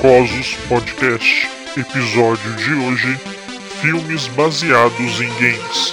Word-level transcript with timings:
Jocosos 0.00 0.56
Podcast. 0.66 1.46
Episódio 1.76 2.56
de 2.56 2.72
hoje: 2.72 3.20
Filmes 3.82 4.28
baseados 4.28 5.20
em 5.20 5.28
games. 5.34 5.89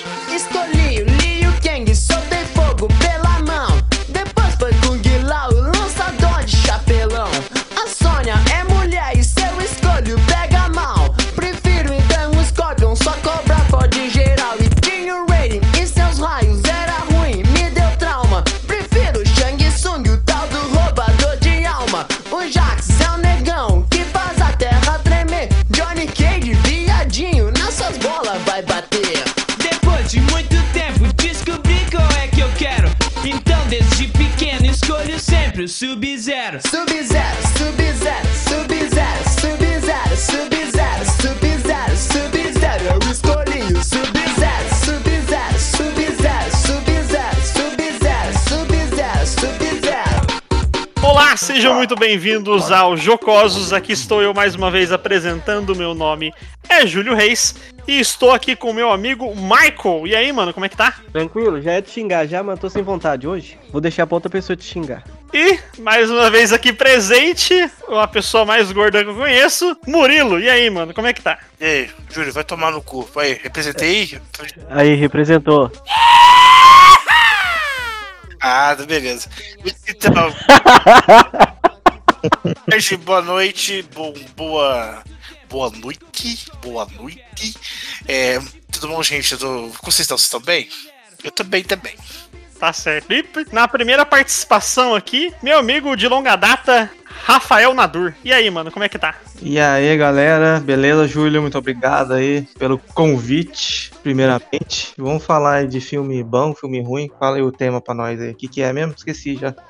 Sub-Zero 35.78 36.60
Sub-Zero, 36.68 37.38
Sub-Zero, 37.56 38.28
Sub-Zero, 38.34 39.28
Sub-Zero, 39.40 40.18
Sub-Zero, 40.18 41.06
Sub-Zero, 41.22 41.96
Sub-Zero 41.96 42.84
Eu 42.84 43.12
escolhi 43.12 43.62
o 43.78 43.84
Sub-Zero, 43.84 44.70
Sub-Zero, 44.74 45.60
Sub-Zero, 45.60 46.50
Sub-Zero, 46.58 47.42
Sub-Zero, 47.46 48.34
Sub-Zero, 48.50 49.28
Sub-Zero 49.28 50.28
Olá, 51.04 51.38
sejam 51.38 51.76
muito 51.76 51.96
bem-vindos 51.96 52.72
ao 52.72 52.98
Jocosos. 52.98 53.72
Aqui 53.72 53.94
estou 53.94 54.20
eu 54.24 54.34
mais 54.34 54.56
uma 54.56 54.72
vez 54.72 54.92
apresentando. 54.92 55.76
Meu 55.76 55.94
nome 55.94 56.34
é 56.68 56.88
Júlio 56.88 57.14
Reis 57.14 57.54
e 57.88 58.00
estou 58.00 58.32
aqui 58.32 58.56
com 58.56 58.74
meu 58.74 58.92
amigo 58.92 59.34
Michael. 59.36 60.06
E 60.08 60.16
aí, 60.16 60.32
mano, 60.34 60.54
como 60.54 60.66
é 60.66 60.70
que 60.70 60.76
tá? 60.78 60.94
Tranquilo, 61.12 61.62
já 61.62 61.74
é 61.74 61.82
te 61.82 61.92
xingar 61.92 62.28
já, 62.28 62.44
mas 62.44 62.60
tô 62.60 62.70
sem 62.70 62.84
vontade 62.84 63.28
hoje. 63.28 63.58
Vou 63.72 63.80
deixar 63.82 64.06
pra 64.06 64.16
outra 64.16 64.30
pessoa 64.30 64.56
te 64.58 64.66
xingar. 64.66 65.04
E 65.34 65.60
mais 65.80 66.10
uma 66.10 66.30
vez 66.30 66.54
aqui 66.54 66.72
presente, 66.72 67.54
a 67.90 68.08
pessoa 68.08 68.46
mais 68.46 68.72
gorda 68.72 69.04
que 69.04 69.10
eu 69.10 69.16
conheço, 69.16 69.78
Murilo. 69.88 70.40
E 70.40 70.50
aí, 70.50 70.70
mano, 70.70 70.94
como 70.94 71.08
é 71.08 71.14
que 71.14 71.22
tá? 71.22 71.38
E 71.60 71.66
aí, 71.66 71.90
Júlio, 72.10 72.32
vai 72.34 72.44
tomar 72.44 72.72
no 72.72 72.82
cu. 72.82 73.08
Aí, 73.18 73.34
representei. 73.42 74.20
Aí, 74.70 74.96
representou. 74.96 75.72
Ah, 78.40 78.76
beleza. 78.76 79.28
Então. 79.90 80.14
Hoje, 82.72 82.96
boa 82.98 83.22
noite, 83.22 83.82
bo- 83.94 84.14
boa. 84.36 85.02
Boa 85.50 85.70
noite, 85.70 86.52
boa 86.62 86.86
noite. 86.98 87.56
É, 88.06 88.38
tudo 88.72 88.90
bom, 88.90 89.02
gente? 89.02 89.38
Como 89.38 89.72
vocês 89.82 90.00
estão? 90.02 90.18
Vocês 90.18 90.26
estão 90.26 90.42
bem? 90.42 90.70
Eu 91.24 91.32
tô 91.32 91.44
bem 91.46 91.64
também. 91.64 91.96
Tá 92.60 92.74
certo. 92.74 93.12
E 93.14 93.26
na 93.52 93.68
primeira 93.68 94.06
participação 94.06 94.96
aqui, 94.96 95.32
meu 95.44 95.60
amigo 95.60 95.96
de 95.96 96.08
longa 96.08 96.36
data, 96.36 96.90
Rafael 97.06 97.74
Nadur. 97.74 98.14
E 98.24 98.34
aí, 98.34 98.50
mano, 98.50 98.72
como 98.72 98.84
é 98.84 98.90
que 98.90 98.98
tá? 98.98 99.16
E 99.42 99.60
aí, 99.60 99.96
galera, 99.98 100.60
beleza, 100.60 101.08
Júlio? 101.08 101.42
Muito 101.42 101.58
obrigado 101.58 102.14
aí 102.14 102.48
pelo 102.58 102.78
convite, 102.78 103.92
primeiramente. 104.02 104.94
Vamos 104.98 105.24
falar 105.24 105.56
aí 105.56 105.68
de 105.68 105.80
filme 105.80 106.24
bom, 106.24 106.56
filme 106.56 106.82
ruim. 106.82 107.10
Fala 107.20 107.38
aí 107.38 107.42
o 107.42 107.52
tema 107.52 107.80
pra 107.80 107.94
nós 107.94 108.20
aí. 108.20 108.32
O 108.32 108.36
que, 108.36 108.48
que 108.48 108.62
é 108.62 108.74
mesmo? 108.74 108.94
Esqueci 108.96 109.36
já. 109.36 109.54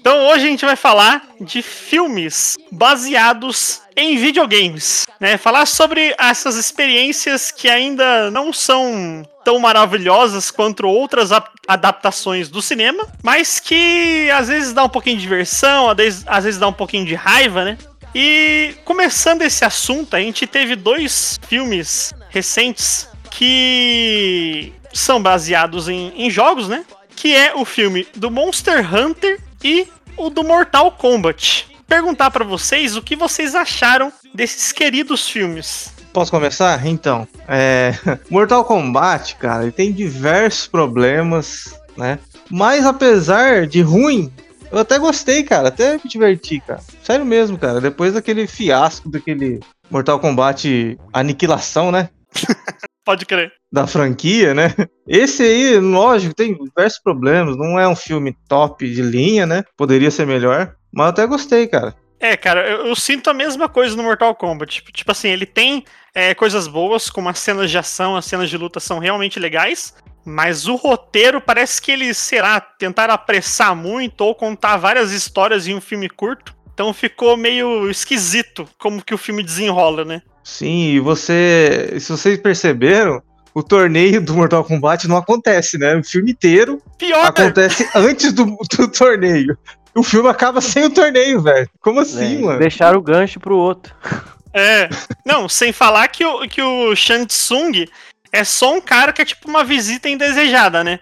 Então 0.00 0.28
hoje 0.28 0.46
a 0.46 0.48
gente 0.48 0.64
vai 0.64 0.76
falar 0.76 1.22
de 1.40 1.60
filmes 1.60 2.56
baseados 2.72 3.82
em 3.94 4.16
videogames, 4.16 5.06
né? 5.20 5.36
Falar 5.36 5.66
sobre 5.66 6.14
essas 6.18 6.56
experiências 6.56 7.50
que 7.50 7.68
ainda 7.68 8.30
não 8.30 8.50
são 8.50 9.22
tão 9.50 9.58
maravilhosas 9.58 10.48
quanto 10.48 10.86
outras 10.86 11.30
adaptações 11.66 12.48
do 12.48 12.62
cinema, 12.62 13.04
mas 13.20 13.58
que 13.58 14.30
às 14.30 14.46
vezes 14.46 14.72
dá 14.72 14.84
um 14.84 14.88
pouquinho 14.88 15.16
de 15.16 15.22
diversão, 15.22 15.88
às 15.88 16.44
vezes, 16.44 16.60
dá 16.60 16.68
um 16.68 16.72
pouquinho 16.72 17.04
de 17.04 17.16
raiva, 17.16 17.64
né? 17.64 17.76
E 18.14 18.76
começando 18.84 19.42
esse 19.42 19.64
assunto, 19.64 20.14
a 20.14 20.20
gente 20.20 20.46
teve 20.46 20.76
dois 20.76 21.40
filmes 21.48 22.14
recentes 22.28 23.08
que 23.28 24.72
são 24.92 25.20
baseados 25.20 25.88
em, 25.88 26.12
em 26.14 26.30
jogos, 26.30 26.68
né? 26.68 26.84
Que 27.16 27.34
é 27.34 27.52
o 27.52 27.64
filme 27.64 28.06
do 28.14 28.30
Monster 28.30 28.94
Hunter 28.94 29.40
e 29.64 29.88
o 30.16 30.30
do 30.30 30.44
Mortal 30.44 30.92
Kombat. 30.92 31.66
Perguntar 31.88 32.30
pra 32.30 32.44
vocês 32.44 32.96
o 32.96 33.02
que 33.02 33.16
vocês 33.16 33.56
acharam 33.56 34.12
desses 34.32 34.70
queridos 34.70 35.28
filmes. 35.28 35.92
Posso 36.12 36.30
começar? 36.30 36.84
Então, 36.86 37.26
é... 37.46 37.92
Mortal 38.30 38.64
Kombat, 38.64 39.36
cara, 39.36 39.62
ele 39.62 39.72
tem 39.72 39.92
diversos 39.92 40.66
problemas, 40.66 41.80
né? 41.96 42.18
Mas 42.50 42.84
apesar 42.84 43.66
de 43.66 43.80
ruim, 43.80 44.32
eu 44.72 44.78
até 44.78 44.98
gostei, 44.98 45.42
cara, 45.42 45.68
até 45.68 45.94
me 45.94 46.02
diverti, 46.04 46.60
cara. 46.60 46.80
Sério 47.02 47.24
mesmo, 47.24 47.56
cara. 47.56 47.80
Depois 47.80 48.14
daquele 48.14 48.46
fiasco 48.46 49.08
daquele 49.08 49.60
Mortal 49.90 50.18
Kombat 50.18 50.98
Aniquilação, 51.12 51.92
né? 51.92 52.08
Pode 53.04 53.24
crer. 53.24 53.52
Da 53.72 53.86
franquia, 53.86 54.54
né? 54.54 54.74
Esse 55.06 55.42
aí, 55.42 55.78
lógico, 55.78 56.34
tem 56.34 56.56
diversos 56.56 57.00
problemas. 57.02 57.56
Não 57.56 57.78
é 57.78 57.88
um 57.88 57.96
filme 57.96 58.36
top 58.48 58.88
de 58.88 59.02
linha, 59.02 59.46
né? 59.46 59.64
Poderia 59.76 60.10
ser 60.10 60.26
melhor. 60.26 60.74
Mas 60.92 61.06
eu 61.06 61.10
até 61.10 61.26
gostei, 61.26 61.66
cara. 61.66 61.94
É, 62.20 62.36
cara, 62.36 62.68
eu, 62.68 62.86
eu 62.86 62.94
sinto 62.94 63.30
a 63.30 63.34
mesma 63.34 63.68
coisa 63.68 63.96
no 63.96 64.02
Mortal 64.02 64.34
Kombat. 64.34 64.74
Tipo, 64.74 64.92
tipo 64.92 65.10
assim, 65.10 65.28
ele 65.28 65.46
tem 65.46 65.84
é, 66.14 66.34
coisas 66.34 66.66
boas, 66.66 67.08
como 67.08 67.28
as 67.28 67.38
cenas 67.38 67.70
de 67.70 67.78
ação, 67.78 68.16
as 68.16 68.24
cenas 68.24 68.50
de 68.50 68.56
luta 68.56 68.80
são 68.80 68.98
realmente 68.98 69.38
legais. 69.38 69.94
Mas 70.24 70.66
o 70.66 70.76
roteiro 70.76 71.40
parece 71.40 71.80
que 71.80 71.90
eles, 71.90 72.18
será, 72.18 72.60
tentaram 72.60 73.14
apressar 73.14 73.74
muito 73.74 74.20
ou 74.20 74.34
contar 74.34 74.76
várias 74.76 75.12
histórias 75.12 75.66
em 75.66 75.74
um 75.74 75.80
filme 75.80 76.08
curto. 76.08 76.54
Então 76.72 76.92
ficou 76.92 77.36
meio 77.36 77.90
esquisito 77.90 78.68
como 78.78 79.02
que 79.02 79.14
o 79.14 79.18
filme 79.18 79.42
desenrola, 79.42 80.04
né? 80.04 80.22
Sim, 80.42 80.92
e 80.92 81.00
você. 81.00 81.96
Se 82.00 82.10
vocês 82.10 82.38
perceberam, 82.38 83.22
o 83.54 83.62
torneio 83.62 84.20
do 84.20 84.34
Mortal 84.34 84.64
Kombat 84.64 85.06
não 85.08 85.16
acontece, 85.16 85.78
né? 85.78 85.96
O 85.96 86.04
filme 86.04 86.32
inteiro 86.32 86.80
Pior, 86.98 87.24
acontece 87.24 87.88
antes 87.94 88.32
do, 88.32 88.44
do 88.44 88.88
torneio. 88.88 89.56
O 89.94 90.02
filme 90.02 90.28
acaba 90.28 90.60
sem 90.60 90.84
o 90.84 90.90
torneio, 90.90 91.42
velho. 91.42 91.68
Como 91.80 92.00
assim, 92.00 92.42
mano? 92.42 92.58
Deixaram 92.58 92.98
o 92.98 93.02
gancho 93.02 93.40
pro 93.40 93.56
outro. 93.56 93.94
É. 94.52 94.88
Não, 95.24 95.48
sem 95.48 95.72
falar 95.72 96.08
que 96.08 96.24
o, 96.24 96.48
que 96.48 96.62
o 96.62 96.94
Shang 96.94 97.26
Tsung 97.26 97.86
é 98.32 98.44
só 98.44 98.74
um 98.74 98.80
cara 98.80 99.12
que 99.12 99.22
é 99.22 99.24
tipo 99.24 99.48
uma 99.48 99.64
visita 99.64 100.08
indesejada, 100.08 100.84
né? 100.84 101.00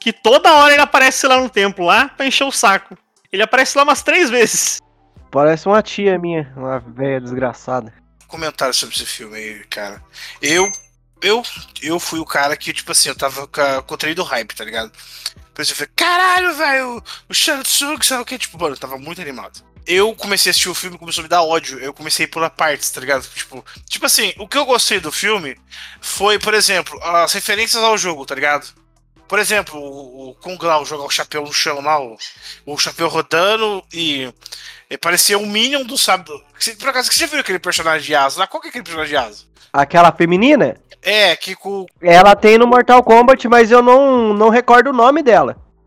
Que 0.00 0.12
toda 0.12 0.52
hora 0.52 0.72
ele 0.72 0.82
aparece 0.82 1.26
lá 1.26 1.38
no 1.38 1.50
templo, 1.50 1.84
lá, 1.84 2.08
pra 2.08 2.26
encher 2.26 2.44
o 2.44 2.52
saco. 2.52 2.96
Ele 3.32 3.42
aparece 3.42 3.76
lá 3.76 3.84
umas 3.84 4.02
três 4.02 4.30
vezes. 4.30 4.78
Parece 5.30 5.66
uma 5.66 5.82
tia 5.82 6.18
minha, 6.18 6.52
uma 6.56 6.80
velha 6.80 7.20
desgraçada. 7.20 7.92
Comentário 8.26 8.74
sobre 8.74 8.94
esse 8.94 9.06
filme 9.06 9.36
aí, 9.36 9.64
cara. 9.66 10.02
Eu. 10.40 10.70
Eu, 11.22 11.42
eu 11.82 12.00
fui 12.00 12.18
o 12.18 12.24
cara 12.24 12.56
que, 12.56 12.72
tipo 12.72 12.92
assim, 12.92 13.10
eu 13.10 13.14
tava 13.14 13.46
contraído 13.82 14.22
hype, 14.22 14.54
tá 14.54 14.64
ligado? 14.64 14.90
Por 15.52 15.60
isso 15.60 15.72
eu 15.72 15.76
falei, 15.76 15.92
caralho, 15.94 16.54
velho, 16.54 17.04
o 17.28 17.34
Shang 17.34 17.62
Tsung, 17.62 18.02
sabe 18.02 18.22
o 18.22 18.24
que? 18.24 18.38
Tipo, 18.38 18.58
mano, 18.58 18.74
eu 18.74 18.78
tava 18.78 18.96
muito 18.96 19.20
animado. 19.20 19.62
Eu 19.86 20.14
comecei 20.14 20.50
a 20.50 20.52
assistir 20.52 20.68
o 20.68 20.74
filme 20.74 20.96
e 20.96 20.98
começou 20.98 21.22
a 21.22 21.24
me 21.24 21.28
dar 21.28 21.42
ódio. 21.42 21.78
Eu 21.80 21.92
comecei 21.92 22.26
pular 22.26 22.50
partes, 22.50 22.90
tá 22.90 23.00
ligado? 23.00 23.26
Tipo, 23.34 23.64
tipo 23.88 24.06
assim, 24.06 24.32
o 24.38 24.46
que 24.46 24.56
eu 24.58 24.64
gostei 24.64 25.00
do 25.00 25.10
filme 25.10 25.56
foi, 26.00 26.38
por 26.38 26.54
exemplo, 26.54 26.98
as 27.02 27.32
referências 27.32 27.82
ao 27.82 27.98
jogo, 27.98 28.24
tá 28.26 28.34
ligado? 28.34 28.66
Por 29.26 29.38
exemplo, 29.38 29.78
o, 29.80 30.30
o 30.30 30.34
Kung 30.34 30.58
Lao 30.60 30.84
jogar 30.84 31.04
o 31.04 31.10
chapéu 31.10 31.42
no 31.42 31.52
chão 31.52 31.80
lá, 31.80 32.00
o, 32.00 32.16
o 32.66 32.76
chapéu 32.76 33.08
rodando 33.08 33.82
e, 33.92 34.32
e 34.88 34.98
parecia 34.98 35.38
um 35.38 35.46
Minion 35.46 35.84
do 35.84 35.96
sábado. 35.96 36.32
Por 36.78 36.88
acaso, 36.88 37.10
você 37.12 37.20
já 37.20 37.26
viu 37.26 37.40
aquele 37.40 37.58
personagem 37.60 38.06
de 38.06 38.14
asa 38.14 38.40
lá? 38.40 38.46
Qual 38.46 38.60
que 38.60 38.66
é 38.66 38.70
aquele 38.70 38.84
personagem 38.84 39.10
de 39.10 39.16
asa? 39.16 39.44
Aquela 39.72 40.10
feminina, 40.12 40.76
É, 41.02 41.34
que 41.36 41.54
com. 41.54 41.86
ela 42.02 42.34
tem 42.36 42.58
no 42.58 42.66
Mortal 42.66 43.02
Kombat, 43.02 43.46
mas 43.48 43.70
eu 43.70 43.80
não, 43.80 44.34
não 44.34 44.48
recordo 44.48 44.90
o 44.90 44.92
nome 44.92 45.22
dela. 45.22 45.56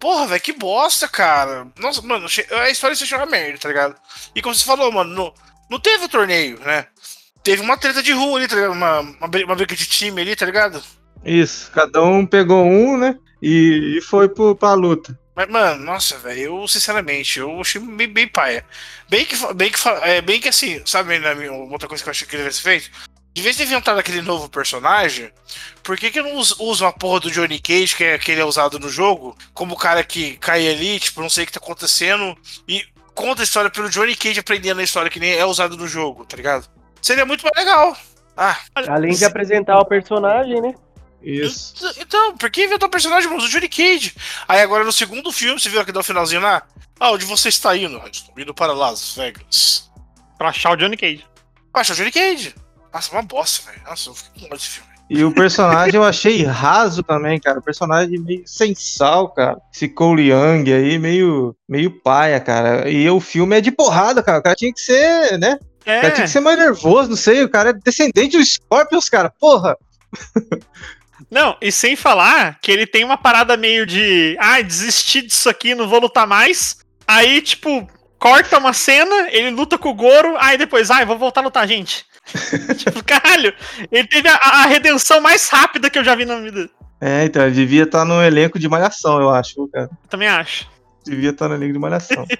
Porra, 0.00 0.26
velho, 0.26 0.40
que 0.40 0.52
bosta, 0.52 1.06
cara. 1.06 1.68
Nossa, 1.78 2.02
mano, 2.02 2.26
a 2.26 2.70
história 2.70 2.96
se 2.96 3.06
chama 3.06 3.26
merda, 3.26 3.58
tá 3.58 3.68
ligado? 3.68 3.94
E 4.34 4.42
como 4.42 4.54
você 4.54 4.64
falou, 4.64 4.90
mano, 4.90 5.14
não, 5.14 5.34
não 5.70 5.78
teve 5.78 6.06
o 6.06 6.08
torneio, 6.08 6.58
né? 6.60 6.86
teve 7.42 7.62
uma 7.62 7.76
treta 7.76 8.02
de 8.02 8.12
rua 8.12 8.38
ali, 8.38 8.48
tá 8.48 8.54
ligado? 8.54 8.72
Uma, 8.72 9.00
uma, 9.00 9.28
uma 9.44 9.54
briga 9.54 9.74
de 9.74 9.86
time 9.86 10.20
ali, 10.20 10.36
tá 10.36 10.46
ligado? 10.46 10.82
Isso, 11.24 11.70
cada 11.72 12.02
um 12.02 12.24
pegou 12.24 12.64
um, 12.64 12.96
né? 12.96 13.16
E, 13.42 13.96
e 13.98 14.00
foi 14.00 14.28
pro, 14.28 14.54
pra 14.54 14.74
luta. 14.74 15.18
Mas, 15.34 15.48
mano, 15.48 15.84
nossa, 15.84 16.18
velho, 16.18 16.40
eu, 16.40 16.68
sinceramente, 16.68 17.38
eu 17.38 17.60
achei 17.60 17.80
bem, 17.80 18.08
bem 18.08 18.28
paia. 18.28 18.64
Bem 19.08 19.24
que, 19.24 19.34
bem 19.54 19.70
que, 19.70 19.88
é, 20.02 20.20
bem 20.20 20.40
que 20.40 20.48
assim, 20.48 20.82
sabe, 20.84 21.18
minha, 21.18 21.52
outra 21.52 21.88
coisa 21.88 22.02
que 22.02 22.08
eu 22.08 22.10
achei 22.10 22.26
que 22.26 22.36
ele 22.36 22.42
tivesse 22.42 22.62
feito? 22.62 22.90
De 23.32 23.42
vez 23.42 23.56
de 23.56 23.62
inventado 23.62 23.98
aquele 23.98 24.20
novo 24.22 24.48
personagem, 24.48 25.30
por 25.82 25.96
que 25.96 26.10
que 26.10 26.20
não 26.20 26.36
us- 26.36 26.54
usa 26.58 26.84
uma 26.84 26.92
porra 26.92 27.20
do 27.20 27.30
Johnny 27.30 27.60
Cage, 27.60 27.94
que 27.96 28.04
é 28.04 28.14
aquele 28.14 28.40
é 28.40 28.44
usado 28.44 28.78
no 28.78 28.88
jogo, 28.88 29.36
como 29.54 29.74
o 29.74 29.78
cara 29.78 30.02
que 30.02 30.36
cai 30.38 30.68
ali, 30.68 30.98
tipo, 30.98 31.20
não 31.22 31.30
sei 31.30 31.44
o 31.44 31.46
que 31.46 31.52
tá 31.52 31.60
acontecendo, 31.62 32.36
e 32.66 32.84
conta 33.14 33.42
a 33.42 33.44
história 33.44 33.70
pelo 33.70 33.88
Johnny 33.88 34.16
Cage 34.16 34.40
aprendendo 34.40 34.80
a 34.80 34.84
história 34.84 35.10
que 35.10 35.20
nem 35.20 35.32
é 35.34 35.44
usado 35.46 35.76
no 35.76 35.86
jogo, 35.86 36.24
tá 36.26 36.36
ligado? 36.36 36.68
Seria 37.00 37.24
muito 37.24 37.42
mais 37.44 37.54
legal. 37.56 37.96
Ah, 38.36 38.58
Além 38.88 39.14
de 39.14 39.24
apresentar 39.24 39.78
o 39.78 39.84
personagem, 39.84 40.60
né? 40.60 40.74
Isso. 41.22 41.86
Ent- 41.86 41.96
Então, 41.98 42.36
por 42.36 42.50
que 42.50 42.64
inventou 42.64 42.88
o 42.88 42.90
personagem, 42.90 43.28
mano? 43.30 43.42
O 43.44 43.48
Johnny 43.48 43.68
Cage. 43.68 44.14
Aí 44.48 44.60
agora 44.60 44.82
no 44.84 44.92
segundo 44.92 45.30
filme, 45.30 45.60
você 45.60 45.68
viu 45.68 45.80
aqui 45.80 45.92
no 45.92 46.02
finalzinho 46.02 46.40
lá? 46.40 46.62
Ah, 46.98 47.10
onde 47.12 47.24
você 47.26 47.48
está 47.48 47.76
indo? 47.76 48.00
"Ah, 48.04 48.08
Estou 48.10 48.34
indo 48.38 48.54
para 48.54 48.72
Las 48.72 49.14
Vegas. 49.14 49.90
Pra 50.38 50.48
achar 50.48 50.72
o 50.72 50.76
Johnny 50.76 50.96
Cage. 50.96 51.24
Acho 51.74 51.92
o 51.92 51.96
Johnny 51.96 52.10
Cage. 52.10 52.54
Nossa, 52.92 53.12
uma 53.12 53.22
bosta, 53.22 53.70
velho. 53.70 53.82
Nossa, 53.88 54.10
eu 54.10 54.14
fiquei 54.14 54.40
com 54.40 54.46
ódio 54.46 54.58
desse 54.58 54.68
filme. 54.68 54.90
E 55.08 55.24
o 55.24 55.32
personagem 55.34 55.96
eu 55.96 56.04
achei 56.04 56.44
raso 56.44 57.02
também, 57.02 57.40
cara. 57.40 57.58
O 57.58 57.62
personagem 57.62 58.16
meio 58.20 58.42
sem 58.46 58.74
sal, 58.76 59.28
cara. 59.30 59.58
Esse 59.74 59.88
Cole 59.88 60.30
Young 60.30 60.72
aí, 60.72 60.98
meio, 61.00 61.56
meio 61.68 61.90
paia, 61.90 62.38
cara. 62.38 62.88
E 62.88 63.10
o 63.10 63.18
filme 63.18 63.56
é 63.56 63.60
de 63.60 63.72
porrada, 63.72 64.22
cara. 64.22 64.38
O 64.38 64.42
cara 64.42 64.54
tinha 64.54 64.72
que 64.72 64.80
ser, 64.80 65.36
né? 65.36 65.58
O 65.80 65.84
cara 65.84 66.06
É, 66.06 66.10
tinha 66.12 66.26
que 66.26 66.30
ser 66.30 66.38
mais 66.40 66.56
nervoso, 66.56 67.10
não 67.10 67.16
sei. 67.16 67.42
O 67.42 67.48
cara 67.48 67.70
é 67.70 67.72
descendente 67.72 68.38
dos 68.38 68.52
Scorpions, 68.52 69.08
cara. 69.08 69.32
Porra. 69.40 69.76
não, 71.28 71.56
e 71.60 71.72
sem 71.72 71.96
falar 71.96 72.60
que 72.60 72.70
ele 72.70 72.86
tem 72.86 73.02
uma 73.04 73.18
parada 73.18 73.56
meio 73.56 73.84
de. 73.84 74.36
Ah, 74.38 74.60
desisti 74.60 75.22
disso 75.22 75.48
aqui, 75.48 75.74
não 75.74 75.88
vou 75.88 76.00
lutar 76.00 76.26
mais. 76.26 76.76
Aí, 77.06 77.42
tipo, 77.42 77.84
corta 78.16 78.58
uma 78.58 78.72
cena, 78.72 79.28
ele 79.30 79.50
luta 79.50 79.76
com 79.76 79.88
o 79.88 79.94
Goro, 79.94 80.36
aí 80.38 80.56
depois, 80.56 80.88
ai, 80.88 81.04
vou 81.04 81.18
voltar 81.18 81.40
a 81.40 81.44
lutar, 81.44 81.66
gente. 81.66 82.04
tipo, 82.76 83.04
caralho, 83.04 83.52
ele 83.90 84.06
teve 84.06 84.28
a, 84.28 84.36
a 84.36 84.66
redenção 84.66 85.20
mais 85.20 85.48
rápida 85.48 85.90
que 85.90 85.98
eu 85.98 86.04
já 86.04 86.14
vi 86.14 86.24
na 86.24 86.40
vida. 86.40 86.68
É, 87.00 87.24
então, 87.24 87.42
ele 87.42 87.54
devia 87.54 87.84
estar 87.84 88.04
no 88.04 88.22
elenco 88.22 88.58
de 88.58 88.68
Malhação, 88.68 89.20
eu 89.20 89.30
acho, 89.30 89.66
cara. 89.68 89.88
Também 90.08 90.28
acho. 90.28 90.68
Devia 91.04 91.30
estar 91.30 91.48
no 91.48 91.54
elenco 91.54 91.72
de 91.72 91.78
Malhação. 91.78 92.26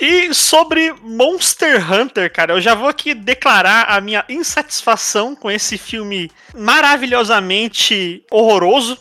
E 0.00 0.32
sobre 0.32 0.92
Monster 1.02 1.92
Hunter, 1.92 2.32
cara, 2.32 2.52
eu 2.52 2.60
já 2.60 2.74
vou 2.74 2.88
aqui 2.88 3.14
declarar 3.14 3.84
a 3.88 4.00
minha 4.00 4.24
insatisfação 4.28 5.34
com 5.34 5.50
esse 5.50 5.76
filme 5.76 6.30
maravilhosamente 6.54 8.24
horroroso. 8.30 8.98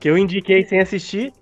Que 0.00 0.10
eu 0.10 0.18
indiquei 0.18 0.64
sem 0.64 0.80
assistir. 0.80 1.32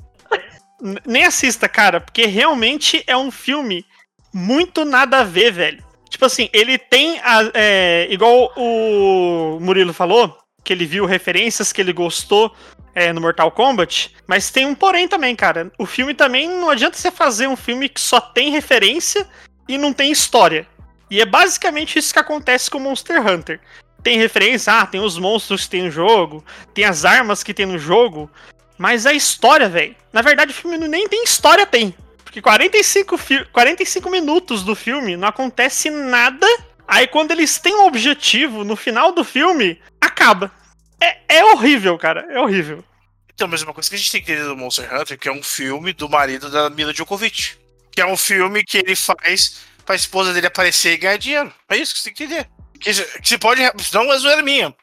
Nem 1.06 1.24
assista, 1.24 1.68
cara, 1.68 2.00
porque 2.00 2.26
realmente 2.26 3.02
é 3.06 3.16
um 3.16 3.30
filme 3.30 3.84
muito 4.32 4.84
nada 4.84 5.20
a 5.20 5.24
ver, 5.24 5.52
velho. 5.52 5.82
Tipo 6.08 6.24
assim, 6.24 6.48
ele 6.52 6.78
tem, 6.78 7.18
a, 7.20 7.50
é, 7.54 8.06
igual 8.10 8.52
o 8.56 9.58
Murilo 9.60 9.92
falou, 9.92 10.36
que 10.64 10.72
ele 10.72 10.86
viu 10.86 11.06
referências 11.06 11.72
que 11.72 11.80
ele 11.80 11.92
gostou 11.92 12.54
é, 12.94 13.12
no 13.12 13.20
Mortal 13.20 13.50
Kombat, 13.50 14.14
mas 14.26 14.50
tem 14.50 14.66
um 14.66 14.74
porém 14.74 15.06
também, 15.06 15.36
cara. 15.36 15.70
O 15.78 15.86
filme 15.86 16.14
também 16.14 16.48
não 16.48 16.70
adianta 16.70 16.96
você 16.96 17.10
fazer 17.10 17.46
um 17.46 17.56
filme 17.56 17.88
que 17.88 18.00
só 18.00 18.20
tem 18.20 18.50
referência 18.50 19.26
e 19.68 19.78
não 19.78 19.92
tem 19.92 20.10
história. 20.10 20.66
E 21.10 21.20
é 21.20 21.24
basicamente 21.24 21.98
isso 21.98 22.12
que 22.12 22.18
acontece 22.18 22.70
com 22.70 22.78
Monster 22.78 23.24
Hunter. 23.26 23.60
Tem 24.02 24.18
referência, 24.18 24.72
ah, 24.72 24.86
tem 24.86 25.00
os 25.00 25.18
monstros 25.18 25.64
que 25.64 25.70
tem 25.70 25.82
no 25.82 25.90
jogo, 25.90 26.44
tem 26.74 26.84
as 26.84 27.04
armas 27.04 27.42
que 27.42 27.54
tem 27.54 27.66
no 27.66 27.78
jogo, 27.78 28.30
mas 28.76 29.06
a 29.06 29.12
história, 29.12 29.68
velho. 29.68 29.96
Na 30.12 30.22
verdade, 30.22 30.52
o 30.52 30.54
filme 30.54 30.76
nem 30.76 31.08
tem 31.08 31.24
história, 31.24 31.66
tem. 31.66 31.94
Porque 32.28 32.42
45, 32.42 33.16
fi 33.16 33.42
45 33.46 34.10
minutos 34.10 34.62
do 34.62 34.76
filme 34.76 35.16
não 35.16 35.28
acontece 35.28 35.88
nada. 35.88 36.46
Aí 36.86 37.06
quando 37.06 37.30
eles 37.30 37.58
têm 37.58 37.74
um 37.74 37.86
objetivo 37.86 38.64
no 38.64 38.76
final 38.76 39.12
do 39.12 39.24
filme, 39.24 39.80
acaba. 39.98 40.52
É, 41.00 41.38
é 41.38 41.44
horrível, 41.46 41.96
cara. 41.96 42.26
É 42.30 42.38
horrível. 42.38 42.84
Então, 43.32 43.48
mas 43.48 43.62
uma 43.62 43.72
coisa 43.72 43.88
que 43.88 43.94
a 43.96 43.98
gente 43.98 44.12
tem 44.12 44.22
que 44.22 44.30
entender 44.30 44.46
do 44.46 44.54
Monster 44.54 44.94
Hunter, 44.94 45.18
que 45.18 45.26
é 45.26 45.32
um 45.32 45.42
filme 45.42 45.94
do 45.94 46.06
marido 46.06 46.50
da 46.50 46.68
Mila 46.68 46.92
Djokovic. 46.92 47.56
Que 47.90 48.02
é 48.02 48.06
um 48.06 48.16
filme 48.16 48.62
que 48.62 48.76
ele 48.76 48.94
faz 48.94 49.60
pra 49.86 49.94
esposa 49.94 50.34
dele 50.34 50.48
aparecer 50.48 50.92
e 50.92 50.98
ganhar 50.98 51.16
dinheiro. 51.16 51.50
É 51.70 51.78
isso 51.78 51.94
que 51.94 52.00
você 52.00 52.10
tem 52.10 52.14
que 52.14 52.24
entender. 52.24 52.48
Que, 52.78 52.92
que 52.92 53.28
você 53.28 53.38
pode. 53.38 53.62
Não 53.94 54.12
é 54.12 54.18
zoeira 54.18 54.42
minha. 54.42 54.74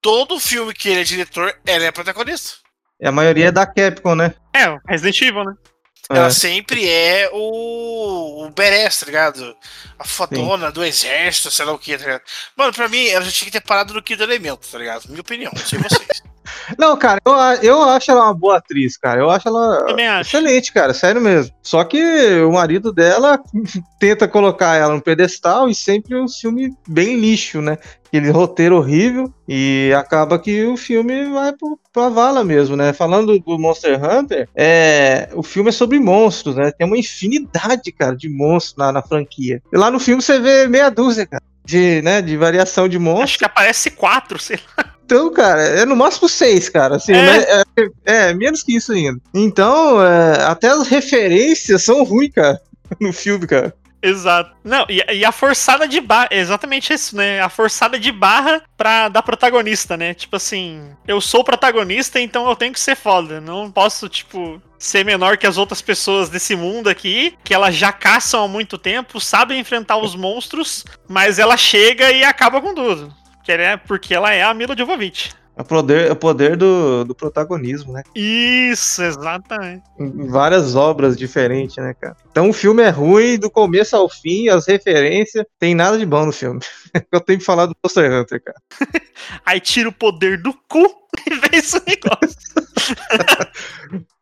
Todo 0.00 0.38
filme 0.38 0.72
que 0.72 0.88
ele 0.88 1.00
é 1.00 1.04
diretor, 1.04 1.58
ela 1.66 1.86
é 1.86 1.90
protagonista. 1.90 2.58
E 3.00 3.06
a 3.08 3.10
maioria 3.10 3.48
é 3.48 3.52
da 3.52 3.66
Capcom, 3.66 4.14
né? 4.14 4.32
É, 4.52 4.68
o 4.68 4.78
Resident 4.88 5.20
Evil, 5.20 5.42
né? 5.42 5.54
Ela 6.10 6.26
É. 6.26 6.30
sempre 6.30 6.88
é 6.88 7.30
o, 7.32 8.44
o 8.46 8.50
Beres, 8.50 8.98
tá 9.00 9.06
ligado? 9.06 9.56
A 9.98 10.04
fodona 10.04 10.70
do 10.70 10.84
exército, 10.84 11.50
sei 11.50 11.64
lá 11.64 11.72
o 11.72 11.78
que, 11.78 11.96
tá 11.96 12.04
ligado? 12.04 12.22
Mano, 12.56 12.72
pra 12.72 12.88
mim, 12.88 13.06
ela 13.06 13.24
já 13.24 13.30
tinha 13.32 13.46
que 13.50 13.58
ter 13.58 13.66
parado 13.66 13.94
no 13.94 14.02
quinto 14.02 14.22
elemento, 14.22 14.68
tá 14.70 14.78
ligado? 14.78 15.08
Minha 15.08 15.20
opinião, 15.22 15.52
não 15.54 15.66
sei 15.66 15.78
vocês. 15.78 16.22
Não, 16.78 16.96
cara, 16.96 17.20
eu, 17.24 17.32
eu 17.62 17.82
acho 17.84 18.10
ela 18.10 18.24
uma 18.24 18.34
boa 18.34 18.58
atriz, 18.58 18.96
cara. 18.98 19.20
Eu 19.20 19.30
acho 19.30 19.48
ela 19.48 19.86
acho. 20.20 20.36
excelente, 20.36 20.72
cara, 20.72 20.92
sério 20.92 21.20
mesmo. 21.20 21.54
Só 21.62 21.82
que 21.84 21.98
o 22.42 22.52
marido 22.52 22.92
dela 22.92 23.38
tenta 23.98 24.28
colocar 24.28 24.76
ela 24.76 24.94
no 24.94 25.00
pedestal 25.00 25.68
e 25.68 25.74
sempre 25.74 26.14
um 26.14 26.28
filme 26.28 26.70
bem 26.86 27.18
lixo, 27.18 27.60
né? 27.62 27.78
Aquele 28.14 28.30
roteiro 28.30 28.76
horrível 28.76 29.34
e 29.48 29.92
acaba 29.98 30.38
que 30.38 30.64
o 30.66 30.76
filme 30.76 31.24
vai 31.32 31.52
pro, 31.52 31.76
pra 31.92 32.08
vala 32.08 32.44
mesmo, 32.44 32.76
né? 32.76 32.92
Falando 32.92 33.40
do 33.40 33.58
Monster 33.58 34.00
Hunter, 34.00 34.48
é, 34.54 35.28
o 35.34 35.42
filme 35.42 35.70
é 35.70 35.72
sobre 35.72 35.98
monstros, 35.98 36.54
né? 36.54 36.70
Tem 36.70 36.86
uma 36.86 36.96
infinidade, 36.96 37.90
cara, 37.90 38.14
de 38.14 38.28
monstros 38.28 38.76
na, 38.76 38.92
na 38.92 39.02
franquia. 39.02 39.60
E 39.72 39.76
lá 39.76 39.90
no 39.90 39.98
filme 39.98 40.22
você 40.22 40.38
vê 40.38 40.68
meia 40.68 40.90
dúzia, 40.90 41.26
cara. 41.26 41.42
De, 41.64 42.02
né, 42.02 42.22
de 42.22 42.36
variação 42.36 42.88
de 42.88 43.00
monstros. 43.00 43.24
Acho 43.30 43.38
que 43.38 43.44
aparece 43.46 43.90
quatro, 43.90 44.38
sei 44.38 44.60
lá. 44.78 44.84
Então, 45.04 45.32
cara, 45.32 45.60
é 45.60 45.84
no 45.84 45.96
máximo 45.96 46.28
seis, 46.28 46.68
cara. 46.68 46.94
Assim, 46.96 47.12
É. 47.12 47.16
né, 47.16 47.44
é, 48.06 48.28
é, 48.28 48.34
menos 48.34 48.62
que 48.62 48.76
isso 48.76 48.92
ainda. 48.92 49.18
Então, 49.34 50.00
é, 50.00 50.44
até 50.44 50.68
as 50.68 50.86
referências 50.86 51.82
são 51.82 52.04
ruins, 52.04 52.30
cara, 52.32 52.60
no 53.00 53.12
filme, 53.12 53.44
cara. 53.44 53.74
Exato. 54.04 54.54
Não, 54.62 54.84
e, 54.86 55.02
e 55.14 55.24
a 55.24 55.32
forçada 55.32 55.88
de 55.88 55.98
barra. 55.98 56.28
É 56.30 56.38
exatamente 56.38 56.92
isso, 56.92 57.16
né? 57.16 57.40
A 57.40 57.48
forçada 57.48 57.98
de 57.98 58.12
barra 58.12 58.62
pra 58.76 59.08
dar 59.08 59.22
protagonista, 59.22 59.96
né? 59.96 60.12
Tipo 60.12 60.36
assim, 60.36 60.94
eu 61.08 61.22
sou 61.22 61.40
o 61.40 61.44
protagonista, 61.44 62.20
então 62.20 62.46
eu 62.46 62.54
tenho 62.54 62.74
que 62.74 62.80
ser 62.80 62.96
foda. 62.96 63.40
Não 63.40 63.70
posso, 63.70 64.06
tipo, 64.06 64.60
ser 64.78 65.06
menor 65.06 65.38
que 65.38 65.46
as 65.46 65.56
outras 65.56 65.80
pessoas 65.80 66.28
desse 66.28 66.54
mundo 66.54 66.90
aqui, 66.90 67.34
que 67.42 67.54
elas 67.54 67.74
já 67.74 67.92
caçam 67.92 68.44
há 68.44 68.48
muito 68.48 68.76
tempo, 68.76 69.18
sabem 69.18 69.58
enfrentar 69.58 69.96
os 69.96 70.14
monstros, 70.14 70.84
mas 71.08 71.38
ela 71.38 71.56
chega 71.56 72.12
e 72.12 72.22
acaba 72.22 72.60
com 72.60 72.74
tudo. 72.74 73.10
Que 73.42 73.52
é 73.52 73.76
porque 73.78 74.14
ela 74.14 74.34
é 74.34 74.42
a 74.42 74.52
Mila 74.52 74.76
Jovovich. 74.76 75.32
É 75.56 75.62
o 75.62 75.64
poder, 75.64 76.08
é 76.08 76.12
o 76.12 76.16
poder 76.16 76.56
do, 76.56 77.04
do 77.04 77.14
protagonismo, 77.14 77.92
né? 77.92 78.02
Isso, 78.14 79.02
exatamente. 79.02 79.84
Em 79.98 80.26
várias 80.26 80.74
obras 80.74 81.16
diferentes, 81.16 81.76
né, 81.76 81.94
cara? 81.94 82.16
Então 82.30 82.50
o 82.50 82.52
filme 82.52 82.82
é 82.82 82.88
ruim 82.88 83.38
do 83.38 83.48
começo 83.48 83.94
ao 83.94 84.08
fim, 84.08 84.48
as 84.48 84.66
referências, 84.66 85.44
tem 85.58 85.74
nada 85.74 85.96
de 85.96 86.04
bom 86.04 86.26
no 86.26 86.32
filme. 86.32 86.60
Eu 87.12 87.20
tenho 87.20 87.38
que 87.38 87.44
falar 87.44 87.66
do 87.66 87.76
Monster 87.84 88.12
Hunter, 88.12 88.42
cara. 88.42 88.58
Aí 89.46 89.60
tira 89.60 89.88
o 89.88 89.92
poder 89.92 90.42
do 90.42 90.52
cu 90.68 90.84
e 91.30 91.34
vê 91.34 91.58
esse 91.58 91.80
negócio. 91.86 92.36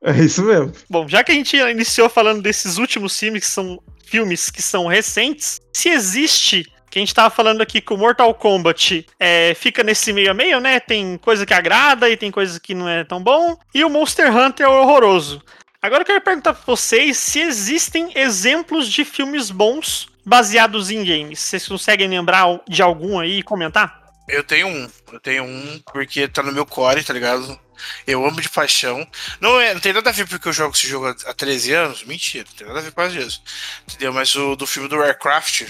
É 0.03 0.21
isso 0.23 0.43
mesmo. 0.43 0.73
Bom, 0.91 1.09
já 1.09 1.25
que 1.25 1.33
a 1.33 1.35
gente 1.35 1.57
iniciou 1.57 2.11
falando 2.11 2.43
desses 2.43 2.77
últimos 2.77 3.19
filmes 3.19 3.45
que 3.45 3.51
são 3.51 3.79
filmes 4.05 4.51
que 4.51 4.61
são 4.61 4.87
recentes, 4.87 5.59
se 5.73 5.89
existe, 5.89 6.71
que 6.93 6.99
a 6.99 7.01
gente 7.01 7.15
tava 7.15 7.35
falando 7.35 7.63
aqui 7.63 7.81
que 7.81 7.95
o 7.95 7.97
Mortal 7.97 8.35
Kombat 8.35 9.07
é, 9.19 9.55
fica 9.55 9.83
nesse 9.83 10.13
meio 10.13 10.31
a 10.31 10.35
meio, 10.35 10.61
né? 10.61 10.79
Tem 10.79 11.17
coisa 11.17 11.47
que 11.47 11.55
agrada 11.55 12.11
e 12.11 12.19
tem 12.19 12.31
coisa 12.31 12.61
que 12.61 12.75
não 12.75 12.87
é 12.87 13.03
tão 13.03 13.23
bom. 13.23 13.57
E 13.73 13.83
o 13.83 13.89
Monster 13.89 14.31
Hunter 14.31 14.67
é 14.67 14.69
horroroso. 14.69 15.43
Agora 15.81 16.03
eu 16.03 16.07
quero 16.07 16.21
perguntar 16.21 16.53
pra 16.53 16.63
vocês 16.67 17.17
se 17.17 17.41
existem 17.41 18.13
exemplos 18.15 18.87
de 18.87 19.07
filmes 19.07 19.51
bons 19.51 20.07
baseados 20.23 20.91
em 20.91 21.03
games. 21.03 21.41
Vocês 21.41 21.67
conseguem 21.67 22.09
lembrar 22.09 22.61
de 22.69 22.83
algum 22.83 23.19
aí 23.19 23.39
e 23.39 23.43
comentar? 23.43 24.03
Eu 24.29 24.45
tenho 24.45 24.67
um. 24.67 24.87
Eu 25.11 25.19
tenho 25.19 25.45
um 25.45 25.81
porque 25.95 26.29
tá 26.29 26.43
no 26.43 26.53
meu 26.53 26.67
core, 26.67 27.03
tá 27.03 27.15
ligado? 27.15 27.59
Eu 28.07 28.25
amo 28.27 28.41
de 28.41 28.51
paixão. 28.51 29.07
Não, 29.41 29.59
é, 29.59 29.73
não 29.73 29.81
tem 29.81 29.95
nada 29.95 30.11
a 30.11 30.13
ver 30.13 30.29
porque 30.29 30.47
eu 30.47 30.53
jogo 30.53 30.75
esse 30.77 30.87
jogo 30.87 31.07
há 31.07 31.17
há 31.31 31.35
13 31.35 31.73
anos. 31.73 32.05
Mentira, 32.05 32.45
não 32.49 32.55
tem 32.55 32.67
nada 32.67 32.81
a 32.81 32.83
ver 32.83 32.93
com 32.93 33.07
isso. 33.07 33.43
Entendeu? 33.89 34.13
Mas 34.13 34.35
o 34.37 34.55
do 34.55 34.67
filme 34.67 34.91
do 34.91 34.97
Warcraft. 34.97 35.69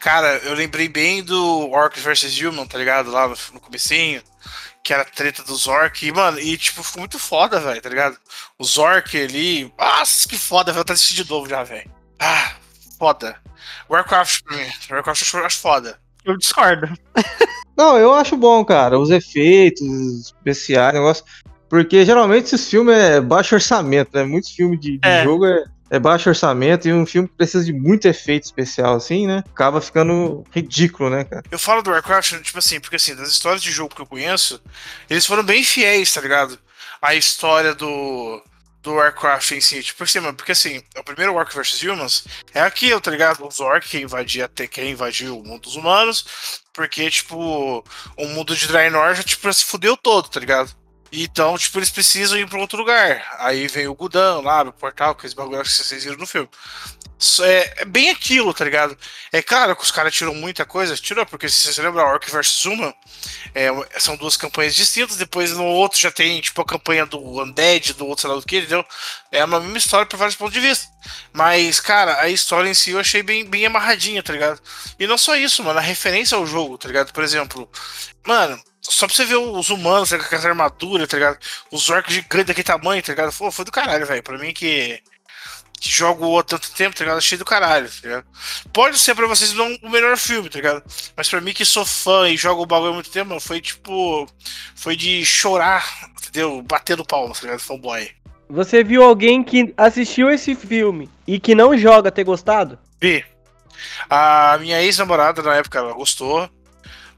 Cara, 0.00 0.38
eu 0.44 0.54
lembrei 0.54 0.88
bem 0.88 1.22
do 1.22 1.70
Orc 1.70 1.98
vs 2.00 2.40
Human, 2.40 2.66
tá 2.66 2.78
ligado? 2.78 3.10
Lá 3.10 3.28
no, 3.28 3.36
no 3.52 3.60
comecinho. 3.60 4.22
Que 4.82 4.94
era 4.94 5.02
a 5.02 5.04
treta 5.04 5.42
dos 5.42 5.66
Orc. 5.68 6.02
E, 6.06 6.10
mano, 6.10 6.40
e 6.40 6.56
tipo, 6.56 6.82
ficou 6.82 7.00
muito 7.00 7.18
foda, 7.18 7.60
velho, 7.60 7.82
tá 7.82 7.88
ligado? 7.90 8.16
Os 8.58 8.78
Orc 8.78 9.14
ali. 9.14 9.70
Nossa, 9.78 10.26
que 10.26 10.38
foda, 10.38 10.72
velho. 10.72 10.80
Eu 10.80 10.84
tô 10.86 10.92
assistindo 10.94 11.24
de 11.24 11.30
novo 11.30 11.46
já, 11.48 11.62
velho. 11.62 11.90
Ah, 12.18 12.52
foda. 12.98 13.36
Warcraft 13.90 14.42
pra 14.44 14.56
mim. 14.56 14.70
Warcraft 14.90 15.34
eu 15.34 15.44
acho 15.44 15.58
foda. 15.58 15.98
Eu 16.24 16.36
discordo. 16.38 16.88
Não, 17.76 17.98
eu 17.98 18.14
acho 18.14 18.36
bom, 18.36 18.64
cara. 18.64 18.98
Os 18.98 19.10
efeitos 19.10 20.26
especiais, 20.26 20.94
negócio. 20.94 21.24
Porque 21.68 22.04
geralmente 22.04 22.46
esses 22.46 22.68
filmes 22.68 22.96
é 22.96 23.20
baixo 23.20 23.54
orçamento, 23.54 24.10
né? 24.14 24.24
Muitos 24.24 24.50
filmes 24.50 24.80
de, 24.80 24.98
de 24.98 25.08
É. 25.08 25.24
jogo 25.24 25.46
é, 25.46 25.64
é 25.90 25.98
baixo 25.98 26.28
orçamento 26.28 26.86
e 26.88 26.92
um 26.92 27.04
filme 27.04 27.28
que 27.28 27.34
precisa 27.34 27.64
de 27.64 27.72
muito 27.72 28.06
efeito 28.06 28.44
especial, 28.44 28.94
assim, 28.94 29.26
né? 29.26 29.42
Acaba 29.50 29.80
ficando 29.80 30.44
ridículo, 30.52 31.10
né, 31.10 31.24
cara? 31.24 31.42
Eu 31.50 31.58
falo 31.58 31.82
do 31.82 31.90
Warcraft, 31.90 32.40
tipo 32.42 32.58
assim, 32.58 32.80
porque 32.80 32.96
assim, 32.96 33.14
das 33.16 33.28
histórias 33.28 33.60
de 33.60 33.72
jogo 33.72 33.94
que 33.94 34.00
eu 34.00 34.06
conheço, 34.06 34.62
eles 35.08 35.26
foram 35.26 35.42
bem 35.42 35.64
fiéis, 35.64 36.12
tá 36.12 36.20
ligado? 36.20 36.58
A 37.02 37.14
história 37.16 37.74
do, 37.74 38.40
do 38.82 38.94
Warcraft 38.94 39.50
em 39.52 39.60
si. 39.60 39.82
Tipo 39.82 40.04
assim, 40.04 40.20
mano, 40.20 40.36
porque 40.36 40.52
assim, 40.52 40.80
o 40.96 41.02
primeiro 41.02 41.34
Warcraft 41.34 41.72
vs 41.72 41.82
Humans 41.82 42.24
é 42.54 42.60
aquilo, 42.60 43.00
tá 43.00 43.10
ligado? 43.10 43.46
Os 43.46 43.58
orcs 43.58 43.90
que 43.90 43.98
invadia 43.98 44.44
até 44.44 44.68
quem 44.68 44.92
invadiu 44.92 45.38
o 45.38 45.44
mundo 45.44 45.62
dos 45.62 45.74
humanos, 45.74 46.60
porque, 46.72 47.10
tipo, 47.10 47.84
o 48.16 48.26
mundo 48.26 48.54
de 48.54 48.68
Draenor 48.68 49.14
já, 49.14 49.22
tipo, 49.24 49.52
se 49.52 49.64
fudeu 49.64 49.96
todo, 49.96 50.28
tá 50.28 50.38
ligado? 50.38 50.79
Então, 51.12 51.58
tipo, 51.58 51.78
eles 51.78 51.90
precisam 51.90 52.38
ir 52.38 52.48
pra 52.48 52.58
outro 52.58 52.78
lugar. 52.78 53.36
Aí 53.38 53.66
vem 53.66 53.88
o 53.88 53.94
Gudão 53.94 54.40
lá, 54.40 54.62
o 54.62 54.72
portal, 54.72 55.14
que 55.14 55.26
esse 55.26 55.34
bagulho 55.34 55.62
que 55.62 55.70
vocês 55.70 56.04
viram 56.04 56.18
no 56.18 56.26
filme. 56.26 56.48
É, 57.42 57.82
é 57.82 57.84
bem 57.84 58.08
aquilo, 58.08 58.54
tá 58.54 58.64
ligado? 58.64 58.96
É 59.30 59.42
claro 59.42 59.76
que 59.76 59.82
os 59.82 59.90
caras 59.90 60.14
tiram 60.14 60.34
muita 60.34 60.64
coisa, 60.64 60.96
tirou, 60.96 61.26
porque 61.26 61.50
se 61.50 61.70
você 61.70 61.82
lembra, 61.82 62.02
Orc 62.04 62.30
vs 62.30 62.64
Human, 62.64 62.94
é, 63.54 63.68
são 63.98 64.16
duas 64.16 64.38
campanhas 64.38 64.74
distintas, 64.74 65.16
depois 65.16 65.52
no 65.52 65.64
outro 65.64 66.00
já 66.00 66.10
tem, 66.10 66.40
tipo, 66.40 66.62
a 66.62 66.64
campanha 66.64 67.04
do 67.04 67.18
Undead, 67.42 67.92
do 67.92 68.06
outro 68.06 68.22
sei 68.22 68.30
lá 68.30 68.36
do 68.36 68.46
que, 68.46 68.58
entendeu? 68.58 68.84
É 69.30 69.44
uma 69.44 69.60
mesma 69.60 69.76
história 69.76 70.06
por 70.06 70.16
vários 70.16 70.36
pontos 70.36 70.54
de 70.54 70.60
vista. 70.60 70.88
Mas, 71.30 71.78
cara, 71.78 72.20
a 72.20 72.30
história 72.30 72.70
em 72.70 72.74
si 72.74 72.92
eu 72.92 73.00
achei 73.00 73.22
bem, 73.22 73.44
bem 73.44 73.66
amarradinha, 73.66 74.22
tá 74.22 74.32
ligado? 74.32 74.60
E 74.98 75.06
não 75.06 75.18
só 75.18 75.36
isso, 75.36 75.62
mano, 75.62 75.78
a 75.78 75.82
referência 75.82 76.38
ao 76.38 76.46
jogo, 76.46 76.78
tá 76.78 76.88
ligado? 76.88 77.12
Por 77.12 77.22
exemplo, 77.22 77.70
mano, 78.26 78.58
só 78.90 79.06
pra 79.06 79.14
você 79.14 79.24
ver 79.24 79.36
os 79.36 79.70
humanos 79.70 80.10
tá 80.10 80.18
com 80.18 80.34
essa 80.34 80.48
armadura, 80.48 81.06
tá 81.06 81.16
ligado? 81.16 81.38
Os 81.70 81.88
orcs 81.88 82.12
gigantes 82.12 82.46
daquele 82.46 82.64
tamanho, 82.64 83.02
tá 83.02 83.12
ligado? 83.12 83.32
Pô, 83.32 83.50
foi 83.50 83.64
do 83.64 83.72
caralho, 83.72 84.04
velho. 84.04 84.22
Pra 84.22 84.36
mim 84.36 84.52
que, 84.52 85.00
que 85.80 85.88
jogo 85.88 86.38
há 86.38 86.42
tanto 86.42 86.70
tempo, 86.72 86.96
tá 86.96 87.04
ligado? 87.04 87.18
Achei 87.18 87.38
do 87.38 87.44
caralho, 87.44 87.88
tá 87.88 88.00
ligado? 88.02 88.26
Pode 88.72 88.98
ser 88.98 89.14
pra 89.14 89.26
vocês 89.26 89.52
não 89.52 89.78
o 89.82 89.88
melhor 89.88 90.16
filme, 90.16 90.50
tá 90.50 90.58
ligado? 90.58 90.82
Mas 91.16 91.28
pra 91.28 91.40
mim 91.40 91.52
que 91.52 91.64
sou 91.64 91.86
fã 91.86 92.28
e 92.28 92.36
jogo 92.36 92.62
o 92.62 92.66
bagulho 92.66 92.90
há 92.90 92.94
muito 92.94 93.10
tempo, 93.10 93.28
mano, 93.28 93.40
foi 93.40 93.60
tipo. 93.60 94.26
Foi 94.74 94.96
de 94.96 95.24
chorar, 95.24 96.10
entendeu? 96.18 96.60
Batendo 96.62 97.04
palmas, 97.04 97.38
tá 97.38 97.46
ligado? 97.46 97.60
Fanboy. 97.60 98.10
Você 98.48 98.82
viu 98.82 99.04
alguém 99.04 99.44
que 99.44 99.72
assistiu 99.76 100.28
esse 100.28 100.56
filme 100.56 101.08
e 101.24 101.38
que 101.38 101.54
não 101.54 101.78
joga 101.78 102.10
ter 102.10 102.24
gostado? 102.24 102.76
B. 102.98 103.24
A 104.08 104.58
minha 104.60 104.82
ex-namorada 104.82 105.40
na 105.42 105.54
época 105.54 105.78
ela 105.78 105.92
gostou. 105.92 106.50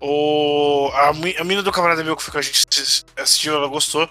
O, 0.04 0.90
a, 0.94 1.10
a 1.10 1.44
mina 1.44 1.62
do 1.62 1.70
camarada 1.70 2.02
meu 2.02 2.16
que 2.16 2.22
foi 2.24 2.32
com 2.32 2.38
a 2.38 2.42
gente 2.42 2.66
assis- 2.68 3.04
assistiu, 3.16 3.54
ela 3.54 3.68
gostou. 3.68 4.10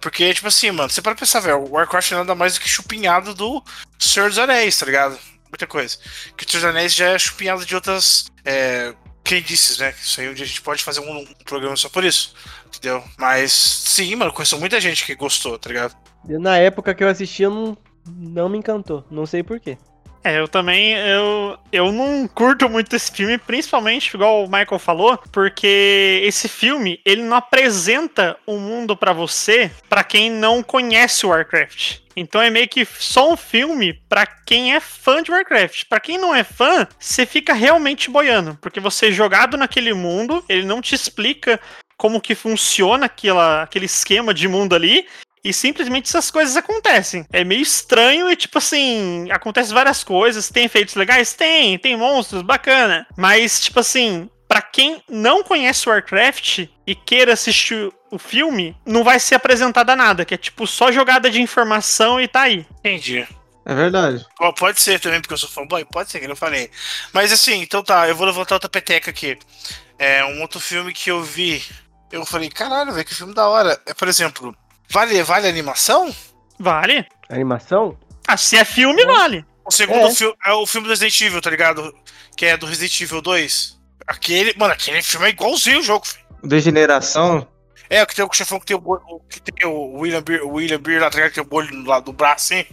Porque, 0.00 0.32
tipo 0.34 0.46
assim, 0.48 0.70
mano, 0.70 0.90
você 0.90 1.00
pode 1.00 1.18
pensar, 1.18 1.40
velho, 1.40 1.58
o 1.60 1.70
Warcraft 1.72 2.12
é 2.12 2.16
nada 2.16 2.34
mais 2.34 2.54
do 2.54 2.60
que 2.60 2.68
chupinhado 2.68 3.34
do 3.34 3.62
Senhor 3.98 4.28
dos 4.28 4.38
Anéis, 4.38 4.78
tá 4.78 4.84
ligado? 4.86 5.18
Muita 5.48 5.66
coisa. 5.66 5.96
Que 6.36 6.44
o 6.46 6.50
Senhor 6.50 6.62
dos 6.62 6.70
Anéis 6.70 6.94
já 6.94 7.08
é 7.08 7.18
chupinhado 7.18 7.64
de 7.64 7.74
outras. 7.74 8.26
É, 8.44 8.94
crendices, 9.22 9.78
né? 9.78 9.94
Isso 10.02 10.20
aí 10.20 10.28
um 10.28 10.34
dia 10.34 10.44
a 10.44 10.48
gente 10.48 10.62
pode 10.62 10.82
fazer 10.82 11.00
um, 11.00 11.18
um 11.18 11.26
programa 11.44 11.76
só 11.76 11.88
por 11.88 12.04
isso. 12.04 12.34
Entendeu? 12.66 13.02
Mas 13.18 13.52
sim, 13.52 14.14
mano, 14.16 14.32
conheço 14.32 14.58
muita 14.58 14.80
gente 14.80 15.04
que 15.04 15.14
gostou, 15.14 15.58
tá 15.58 15.68
ligado? 15.68 15.94
Na 16.24 16.56
época 16.56 16.94
que 16.94 17.02
eu 17.04 17.08
assisti, 17.08 17.42
eu 17.42 17.50
não, 17.50 17.78
não 18.06 18.48
me 18.48 18.58
encantou. 18.58 19.04
Não 19.10 19.26
sei 19.26 19.42
porquê. 19.42 19.78
É, 20.22 20.38
eu 20.38 20.46
também, 20.46 20.92
eu, 20.92 21.58
eu 21.72 21.90
não 21.90 22.28
curto 22.28 22.68
muito 22.68 22.94
esse 22.94 23.10
filme, 23.10 23.38
principalmente, 23.38 24.12
igual 24.14 24.44
o 24.44 24.50
Michael 24.50 24.78
falou, 24.78 25.18
porque 25.32 26.20
esse 26.24 26.46
filme, 26.46 27.00
ele 27.06 27.22
não 27.22 27.38
apresenta 27.38 28.36
o 28.46 28.58
mundo 28.58 28.94
pra 28.94 29.14
você, 29.14 29.70
pra 29.88 30.04
quem 30.04 30.30
não 30.30 30.62
conhece 30.62 31.24
o 31.24 31.30
Warcraft. 31.30 32.00
Então 32.14 32.42
é 32.42 32.50
meio 32.50 32.68
que 32.68 32.84
só 32.84 33.32
um 33.32 33.36
filme 33.36 33.94
pra 34.10 34.26
quem 34.26 34.74
é 34.74 34.80
fã 34.80 35.22
de 35.22 35.30
Warcraft. 35.30 35.84
Pra 35.88 36.00
quem 36.00 36.18
não 36.18 36.34
é 36.34 36.44
fã, 36.44 36.86
você 36.98 37.24
fica 37.24 37.54
realmente 37.54 38.10
boiando, 38.10 38.58
porque 38.60 38.78
você 38.78 39.08
é 39.08 39.12
jogado 39.12 39.56
naquele 39.56 39.94
mundo, 39.94 40.44
ele 40.50 40.66
não 40.66 40.82
te 40.82 40.94
explica 40.94 41.58
como 41.96 42.20
que 42.20 42.34
funciona 42.34 43.06
aquela, 43.06 43.62
aquele 43.62 43.86
esquema 43.86 44.34
de 44.34 44.48
mundo 44.48 44.74
ali, 44.74 45.06
e 45.42 45.52
simplesmente 45.52 46.08
essas 46.08 46.30
coisas 46.30 46.56
acontecem. 46.56 47.26
É 47.32 47.42
meio 47.44 47.62
estranho 47.62 48.30
e, 48.30 48.36
tipo 48.36 48.58
assim, 48.58 49.30
acontecem 49.30 49.74
várias 49.74 50.04
coisas. 50.04 50.50
Tem 50.50 50.64
efeitos 50.64 50.94
legais? 50.94 51.32
Tem. 51.32 51.78
Tem 51.78 51.96
monstros, 51.96 52.42
bacana. 52.42 53.06
Mas, 53.16 53.60
tipo 53.60 53.80
assim, 53.80 54.28
pra 54.46 54.60
quem 54.60 55.02
não 55.08 55.42
conhece 55.42 55.88
Warcraft 55.88 56.66
e 56.86 56.94
queira 56.94 57.32
assistir 57.32 57.92
o 58.10 58.18
filme, 58.18 58.76
não 58.84 59.04
vai 59.04 59.18
ser 59.18 59.36
apresentada 59.36 59.96
nada. 59.96 60.24
Que 60.24 60.34
é, 60.34 60.38
tipo, 60.38 60.66
só 60.66 60.92
jogada 60.92 61.30
de 61.30 61.40
informação 61.40 62.20
e 62.20 62.28
tá 62.28 62.42
aí. 62.42 62.66
Entendi. 62.80 63.26
É 63.64 63.74
verdade. 63.74 64.26
Pode 64.58 64.80
ser 64.80 64.98
também, 64.98 65.20
porque 65.20 65.34
eu 65.34 65.38
sou 65.38 65.48
fanboy? 65.48 65.84
Pode 65.84 66.10
ser, 66.10 66.18
que 66.18 66.26
eu 66.26 66.36
falei. 66.36 66.70
Mas 67.12 67.32
assim, 67.32 67.60
então 67.62 67.82
tá, 67.82 68.08
eu 68.08 68.16
vou 68.16 68.26
levantar 68.26 68.56
outra 68.56 68.68
peteca 68.68 69.10
aqui. 69.10 69.38
É 69.98 70.24
um 70.24 70.40
outro 70.40 70.58
filme 70.58 70.92
que 70.92 71.10
eu 71.10 71.22
vi. 71.22 71.62
Eu 72.10 72.26
falei, 72.26 72.48
caralho, 72.48 72.92
velho, 72.92 73.06
que 73.06 73.14
filme 73.14 73.34
da 73.34 73.46
hora. 73.46 73.80
É, 73.86 73.94
por 73.94 74.08
exemplo, 74.08 74.56
vale, 74.90 75.22
vale 75.22 75.46
a 75.46 75.50
animação? 75.50 76.14
Vale? 76.58 77.06
Animação? 77.28 77.96
Ah, 78.26 78.36
se 78.36 78.56
é 78.56 78.64
filme, 78.64 79.04
vale. 79.06 79.44
O 79.64 79.70
segundo 79.70 80.06
É. 80.08 80.14
filme 80.14 80.34
é 80.44 80.52
o 80.52 80.66
filme 80.66 80.86
do 80.86 80.90
Resident 80.90 81.20
Evil, 81.20 81.40
tá 81.40 81.50
ligado? 81.50 81.94
Que 82.36 82.46
é 82.46 82.56
do 82.56 82.66
Resident 82.66 83.00
Evil 83.00 83.20
2. 83.22 83.78
Aquele, 84.06 84.54
mano, 84.58 84.72
aquele 84.72 85.02
filme 85.02 85.26
é 85.26 85.30
igualzinho 85.30 85.80
o 85.80 85.82
jogo, 85.82 86.06
filho. 86.06 86.24
Degeneração. 86.42 87.46
É, 87.88 88.04
que 88.06 88.14
tem 88.14 88.24
o 88.24 88.32
chefão 88.32 88.60
que 88.60 88.66
tem 88.66 88.76
o, 88.76 89.20
que 89.28 89.40
tem 89.40 89.66
o 89.66 89.98
William 89.98 90.22
Beer, 90.22 90.44
o 90.44 90.52
William 90.54 90.80
Beer 90.80 91.00
lá, 91.00 91.10
tá 91.10 91.16
ligado? 91.16 91.30
Que 91.30 91.34
tem 91.36 91.44
o 91.44 91.48
bolho 91.48 91.68
do 91.70 91.88
lado 91.88 92.04
do 92.04 92.12
braço, 92.12 92.52
assim. 92.54 92.64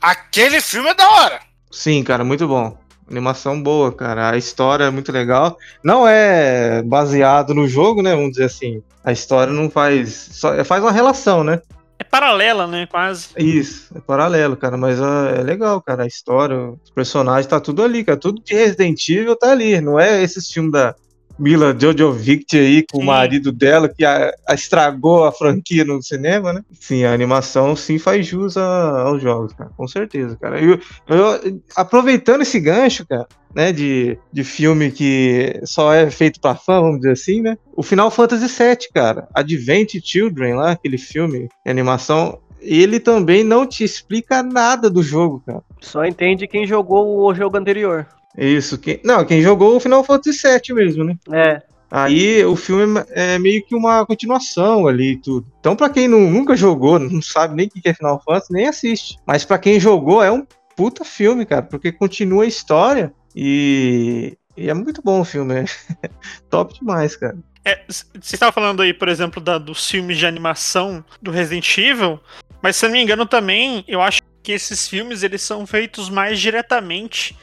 Aquele 0.00 0.60
filme 0.60 0.88
é 0.90 0.94
da 0.94 1.08
hora. 1.08 1.40
Sim, 1.70 2.02
cara, 2.04 2.24
muito 2.24 2.46
bom. 2.46 2.78
Animação 3.10 3.60
boa, 3.60 3.92
cara. 3.92 4.30
A 4.30 4.36
história 4.36 4.84
é 4.84 4.90
muito 4.90 5.10
legal. 5.10 5.58
Não 5.82 6.06
é 6.06 6.82
baseado 6.82 7.52
no 7.52 7.66
jogo, 7.66 8.02
né? 8.02 8.14
Vamos 8.14 8.30
dizer 8.30 8.44
assim. 8.44 8.82
A 9.02 9.10
história 9.10 9.52
não 9.52 9.68
faz. 9.68 10.28
Só, 10.32 10.64
faz 10.64 10.82
uma 10.82 10.92
relação, 10.92 11.42
né? 11.42 11.60
É 11.98 12.04
paralela, 12.04 12.66
né? 12.66 12.86
Quase. 12.86 13.28
Isso, 13.36 13.92
é 13.94 14.00
paralelo, 14.00 14.56
cara. 14.56 14.76
Mas 14.76 15.02
ah, 15.02 15.34
é 15.36 15.42
legal, 15.42 15.82
cara. 15.82 16.04
A 16.04 16.06
história, 16.06 16.56
os 16.82 16.90
personagens, 16.90 17.46
tá 17.46 17.60
tudo 17.60 17.82
ali, 17.82 18.04
cara. 18.04 18.18
Tudo 18.18 18.40
de 18.42 18.54
Resident 18.54 19.08
Evil 19.08 19.36
tá 19.36 19.50
ali. 19.50 19.80
Não 19.80 19.98
é 19.98 20.22
esse 20.22 20.40
filme 20.40 20.70
da 20.70 20.94
Mila 21.40 21.74
Jojovic 21.78 22.56
aí 22.58 22.84
com 22.90 22.98
Sim. 22.98 23.02
o 23.02 23.06
marido 23.06 23.50
dela 23.50 23.88
que 23.88 24.04
a- 24.04 24.32
a 24.46 24.54
estragou 24.54 25.24
a 25.24 25.32
franquia 25.32 25.84
no 25.84 26.02
cinema, 26.02 26.52
né? 26.52 26.62
Sim, 26.72 27.04
a 27.04 27.12
animação 27.12 27.74
sim 27.74 27.98
faz 27.98 28.26
jus 28.26 28.56
a- 28.56 29.00
aos 29.02 29.22
jogos, 29.22 29.52
cara. 29.54 29.70
Com 29.76 29.88
certeza, 29.88 30.36
cara. 30.40 30.60
Eu, 30.60 30.78
eu- 31.08 31.60
aproveitando 31.74 32.42
esse 32.42 32.60
gancho, 32.60 33.06
cara, 33.06 33.26
né, 33.54 33.72
de, 33.72 34.18
de 34.32 34.44
filme 34.44 34.90
que 34.90 35.60
só 35.64 35.92
é 35.92 36.10
feito 36.10 36.40
pra 36.40 36.54
fã, 36.54 36.80
vamos 36.80 36.98
dizer 36.98 37.12
assim, 37.12 37.40
né? 37.40 37.56
O 37.74 37.82
Final 37.82 38.10
Fantasy 38.10 38.46
VII, 38.46 38.88
cara. 38.94 39.26
Advent 39.34 39.94
Children 40.04 40.54
lá, 40.54 40.72
aquele 40.72 40.98
filme 40.98 41.48
de 41.64 41.70
animação, 41.70 42.38
ele 42.60 43.00
também 43.00 43.42
não 43.42 43.66
te 43.66 43.82
explica 43.82 44.42
nada 44.42 44.90
do 44.90 45.02
jogo, 45.02 45.42
cara. 45.46 45.62
Só 45.80 46.04
entende 46.04 46.46
quem 46.46 46.66
jogou 46.66 47.20
o 47.26 47.34
jogo 47.34 47.56
anterior. 47.56 48.06
É 48.36 48.46
Isso, 48.46 48.78
quem, 48.78 49.00
não, 49.04 49.24
quem 49.24 49.42
jogou 49.42 49.76
o 49.76 49.80
Final 49.80 50.04
Fantasy 50.04 50.38
VII 50.42 50.74
mesmo, 50.74 51.04
né? 51.04 51.16
É. 51.32 51.62
Aí 51.90 52.44
o 52.44 52.54
filme 52.54 53.02
é 53.10 53.36
meio 53.38 53.64
que 53.66 53.74
uma 53.74 54.06
continuação 54.06 54.86
ali 54.86 55.12
e 55.12 55.16
tudo. 55.20 55.46
Então, 55.58 55.74
pra 55.74 55.90
quem 55.90 56.06
não- 56.06 56.30
nunca 56.30 56.56
jogou, 56.56 56.98
não 57.00 57.20
sabe 57.20 57.56
nem 57.56 57.66
o 57.66 57.70
que 57.70 57.88
é 57.88 57.94
Final 57.94 58.22
Fantasy, 58.24 58.52
nem 58.52 58.68
assiste. 58.68 59.16
Mas 59.26 59.44
pra 59.44 59.58
quem 59.58 59.80
jogou, 59.80 60.22
é 60.22 60.30
um 60.30 60.46
puta 60.76 61.04
filme, 61.04 61.44
cara, 61.44 61.62
porque 61.62 61.90
continua 61.90 62.44
a 62.44 62.46
história 62.46 63.12
e, 63.34 64.36
e 64.56 64.70
é 64.70 64.74
muito 64.74 65.02
bom 65.02 65.20
o 65.20 65.24
filme, 65.24 65.52
né? 65.54 65.64
Top 66.48 66.72
demais, 66.78 67.16
cara. 67.16 67.36
É, 67.64 67.82
você 67.88 68.06
estava 68.34 68.52
falando 68.52 68.80
aí, 68.80 68.94
por 68.94 69.08
exemplo, 69.08 69.42
da, 69.42 69.58
dos 69.58 69.90
filmes 69.90 70.16
de 70.16 70.26
animação 70.26 71.04
do 71.20 71.30
Resident 71.30 71.76
Evil, 71.76 72.18
mas 72.62 72.76
se 72.76 72.84
eu 72.86 72.88
não 72.88 72.94
me 72.96 73.02
engano 73.02 73.26
também, 73.26 73.84
eu 73.86 74.00
acho 74.00 74.20
que 74.42 74.52
esses 74.52 74.88
filmes 74.88 75.22
eles 75.22 75.42
são 75.42 75.66
feitos 75.66 76.08
mais 76.08 76.40
diretamente 76.40 77.36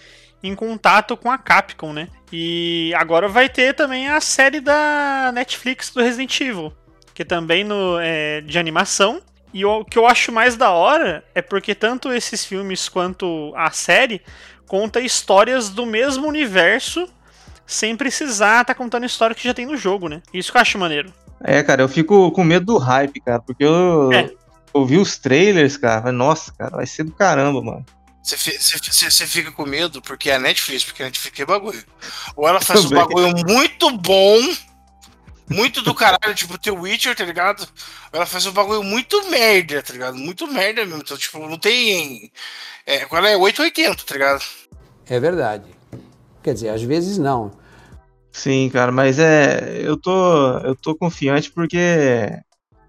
em 0.47 0.55
contato 0.55 1.15
com 1.17 1.29
a 1.31 1.37
Capcom, 1.37 1.93
né? 1.93 2.07
E 2.31 2.93
agora 2.95 3.27
vai 3.27 3.47
ter 3.47 3.73
também 3.73 4.07
a 4.09 4.19
série 4.19 4.59
da 4.59 5.31
Netflix 5.33 5.89
do 5.91 6.01
Resident 6.01 6.39
Evil, 6.41 6.73
que 7.13 7.23
também 7.23 7.63
no, 7.63 7.97
é 7.99 8.41
de 8.41 8.57
animação. 8.59 9.21
E 9.53 9.63
o 9.65 9.85
que 9.85 9.97
eu 9.97 10.05
acho 10.05 10.31
mais 10.31 10.55
da 10.57 10.71
hora 10.71 11.23
é 11.33 11.41
porque 11.41 11.73
tanto 11.73 12.11
esses 12.11 12.45
filmes 12.45 12.89
quanto 12.89 13.53
a 13.55 13.71
série 13.71 14.21
conta 14.67 14.99
histórias 14.99 15.69
do 15.69 15.85
mesmo 15.85 16.27
universo 16.27 17.07
sem 17.65 17.95
precisar 17.95 18.65
tá 18.65 18.75
contando 18.75 19.05
história 19.05 19.35
que 19.35 19.43
já 19.43 19.53
tem 19.53 19.65
no 19.65 19.77
jogo, 19.77 20.07
né? 20.09 20.21
Isso 20.33 20.51
que 20.51 20.57
eu 20.57 20.61
acho 20.61 20.77
maneiro. 20.77 21.13
É, 21.43 21.61
cara, 21.63 21.81
eu 21.81 21.89
fico 21.89 22.31
com 22.31 22.43
medo 22.43 22.65
do 22.65 22.77
hype, 22.77 23.19
cara, 23.21 23.39
porque 23.41 23.63
eu, 23.63 24.11
É. 24.11 24.29
eu 24.73 24.85
vi 24.85 24.97
os 24.97 25.17
trailers, 25.17 25.77
cara. 25.77 26.11
Nossa, 26.11 26.51
cara, 26.53 26.75
vai 26.77 26.85
ser 26.85 27.03
do 27.03 27.11
caramba, 27.11 27.61
mano. 27.61 27.85
Você 28.27 28.35
fi- 28.35 28.57
você- 28.61 28.77
você- 28.77 29.09
você 29.09 29.25
fica 29.25 29.53
com 29.53 29.65
medo 29.65 30.01
porque 30.01 30.29
é 30.29 30.35
a 30.35 30.39
Netflix, 30.39 30.83
porque 30.83 31.01
a 31.01 31.05
Netflix 31.05 31.39
é 31.39 31.45
bagulho. 31.45 31.81
Ou 32.35 32.45
ela 32.45 32.59
faz 32.59 32.83
um 32.83 32.89
Também. 32.89 33.05
bagulho 33.05 33.33
muito 33.47 33.89
bom, 33.97 34.37
muito 35.49 35.81
do 35.81 35.95
caralho, 35.95 36.35
tipo 36.35 36.57
The 36.57 36.71
Witcher, 36.71 37.15
tá 37.15 37.23
ligado? 37.23 37.61
Ou 37.61 38.17
ela 38.17 38.25
faz 38.25 38.45
um 38.45 38.51
bagulho 38.51 38.83
muito 38.83 39.29
merda, 39.29 39.81
tá 39.81 39.93
ligado? 39.93 40.17
Muito 40.17 40.45
merda 40.45 40.83
mesmo. 40.85 40.99
Então, 40.99 41.15
tipo, 41.17 41.39
não 41.47 41.57
tem. 41.57 42.29
É, 42.85 43.03
agora 43.03 43.29
é 43.29 43.37
880, 43.37 44.03
tá 44.03 44.13
ligado? 44.15 44.43
É 45.05 45.17
verdade. 45.21 45.63
Quer 46.43 46.53
dizer, 46.53 46.67
às 46.67 46.81
vezes 46.81 47.17
não. 47.17 47.57
Sim, 48.33 48.69
cara, 48.69 48.91
mas 48.91 49.19
é. 49.19 49.79
Eu 49.81 49.95
tô, 49.95 50.49
eu 50.65 50.75
tô 50.75 50.93
confiante 50.97 51.49
porque 51.49 51.77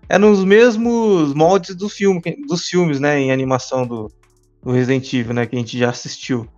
é 0.08 0.18
nos 0.18 0.44
mesmos 0.44 1.32
moldes 1.32 1.76
do 1.76 1.88
filme, 1.88 2.20
dos 2.48 2.66
filmes, 2.66 2.98
né? 2.98 3.20
Em 3.20 3.30
animação 3.30 3.86
do, 3.86 4.12
do 4.62 4.72
Resident 4.72 5.12
Evil, 5.12 5.34
né? 5.34 5.46
Que 5.46 5.56
a 5.56 5.58
gente 5.58 5.78
já 5.78 5.90
assistiu. 5.90 6.48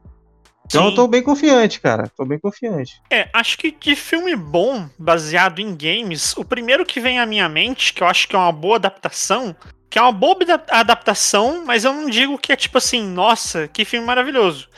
Então 0.66 0.84
eu 0.84 0.90
Sim. 0.90 0.96
tô 0.96 1.08
bem 1.08 1.22
confiante, 1.22 1.80
cara. 1.80 2.08
Tô 2.16 2.24
bem 2.24 2.38
confiante. 2.38 3.00
É, 3.10 3.28
acho 3.32 3.58
que 3.58 3.72
de 3.72 3.96
filme 3.96 4.36
bom, 4.36 4.88
baseado 4.98 5.58
em 5.58 5.74
games, 5.74 6.36
o 6.36 6.44
primeiro 6.44 6.86
que 6.86 7.00
vem 7.00 7.18
à 7.18 7.26
minha 7.26 7.48
mente, 7.48 7.92
que 7.92 8.02
eu 8.02 8.06
acho 8.06 8.28
que 8.28 8.36
é 8.36 8.38
uma 8.38 8.52
boa 8.52 8.76
adaptação, 8.76 9.54
que 9.90 9.98
é 9.98 10.02
uma 10.02 10.12
boa 10.12 10.36
adap- 10.40 10.70
adaptação, 10.70 11.64
mas 11.66 11.84
eu 11.84 11.92
não 11.92 12.08
digo 12.08 12.38
que 12.38 12.52
é 12.52 12.56
tipo 12.56 12.78
assim, 12.78 13.02
nossa, 13.02 13.66
que 13.66 13.84
filme 13.84 14.06
maravilhoso. 14.06 14.68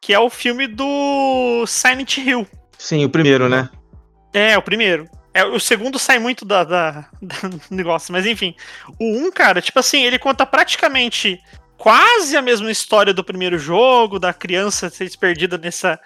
Que 0.00 0.12
é 0.12 0.18
o 0.18 0.28
filme 0.28 0.66
do 0.66 1.64
Silent 1.66 2.18
Hill. 2.18 2.44
Sim, 2.76 3.04
o 3.04 3.08
primeiro, 3.08 3.48
né? 3.48 3.70
É, 4.34 4.58
o 4.58 4.62
primeiro. 4.62 5.08
É, 5.32 5.44
o 5.44 5.60
segundo 5.60 6.00
sai 6.00 6.18
muito 6.18 6.44
da, 6.44 6.64
da- 6.64 7.08
da- 7.22 7.48
do 7.48 7.60
negócio, 7.70 8.12
mas 8.12 8.26
enfim. 8.26 8.56
O 8.98 9.04
um, 9.18 9.30
cara, 9.30 9.62
tipo 9.62 9.78
assim, 9.78 10.02
ele 10.02 10.18
conta 10.18 10.44
praticamente 10.44 11.40
quase 11.78 12.36
a 12.36 12.42
mesma 12.42 12.70
história 12.70 13.14
do 13.14 13.24
primeiro 13.24 13.58
jogo, 13.58 14.18
da 14.18 14.34
criança 14.34 14.90
ser 14.90 15.08
perdida 15.16 15.56
nessa, 15.56 15.98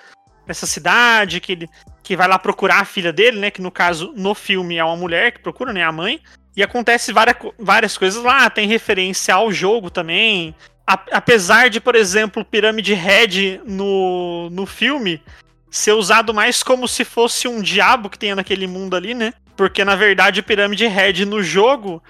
nessa 0.47 0.67
cidade, 0.67 1.41
que 1.41 1.53
ele 1.53 1.69
que 2.03 2.17
vai 2.17 2.29
lá 2.29 2.39
procurar 2.39 2.81
a 2.81 2.85
filha 2.85 3.13
dele, 3.13 3.39
né? 3.39 3.51
Que 3.51 3.63
no 3.63 3.71
caso, 3.71 4.13
no 4.17 4.35
filme, 4.35 4.77
é 4.77 4.85
uma 4.85 4.97
mulher 4.97 5.33
que 5.33 5.39
procura, 5.41 5.73
né? 5.73 5.83
A 5.83 5.93
mãe. 5.93 6.21
E 6.57 6.63
acontece 6.63 7.13
várias, 7.13 7.37
várias 7.59 7.97
coisas 7.97 8.23
lá, 8.23 8.51
tem 8.51 8.69
referência 8.69 9.35
ao 9.35 9.51
jogo 9.53 9.89
também. 9.89 10.55
A- 10.87 11.01
apesar 11.13 11.71
de, 11.71 11.81
por 11.81 11.95
exemplo, 11.95 12.45
Pirâmide 12.45 12.93
Red 12.93 13.61
no, 13.65 14.51
no 14.51 14.67
filme 14.67 15.23
ser 15.71 15.93
usado 15.93 16.35
mais 16.35 16.63
como 16.63 16.87
se 16.87 17.05
fosse 17.05 17.49
um 17.49 17.63
diabo 17.63 18.11
que 18.11 18.19
tenha 18.19 18.37
naquele 18.37 18.67
mundo 18.67 18.95
ali, 18.95 19.15
né? 19.15 19.33
Porque 19.57 19.85
na 19.85 19.95
verdade 19.95 20.43
Pirâmide 20.43 20.87
Red 20.87 21.25
no 21.25 21.43
jogo, 21.43 22.03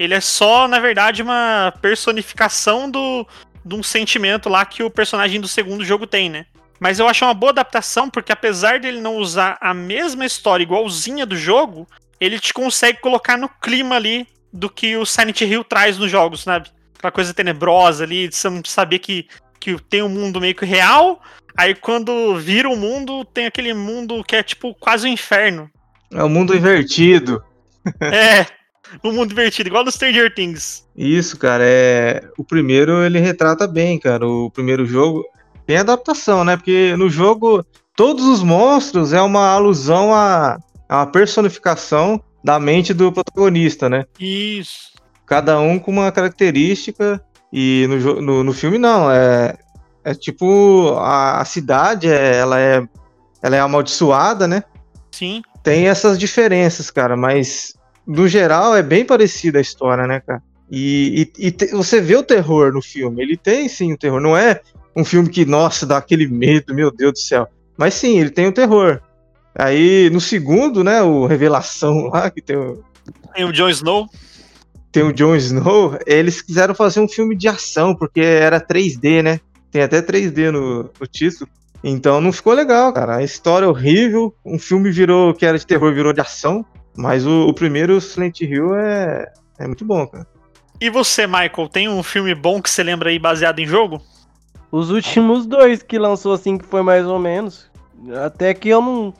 ele 0.00 0.14
é 0.14 0.20
só, 0.20 0.66
na 0.66 0.80
verdade, 0.80 1.22
uma 1.22 1.74
personificação 1.82 2.90
do, 2.90 3.26
de 3.62 3.74
um 3.74 3.82
sentimento 3.82 4.48
lá 4.48 4.64
que 4.64 4.82
o 4.82 4.90
personagem 4.90 5.38
do 5.38 5.46
segundo 5.46 5.84
jogo 5.84 6.06
tem, 6.06 6.30
né? 6.30 6.46
Mas 6.80 6.98
eu 6.98 7.06
acho 7.06 7.22
uma 7.22 7.34
boa 7.34 7.50
adaptação, 7.52 8.08
porque 8.08 8.32
apesar 8.32 8.80
dele 8.80 8.98
não 8.98 9.16
usar 9.16 9.58
a 9.60 9.74
mesma 9.74 10.24
história 10.24 10.62
igualzinha 10.62 11.26
do 11.26 11.36
jogo, 11.36 11.86
ele 12.18 12.40
te 12.40 12.54
consegue 12.54 12.98
colocar 12.98 13.36
no 13.36 13.46
clima 13.46 13.96
ali 13.96 14.26
do 14.50 14.70
que 14.70 14.96
o 14.96 15.04
Silent 15.04 15.42
Hill 15.42 15.62
traz 15.62 15.98
nos 15.98 16.10
jogos, 16.10 16.44
sabe? 16.44 16.70
Aquela 16.96 17.12
coisa 17.12 17.34
tenebrosa 17.34 18.04
ali, 18.04 18.26
de 18.26 18.34
você 18.34 18.48
saber 18.64 19.00
que, 19.00 19.28
que 19.60 19.78
tem 19.82 20.02
um 20.02 20.08
mundo 20.08 20.40
meio 20.40 20.54
que 20.54 20.64
real, 20.64 21.20
aí 21.54 21.74
quando 21.74 22.34
vira 22.36 22.70
o 22.70 22.76
mundo, 22.76 23.22
tem 23.26 23.44
aquele 23.44 23.74
mundo 23.74 24.24
que 24.24 24.34
é 24.34 24.42
tipo 24.42 24.74
quase 24.76 25.06
um 25.06 25.12
inferno. 25.12 25.70
É 26.10 26.24
o 26.24 26.28
mundo 26.28 26.56
invertido. 26.56 27.44
É, 28.00 28.46
um 29.04 29.12
mundo 29.12 29.28
divertido, 29.28 29.68
igual 29.68 29.84
no 29.84 29.90
Stranger 29.90 30.34
Things. 30.34 30.86
Isso, 30.96 31.38
cara, 31.38 31.64
é. 31.64 32.28
O 32.36 32.44
primeiro 32.44 33.02
ele 33.02 33.18
retrata 33.18 33.66
bem, 33.66 33.98
cara. 33.98 34.26
O 34.26 34.50
primeiro 34.50 34.84
jogo 34.86 35.24
tem 35.66 35.76
adaptação, 35.76 36.44
né? 36.44 36.56
Porque 36.56 36.94
no 36.96 37.08
jogo 37.08 37.64
todos 37.96 38.24
os 38.24 38.42
monstros 38.42 39.12
é 39.12 39.20
uma 39.20 39.48
alusão 39.48 40.14
a, 40.14 40.58
a 40.88 40.96
uma 40.96 41.06
personificação 41.06 42.22
da 42.42 42.58
mente 42.58 42.94
do 42.94 43.12
protagonista, 43.12 43.88
né? 43.88 44.04
Isso. 44.18 44.90
Cada 45.26 45.60
um 45.60 45.78
com 45.78 45.90
uma 45.90 46.10
característica. 46.10 47.22
E 47.52 47.86
no, 47.88 48.22
no, 48.22 48.44
no 48.44 48.52
filme 48.52 48.78
não, 48.78 49.10
é, 49.10 49.56
é 50.04 50.14
tipo 50.14 50.94
a, 50.98 51.40
a 51.40 51.44
cidade, 51.44 52.08
é, 52.08 52.36
ela 52.36 52.60
é 52.60 52.82
ela 53.42 53.56
é 53.56 53.60
amaldiçoada, 53.60 54.46
né? 54.46 54.62
Sim. 55.10 55.42
tem 55.62 55.88
essas 55.88 56.18
diferenças, 56.18 56.90
cara, 56.90 57.16
mas 57.16 57.74
no 58.10 58.28
geral 58.28 58.74
é 58.76 58.82
bem 58.82 59.04
parecida 59.04 59.58
a 59.58 59.62
história, 59.62 60.06
né, 60.06 60.20
cara? 60.20 60.42
E, 60.70 61.30
e- 61.38 61.46
e 61.46 61.50
te- 61.50 61.66
você 61.72 62.00
vê 62.00 62.16
o 62.16 62.22
terror 62.22 62.72
no 62.72 62.80
filme, 62.82 63.22
ele 63.22 63.36
tem 63.36 63.68
sim 63.68 63.92
o 63.92 63.98
terror, 63.98 64.20
não 64.20 64.36
é 64.36 64.60
um 64.94 65.04
filme 65.04 65.28
que, 65.28 65.44
nossa, 65.44 65.86
dá 65.86 65.96
aquele 65.96 66.26
medo, 66.28 66.74
meu 66.74 66.90
Deus 66.90 67.12
do 67.12 67.18
céu. 67.18 67.48
Mas 67.76 67.94
sim, 67.94 68.18
ele 68.18 68.30
tem 68.30 68.46
o 68.46 68.52
terror. 68.52 69.00
Aí 69.56 70.08
no 70.10 70.20
segundo, 70.20 70.84
né, 70.84 71.02
o 71.02 71.26
Revelação 71.26 72.06
lá, 72.12 72.30
que 72.30 72.40
tem 72.40 72.56
o, 72.56 72.82
Tem 73.34 73.44
o 73.44 73.52
Jon 73.52 73.68
Snow. 73.68 74.06
tem 74.92 75.02
o 75.02 75.12
Jon 75.12 75.34
Snow, 75.36 75.98
eles 76.06 76.40
quiseram 76.42 76.74
fazer 76.74 77.00
um 77.00 77.08
filme 77.08 77.36
de 77.36 77.48
ação, 77.48 77.94
porque 77.94 78.20
era 78.20 78.60
3D, 78.60 79.22
né? 79.22 79.40
Tem 79.70 79.82
até 79.82 80.00
3D 80.02 80.50
no, 80.50 80.90
no 81.00 81.06
título. 81.06 81.48
Então 81.82 82.20
não 82.20 82.32
ficou 82.32 82.52
legal, 82.52 82.92
cara. 82.92 83.16
A 83.16 83.22
história 83.24 83.64
é 83.64 83.68
horrível. 83.68 84.34
Um 84.44 84.58
filme 84.58 84.90
virou, 84.90 85.32
que 85.32 85.46
era 85.46 85.56
de 85.58 85.66
terror, 85.66 85.94
virou 85.94 86.12
de 86.12 86.20
ação. 86.20 86.64
Mas 87.00 87.24
o, 87.26 87.48
o 87.48 87.54
primeiro, 87.54 87.98
Silent 87.98 88.42
Hill, 88.42 88.74
é, 88.74 89.32
é 89.58 89.66
muito 89.66 89.86
bom, 89.86 90.06
cara. 90.06 90.26
E 90.78 90.90
você, 90.90 91.26
Michael, 91.26 91.68
tem 91.72 91.88
um 91.88 92.02
filme 92.02 92.34
bom 92.34 92.60
que 92.60 92.68
você 92.68 92.82
lembra 92.82 93.08
aí 93.08 93.18
baseado 93.18 93.58
em 93.58 93.66
jogo? 93.66 94.02
Os 94.70 94.90
últimos 94.90 95.46
dois 95.46 95.82
que 95.82 95.98
lançou 95.98 96.34
assim, 96.34 96.58
que 96.58 96.66
foi 96.66 96.82
mais 96.82 97.06
ou 97.06 97.18
menos. 97.18 97.70
Até 98.22 98.52
que 98.52 98.68
eu 98.68 98.82
não 98.82 99.14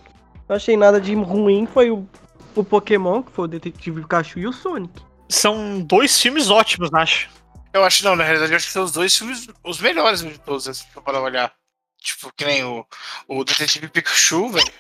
não 0.46 0.56
achei 0.56 0.76
nada 0.76 1.00
de 1.00 1.14
ruim, 1.14 1.66
foi 1.66 1.90
o, 1.90 2.06
o 2.54 2.62
Pokémon, 2.62 3.22
que 3.22 3.32
foi 3.32 3.44
o 3.46 3.48
Detetive 3.48 4.02
Pikachu 4.02 4.40
e 4.40 4.46
o 4.46 4.52
Sonic. 4.52 4.92
São 5.28 5.80
dois 5.80 6.20
filmes 6.20 6.50
ótimos, 6.50 6.92
acho. 6.92 7.30
Eu 7.72 7.84
acho 7.84 8.04
não, 8.04 8.14
na 8.14 8.24
realidade, 8.24 8.52
eu 8.52 8.56
acho 8.56 8.66
que 8.66 8.72
são 8.72 8.84
os 8.84 8.92
dois 8.92 9.16
filmes 9.16 9.46
os 9.64 9.80
melhores 9.80 10.20
de 10.20 10.38
todos, 10.38 10.66
né, 10.66 10.74
se 10.74 10.86
for 10.88 11.02
para 11.02 11.20
olhar. 11.20 11.52
Tipo, 11.98 12.32
que 12.36 12.44
nem 12.44 12.64
o, 12.64 12.84
o 13.28 13.44
Detetive 13.44 13.88
Pikachu, 13.88 14.50
velho. 14.50 14.72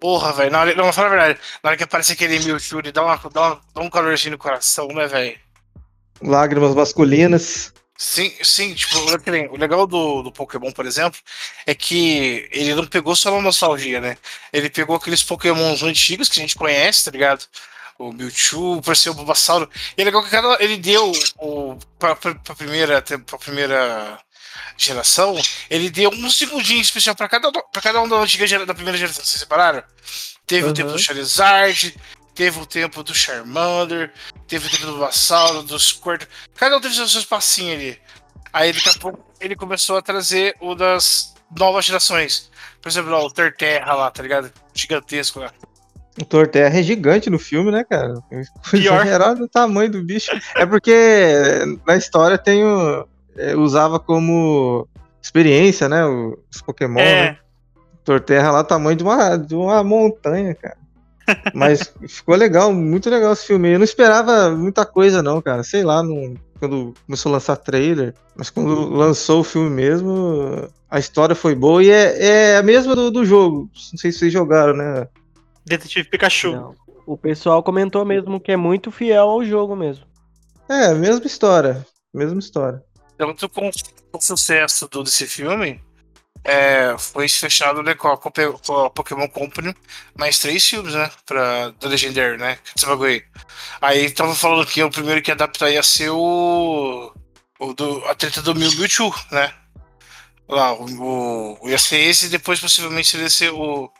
Porra, 0.00 0.32
velho. 0.32 0.50
Na 0.50 0.60
hora, 0.60 0.74
não, 0.74 0.92
fala 0.92 1.08
a 1.08 1.10
verdade. 1.10 1.40
Na 1.62 1.70
hora 1.70 1.76
que 1.76 1.84
aparece 1.84 2.12
aquele 2.12 2.38
Mewtwo, 2.38 2.80
ele 2.80 2.92
dá, 2.92 3.02
uma, 3.04 3.16
dá, 3.32 3.40
uma, 3.40 3.60
dá 3.74 3.80
um 3.80 3.90
calorzinho 3.90 4.32
no 4.32 4.38
coração, 4.38 4.88
né, 4.88 5.06
velho? 5.06 5.38
Lágrimas 6.22 6.74
masculinas. 6.74 7.72
Sim, 7.98 8.30
sim, 8.42 8.74
tipo, 8.74 8.98
o 8.98 9.30
nem- 9.30 9.48
o 9.48 9.56
legal 9.56 9.86
do, 9.86 10.22
do 10.22 10.30
Pokémon, 10.30 10.70
por 10.70 10.84
exemplo, 10.84 11.18
é 11.66 11.74
que 11.74 12.46
ele 12.52 12.74
não 12.74 12.86
pegou 12.86 13.16
só 13.16 13.32
uma 13.32 13.40
nostalgia, 13.40 14.00
né? 14.02 14.18
Ele 14.52 14.68
pegou 14.68 14.96
aqueles 14.96 15.22
Pokémons 15.22 15.82
antigos 15.82 16.28
que 16.28 16.38
a 16.38 16.42
gente 16.42 16.56
conhece, 16.56 17.06
tá 17.06 17.10
ligado? 17.10 17.46
O 17.98 18.12
Mewtwo, 18.12 18.82
por 18.82 18.94
ser 18.94 19.08
o 19.08 19.14
Bulbasauro. 19.14 19.70
E 19.96 20.02
é 20.02 20.04
legal 20.04 20.22
que 20.22 20.28
cada, 20.28 20.62
ele 20.62 20.76
deu 20.76 21.10
o, 21.38 21.78
pra, 21.98 22.14
pra, 22.14 22.34
pra 22.34 22.54
primeira, 22.54 23.00
pra 23.00 23.38
primeira 23.38 24.18
geração, 24.76 25.36
ele 25.70 25.90
deu 25.90 26.10
um 26.10 26.30
segundinho 26.30 26.80
especial 26.80 27.14
pra 27.14 27.28
cada, 27.28 27.50
pra 27.50 27.82
cada 27.82 28.00
um 28.02 28.08
da, 28.08 28.16
antiga, 28.16 28.66
da 28.66 28.74
primeira 28.74 28.98
geração. 28.98 29.24
Vocês 29.24 29.40
separaram? 29.40 29.82
Teve 30.46 30.64
o 30.64 30.68
Uhum. 30.68 30.74
tempo 30.74 30.92
do 30.92 30.98
Charizard, 30.98 31.96
teve 32.34 32.58
o 32.60 32.66
tempo 32.66 33.02
do 33.02 33.14
Charmander, 33.14 34.12
teve 34.46 34.66
o 34.66 34.70
tempo 34.70 34.86
do 34.86 34.92
Bulbasauro, 34.92 35.62
do 35.62 35.78
Squirtle. 35.78 36.28
Cada 36.54 36.76
um 36.76 36.80
teve 36.80 36.94
seu, 36.94 37.08
seu 37.08 37.20
espacinho 37.20 37.74
ali. 37.74 37.98
Aí 38.52 38.72
daqui 38.72 38.88
a 38.88 38.94
pouco 38.94 39.24
ele 39.40 39.56
começou 39.56 39.96
a 39.96 40.02
trazer 40.02 40.54
o 40.60 40.74
das 40.74 41.34
novas 41.56 41.84
gerações. 41.84 42.50
Por 42.80 42.88
exemplo, 42.88 43.12
ó, 43.12 43.26
o 43.26 43.30
Terterra 43.30 43.92
lá, 43.94 44.10
tá 44.10 44.22
ligado? 44.22 44.52
Gigantesco 44.74 45.40
lá. 45.40 45.52
O 46.18 46.24
Torterra 46.24 46.78
é 46.78 46.82
gigante 46.82 47.28
no 47.28 47.38
filme, 47.38 47.70
né, 47.70 47.84
cara? 47.84 48.14
Pior. 48.70 49.00
Exagerado 49.02 49.44
o 49.44 49.48
tamanho 49.48 49.90
do 49.90 50.02
bicho. 50.02 50.30
É 50.54 50.64
porque 50.64 50.94
na 51.86 51.96
história 51.96 52.38
tem 52.38 52.64
o. 52.64 53.06
é, 53.36 53.54
usava 53.56 53.98
como 53.98 54.86
experiência, 55.22 55.88
né? 55.88 56.04
Os 56.06 56.62
Pokémon, 56.62 56.94
né? 56.96 57.24
É, 57.26 57.38
Torterra 58.04 58.52
lá, 58.52 58.64
tamanho 58.64 58.96
de 58.96 59.02
uma, 59.02 59.36
de 59.36 59.54
uma 59.54 59.82
montanha, 59.82 60.54
cara. 60.54 60.76
Mas 61.54 61.92
ficou 62.06 62.36
legal, 62.36 62.72
muito 62.72 63.10
legal 63.10 63.32
esse 63.32 63.46
filme. 63.46 63.72
Eu 63.72 63.78
não 63.78 63.84
esperava 63.84 64.50
muita 64.50 64.86
coisa, 64.86 65.22
não, 65.22 65.42
cara. 65.42 65.64
Sei 65.64 65.82
lá, 65.82 66.02
não- 66.02 66.34
quando 66.58 66.94
começou 67.04 67.30
a 67.30 67.34
lançar 67.34 67.56
trailer, 67.56 68.14
mas 68.34 68.48
quando 68.48 68.88
lançou 68.88 69.40
o 69.40 69.44
filme 69.44 69.68
mesmo, 69.68 70.66
a 70.90 70.98
história 70.98 71.34
foi 71.34 71.54
boa 71.54 71.82
e 71.82 71.90
é, 71.90 72.54
é 72.54 72.56
a 72.56 72.62
mesma 72.62 72.94
do, 72.94 73.10
do 73.10 73.26
jogo. 73.26 73.68
Não 73.92 73.98
sei 73.98 74.10
se 74.10 74.20
vocês 74.20 74.32
jogaram, 74.32 74.72
né? 74.74 75.06
Detetive 75.66 76.08
Pikachu. 76.08 76.52
Não. 76.52 76.74
O 77.06 77.16
pessoal 77.16 77.62
comentou 77.62 78.04
mesmo 78.06 78.40
que 78.40 78.52
é 78.52 78.56
muito 78.56 78.90
fiel 78.90 79.28
ao 79.28 79.44
jogo 79.44 79.76
mesmo. 79.76 80.06
É, 80.68 80.94
mesma 80.94 81.26
história. 81.26 81.86
Mesma 82.14 82.38
história. 82.38 82.82
Tanto 83.18 83.48
com 83.48 83.70
o 84.12 84.20
sucesso 84.20 84.88
do, 84.88 85.02
desse 85.02 85.26
filme, 85.26 85.82
é, 86.44 86.94
foi 86.98 87.28
fechado 87.28 87.82
né, 87.82 87.94
com, 87.94 88.08
a, 88.08 88.16
com 88.18 88.28
a- 88.84 88.90
Pokémon 88.90 89.28
Company 89.28 89.74
mais 90.16 90.38
três 90.38 90.64
filmes, 90.64 90.94
né? 90.94 91.10
Pra, 91.24 91.70
da 91.70 91.88
Legendary, 91.88 92.36
né? 92.38 92.58
Esse 92.76 92.86
bagulho 92.86 93.10
aí. 93.10 93.24
Aí 93.80 94.10
tava 94.10 94.34
falando 94.34 94.66
que 94.66 94.82
o 94.82 94.90
primeiro 94.90 95.20
que 95.22 95.30
ia 95.30 95.34
adaptar 95.34 95.70
ia 95.70 95.82
ser 95.82 96.10
o. 96.10 97.12
o 97.58 97.72
do, 97.74 98.04
a 98.06 98.14
treta 98.14 98.42
do 98.42 98.54
Mew 98.54 98.70
Mewtwo, 98.76 99.14
né? 99.30 99.52
Lá, 100.48 100.72
o, 100.74 101.58
o, 101.60 101.68
ia 101.68 101.78
ser 101.78 101.98
esse 101.98 102.26
e 102.26 102.28
depois 102.28 102.60
possivelmente 102.60 103.08
seria 103.08 103.28
ser 103.28 103.50
o, 103.52 103.90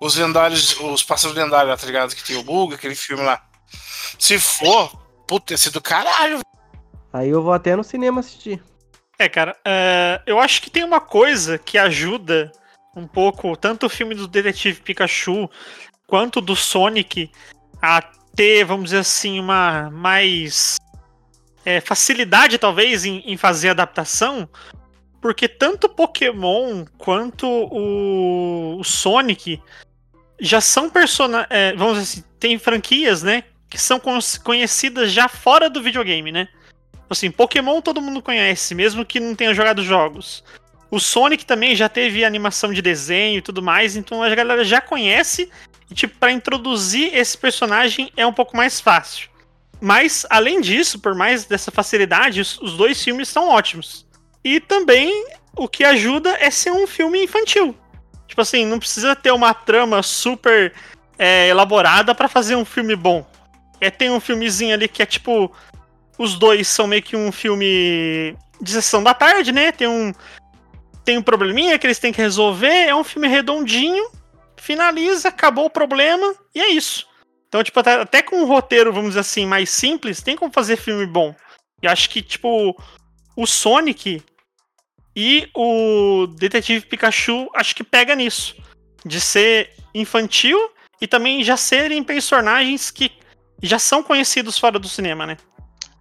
os 0.00 0.16
lendários, 0.16 0.78
os 0.80 1.02
pássaros 1.02 1.34
lendários, 1.36 1.80
tá 1.80 1.86
ligado? 1.86 2.14
Que 2.14 2.22
tem 2.24 2.36
o 2.36 2.42
Bug, 2.42 2.74
aquele 2.74 2.94
filme 2.94 3.22
lá. 3.22 3.42
Se 4.18 4.38
for, 4.38 4.90
puta, 5.26 5.54
ia 5.54 5.58
ser 5.58 5.70
do 5.70 5.80
caralho. 5.80 6.40
Aí 7.14 7.28
eu 7.28 7.40
vou 7.40 7.52
até 7.52 7.76
no 7.76 7.84
cinema 7.84 8.18
assistir. 8.18 8.60
É, 9.16 9.28
cara, 9.28 9.56
é, 9.64 10.20
eu 10.26 10.40
acho 10.40 10.60
que 10.60 10.68
tem 10.68 10.82
uma 10.82 11.00
coisa 11.00 11.56
que 11.56 11.78
ajuda 11.78 12.50
um 12.96 13.06
pouco, 13.06 13.56
tanto 13.56 13.86
o 13.86 13.88
filme 13.88 14.16
do 14.16 14.26
Detetive 14.26 14.80
Pikachu 14.80 15.48
quanto 16.08 16.40
do 16.40 16.56
Sonic, 16.56 17.30
a 17.80 18.02
ter, 18.34 18.64
vamos 18.64 18.86
dizer 18.86 18.98
assim, 18.98 19.38
uma 19.38 19.90
mais 19.90 20.76
é, 21.64 21.80
facilidade, 21.80 22.58
talvez, 22.58 23.04
em, 23.04 23.22
em 23.24 23.36
fazer 23.36 23.68
adaptação, 23.68 24.48
porque 25.20 25.46
tanto 25.46 25.88
Pokémon 25.88 26.84
quanto 26.98 27.46
o, 27.46 28.80
o 28.80 28.82
Sonic 28.82 29.62
já 30.40 30.60
são 30.60 30.90
personagens. 30.90 31.46
É, 31.48 31.76
vamos 31.76 31.98
dizer 31.98 32.18
assim, 32.18 32.28
tem 32.40 32.58
franquias, 32.58 33.22
né? 33.22 33.44
Que 33.70 33.80
são 33.80 34.00
conhecidas 34.42 35.12
já 35.12 35.28
fora 35.28 35.70
do 35.70 35.80
videogame, 35.80 36.32
né? 36.32 36.48
Assim, 37.08 37.30
Pokémon 37.30 37.80
todo 37.80 38.00
mundo 38.00 38.22
conhece, 38.22 38.74
mesmo 38.74 39.04
que 39.04 39.20
não 39.20 39.34
tenha 39.34 39.54
jogado 39.54 39.82
jogos. 39.82 40.42
O 40.90 40.98
Sonic 40.98 41.44
também 41.44 41.74
já 41.74 41.88
teve 41.88 42.24
animação 42.24 42.72
de 42.72 42.80
desenho 42.80 43.38
e 43.38 43.42
tudo 43.42 43.62
mais, 43.62 43.96
então 43.96 44.22
a 44.22 44.34
galera 44.34 44.64
já 44.64 44.80
conhece. 44.80 45.50
E, 45.90 45.94
tipo, 45.94 46.18
pra 46.18 46.32
introduzir 46.32 47.14
esse 47.14 47.36
personagem 47.36 48.10
é 48.16 48.26
um 48.26 48.32
pouco 48.32 48.56
mais 48.56 48.80
fácil. 48.80 49.28
Mas, 49.80 50.24
além 50.30 50.60
disso, 50.60 50.98
por 50.98 51.14
mais 51.14 51.44
dessa 51.44 51.70
facilidade, 51.70 52.40
os, 52.40 52.58
os 52.60 52.76
dois 52.76 53.02
filmes 53.02 53.28
são 53.28 53.48
ótimos. 53.48 54.06
E 54.42 54.60
também 54.60 55.26
o 55.56 55.68
que 55.68 55.84
ajuda 55.84 56.36
é 56.40 56.50
ser 56.50 56.70
um 56.70 56.86
filme 56.86 57.22
infantil. 57.22 57.74
Tipo 58.26 58.40
assim, 58.40 58.64
não 58.64 58.78
precisa 58.78 59.14
ter 59.14 59.30
uma 59.30 59.52
trama 59.52 60.02
super 60.02 60.72
é, 61.18 61.48
elaborada 61.48 62.14
para 62.14 62.28
fazer 62.28 62.56
um 62.56 62.64
filme 62.64 62.96
bom. 62.96 63.26
É, 63.80 63.90
tem 63.90 64.10
um 64.10 64.20
filmezinho 64.20 64.74
ali 64.74 64.88
que 64.88 65.02
é 65.02 65.06
tipo. 65.06 65.52
Os 66.18 66.38
dois 66.38 66.68
são 66.68 66.86
meio 66.86 67.02
que 67.02 67.16
um 67.16 67.32
filme 67.32 68.36
de 68.60 68.70
sessão 68.70 69.02
da 69.02 69.14
tarde, 69.14 69.52
né? 69.52 69.72
Tem 69.72 69.88
um. 69.88 70.12
Tem 71.04 71.18
um 71.18 71.22
probleminha 71.22 71.78
que 71.78 71.86
eles 71.86 71.98
têm 71.98 72.12
que 72.12 72.22
resolver. 72.22 72.86
É 72.86 72.94
um 72.94 73.04
filme 73.04 73.28
redondinho. 73.28 74.10
Finaliza, 74.56 75.28
acabou 75.28 75.66
o 75.66 75.70
problema. 75.70 76.34
E 76.54 76.60
é 76.60 76.68
isso. 76.68 77.06
Então, 77.48 77.62
tipo, 77.62 77.78
até, 77.78 78.00
até 78.00 78.22
com 78.22 78.36
um 78.36 78.46
roteiro, 78.46 78.92
vamos 78.92 79.10
dizer 79.10 79.20
assim, 79.20 79.46
mais 79.46 79.70
simples, 79.70 80.22
tem 80.22 80.36
como 80.36 80.52
fazer 80.52 80.76
filme 80.76 81.06
bom. 81.06 81.34
E 81.82 81.86
acho 81.86 82.08
que, 82.10 82.22
tipo, 82.22 82.76
o 83.36 83.46
Sonic 83.46 84.22
e 85.14 85.48
o 85.54 86.26
Detetive 86.26 86.86
Pikachu, 86.86 87.48
acho 87.54 87.76
que 87.76 87.84
pega 87.84 88.16
nisso. 88.16 88.56
De 89.04 89.20
ser 89.20 89.70
infantil 89.94 90.58
e 91.00 91.06
também 91.06 91.44
já 91.44 91.56
serem 91.56 92.02
personagens 92.02 92.90
que 92.90 93.12
já 93.62 93.78
são 93.78 94.02
conhecidos 94.02 94.58
fora 94.58 94.78
do 94.78 94.88
cinema, 94.88 95.26
né? 95.26 95.36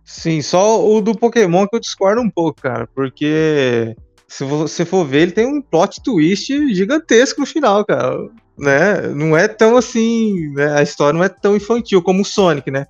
Sim, 0.05 0.41
só 0.41 0.85
o 0.85 1.01
do 1.01 1.17
Pokémon 1.17 1.67
que 1.67 1.75
eu 1.75 1.79
discordo 1.79 2.21
um 2.21 2.29
pouco, 2.29 2.61
cara, 2.61 2.87
porque 2.93 3.95
se 4.27 4.43
você 4.43 4.83
for 4.83 5.05
ver, 5.05 5.21
ele 5.21 5.31
tem 5.31 5.45
um 5.45 5.61
plot 5.61 6.01
twist 6.03 6.73
gigantesco 6.73 7.39
no 7.39 7.45
final, 7.47 7.85
cara 7.85 8.29
né? 8.57 9.01
Não 9.13 9.35
é 9.35 9.47
tão 9.47 9.77
assim, 9.77 10.49
né? 10.53 10.77
A 10.77 10.83
história 10.83 11.17
não 11.17 11.23
é 11.23 11.29
tão 11.29 11.55
infantil 11.55 12.01
como 12.01 12.21
o 12.21 12.25
Sonic, 12.25 12.69
né? 12.69 12.85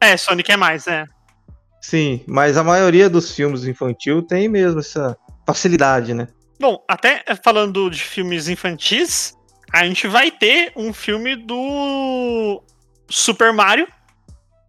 É, 0.00 0.16
Sonic 0.16 0.50
é 0.50 0.56
mais, 0.56 0.86
é. 0.86 1.04
Sim, 1.80 2.22
mas 2.26 2.56
a 2.56 2.64
maioria 2.64 3.10
dos 3.10 3.34
filmes 3.34 3.64
infantil 3.64 4.22
tem 4.22 4.48
mesmo 4.48 4.80
essa 4.80 5.16
facilidade, 5.46 6.14
né? 6.14 6.28
Bom, 6.58 6.82
até 6.88 7.22
falando 7.42 7.90
de 7.90 8.00
filmes 8.00 8.48
infantis, 8.48 9.34
a 9.72 9.84
gente 9.84 10.06
vai 10.06 10.30
ter 10.30 10.72
um 10.74 10.92
filme 10.92 11.36
do 11.36 12.62
Super 13.08 13.52
Mario 13.52 13.86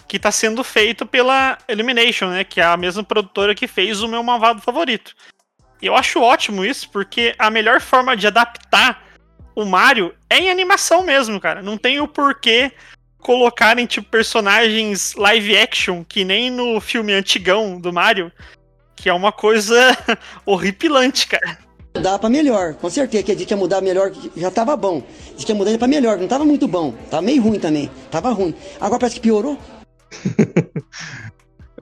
que 0.08 0.18
está 0.18 0.32
sendo 0.32 0.64
feito 0.64 1.06
pela 1.06 1.58
Illumination, 1.68 2.28
né? 2.28 2.44
Que 2.44 2.62
é 2.62 2.64
a 2.64 2.78
mesma 2.78 3.04
produtora 3.04 3.56
que 3.56 3.68
fez 3.68 4.02
o 4.02 4.08
meu 4.08 4.24
malvado 4.24 4.62
favorito. 4.62 5.16
E 5.82 5.88
eu 5.88 5.96
acho 5.96 6.22
ótimo 6.22 6.64
isso, 6.64 6.90
porque 6.90 7.36
a 7.38 7.50
melhor 7.50 7.82
forma 7.82 8.16
de 8.16 8.28
adaptar 8.28 9.04
o 9.56 9.66
Mario 9.66 10.14
é 10.30 10.38
em 10.40 10.50
animação 10.50 11.04
mesmo, 11.04 11.40
cara. 11.40 11.62
Não 11.62 11.78
tem 11.78 12.00
o 12.00 12.08
porquê 12.08 12.72
colocarem, 13.20 13.88
tipo, 13.88 14.08
personagens 14.08 15.16
live 15.16 15.58
action, 15.58 16.04
que 16.04 16.24
nem 16.24 16.52
no 16.52 16.80
filme 16.80 17.12
antigão 17.12 17.80
do 17.80 17.92
Mario, 17.92 18.32
que 18.96 19.10
é 19.10 19.14
uma 19.14 19.32
coisa 19.32 19.76
horripilante, 20.46 21.28
cara. 21.28 21.58
Dá 21.94 22.20
pra 22.20 22.30
melhor, 22.30 22.76
com 22.76 22.90
certeza 22.90 23.24
que 23.24 23.32
a 23.32 23.36
gente 23.36 23.50
ia 23.50 23.58
mudar 23.58 23.82
melhor, 23.82 24.12
já 24.36 24.52
tava 24.52 24.76
bom. 24.76 25.02
Diz 25.36 25.46
que 25.46 25.52
ia 25.52 25.56
mudar 25.56 25.76
pra 25.78 25.88
melhor, 25.88 26.18
não 26.18 26.28
tava 26.28 26.46
muito 26.46 26.68
bom. 26.68 26.92
Tava 27.10 27.22
meio 27.22 27.42
ruim 27.42 27.60
também, 27.60 27.90
tava 28.12 28.30
ruim. 28.32 28.54
Agora 28.80 29.00
parece 29.00 29.16
que 29.16 29.22
piorou. 29.22 29.58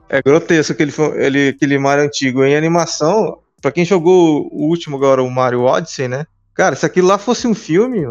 É 0.08 0.22
grotesco 0.22 0.72
aquele, 0.72 0.92
ele, 1.16 1.48
aquele 1.48 1.78
Mario 1.78 2.04
antigo. 2.04 2.44
Em 2.44 2.56
animação, 2.56 3.38
pra 3.60 3.72
quem 3.72 3.84
jogou 3.84 4.48
o 4.52 4.68
último 4.68 4.96
agora, 4.96 5.22
o 5.22 5.30
Mario 5.30 5.62
Odyssey, 5.62 6.08
né? 6.08 6.26
Cara, 6.54 6.76
se 6.76 6.86
aquilo 6.86 7.08
lá 7.08 7.18
fosse 7.18 7.46
um 7.46 7.54
filme, 7.54 8.04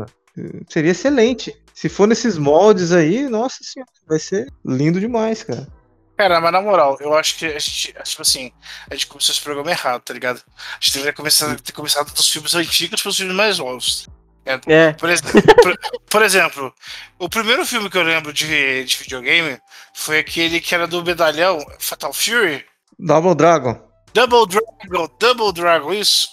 seria 0.67 0.91
excelente. 0.91 1.55
Se 1.73 1.89
for 1.89 2.07
nesses 2.07 2.37
moldes 2.37 2.91
aí, 2.91 3.27
nossa 3.29 3.57
senhora, 3.61 3.91
vai 4.07 4.19
ser 4.19 4.51
lindo 4.65 4.99
demais, 4.99 5.43
cara. 5.43 5.67
Cara, 6.15 6.39
mas 6.39 6.51
na 6.51 6.61
moral, 6.61 6.97
eu 7.01 7.13
acho 7.15 7.37
que 7.37 7.45
a 7.45 7.57
gente, 7.57 7.93
tipo 8.03 8.21
assim, 8.21 8.51
a 8.89 8.93
gente 8.93 9.07
começou 9.07 9.33
esse 9.33 9.41
programa 9.41 9.71
errado, 9.71 10.01
tá 10.01 10.13
ligado? 10.13 10.43
A 10.55 10.79
gente 10.79 10.93
deveria 10.93 11.13
começar, 11.13 11.59
ter 11.59 11.71
começado 11.71 12.13
dos 12.13 12.29
filmes 12.29 12.53
antigos 12.53 13.01
para 13.01 13.09
os 13.09 13.17
filmes 13.17 13.35
mais 13.35 13.57
novos. 13.57 14.07
É. 14.45 14.59
é. 14.67 14.93
Por, 14.93 15.09
exemplo, 15.09 15.41
por, 15.61 15.79
por, 16.09 16.21
exemplo, 16.21 16.73
o 17.17 17.29
primeiro 17.29 17.65
filme 17.65 17.89
que 17.89 17.97
eu 17.97 18.03
lembro 18.03 18.33
de, 18.33 18.83
de 18.83 18.97
videogame 18.97 19.59
foi 19.93 20.19
aquele 20.19 20.59
que 20.59 20.75
era 20.75 20.87
do 20.87 21.03
medalhão 21.03 21.65
Fatal 21.79 22.13
Fury. 22.13 22.65
Double 22.99 23.35
Dragon. 23.35 23.79
Double 24.13 24.45
Dragon, 24.47 25.09
Double 25.19 25.53
Dragon, 25.53 25.93
isso 25.93 26.27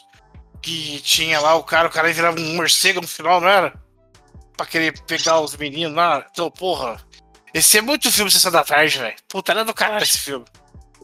que 0.60 1.00
tinha 1.00 1.40
lá 1.40 1.54
o 1.54 1.62
cara, 1.62 1.88
o 1.88 1.90
cara 1.90 2.12
virava 2.12 2.38
um 2.38 2.56
morcego 2.56 3.00
no 3.00 3.08
final, 3.08 3.40
não 3.40 3.48
era? 3.48 3.72
Pra 4.56 4.66
querer 4.66 5.00
pegar 5.02 5.40
os 5.40 5.56
meninos 5.56 5.94
lá. 5.94 6.26
Então, 6.30 6.50
porra. 6.50 7.00
Esse 7.52 7.78
é 7.78 7.80
muito 7.80 8.12
filme 8.12 8.30
Sessão 8.30 8.52
da 8.52 8.62
Tarde, 8.62 8.98
velho. 8.98 9.16
Puta, 9.28 9.52
era 9.52 9.64
do 9.64 9.74
caralho 9.74 10.02
esse 10.02 10.18
filme. 10.18 10.44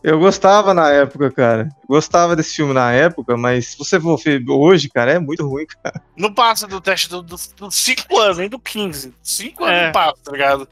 Eu 0.02 0.18
gostava 0.18 0.72
na 0.72 0.90
época, 0.90 1.30
cara. 1.30 1.68
Gostava 1.88 2.37
desse 2.37 2.56
filme 2.56 2.72
na 2.72 2.92
época, 2.92 3.37
mas 3.37 3.68
se 3.68 3.78
você 3.78 4.00
for 4.00 4.16
ver 4.18 4.44
hoje, 4.48 4.88
cara, 4.88 5.12
é 5.12 5.18
muito 5.18 5.46
ruim, 5.46 5.66
cara. 5.66 6.00
Não 6.16 6.32
passa 6.32 6.66
do 6.66 6.80
teste 6.80 7.09
dos 7.09 7.54
5 7.70 8.18
anos, 8.18 8.38
nem 8.38 8.48
do 8.48 8.59
15. 8.59 9.14
5 9.22 9.64
anos 9.64 9.76
é. 9.76 9.87
não 9.87 9.92
passa, 9.92 10.16
tá 10.22 10.32
ligado? 10.32 10.68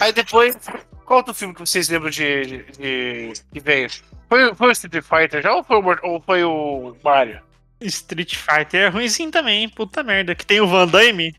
Aí 0.00 0.12
depois, 0.12 0.56
qual 1.04 1.18
outro 1.18 1.34
filme 1.34 1.54
que 1.54 1.60
vocês 1.60 1.88
lembram 1.88 2.10
de, 2.10 2.44
de, 2.46 2.64
de 2.78 3.32
que 3.52 3.60
veio? 3.60 3.88
Foi, 4.28 4.54
foi 4.54 4.68
o 4.68 4.72
Street 4.72 5.04
Fighter 5.04 5.42
já 5.42 5.54
ou 5.54 5.64
foi 5.64 5.76
o, 5.76 5.98
ou 6.02 6.20
foi 6.20 6.44
o 6.44 6.96
Mario? 7.02 7.40
Street 7.80 8.36
Fighter 8.36 8.80
é 8.80 8.88
ruimzinho 8.88 9.30
também, 9.30 9.68
puta 9.68 10.02
merda. 10.02 10.34
Que 10.34 10.44
tem 10.44 10.60
o 10.60 10.66
Van 10.66 10.86
Damme. 10.86 11.34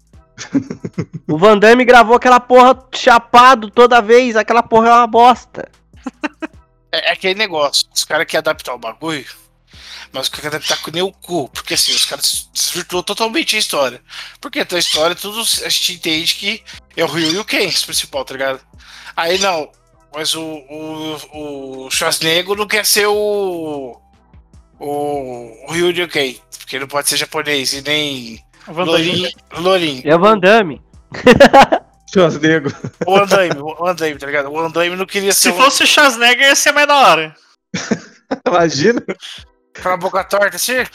o 1.28 1.38
Van 1.38 1.58
Damme 1.58 1.84
gravou 1.84 2.15
aquela 2.15 2.39
porra 2.39 2.78
chapado 2.95 3.69
toda 3.69 4.02
vez, 4.02 4.36
aquela 4.36 4.63
porra 4.63 4.89
é 4.89 4.93
uma 4.93 5.08
bosta. 5.08 5.69
É, 6.91 7.10
é 7.10 7.12
aquele 7.12 7.36
negócio, 7.36 7.88
os 7.93 8.04
caras 8.04 8.25
querem 8.25 8.39
adaptar 8.39 8.73
o 8.73 8.80
bagulho, 8.80 9.25
mas 10.12 10.23
os 10.23 10.30
caras 10.30 10.41
querem 10.41 10.58
adaptar 10.58 10.82
com 10.82 10.91
nem 10.91 11.04
o 11.04 11.12
cu, 11.12 11.49
porque 11.49 11.73
assim, 11.73 11.93
os 11.93 12.06
caras 12.06 12.49
desvirtuou 12.54 13.04
totalmente 13.04 13.56
a 13.56 13.60
história. 13.60 14.02
Porque 14.41 14.60
a 14.60 14.78
história, 14.78 15.15
tudo 15.15 15.41
a 15.41 15.69
gente 15.69 15.93
entende 15.93 16.36
que 16.36 16.63
é 16.95 17.04
o 17.04 17.08
Ryu 17.08 17.34
e 17.34 17.38
o 17.38 17.45
Ken, 17.45 17.67
o 17.67 17.86
principal, 17.86 18.25
tá 18.25 18.34
ligado? 18.34 18.62
Aí 19.15 19.38
não, 19.39 19.69
mas 20.13 20.34
o, 20.34 20.43
o, 20.43 21.86
o 21.86 21.91
Schwarzenegger 21.91 22.56
não 22.56 22.67
quer 22.67 22.86
ser 22.86 23.08
o 23.08 23.99
o, 24.80 25.65
o 25.67 25.71
Ryu 25.71 26.08
Kei, 26.08 26.39
porque 26.58 26.80
não 26.80 26.88
pode 26.88 27.10
ser 27.10 27.17
japonês 27.17 27.73
e 27.73 27.82
nem 27.82 28.43
Lorin. 28.67 29.30
Lorin. 29.58 30.02
É 30.06 30.15
o 30.15 30.19
Van 30.19 30.39
Damme. 30.39 30.82
Schwarzenegger. 32.12 32.74
O 33.06 33.15
Andaime, 33.15 33.60
o 33.60 33.88
Andaime, 33.88 34.19
tá 34.19 34.26
ligado? 34.26 34.50
O 34.50 34.60
Andaime 34.60 34.95
não 34.95 35.06
queria 35.06 35.32
ser. 35.32 35.52
Se 35.52 35.58
fosse 35.58 35.84
o 35.84 35.88
Schwarzenegger, 35.88 36.48
ia 36.48 36.56
ser 36.56 36.72
mais 36.72 36.88
da 36.88 36.95
hora. 36.98 37.36
Imagina. 38.48 39.04
Com 39.82 39.89
a 39.89 39.98
boca 39.98 40.24
torta 40.24 40.56
assim? 40.56 40.86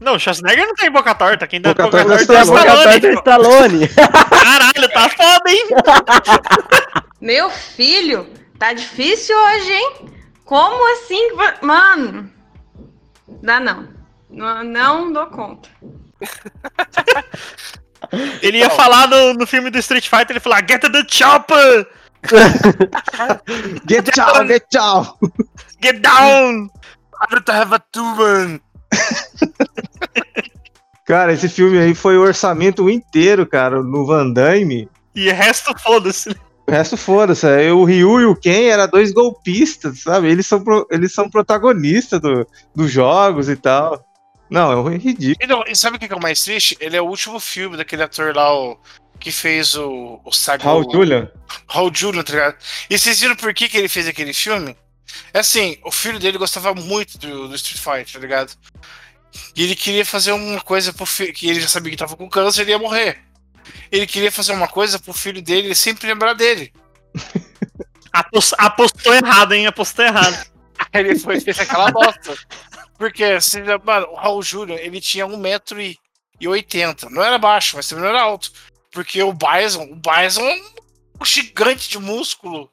Não, 0.00 0.16
o 0.16 0.18
Schwarzenegger 0.18 0.66
não 0.66 0.74
tem 0.74 0.90
boca 0.90 1.14
torta. 1.14 1.46
Quem 1.46 1.60
dá 1.60 1.70
boca, 1.70 1.84
boca 1.84 2.04
torta 2.04 2.34
é 2.34 2.42
Stallone. 2.42 2.82
Torta 2.82 3.06
é 3.06 3.12
Stallone. 3.14 3.88
Caralho, 4.30 4.88
tá 4.92 5.08
foda, 5.08 5.50
hein? 5.50 5.68
Meu 7.20 7.50
filho, 7.50 8.28
tá 8.58 8.72
difícil 8.72 9.36
hoje, 9.36 9.72
hein? 9.72 9.92
Como 10.44 10.92
assim? 10.94 11.32
Mano, 11.62 12.30
Dá 13.42 13.60
não. 13.60 13.88
Não, 14.30 14.64
não 14.64 15.12
dou 15.12 15.26
conta. 15.26 15.68
Ele 18.42 18.58
ia 18.58 18.70
falar 18.70 19.08
no, 19.08 19.34
no 19.34 19.46
filme 19.46 19.70
do 19.70 19.78
Street 19.78 20.04
Fighter, 20.08 20.30
ele 20.30 20.36
ia 20.36 20.40
falar, 20.40 20.64
get 20.68 20.80
the 20.80 21.04
chopper! 21.08 21.86
get 23.86 24.04
down, 24.16 24.46
get 24.46 24.64
down! 24.72 25.06
Get 25.82 26.00
down! 26.00 26.68
I 27.20 27.26
don't 27.30 27.50
have 27.50 27.74
a 27.74 27.78
tuban! 27.78 28.60
Cara, 31.06 31.32
esse 31.32 31.48
filme 31.48 31.78
aí 31.78 31.94
foi 31.94 32.16
o 32.18 32.22
orçamento 32.22 32.90
inteiro, 32.90 33.46
cara, 33.46 33.82
no 33.82 34.04
Van 34.04 34.30
Damme. 34.32 34.88
E 35.14 35.30
o 35.30 35.34
resto, 35.34 35.72
foda-se. 35.78 36.30
O 36.66 36.70
resto 36.70 36.96
foda-se. 36.96 37.46
é, 37.46 37.72
O 37.72 37.84
Ryu 37.84 38.20
e 38.20 38.24
o 38.24 38.34
Ken 38.34 38.64
eram 38.70 38.88
dois 38.88 39.12
golpistas, 39.12 40.02
sabe? 40.02 40.28
Eles 40.28 40.46
são, 40.48 40.62
pro- 40.62 40.86
eles 40.90 41.14
são 41.14 41.30
protagonistas 41.30 42.20
do, 42.20 42.44
dos 42.74 42.90
jogos 42.90 43.48
e 43.48 43.54
tal. 43.54 44.04
Não, 44.48 44.88
é 44.88 44.96
ridículo. 44.96 45.36
E, 45.40 45.46
não, 45.46 45.64
e 45.66 45.74
sabe 45.74 45.96
o 45.96 45.98
que 46.00 46.06
que 46.06 46.14
é 46.14 46.16
o 46.16 46.22
mais 46.22 46.42
triste? 46.42 46.76
Ele 46.80 46.96
é 46.96 47.02
o 47.02 47.06
último 47.06 47.40
filme 47.40 47.76
daquele 47.76 48.02
ator 48.02 48.34
lá, 48.34 48.54
o, 48.54 48.78
que 49.18 49.32
fez 49.32 49.74
o, 49.74 50.20
o 50.24 50.32
Saga. 50.32 50.64
Raul 50.64 50.90
Julian. 50.90 51.30
Raul 51.68 51.90
Julian, 51.92 52.22
tá 52.22 52.32
ligado? 52.32 52.56
E 52.88 52.98
vocês 52.98 53.20
viram 53.20 53.34
por 53.36 53.52
que, 53.52 53.68
que 53.68 53.76
ele 53.76 53.88
fez 53.88 54.06
aquele 54.06 54.32
filme? 54.32 54.76
É 55.32 55.40
assim, 55.40 55.78
o 55.84 55.90
filho 55.90 56.18
dele 56.18 56.38
gostava 56.38 56.74
muito 56.74 57.18
do, 57.18 57.48
do 57.48 57.54
Street 57.56 57.78
Fighter, 57.80 58.12
tá 58.14 58.18
ligado? 58.18 58.52
E 59.54 59.62
ele 59.64 59.74
queria 59.74 60.04
fazer 60.04 60.32
uma 60.32 60.60
coisa 60.60 60.92
pro 60.92 61.06
filho, 61.06 61.32
que 61.32 61.48
ele 61.48 61.60
já 61.60 61.68
sabia 61.68 61.90
que 61.90 61.96
tava 61.96 62.16
com 62.16 62.28
câncer 62.28 62.66
e 62.66 62.70
ia 62.70 62.78
morrer. 62.78 63.18
Ele 63.90 64.06
queria 64.06 64.30
fazer 64.30 64.52
uma 64.52 64.68
coisa 64.68 64.98
pro 64.98 65.12
filho 65.12 65.42
dele, 65.42 65.68
ele 65.68 65.74
sempre 65.74 66.06
lembrar 66.06 66.34
dele. 66.34 66.72
Apos- 68.12 68.54
Apostou 68.58 69.14
errado, 69.14 69.52
hein? 69.52 69.66
Apostou 69.66 70.04
errado. 70.04 70.46
Aí 70.92 71.00
ele 71.04 71.18
foi 71.18 71.40
fez 71.40 71.58
aquela 71.58 71.90
bosta. 71.90 72.34
Porque, 72.98 73.38
já- 73.40 73.78
mano, 73.84 74.08
o 74.10 74.14
Raul 74.14 74.42
Júnior, 74.42 74.78
ele 74.78 75.00
tinha 75.00 75.26
1,80m. 75.26 77.10
Não 77.10 77.22
era 77.22 77.38
baixo, 77.38 77.76
mas 77.76 77.88
também 77.88 78.04
não 78.04 78.10
era 78.10 78.22
alto. 78.22 78.50
Porque 78.90 79.22
o 79.22 79.32
Bison, 79.32 79.84
o 79.84 79.96
Bison 79.96 80.42
é 80.42 80.60
um 81.20 81.24
gigante 81.24 81.88
de 81.88 81.98
músculo, 81.98 82.70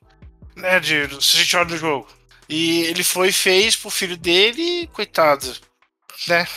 né? 0.55 0.79
De, 0.79 1.07
se 1.23 1.38
a 1.38 1.39
gente 1.39 1.57
olha 1.57 1.69
no 1.69 1.77
jogo. 1.77 2.07
E 2.47 2.83
ele 2.83 3.03
foi 3.03 3.29
e 3.29 3.33
fez 3.33 3.75
pro 3.75 3.89
filho 3.89 4.17
dele, 4.17 4.88
coitado. 4.93 5.53
Né? 6.27 6.47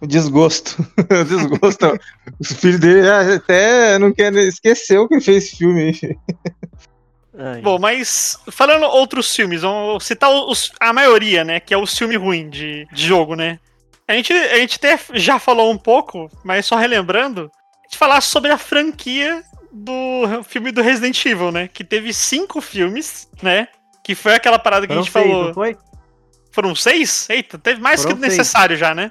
O 0.00 0.06
desgosto. 0.06 0.76
o 1.10 1.24
desgosto. 1.24 1.98
o 2.38 2.44
filho 2.44 2.78
dele 2.78 3.08
ah, 3.08 3.34
até 3.36 3.98
não 3.98 4.12
quer 4.12 4.32
esqueceu 4.34 5.08
que 5.08 5.20
fez 5.20 5.44
esse 5.44 5.56
filme 5.56 5.80
aí. 5.80 6.16
Ai. 7.36 7.60
Bom, 7.60 7.78
mas 7.78 8.38
falando 8.50 8.84
outros 8.84 9.34
filmes, 9.34 9.62
vamos 9.62 10.04
citar 10.04 10.30
os- 10.30 10.70
a 10.80 10.92
maioria, 10.92 11.42
né? 11.44 11.58
Que 11.60 11.74
é 11.74 11.76
o 11.78 11.86
filme 11.86 12.16
ruim 12.16 12.48
de, 12.48 12.86
de 12.92 13.06
jogo, 13.06 13.34
né? 13.34 13.58
A 14.06 14.12
gente, 14.14 14.32
a 14.32 14.56
gente 14.58 14.76
até 14.76 14.98
já 15.14 15.38
falou 15.38 15.70
um 15.72 15.78
pouco, 15.78 16.30
mas 16.44 16.66
só 16.66 16.76
relembrando, 16.76 17.50
a 17.80 17.82
gente 17.88 17.96
falar 17.98 18.20
sobre 18.20 18.50
a 18.50 18.58
franquia 18.58 19.42
do 19.72 20.42
filme 20.44 20.70
do 20.70 20.82
Resident 20.82 21.24
Evil, 21.24 21.50
né? 21.50 21.68
Que 21.72 21.82
teve 21.82 22.12
cinco 22.12 22.60
filmes, 22.60 23.28
né? 23.42 23.66
Que 24.04 24.14
foi 24.14 24.34
aquela 24.34 24.58
parada 24.58 24.86
que 24.86 24.92
a 24.92 24.96
gente 24.96 25.10
seis, 25.10 25.26
falou. 25.26 25.46
não 25.46 25.54
foi? 25.54 25.76
Foram 26.52 26.74
seis? 26.76 27.28
Eita, 27.28 27.58
teve 27.58 27.80
mais 27.80 28.02
Foram 28.02 28.14
que 28.16 28.20
seis. 28.26 28.36
necessário 28.38 28.76
já, 28.76 28.94
né? 28.94 29.10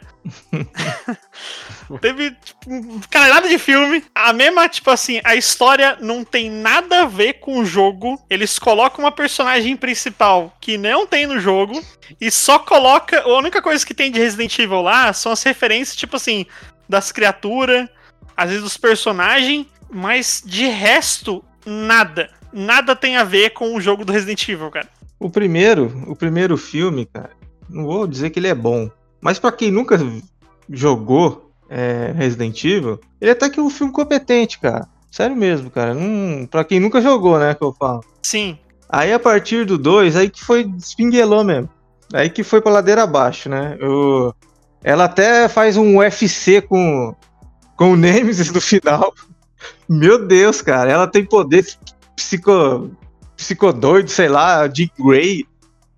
teve, 2.01 2.31
tipo, 2.31 2.71
um 2.71 2.99
caralhada 3.09 3.47
de 3.47 3.57
filme. 3.57 4.03
A 4.13 4.33
mesma, 4.33 4.67
tipo 4.69 4.89
assim, 4.89 5.19
a 5.23 5.35
história 5.35 5.97
não 5.99 6.23
tem 6.23 6.49
nada 6.49 7.01
a 7.01 7.05
ver 7.05 7.33
com 7.33 7.59
o 7.59 7.65
jogo. 7.65 8.21
Eles 8.29 8.57
colocam 8.59 9.05
uma 9.05 9.11
personagem 9.11 9.75
principal 9.75 10.55
que 10.59 10.77
não 10.77 11.05
tem 11.05 11.25
no 11.25 11.39
jogo 11.39 11.81
e 12.19 12.29
só 12.31 12.59
coloca. 12.59 13.21
A 13.21 13.37
única 13.37 13.61
coisa 13.61 13.85
que 13.85 13.93
tem 13.93 14.11
de 14.11 14.19
Resident 14.19 14.57
Evil 14.59 14.81
lá 14.81 15.11
são 15.13 15.31
as 15.31 15.43
referências, 15.43 15.95
tipo 15.95 16.15
assim, 16.15 16.45
das 16.87 17.11
criaturas, 17.11 17.87
às 18.35 18.49
vezes 18.49 18.63
dos 18.63 18.77
personagens, 18.77 19.65
mas 19.91 20.41
de 20.45 20.65
resto, 20.65 21.43
nada. 21.65 22.29
Nada 22.51 22.95
tem 22.95 23.17
a 23.17 23.23
ver 23.23 23.51
com 23.51 23.75
o 23.75 23.81
jogo 23.81 24.05
do 24.05 24.13
Resident 24.13 24.47
Evil, 24.47 24.69
cara. 24.69 24.87
O 25.19 25.29
primeiro, 25.29 26.03
o 26.07 26.15
primeiro 26.15 26.57
filme, 26.57 27.05
cara, 27.05 27.31
não 27.69 27.85
vou 27.85 28.05
dizer 28.05 28.29
que 28.29 28.39
ele 28.39 28.47
é 28.47 28.53
bom, 28.53 28.89
mas 29.21 29.39
pra 29.39 29.51
quem 29.51 29.71
nunca 29.71 29.97
jogou 30.69 31.42
é, 31.69 32.13
Resident 32.15 32.63
Evil, 32.63 32.99
ele 33.19 33.29
é 33.29 33.33
até 33.33 33.49
que 33.49 33.59
um 33.61 33.69
filme 33.69 33.91
competente, 33.93 34.59
cara. 34.59 34.87
Sério 35.11 35.35
mesmo, 35.35 35.69
cara. 35.69 35.93
Não, 35.93 36.45
pra 36.47 36.63
quem 36.63 36.79
nunca 36.79 37.01
jogou, 37.01 37.37
né, 37.37 37.53
que 37.53 37.63
eu 37.63 37.71
falo. 37.73 38.03
Sim. 38.23 38.57
Aí 38.89 39.11
a 39.13 39.19
partir 39.19 39.65
do 39.65 39.77
2, 39.77 40.15
aí 40.15 40.29
que 40.29 40.43
foi 40.43 40.61
espinguelou 40.77 41.43
mesmo. 41.43 41.69
Aí 42.13 42.29
que 42.29 42.43
foi 42.43 42.61
pra 42.61 42.71
ladeira 42.71 43.03
abaixo, 43.03 43.49
né? 43.49 43.77
Eu- 43.79 44.33
ela 44.83 45.05
até 45.05 45.47
faz 45.47 45.77
um 45.77 45.97
UFC 45.97 46.61
com, 46.61 47.15
com 47.75 47.93
o 47.93 47.95
Nemesis 47.95 48.51
no 48.51 48.59
final. 48.61 49.13
Meu 49.89 50.25
Deus, 50.27 50.61
cara. 50.61 50.91
Ela 50.91 51.07
tem 51.07 51.25
poder 51.25 51.65
psico, 52.15 52.91
psicodoido, 53.35 54.09
sei 54.09 54.27
lá, 54.27 54.67
de 54.67 54.91
Grey. 54.99 55.45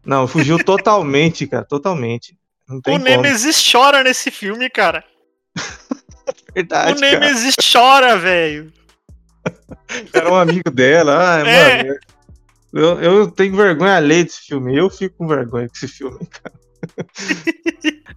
Não, 0.05 0.27
fugiu 0.27 0.57
totalmente, 0.63 1.47
cara. 1.47 1.65
Totalmente. 1.65 2.37
O 2.69 2.81
como. 2.81 2.97
Nemesis 2.99 3.61
chora 3.71 4.03
nesse 4.03 4.31
filme, 4.31 4.69
cara. 4.69 5.03
Verdade, 6.55 6.97
o 6.97 6.99
cara. 6.99 7.19
Nemesis 7.19 7.55
chora, 7.71 8.17
velho. 8.17 8.71
Era 10.13 10.31
um 10.31 10.35
amigo 10.35 10.69
dela. 10.71 11.35
Ah, 11.43 11.47
É. 11.47 11.83
mano. 11.83 11.99
Eu, 12.73 13.01
eu 13.01 13.31
tenho 13.31 13.55
vergonha 13.55 13.95
alheia 13.95 14.23
desse 14.25 14.41
filme. 14.47 14.75
Eu 14.75 14.89
fico 14.89 15.15
com 15.19 15.27
vergonha 15.27 15.67
com 15.69 15.75
esse 15.75 15.87
filme. 15.87 16.19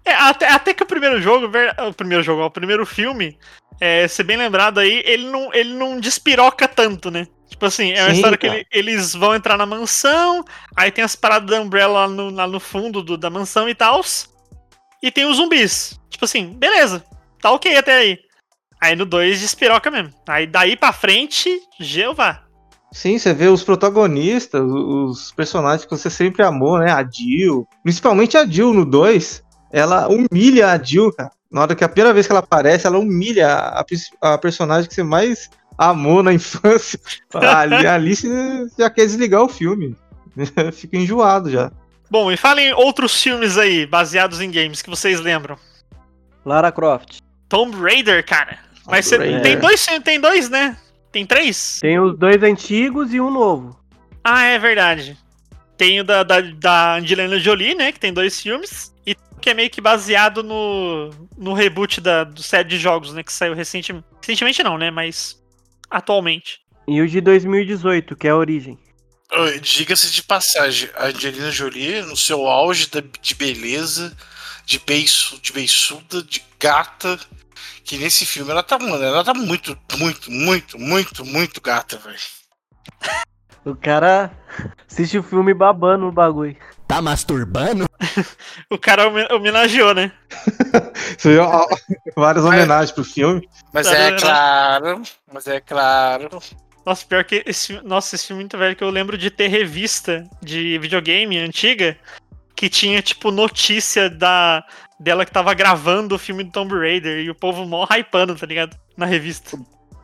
É, 0.05 0.13
até, 0.15 0.49
até 0.51 0.73
que 0.75 0.83
o 0.83 0.87
primeiro 0.87 1.21
jogo, 1.21 1.51
o 1.87 1.93
primeiro 1.95 2.23
jogo, 2.23 2.43
o 2.43 2.51
primeiro 2.51 2.87
filme, 2.87 3.39
é, 3.81 4.09
ser 4.09 4.23
bem 4.25 4.37
lembrado 4.39 4.79
aí, 4.79 5.03
ele 5.05 5.31
não, 5.31 5.53
ele 5.53 5.75
não 5.75 6.01
despiroca 6.01 6.67
tanto, 6.67 7.11
né? 7.11 7.27
Tipo 7.49 7.67
assim, 7.67 7.93
é 7.93 8.03
uma 8.03 8.11
Sim, 8.11 8.17
história 8.17 8.39
que 8.39 8.47
cara. 8.47 8.59
ele- 8.59 8.67
eles 8.73 9.15
vão 9.15 9.35
entrar 9.35 9.59
na 9.59 9.67
mansão, 9.67 10.43
aí 10.75 10.91
tem 10.91 11.05
as 11.05 11.15
paradas 11.15 11.51
da 11.51 11.61
Umbrella 11.61 12.01
lá 12.07 12.09
no, 12.09 12.31
lá 12.31 12.47
no 12.47 12.59
fundo 12.61 13.03
do- 13.03 13.19
da 13.19 13.29
mansão 13.29 13.69
e 13.69 13.75
tal, 13.75 14.03
e 15.03 15.11
tem 15.11 15.27
os 15.27 15.37
zumbis. 15.37 15.99
Tipo 16.09 16.25
assim, 16.25 16.55
beleza, 16.55 17.05
tá 17.41 17.51
ok 17.53 17.77
até 17.77 17.95
aí. 17.99 18.19
Aí 18.81 18.95
no 18.95 19.05
2 19.05 19.41
despiroca 19.41 19.91
mesmo. 19.91 20.13
Aí 20.27 20.47
daí 20.47 20.77
pra 20.77 20.93
frente, 20.93 21.61
Jeová. 21.81 22.45
Sim, 22.93 23.19
você 23.19 23.35
vê 23.35 23.49
os 23.49 23.63
protagonistas, 23.63 24.63
os 24.63 25.33
personagens 25.33 25.85
que 25.85 25.91
você 25.91 26.09
sempre 26.09 26.43
amou, 26.43 26.79
né? 26.79 26.91
A 26.91 27.05
Jill. 27.05 27.67
Principalmente 27.83 28.37
a 28.37 28.47
Jill 28.47 28.73
no 28.73 28.85
2. 28.85 29.43
Ela 29.71 30.09
humilha 30.09 30.73
a 30.73 30.83
Jill, 30.83 31.13
cara. 31.13 31.31
Na 31.51 31.63
hora 31.63 31.75
que 31.75 31.85
a 31.85 31.89
primeira 31.89 32.15
vez 32.15 32.27
que 32.27 32.33
ela 32.33 32.41
aparece, 32.41 32.87
ela 32.87 32.99
humilha 32.99 33.49
a, 33.49 33.85
a 34.23 34.39
personagem 34.39 34.89
que 34.89 34.95
você 34.95 35.03
mais 35.03 35.51
amou 35.77 36.23
na 36.23 36.33
infância. 36.35 36.99
Ali, 37.35 37.87
ali 37.87 38.17
você 38.17 38.67
já 38.79 38.89
quer 38.89 39.07
desligar 39.07 39.43
o 39.43 39.49
filme. 39.49 39.95
Fica 40.73 40.97
enjoado 40.97 41.51
já. 41.51 41.71
Bom, 42.11 42.33
e 42.33 42.37
falem 42.39 42.73
outros 42.73 43.23
filmes 43.23 43.59
aí, 43.59 43.85
baseados 43.85 44.41
em 44.41 44.51
games, 44.51 44.81
que 44.81 44.89
vocês 44.89 45.21
lembram. 45.21 45.59
Lara 46.45 46.73
Croft. 46.73 47.19
Tomb 47.49 47.77
Raider, 47.77 48.25
cara. 48.25 48.59
Mas 48.87 49.07
você 49.07 49.17
Raider. 49.17 49.43
tem 49.43 49.59
dois, 49.59 49.87
tem 50.05 50.21
dois, 50.21 50.49
né? 50.49 50.77
Tem 51.11 51.27
três? 51.27 51.79
Tem 51.81 51.99
os 51.99 52.17
dois 52.19 52.43
antigos 52.43 53.13
e 53.13 53.21
um 53.21 53.31
novo. 53.31 53.79
Ah, 54.23 54.45
é 54.45 54.59
verdade. 54.59 55.17
Tem 55.77 56.01
o 56.01 56.05
da, 56.05 56.23
da, 56.23 56.41
da 56.41 56.97
Angelina 56.97 57.39
Jolie, 57.39 57.75
né? 57.75 57.93
Que 57.93 58.01
tem 58.01 58.13
dois 58.13 58.41
filmes. 58.41 58.93
E 59.07 59.17
que 59.41 59.51
é 59.51 59.55
meio 59.55 59.71
que 59.71 59.81
baseado 59.81 60.43
no, 60.43 61.11
no 61.37 61.55
reboot 61.55 62.01
da, 62.01 62.25
do 62.25 62.43
set 62.43 62.67
de 62.67 62.79
jogos, 62.79 63.15
né? 63.15 63.23
Que 63.23 63.33
saiu 63.33 63.55
recentemente. 63.55 64.07
Recentemente 64.21 64.63
não, 64.63 64.77
né? 64.77 64.91
Mas 64.91 65.41
atualmente. 65.91 66.61
E 66.87 67.01
o 67.01 67.09
de 67.09 67.21
2018, 67.21 68.17
que 68.17 68.27
é 68.27 68.31
a 68.31 68.37
Origem. 68.37 68.79
Oi, 69.31 69.61
Diga-se 69.61 70.11
de 70.11 70.23
passagem, 70.23 70.89
a 70.97 71.07
Angelina 71.07 71.51
Jolie, 71.51 72.01
no 72.03 72.17
seu 72.17 72.47
auge 72.47 72.89
de 73.21 73.35
beleza, 73.35 74.17
de, 74.65 74.79
beiço, 74.79 75.39
de 75.43 75.53
beiçuda, 75.53 76.23
de 76.23 76.43
gata, 76.59 77.21
que 77.85 77.97
nesse 77.99 78.25
filme 78.27 78.51
ela 78.51 78.63
tá, 78.63 78.79
mano, 78.79 79.03
ela 79.03 79.25
tá 79.25 79.35
muito, 79.35 79.77
muito, 79.99 80.31
muito, 80.31 80.79
muito, 80.79 81.25
muito 81.25 81.61
gata, 81.61 81.97
velho. 81.99 82.19
O 83.65 83.75
cara 83.75 84.31
assiste 84.91 85.19
o 85.19 85.23
filme 85.23 85.53
babando 85.53 86.07
no 86.07 86.13
bagulho. 86.13 86.57
Tá 86.87 87.03
masturbando? 87.03 87.87
O 88.71 88.79
cara 88.79 89.09
homen- 89.09 89.29
homenageou, 89.31 89.95
né? 89.95 90.13
Você 91.19 91.33
viu, 91.33 91.43
ó, 91.43 91.67
várias 92.17 92.45
homenagens 92.45 92.93
pro 92.93 93.03
filme. 93.05 93.49
Mas 93.73 93.87
Tá 93.87 93.97
é 93.97 94.13
claro, 94.19 95.03
mas 95.33 95.47
é 95.47 95.61
claro. 95.61 96.29
Nossa, 96.85 97.05
pior 97.07 97.25
que 97.25 97.43
esse, 97.47 97.81
nossa, 97.83 98.15
esse 98.15 98.27
filme 98.27 98.43
é 98.43 98.45
muito 98.45 98.59
velho 98.59 98.77
que 98.77 98.85
eu 98.85 98.91
lembro 98.91 99.17
de 99.19 99.31
ter 99.31 99.49
revista 99.49 100.29
de 100.43 100.79
videogame 100.79 101.39
antiga 101.39 101.99
que 102.59 102.69
tinha, 102.69 103.01
tipo, 103.01 103.31
notícia 103.31 104.11
da 104.11 104.65
dela 104.99 105.25
que 105.25 105.31
tava 105.31 105.55
gravando 105.55 106.17
o 106.17 106.19
filme 106.19 106.43
do 106.43 106.51
Tomb 106.51 106.75
Raider 106.75 107.21
e 107.21 107.31
o 107.31 107.35
povo 107.35 107.65
mó 107.65 107.87
hypando, 107.89 108.35
tá 108.35 108.45
ligado? 108.45 108.77
Na 108.97 109.07
revista. 109.07 109.57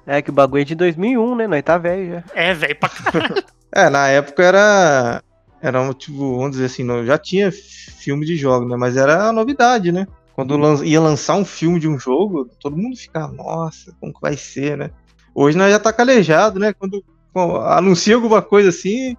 É 0.07 0.23
que 0.23 0.31
o 0.31 0.33
bagulho 0.33 0.61
é 0.63 0.65
de 0.65 0.77
2001, 0.77 1.35
né? 1.35 1.47
Nós 1.49 1.63
tá 1.65 1.77
velho 1.79 2.13
já. 2.13 2.25
É, 2.33 2.55
velho, 2.55 2.77
pra 2.77 2.89
caralho. 2.89 3.45
É, 3.77 3.91
na 3.91 4.07
época 4.07 4.41
era. 4.45 5.21
Era 5.61 5.81
um 5.81 5.93
tipo, 5.93 6.37
vamos 6.37 6.53
dizer 6.53 6.67
assim, 6.67 6.85
não, 6.85 7.05
já 7.05 7.19
tinha 7.19 7.51
filme 7.51 8.25
de 8.25 8.37
jogo, 8.37 8.69
né? 8.69 8.77
Mas 8.77 8.97
era 8.97 9.25
a 9.31 9.33
novidade, 9.33 9.91
né? 9.91 10.07
Quando 10.33 10.57
lan- 10.57 10.85
ia 10.85 11.01
lançar 11.01 11.35
um 11.35 11.45
filme 11.45 11.81
de 11.81 11.89
um 11.89 11.99
jogo, 11.99 12.49
todo 12.61 12.77
mundo 12.77 12.97
ficava, 12.97 13.33
nossa, 13.33 13.93
como 13.99 14.15
que 14.15 14.21
vai 14.21 14.37
ser, 14.37 14.77
né? 14.77 14.91
Hoje 15.35 15.59
nós 15.59 15.73
já 15.73 15.81
tá 15.81 15.93
calejado, 15.93 16.61
né? 16.61 16.73
Quando 16.73 17.05
quando 17.33 17.57
anuncia 17.63 18.15
alguma 18.15 18.41
coisa 18.41 18.69
assim, 18.69 19.17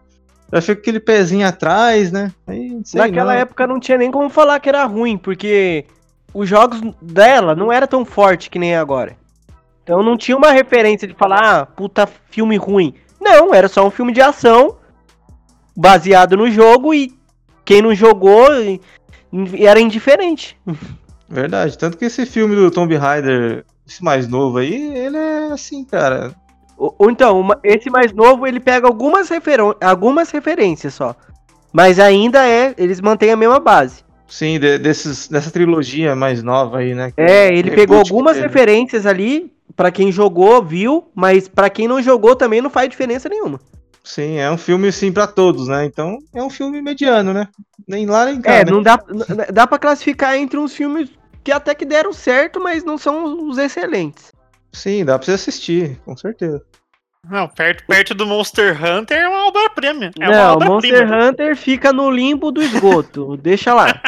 já 0.52 0.62
fica 0.62 0.80
aquele 0.82 1.00
pezinho 1.00 1.48
atrás, 1.48 2.12
né? 2.12 2.32
Aí, 2.48 2.80
sei 2.84 3.02
Naquela 3.02 3.34
não. 3.34 3.40
época 3.40 3.68
não 3.68 3.80
tinha 3.80 3.98
nem 3.98 4.12
como 4.12 4.30
falar 4.30 4.60
que 4.60 4.70
era 4.70 4.86
ruim, 4.86 5.18
porque 5.18 5.86
os 6.34 6.48
jogos 6.48 6.82
dela 7.02 7.56
não 7.56 7.72
era 7.72 7.88
tão 7.88 8.06
forte 8.06 8.50
que 8.50 8.60
nem 8.60 8.74
é 8.74 8.78
agora. 8.78 9.16
Então 9.84 10.02
não 10.02 10.18
tinha 10.18 10.36
uma 10.36 10.52
referência 10.52 11.08
de 11.08 11.14
falar, 11.14 11.62
ah, 11.62 11.66
puta 11.66 12.08
filme 12.30 12.58
ruim. 12.58 12.94
Não, 13.22 13.54
era 13.54 13.68
só 13.68 13.86
um 13.86 13.92
filme 13.92 14.12
de 14.12 14.22
ação 14.22 14.78
baseado 15.76 16.38
no 16.38 16.50
jogo 16.50 16.94
e 16.94 17.14
quem 17.64 17.82
não 17.82 17.94
jogou 17.94 18.48
era 19.60 19.80
indiferente. 19.80 20.58
Verdade. 21.28 21.78
Tanto 21.78 21.98
que 21.98 22.06
esse 22.06 22.26
filme 22.26 22.56
do 22.56 22.72
Tomb 22.72 22.96
Raider, 22.96 23.66
esse 23.88 24.04
mais 24.04 24.28
novo 24.28 24.60
aí, 24.60 24.96
ele 24.96 25.18
é 25.18 25.52
assim, 25.52 25.84
cara. 25.84 26.34
Ou, 26.78 26.94
ou 26.98 27.10
então, 27.12 27.40
uma- 27.40 27.60
esse 27.64 27.90
mais 27.90 28.12
novo 28.12 28.46
ele 28.46 28.60
pega 28.60 28.88
algumas, 28.88 29.30
algumas 29.82 30.30
referências 30.32 30.94
só. 30.94 31.16
Mas 31.72 32.00
ainda 32.00 32.48
é, 32.48 32.74
eles 32.78 33.02
mantêm 33.02 33.32
a 33.32 33.36
mesma 33.36 33.60
base. 33.60 34.04
Sim, 34.28 34.60
de- 34.60 34.78
desses, 34.78 35.28
dessa 35.28 35.52
trilogia 35.52 36.16
mais 36.16 36.42
nova 36.42 36.80
aí, 36.80 36.94
né? 36.96 37.14
É, 37.18 37.48
ele 37.54 37.72
pegou 37.72 37.98
algumas 38.00 38.38
referências 38.38 39.06
ali, 39.06 39.52
pra 39.76 39.92
quem 39.92 40.12
jogou, 40.12 40.64
viu, 40.64 41.06
mas 41.14 41.48
pra 41.48 41.70
quem 41.70 41.88
não 41.88 42.02
jogou 42.02 42.36
também 42.36 42.62
não 42.62 42.70
faz 42.70 42.90
diferença 42.90 43.30
nenhuma. 43.30 43.60
Sim, 44.04 44.38
é 44.38 44.50
um 44.52 44.58
filme 44.58 44.92
sim 44.92 45.12
pra 45.12 45.26
todos, 45.28 45.68
né? 45.68 45.84
Então 45.86 46.20
é 46.34 46.42
um 46.42 46.50
filme 46.50 46.82
mediano, 46.82 47.34
né? 47.34 47.48
Nem 47.88 48.06
lá 48.06 48.26
nem 48.26 48.40
cá. 48.40 48.54
É, 48.54 48.66
né? 48.66 48.72
não 48.72 48.82
dá, 48.82 49.00
dá 49.52 49.66
pra 49.68 49.80
classificar 49.80 50.36
entre 50.38 50.58
uns 50.60 50.74
filmes 50.76 51.10
que 51.44 51.52
até 51.52 51.74
que 51.76 51.86
deram 51.86 52.14
certo, 52.14 52.60
mas 52.60 52.84
não 52.84 52.98
são 52.98 53.48
os 53.50 53.58
excelentes. 53.58 54.32
Sim, 54.76 55.06
dá 55.06 55.18
pra 55.18 55.26
você 55.26 55.32
assistir, 55.32 55.98
com 56.06 56.16
certeza. 56.18 56.62
Não, 57.30 57.48
perto, 57.48 57.84
perto 57.88 58.14
do 58.14 58.26
Monster 58.28 58.78
Hunter 58.84 59.18
é 59.18 59.28
uma 59.28 59.48
obra-prima. 59.48 60.12
É 60.20 60.28
uma 60.30 60.38
não, 60.38 60.54
obra-prima. 60.54 61.00
Monster 61.00 61.14
Hunter 61.30 61.58
fica 61.58 61.92
no 61.92 62.12
limbo 62.12 62.52
do 62.52 62.62
esgoto, 62.62 63.36
deixa 63.42 63.74
lá. 63.74 64.00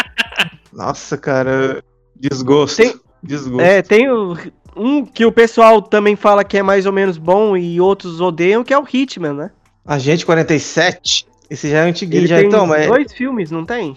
Nossa, 0.71 1.17
cara, 1.17 1.83
desgosto. 2.15 2.77
Tem- 2.77 2.99
Desgosto. 3.23 3.61
É, 3.61 3.81
tem 3.81 4.07
o- 4.11 4.37
um 4.75 5.03
que 5.03 5.25
o 5.25 5.31
pessoal 5.31 5.81
também 5.81 6.15
fala 6.15 6.43
que 6.43 6.55
é 6.57 6.61
mais 6.61 6.85
ou 6.85 6.93
menos 6.93 7.17
bom 7.17 7.57
e 7.57 7.81
outros 7.81 8.21
odeiam, 8.21 8.63
que 8.63 8.71
é 8.73 8.77
o 8.77 8.85
Hitman, 8.87 9.33
né? 9.33 9.51
Agente 9.83 10.23
47. 10.25 11.25
Esse 11.49 11.69
já 11.71 11.77
é 11.79 11.89
antiguinho, 11.89 12.19
Ele 12.19 12.27
já 12.27 12.37
tem 12.37 12.45
então, 12.47 12.67
mas. 12.67 12.85
dois 12.87 13.11
filmes, 13.13 13.49
não 13.49 13.65
tem? 13.65 13.95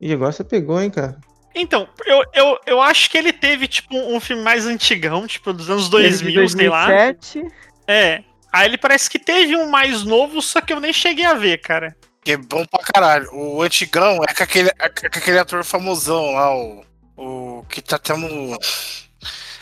Ih, 0.00 0.12
agora 0.12 0.30
você 0.30 0.44
pegou, 0.44 0.80
hein, 0.80 0.90
cara. 0.90 1.16
Então, 1.54 1.88
eu, 2.04 2.24
eu, 2.34 2.60
eu 2.66 2.82
acho 2.82 3.08
que 3.08 3.16
ele 3.16 3.32
teve, 3.32 3.68
tipo, 3.68 3.96
um 3.96 4.18
filme 4.18 4.42
mais 4.42 4.66
antigão, 4.66 5.26
tipo, 5.26 5.52
dos 5.52 5.70
anos 5.70 5.88
2000, 5.88 6.30
Ele 6.30 6.46
de 6.46 6.52
sei 6.52 6.68
lá. 6.68 6.86
2007. 6.86 7.42
É. 7.86 8.22
Aí 8.52 8.66
ele 8.66 8.78
parece 8.78 9.08
que 9.08 9.18
teve 9.18 9.56
um 9.56 9.68
mais 9.68 10.02
novo, 10.02 10.40
só 10.42 10.60
que 10.60 10.72
eu 10.72 10.80
nem 10.80 10.92
cheguei 10.92 11.24
a 11.24 11.34
ver, 11.34 11.58
cara. 11.58 11.96
Que 12.24 12.32
é 12.32 12.36
bom 12.36 12.64
pra 12.64 12.82
caralho. 12.82 13.28
O 13.32 13.62
antigão 13.62 14.18
é 14.28 14.32
com 14.32 14.42
aquele, 14.42 14.70
é 14.78 14.88
com 14.88 15.18
aquele 15.18 15.38
ator 15.38 15.64
famosão 15.64 16.32
lá, 16.32 16.56
o. 16.56 16.84
O 17.16 17.64
que 17.68 17.80
tá 17.80 17.96
tendo. 17.96 18.26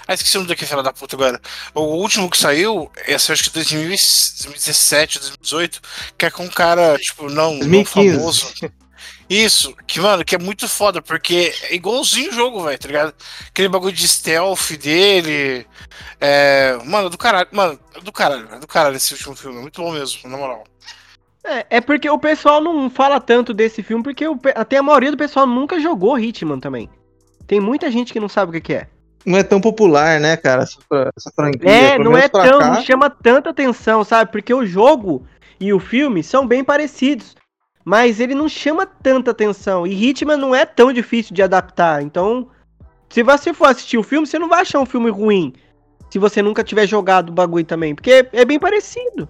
Ah, 0.07 0.15
esqueci 0.15 0.37
o 0.37 0.41
nome 0.41 0.49
daquele 0.49 0.69
filho 0.69 0.83
da 0.83 0.93
puta 0.93 1.17
agora. 1.17 1.41
O 1.75 1.83
último 1.83 2.31
que 2.31 2.37
saiu, 2.39 2.91
esse 3.07 3.31
eu 3.31 3.35
acho 3.35 3.45
que 3.45 3.51
2017, 3.51 5.19
2018, 5.19 5.81
que 6.17 6.27
é 6.27 6.31
com 6.31 6.45
um 6.45 6.49
cara, 6.49 6.99
tipo, 6.99 7.29
não, 7.29 7.53
não 7.53 7.59
2015. 7.69 8.17
famoso. 8.17 8.53
Isso, 9.33 9.75
que, 9.87 9.99
mano, 9.99 10.23
que 10.27 10.35
é 10.35 10.39
muito 10.39 10.69
foda, 10.69 11.01
porque 11.01 11.55
é 11.63 11.75
igualzinho 11.75 12.31
o 12.31 12.35
jogo, 12.35 12.65
velho, 12.65 12.79
tá 12.79 12.87
ligado? 12.87 13.15
Aquele 13.49 13.69
bagulho 13.71 13.95
de 13.95 14.07
stealth 14.07 14.73
dele. 14.73 15.67
É. 16.21 16.79
Mano, 16.85 17.09
do 17.09 17.17
caralho. 17.17 17.49
Mano, 17.51 17.79
do 18.03 18.13
caralho, 18.13 18.47
é 18.53 18.59
do 18.59 18.67
caralho 18.67 18.97
esse 18.97 19.15
último 19.15 19.35
filme. 19.35 19.57
É 19.57 19.63
muito 19.63 19.81
bom 19.81 19.91
mesmo, 19.91 20.29
na 20.29 20.37
moral. 20.37 20.65
É, 21.43 21.67
é 21.71 21.81
porque 21.81 22.11
o 22.11 22.19
pessoal 22.19 22.61
não 22.61 22.91
fala 22.91 23.19
tanto 23.19 23.55
desse 23.55 23.83
filme, 23.83 24.05
porque 24.05 24.29
o 24.29 24.39
até 24.55 24.77
a 24.77 24.83
maioria 24.83 25.11
do 25.11 25.17
pessoal 25.17 25.47
nunca 25.47 25.81
jogou 25.81 26.19
Hitman 26.19 26.61
também. 26.61 26.91
Tem 27.47 27.59
muita 27.59 27.91
gente 27.91 28.13
que 28.13 28.21
não 28.21 28.29
sabe 28.29 28.51
o 28.51 28.53
que 28.53 28.61
que 28.61 28.75
é. 28.75 28.89
Não 29.25 29.39
é 29.39 29.43
tão 29.43 29.63
popular, 29.63 30.21
né, 30.21 30.37
cara? 30.37 30.65
Essa, 30.65 30.79
essa 31.17 31.31
franquia. 31.35 31.71
É, 31.71 31.99
não 31.99 32.15
é 32.15 32.29
tão, 32.29 32.59
cá. 32.59 32.75
não 32.75 32.83
chama 32.83 33.09
tanta 33.09 33.49
atenção, 33.49 34.05
sabe? 34.05 34.31
Porque 34.31 34.53
o 34.53 34.67
jogo 34.67 35.27
e 35.59 35.73
o 35.73 35.81
filme 35.81 36.23
são 36.23 36.47
bem 36.47 36.63
parecidos. 36.63 37.35
Mas 37.85 38.21
ele 38.21 38.35
não 38.35 38.49
chama 38.49 38.87
tanta 38.87 39.31
atenção. 39.31 39.87
E 39.87 39.93
Hitman 39.93 40.37
não 40.37 40.55
é 40.55 40.65
tão 40.65 40.93
difícil 40.93 41.35
de 41.35 41.43
adaptar. 41.43 42.03
Então, 42.03 42.49
se 43.09 43.23
você 43.23 43.53
for 43.53 43.67
assistir 43.67 43.99
o 43.99 44.03
filme, 44.03 44.27
você 44.27 44.39
não 44.39 44.49
vai 44.49 44.63
achar 44.63 44.81
um 44.81 44.87
filme 44.87 45.11
ruim. 45.11 45.53
Se 46.11 46.19
você 46.19 46.43
nunca 46.43 46.63
tiver 46.63 46.87
jogado 46.87 47.31
o 47.31 47.33
bagulho 47.33 47.65
também. 47.65 47.95
Porque 47.95 48.29
é 48.33 48.45
bem 48.45 48.59
parecido. 48.59 49.29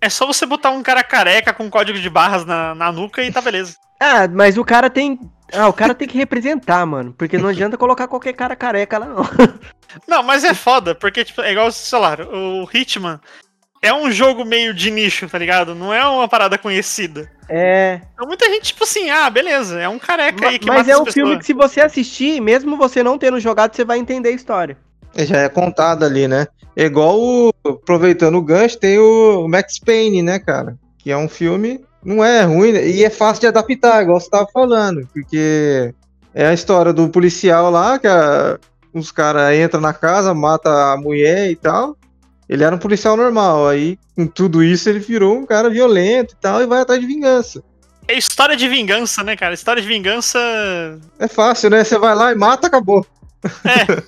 É 0.00 0.08
só 0.10 0.26
você 0.26 0.44
botar 0.44 0.70
um 0.70 0.82
cara 0.82 1.02
careca 1.02 1.52
com 1.52 1.70
código 1.70 1.98
de 1.98 2.10
barras 2.10 2.44
na, 2.44 2.74
na 2.74 2.92
nuca 2.92 3.22
e 3.22 3.32
tá 3.32 3.40
beleza. 3.40 3.76
Ah, 4.00 4.28
mas 4.28 4.58
o 4.58 4.64
cara 4.64 4.90
tem. 4.90 5.18
Ah, 5.52 5.68
o 5.68 5.72
cara 5.72 5.94
tem 5.94 6.06
que 6.06 6.18
representar, 6.18 6.84
mano. 6.84 7.14
Porque 7.16 7.38
não 7.38 7.48
adianta 7.48 7.78
colocar 7.78 8.08
qualquer 8.08 8.32
cara 8.32 8.56
careca 8.56 8.98
lá, 8.98 9.06
não. 9.06 9.22
Não, 10.08 10.22
mas 10.22 10.42
é 10.42 10.52
foda, 10.52 10.92
porque, 10.92 11.24
tipo, 11.24 11.40
é 11.40 11.52
igual, 11.52 11.70
sei 11.70 11.98
lá, 12.00 12.16
o 12.20 12.68
Hitman 12.74 13.20
é 13.84 13.94
um 13.94 14.10
jogo 14.10 14.44
meio 14.44 14.72
de 14.74 14.90
nicho, 14.90 15.28
tá 15.28 15.38
ligado? 15.38 15.74
Não 15.74 15.92
é 15.92 16.04
uma 16.06 16.26
parada 16.28 16.56
conhecida. 16.58 17.30
É. 17.48 18.00
Então 18.14 18.26
muita 18.26 18.46
gente, 18.46 18.62
tipo 18.62 18.84
assim, 18.84 19.10
ah, 19.10 19.28
beleza, 19.28 19.78
é 19.80 19.88
um 19.88 19.98
careca 19.98 20.48
aí 20.48 20.58
que 20.58 20.66
Mas 20.66 20.78
mata 20.86 20.90
é 20.90 20.98
um 20.98 21.06
filme 21.06 21.38
que 21.38 21.44
se 21.44 21.52
você 21.52 21.80
assistir, 21.80 22.40
mesmo 22.40 22.76
você 22.76 23.02
não 23.02 23.18
tendo 23.18 23.38
jogado, 23.38 23.74
você 23.76 23.84
vai 23.84 23.98
entender 23.98 24.30
a 24.30 24.32
história. 24.32 24.76
É, 25.14 25.24
Já 25.26 25.38
é 25.40 25.48
contado 25.48 26.04
ali, 26.04 26.26
né? 26.26 26.46
É 26.76 26.84
igual 26.84 27.20
o. 27.20 27.52
Aproveitando 27.66 28.34
o 28.36 28.42
gancho, 28.42 28.78
tem 28.78 28.98
o 28.98 29.46
Max 29.48 29.78
Payne, 29.78 30.22
né, 30.22 30.38
cara? 30.38 30.76
Que 30.98 31.10
é 31.12 31.16
um 31.16 31.28
filme. 31.28 31.84
Não 32.02 32.22
é 32.24 32.42
ruim, 32.42 32.72
né? 32.72 32.86
e 32.86 33.04
é 33.04 33.08
fácil 33.10 33.42
de 33.42 33.46
adaptar, 33.46 34.02
igual 34.02 34.18
você 34.20 34.28
tava 34.28 34.46
falando. 34.52 35.08
Porque 35.12 35.94
é 36.34 36.46
a 36.46 36.52
história 36.52 36.92
do 36.92 37.08
policial 37.08 37.70
lá, 37.70 37.98
que 37.98 38.06
a- 38.06 38.58
os 38.92 39.10
caras 39.12 39.56
entram 39.56 39.80
na 39.80 39.92
casa, 39.94 40.34
mata 40.34 40.92
a 40.92 40.96
mulher 40.96 41.50
e 41.50 41.56
tal. 41.56 41.96
Ele 42.48 42.62
era 42.64 42.74
um 42.74 42.78
policial 42.78 43.16
normal. 43.16 43.68
Aí, 43.68 43.98
com 44.16 44.26
tudo 44.26 44.62
isso, 44.62 44.88
ele 44.88 44.98
virou 44.98 45.36
um 45.38 45.46
cara 45.46 45.70
violento 45.70 46.34
e 46.34 46.36
tal, 46.40 46.62
e 46.62 46.66
vai 46.66 46.80
atrás 46.82 47.00
de 47.00 47.06
vingança. 47.06 47.62
É 48.06 48.16
história 48.18 48.54
de 48.56 48.68
vingança, 48.68 49.22
né, 49.22 49.34
cara? 49.36 49.54
História 49.54 49.80
de 49.80 49.88
vingança. 49.88 50.38
É 51.18 51.26
fácil, 51.26 51.70
né? 51.70 51.82
Você 51.82 51.98
vai 51.98 52.14
lá 52.14 52.32
e 52.32 52.34
mata, 52.34 52.66
acabou. 52.66 53.06
É. 53.64 54.02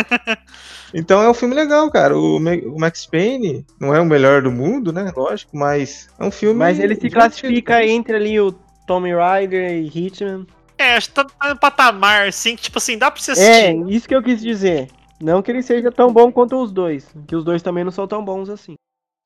então 0.94 1.22
é 1.22 1.28
um 1.28 1.34
filme 1.34 1.54
legal, 1.54 1.90
cara. 1.90 2.16
O, 2.16 2.38
Ma- 2.38 2.50
o 2.64 2.78
Max 2.78 3.06
Payne 3.06 3.64
não 3.80 3.94
é 3.94 4.00
o 4.00 4.04
melhor 4.06 4.42
do 4.42 4.50
mundo, 4.52 4.92
né? 4.92 5.12
Lógico, 5.16 5.56
mas 5.56 6.08
é 6.18 6.24
um 6.24 6.30
filme. 6.30 6.58
Mas 6.58 6.78
ele 6.78 6.94
se 6.94 7.10
classifica 7.10 7.84
entre 7.84 8.16
ali 8.16 8.40
o 8.40 8.52
Tommy 8.86 9.10
Rider 9.14 9.72
e 9.72 9.86
Hitman. 9.88 10.46
É, 10.78 10.96
acho 10.96 11.08
que 11.08 11.14
tá, 11.14 11.24
tá 11.24 11.48
no 11.50 11.58
patamar, 11.58 12.28
assim, 12.28 12.56
que, 12.56 12.62
tipo 12.62 12.78
assim, 12.78 12.96
dá 12.96 13.10
pra 13.10 13.20
você 13.20 13.32
É, 13.32 13.34
assistir. 13.70 13.90
isso 13.94 14.08
que 14.08 14.14
eu 14.14 14.22
quis 14.22 14.40
dizer. 14.40 14.88
Não 15.22 15.42
que 15.42 15.50
ele 15.50 15.62
seja 15.62 15.92
tão 15.92 16.12
bom 16.12 16.32
quanto 16.32 16.62
os 16.62 16.72
dois. 16.72 17.06
Que 17.28 17.36
os 17.36 17.44
dois 17.44 17.62
também 17.62 17.84
não 17.84 17.90
são 17.90 18.06
tão 18.06 18.24
bons 18.24 18.48
assim. 18.48 18.74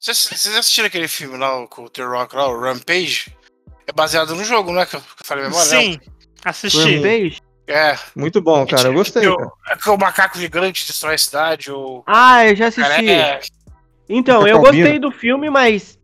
Vocês 0.00 0.56
assistiram 0.56 0.88
aquele 0.88 1.08
filme 1.08 1.38
lá 1.38 1.66
com 1.68 1.84
o 1.84 1.88
The 1.88 2.02
Rock 2.02 2.34
lá, 2.36 2.48
o 2.48 2.60
Rampage? 2.60 3.34
É 3.86 3.92
baseado 3.92 4.34
no 4.34 4.44
jogo, 4.44 4.72
não 4.72 4.80
é? 4.80 4.86
Que 4.86 4.96
eu 4.96 5.02
falei 5.24 5.44
memória? 5.44 5.66
Sim, 5.66 6.00
assisti. 6.44 6.96
Rampage? 6.96 7.40
É. 7.66 7.96
Muito 8.14 8.42
bom, 8.42 8.66
cara. 8.66 8.88
Eu 8.88 8.92
gostei, 8.94 9.22
Que 9.22 9.28
o, 9.28 9.36
cara. 9.36 9.50
é 9.70 9.76
que 9.76 9.88
o 9.90 9.96
macaco 9.96 10.38
gigante 10.38 10.86
destrói 10.86 11.14
a 11.14 11.18
cidade, 11.18 11.70
o. 11.70 12.02
Ah, 12.06 12.46
eu 12.46 12.56
já 12.56 12.66
assisti. 12.66 12.90
Cara, 12.90 13.02
é, 13.10 13.40
Então, 14.08 14.46
eu 14.46 14.60
gostei 14.60 14.98
do 14.98 15.10
filme, 15.10 15.48
mas 15.48 15.98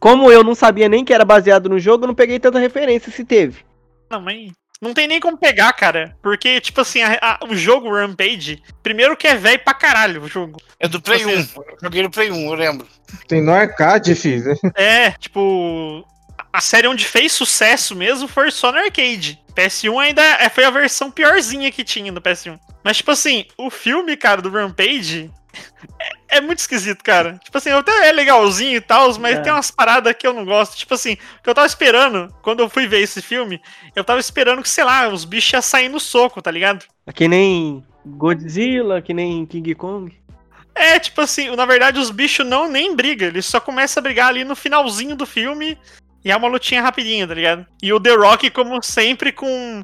como 0.00 0.30
eu 0.32 0.42
não 0.42 0.54
sabia 0.54 0.88
nem 0.88 1.04
que 1.04 1.12
era 1.14 1.24
baseado 1.24 1.68
no 1.68 1.78
jogo, 1.78 2.04
eu 2.04 2.08
não 2.08 2.14
peguei 2.14 2.40
tanta 2.40 2.58
referência 2.58 3.12
se 3.12 3.24
teve. 3.24 3.64
Não, 4.10 4.20
mas 4.20 4.52
não 4.80 4.92
tem 4.94 5.06
nem 5.08 5.20
como 5.20 5.36
pegar, 5.38 5.72
cara. 5.72 6.16
Porque, 6.22 6.60
tipo 6.60 6.80
assim, 6.80 7.02
a- 7.02 7.18
a- 7.20 7.38
o 7.48 7.54
jogo 7.56 7.92
Rampage, 7.94 8.62
primeiro 8.82 9.16
que 9.16 9.26
é 9.26 9.34
velho 9.34 9.58
pra 9.60 9.74
caralho 9.74 10.22
o 10.22 10.28
jogo. 10.28 10.60
é 10.78 10.86
do 10.88 11.00
Play 11.00 11.22
Você- 11.24 11.58
1. 11.58 11.62
Eu 11.62 11.76
joguei 11.82 12.02
no 12.02 12.10
Play 12.10 12.30
1, 12.30 12.46
eu 12.46 12.54
lembro. 12.54 12.86
Tem 13.28 13.42
no 13.42 13.52
arcade, 13.52 14.14
filho. 14.14 14.54
É, 14.76 15.10
tipo. 15.12 16.04
A 16.52 16.60
série 16.60 16.86
onde 16.88 17.04
fez 17.04 17.32
sucesso 17.32 17.94
mesmo 17.94 18.26
foi 18.28 18.50
só 18.50 18.72
no 18.72 18.78
arcade. 18.78 19.38
PS1 19.54 19.98
ainda 19.98 20.22
é- 20.22 20.48
foi 20.48 20.64
a 20.64 20.70
versão 20.70 21.10
piorzinha 21.10 21.70
que 21.70 21.84
tinha 21.84 22.10
do 22.12 22.20
PS1. 22.20 22.58
Mas, 22.84 22.98
tipo 22.98 23.10
assim, 23.10 23.44
o 23.58 23.70
filme, 23.70 24.16
cara, 24.16 24.40
do 24.40 24.50
Rampage 24.50 25.30
é, 26.28 26.38
é 26.38 26.40
muito 26.40 26.58
esquisito, 26.58 27.02
cara. 27.02 27.38
Tipo 27.42 27.58
assim, 27.58 27.70
até 27.70 28.08
é 28.08 28.12
legalzinho 28.12 28.76
e 28.76 28.80
tal, 28.80 29.16
mas 29.18 29.36
É. 29.36 29.40
tem 29.40 29.52
umas 29.52 29.70
paradas 29.70 30.14
que 30.18 30.26
eu 30.26 30.32
não 30.32 30.44
gosto. 30.44 30.76
Tipo 30.76 30.94
assim, 30.94 31.14
o 31.14 31.42
que 31.42 31.50
eu 31.50 31.54
tava 31.54 31.66
esperando, 31.66 32.34
quando 32.42 32.60
eu 32.60 32.68
fui 32.68 32.86
ver 32.86 33.00
esse 33.00 33.20
filme, 33.22 33.60
eu 33.94 34.04
tava 34.04 34.20
esperando 34.20 34.62
que, 34.62 34.68
sei 34.68 34.84
lá, 34.84 35.08
os 35.08 35.24
bichos 35.24 35.52
iam 35.52 35.62
sair 35.62 35.88
no 35.88 36.00
soco, 36.00 36.40
tá 36.42 36.50
ligado? 36.50 36.84
Que 37.14 37.28
nem 37.28 37.84
Godzilla, 38.04 39.00
que 39.02 39.12
nem 39.14 39.44
King 39.46 39.74
Kong. 39.74 40.14
É, 40.74 40.98
tipo 40.98 41.22
assim, 41.22 41.54
na 41.56 41.64
verdade 41.64 41.98
os 41.98 42.10
bichos 42.10 42.46
não 42.46 42.68
nem 42.70 42.94
brigam, 42.94 43.28
eles 43.28 43.46
só 43.46 43.58
começam 43.58 43.98
a 44.00 44.02
brigar 44.04 44.28
ali 44.28 44.44
no 44.44 44.54
finalzinho 44.54 45.16
do 45.16 45.24
filme 45.24 45.78
e 46.22 46.30
é 46.30 46.36
uma 46.36 46.48
lutinha 46.48 46.82
rapidinha, 46.82 47.26
tá 47.26 47.32
ligado? 47.32 47.64
E 47.82 47.92
o 47.92 48.00
The 48.00 48.14
Rock, 48.14 48.50
como 48.50 48.82
sempre, 48.82 49.32
com. 49.32 49.82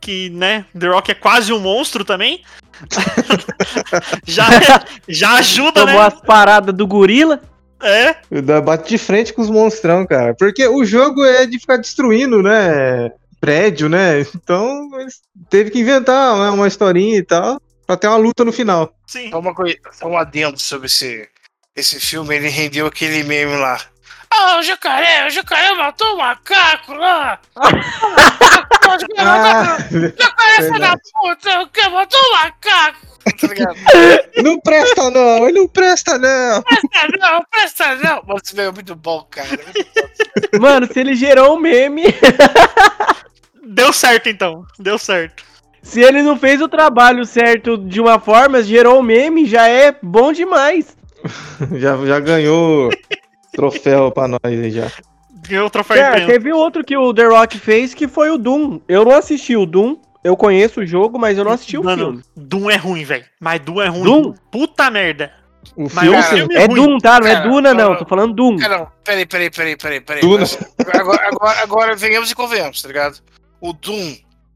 Que, 0.00 0.30
né, 0.30 0.64
The 0.78 0.86
Rock 0.86 1.10
é 1.10 1.14
quase 1.14 1.52
um 1.52 1.58
monstro 1.58 2.04
também. 2.04 2.42
já, 4.26 4.84
já 5.08 5.34
ajuda, 5.34 5.80
Tomou 5.86 6.00
né? 6.00 6.06
as 6.06 6.20
paradas 6.20 6.74
do 6.74 6.86
gorila. 6.86 7.40
É, 7.82 8.16
Dá- 8.42 8.60
Bate 8.60 8.88
de 8.88 8.98
frente 8.98 9.32
com 9.32 9.40
os 9.42 9.48
monstrão, 9.50 10.06
cara. 10.06 10.34
Porque 10.34 10.66
o 10.66 10.84
jogo 10.84 11.24
é 11.24 11.46
de 11.46 11.58
ficar 11.58 11.76
destruindo, 11.78 12.42
né? 12.42 13.10
prédio, 13.40 13.88
né? 13.88 14.20
Então 14.34 14.88
eles 15.00 15.20
teve 15.48 15.70
que 15.70 15.80
inventar 15.80 16.36
né, 16.38 16.50
uma 16.50 16.68
historinha 16.68 17.16
e 17.16 17.22
tal 17.22 17.58
pra 17.86 17.96
ter 17.96 18.06
uma 18.06 18.16
luta 18.18 18.44
no 18.44 18.52
final. 18.52 18.94
Sim. 19.06 19.30
Só 19.30 19.38
uma 19.40 19.54
coisa, 19.54 19.76
só 19.92 20.06
um 20.06 20.16
adendo 20.18 20.58
sobre 20.58 20.86
esse, 20.86 21.26
esse 21.74 21.98
filme, 21.98 22.36
ele 22.36 22.48
rendeu 22.50 22.86
aquele 22.86 23.22
meme 23.24 23.56
lá. 23.56 23.80
Ah, 24.42 24.58
o 24.58 24.62
jacaré, 24.62 25.26
o 25.26 25.30
jacaré 25.30 25.74
matou 25.74 26.14
o 26.14 26.18
macaco 26.18 26.94
lá! 26.94 27.38
o 27.56 27.60
jacaré 28.98 29.28
Ah, 29.28 29.76
jacaré 30.18 30.62
filho 30.62 30.78
da 30.80 30.96
puta, 30.96 31.60
o 31.60 31.68
que 31.68 31.88
matou 31.90 32.18
o 32.18 32.32
macaco! 32.32 33.10
Tá 33.38 34.42
não 34.42 34.58
presta 34.60 35.10
não, 35.10 35.46
ele 35.46 35.60
não 35.60 35.68
presta 35.68 36.18
não. 36.18 36.62
Presta 36.62 37.18
não, 37.18 37.44
presta 37.50 37.94
não! 37.96 38.22
Mano, 38.26 38.40
esse 38.42 38.56
meme 38.56 38.68
é 38.68 38.72
muito 38.72 38.96
bom, 38.96 39.26
cara. 39.30 39.60
Mano, 40.58 40.86
se 40.90 40.98
ele 41.00 41.14
gerou 41.14 41.54
um 41.54 41.60
meme, 41.60 42.04
Deu 43.62 43.92
certo 43.92 44.28
então. 44.30 44.64
Deu 44.78 44.98
certo. 44.98 45.44
se 45.82 46.00
ele 46.00 46.22
não 46.22 46.38
fez 46.38 46.62
o 46.62 46.68
trabalho 46.68 47.26
certo 47.26 47.76
de 47.76 48.00
uma 48.00 48.18
forma, 48.18 48.62
gerou 48.62 48.98
um 49.00 49.02
meme, 49.02 49.44
já 49.44 49.68
é 49.68 49.94
bom 50.02 50.32
demais. 50.32 50.96
Já, 51.78 51.94
já 52.06 52.18
ganhou 52.18 52.90
troféu 53.52 54.10
pra 54.10 54.28
nós 54.28 54.40
aí 54.44 54.70
já. 54.70 54.90
Ganhou 55.48 55.66
o 55.66 55.70
troféu 55.70 55.96
Cara, 55.96 56.10
imprensa. 56.20 56.32
teve 56.32 56.52
outro 56.52 56.84
que 56.84 56.96
o 56.96 57.12
The 57.14 57.24
Rock 57.26 57.58
fez 57.58 57.94
que 57.94 58.06
foi 58.06 58.30
o 58.30 58.38
Doom. 58.38 58.80
Eu 58.88 59.04
não 59.04 59.12
assisti 59.12 59.56
o 59.56 59.66
Doom. 59.66 59.96
Eu 60.22 60.36
conheço 60.36 60.80
o 60.80 60.86
jogo, 60.86 61.18
mas 61.18 61.38
eu 61.38 61.44
não 61.44 61.52
assisti 61.52 61.78
o 61.78 61.82
Mano, 61.84 62.04
filme. 62.04 62.22
Doom 62.36 62.70
é 62.70 62.76
ruim, 62.76 63.04
velho. 63.04 63.24
Mas 63.40 63.58
Doom 63.60 63.80
é 63.80 63.88
ruim. 63.88 64.02
Doom? 64.02 64.34
Puta 64.50 64.90
merda. 64.90 65.32
O 65.76 65.84
Mas 65.84 65.92
filme, 65.92 66.08
o 66.08 66.12
Cara, 66.22 66.36
filme 66.36 66.54
É 66.54 66.66
ruim. 66.66 66.74
Doom, 66.74 66.98
tá? 66.98 67.20
Não 67.20 67.26
é 67.26 67.34
Cara, 67.34 67.48
Duna, 67.48 67.74
não. 67.74 67.96
Tô 67.96 68.04
falando 68.04 68.34
Doom. 68.34 68.56
Ah, 68.62 68.68
não, 68.68 68.88
peraí, 69.02 69.26
peraí, 69.26 69.50
peraí, 69.50 69.76
peraí, 69.76 70.00
peraí. 70.00 70.20
Duna. 70.20 70.40
Mas 70.40 70.58
Agora, 71.00 71.28
agora, 71.28 71.62
agora 71.62 71.96
venhamos 71.96 72.30
e 72.30 72.34
convenhamos, 72.34 72.82
tá 72.82 72.88
ligado? 72.88 73.18
O 73.60 73.72
Doom 73.72 74.14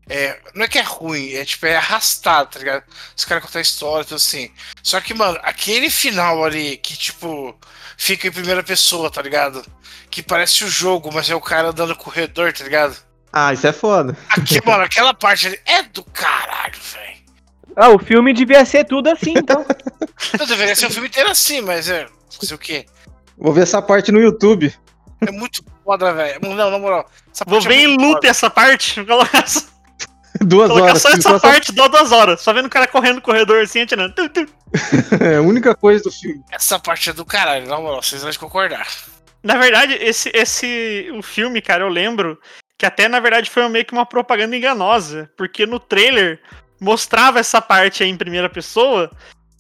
é, 0.09 0.39
não 0.55 0.65
é 0.65 0.69
que 0.69 0.79
é 0.79 0.83
ruim, 0.83 1.33
é 1.33 1.45
tipo, 1.45 1.67
é 1.67 1.77
arrastado, 1.77 2.51
tá 2.51 2.59
ligado? 2.59 2.85
Os 3.17 3.25
caras 3.25 3.45
contam 3.45 3.59
a 3.59 3.63
história, 3.63 4.05
tudo 4.05 4.17
assim. 4.17 4.51
Só 4.83 5.01
que, 5.01 5.15
mano, 5.15 5.39
aquele 5.43 5.89
final 5.91 6.45
ali 6.45 6.77
que, 6.77 6.97
tipo, 6.97 7.57
fica 7.97 8.29
em 8.29 8.33
primeira 8.33 8.63
pessoa, 8.63 9.11
tá 9.11 9.23
ligado? 9.23 9.65
Que 10.11 10.23
parece 10.23 10.65
o 10.65 10.69
jogo, 10.69 11.11
mas 11.13 11.29
é 11.31 11.35
o 11.35 11.41
cara 11.41 11.69
andando 11.69 11.91
no 11.91 11.97
corredor, 11.97 12.53
tá 12.53 12.63
ligado? 12.65 12.97
Ah, 13.33 13.53
isso 13.53 13.67
é 13.67 13.73
foda. 13.73 14.17
Aqui, 14.29 14.65
mano, 14.65 14.85
aquela 14.85 15.13
parte 15.13 15.47
ali 15.49 15.59
é 15.67 15.83
do 15.83 16.05
caralho, 16.05 16.75
velho. 16.93 17.15
Ah, 17.77 17.89
o 17.89 17.99
filme 17.99 18.33
devia 18.33 18.65
ser 18.65 18.85
tudo 18.85 19.09
assim, 19.09 19.35
então. 19.37 19.67
Não 20.39 20.47
deveria 20.47 20.77
ser 20.77 20.87
o 20.87 20.91
filme 20.91 21.09
inteiro 21.09 21.29
assim, 21.31 21.61
mas 21.61 21.89
é. 21.89 22.07
Fazer 22.39 22.55
o 22.55 22.59
quê? 22.59 22.87
Vou 23.37 23.53
ver 23.53 23.63
essa 23.63 23.83
parte 23.83 24.13
no 24.13 24.21
YouTube. 24.21 24.73
É 25.27 25.31
muito 25.33 25.65
foda, 25.85 26.13
velho. 26.13 26.39
Não, 26.43 26.71
na 26.71 26.79
moral. 26.79 27.11
essa 27.33 27.45
Vou 27.45 27.59
parte 27.61 27.67
é 27.67 27.69
ver 27.77 27.83
em 27.83 27.87
muito 27.89 28.03
luta 28.03 28.17
foda. 28.19 28.29
essa 28.29 28.51
parte. 28.51 29.01
Vou 29.03 29.07
colocar 29.19 29.49
só, 29.49 29.61
Duas 30.45 30.69
colocar 30.69 30.91
horas. 30.91 31.03
só 31.03 31.09
essa 31.11 31.23
só- 31.23 31.39
parte, 31.39 31.73
dá 31.73 31.87
duas 31.87 32.11
horas. 32.13 32.41
Só 32.41 32.53
vendo 32.53 32.67
o 32.67 32.71
cara 32.71 32.87
correndo 32.87 33.17
no 33.17 33.23
corredor 33.23 33.63
assim, 33.63 33.83
atirando. 33.83 34.15
É 35.21 35.37
a 35.37 35.41
única 35.41 35.73
coisa 35.75 36.03
do 36.03 36.11
filme. 36.11 36.43
Essa 36.51 36.79
parte 36.81 37.11
é 37.11 37.13
do 37.13 37.25
caralho, 37.25 37.69
na 37.69 37.79
moral, 37.79 38.03
vocês 38.03 38.23
vão 38.23 38.33
concordar. 38.35 38.87
Na 39.43 39.57
verdade, 39.57 39.95
esse, 39.95 40.31
esse. 40.35 41.09
O 41.17 41.23
filme, 41.23 41.61
cara, 41.63 41.85
eu 41.85 41.89
lembro 41.89 42.37
que 42.77 42.85
até 42.85 43.07
na 43.09 43.21
verdade 43.21 43.49
foi 43.51 43.69
meio 43.69 43.85
que 43.85 43.93
uma 43.93 44.05
propaganda 44.05 44.57
enganosa. 44.57 45.31
Porque 45.37 45.65
no 45.67 45.79
trailer 45.79 46.41
mostrava 46.81 47.39
essa 47.39 47.63
parte 47.63 48.03
aí 48.03 48.11
em 48.11 48.17
primeira 48.17 48.51
pessoa. 48.51 49.11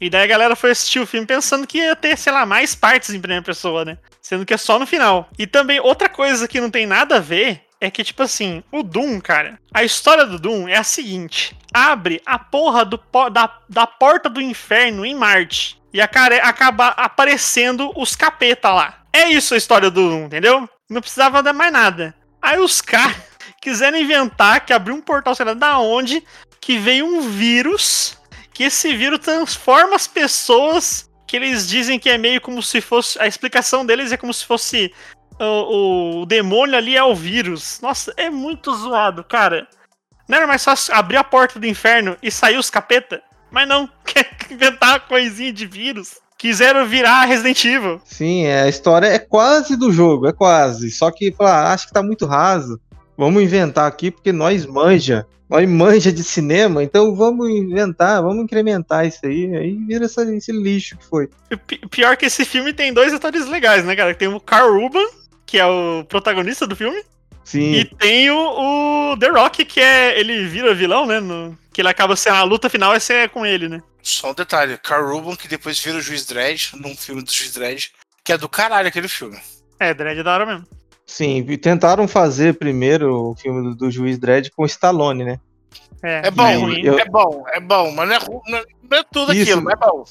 E 0.01 0.11
daí 0.11 0.25
a 0.25 0.27
galera 0.27 0.57
foi 0.57 0.73
assistir 0.73 0.99
o 0.99 1.07
filme 1.07 1.27
pensando 1.27 1.67
que 1.67 1.79
ia 1.79 1.95
ter, 1.95 2.19
sei 2.19 2.33
lá, 2.33 2.45
mais 2.45 2.75
partes 2.75 3.11
em 3.11 3.21
primeira 3.21 3.45
pessoa, 3.45 3.85
né? 3.85 3.97
Sendo 4.21 4.45
que 4.45 4.53
é 4.53 4.57
só 4.57 4.79
no 4.79 4.87
final. 4.87 5.29
E 5.39 5.47
também, 5.47 5.79
outra 5.79 6.09
coisa 6.09 6.49
que 6.49 6.61
não 6.61 6.71
tem 6.71 6.87
nada 6.87 7.17
a 7.17 7.21
ver 7.21 7.63
é 7.85 7.91
que, 7.91 8.03
tipo 8.03 8.23
assim, 8.23 8.63
o 8.73 8.83
Doom, 8.83 9.21
cara, 9.21 9.59
a 9.73 9.85
história 9.85 10.25
do 10.25 10.39
Doom 10.39 10.69
é 10.69 10.77
a 10.77 10.85
seguinte: 10.85 11.57
abre 11.73 12.23
a 12.25 12.39
porra 12.39 12.85
do, 12.85 13.01
da, 13.31 13.59
da 13.69 13.87
porta 13.87 14.29
do 14.29 14.41
inferno 14.41 15.05
em 15.05 15.15
Marte. 15.15 15.81
E 15.93 16.01
a 16.01 16.09
cara 16.09 16.37
acaba 16.39 16.89
aparecendo 16.89 17.93
os 17.95 18.17
capeta 18.17 18.73
lá. 18.73 19.05
É 19.13 19.29
isso 19.29 19.55
a 19.55 19.57
história 19.57 19.91
do 19.91 20.09
Doom, 20.09 20.25
entendeu? 20.25 20.69
Não 20.91 21.01
precisava 21.01 21.43
dar 21.43 21.53
mais 21.53 21.73
nada. 21.73 22.15
Aí 22.43 22.59
os 22.59 22.81
caras 22.81 23.17
quiseram 23.63 23.97
inventar 23.97 24.65
que 24.67 24.73
abriu 24.73 24.95
um 24.95 25.01
portal, 25.01 25.35
sei 25.35 25.47
lá 25.47 25.55
da 25.55 25.79
onde, 25.79 26.25
que 26.61 26.79
veio 26.79 27.07
um 27.07 27.21
vírus, 27.21 28.19
que 28.53 28.65
esse 28.65 28.97
vírus 28.97 29.21
transforma 29.21 29.95
as 29.95 30.07
pessoas, 30.07 31.09
que 31.27 31.37
eles 31.37 31.69
dizem 31.69 31.99
que 31.99 32.11
é 32.11 32.19
meio 32.19 32.41
como 32.41 32.63
se 32.63 32.81
fosse. 32.81 33.21
A 33.21 33.27
explicação 33.27 33.85
deles 33.85 34.11
é 34.11 34.17
como 34.17 34.33
se 34.33 34.45
fosse. 34.45 34.93
O, 35.41 36.21
o 36.23 36.27
demônio 36.27 36.77
ali 36.77 36.97
é 36.97 37.03
o 37.03 37.15
vírus. 37.15 37.79
Nossa, 37.83 38.13
é 38.17 38.31
muito 38.31 38.75
zoado, 38.75 39.25
cara. 39.25 39.67
Não 40.29 40.39
era 40.39 40.47
mais 40.47 40.65
fácil 40.65 40.95
abrir 40.95 41.17
a 41.17 41.25
porta 41.25 41.59
do 41.59 41.67
inferno 41.67 42.17
e 42.23 42.31
sair 42.31 42.57
os 42.57 42.71
capeta? 42.71 43.21
Mas 43.51 43.69
não, 43.69 43.89
quer 44.07 44.31
inventar 44.51 44.91
uma 44.91 45.01
coisinha 45.01 45.53
de 45.53 45.67
vírus. 45.67 46.19
Quiseram 46.39 46.87
virar 46.87 47.25
Resident 47.25 47.65
Evil. 47.65 48.01
Sim, 48.05 48.45
é, 48.47 48.63
a 48.63 48.69
história 48.69 49.07
é 49.07 49.19
quase 49.19 49.77
do 49.77 49.91
jogo, 49.93 50.27
é 50.27 50.33
quase. 50.33 50.91
Só 50.91 51.11
que, 51.11 51.33
fala, 51.33 51.73
acho 51.73 51.87
que 51.87 51.93
tá 51.93 52.03
muito 52.03 52.27
raso. 52.27 52.79
Vamos 53.17 53.43
inventar 53.43 53.87
aqui, 53.87 54.11
porque 54.11 54.33
nós 54.33 54.67
manja. 54.67 55.27
Nós 55.49 55.69
manja 55.69 56.11
de 56.13 56.25
cinema, 56.25 56.83
então 56.83 57.15
vamos 57.15 57.49
inventar, 57.49 58.21
vamos 58.23 58.43
incrementar 58.45 59.07
isso 59.07 59.21
aí. 59.25 59.55
Aí 59.57 59.75
vira 59.87 60.07
essa- 60.07 60.25
esse 60.35 60.51
lixo 60.51 60.97
que 60.99 61.05
foi. 61.05 61.29
Pi- 61.67 61.81
Pior 61.89 62.17
que 62.17 62.27
esse 62.27 62.45
filme 62.45 62.73
tem 62.73 62.93
dois 62.93 63.13
atores 63.15 63.47
legais, 63.47 63.85
né, 63.85 63.95
cara? 63.95 64.15
Tem 64.15 64.27
o 64.27 64.41
Carl 64.41 64.75
Urban, 64.83 65.05
que 65.55 65.59
é 65.61 65.67
o 65.67 66.05
protagonista 66.09 66.67
do 66.67 66.75
filme, 66.75 67.01
Sim, 67.45 67.75
e 67.75 67.85
tem 67.85 68.29
o, 68.29 69.13
o 69.13 69.17
The 69.17 69.29
Rock, 69.29 69.65
que 69.65 69.81
é. 69.81 70.19
Ele 70.19 70.49
vira 70.49 70.75
vilão, 70.75 71.07
né? 71.07 71.21
no- 71.21 71.57
que 71.73 71.81
ele 71.81 71.87
acaba 71.89 72.17
sendo. 72.17 72.35
A 72.35 72.43
luta 72.43 72.69
final 72.69 72.91
vai 72.91 72.99
ser 72.99 73.29
com 73.29 73.47
ele, 73.47 73.69
né? 73.69 73.81
Só 74.03 74.33
um 74.33 74.35
detalhe, 74.35 74.77
Carl 74.79 75.07
Rubin, 75.09 75.37
que 75.37 75.47
depois 75.47 75.79
vira 75.79 75.99
o 75.99 76.01
Juiz 76.01 76.27
Dredd, 76.27 76.73
num 76.75 76.97
filme 76.97 77.23
do 77.23 77.31
Juiz 77.33 77.53
Dredd, 77.53 77.91
que 78.25 78.33
é 78.33 78.37
do 78.39 78.49
caralho 78.49 78.89
aquele 78.89 79.07
filme. 79.07 79.39
É, 79.79 79.95
Dredd 79.95 80.19
é 80.19 80.23
da 80.25 80.35
hora 80.35 80.45
mesmo. 80.47 80.67
sim. 81.07 81.47
E 81.49 81.57
tentaram 81.57 82.09
fazer 82.09 82.55
primeiro 82.55 83.31
o 83.31 83.37
filme 83.37 83.63
do, 83.63 83.75
do 83.77 83.91
Juiz 83.93 84.19
Dredd 84.19 84.51
com 84.57 84.67
Stallone, 84.67 85.23
né? 85.25 85.39
É, 86.03 86.27
É 86.27 86.31
bom, 86.33 86.47
é 86.49 86.55
ruim. 86.57 86.83
eu- 86.85 86.99
é 86.99 87.05
bom, 87.05 87.45
é 87.53 87.61
bom, 87.61 87.93
mas 87.93 88.09
não 88.09 88.17
é, 88.17 88.19
não 88.51 88.59
é- 88.59 88.65
não 88.91 88.99
é 88.99 89.05
tudo 89.13 89.33
Isso. 89.33 89.43
aquilo, 89.53 89.63
mas 89.63 89.75
é 89.75 89.77
bom. 89.77 90.05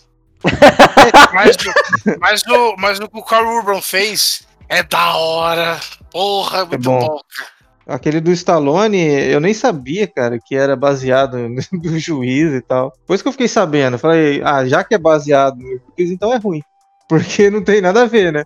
mas, 1.33 1.55
o- 1.57 2.19
mas, 2.19 2.43
o, 2.47 2.75
mas 2.77 2.99
o 2.99 3.07
que 3.09 3.17
o 3.17 3.23
Carl 3.23 3.47
Urban 3.57 3.81
fez 3.81 4.47
é 4.69 4.83
da 4.83 5.15
hora. 5.15 5.79
Porra, 6.11 6.59
é 6.59 6.65
muito 6.65 6.81
bom. 6.83 6.99
bom. 6.99 7.19
Aquele 7.85 8.21
do 8.21 8.31
Stallone, 8.31 8.97
eu 8.97 9.41
nem 9.41 9.53
sabia, 9.53 10.07
cara, 10.07 10.39
que 10.39 10.55
era 10.55 10.75
baseado 10.75 11.37
no 11.71 11.99
juiz 11.99 12.53
e 12.53 12.61
tal. 12.61 12.93
Depois 12.99 13.21
que 13.21 13.27
eu 13.27 13.31
fiquei 13.31 13.47
sabendo, 13.47 13.95
eu 13.95 13.99
falei, 13.99 14.41
ah, 14.43 14.65
já 14.65 14.83
que 14.83 14.95
é 14.95 14.97
baseado 14.97 15.57
no 15.57 15.81
juiz, 15.97 16.11
então 16.11 16.33
é 16.33 16.37
ruim. 16.37 16.61
Porque 17.09 17.49
não 17.49 17.63
tem 17.63 17.81
nada 17.81 18.03
a 18.03 18.05
ver, 18.05 18.31
né? 18.31 18.43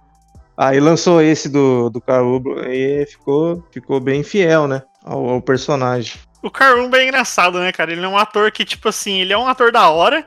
Aí 0.58 0.80
lançou 0.80 1.22
esse 1.22 1.48
do, 1.48 1.90
do 1.90 2.02
Carl 2.02 2.26
Urban 2.26 2.66
e 2.68 3.06
ficou, 3.06 3.64
ficou 3.72 4.00
bem 4.00 4.24
fiel, 4.24 4.68
né? 4.68 4.82
Ao, 5.04 5.30
ao 5.30 5.42
personagem. 5.42 6.20
O 6.42 6.50
Carl 6.50 6.82
Urban 6.82 6.98
é 6.98 7.08
engraçado, 7.08 7.60
né, 7.60 7.72
cara? 7.72 7.92
Ele 7.92 8.04
é 8.04 8.08
um 8.08 8.18
ator 8.18 8.52
que, 8.52 8.66
tipo 8.66 8.90
assim, 8.90 9.22
ele 9.22 9.34
é 9.34 9.38
um 9.38 9.48
ator 9.48 9.72
da 9.72 9.90
hora. 9.90 10.26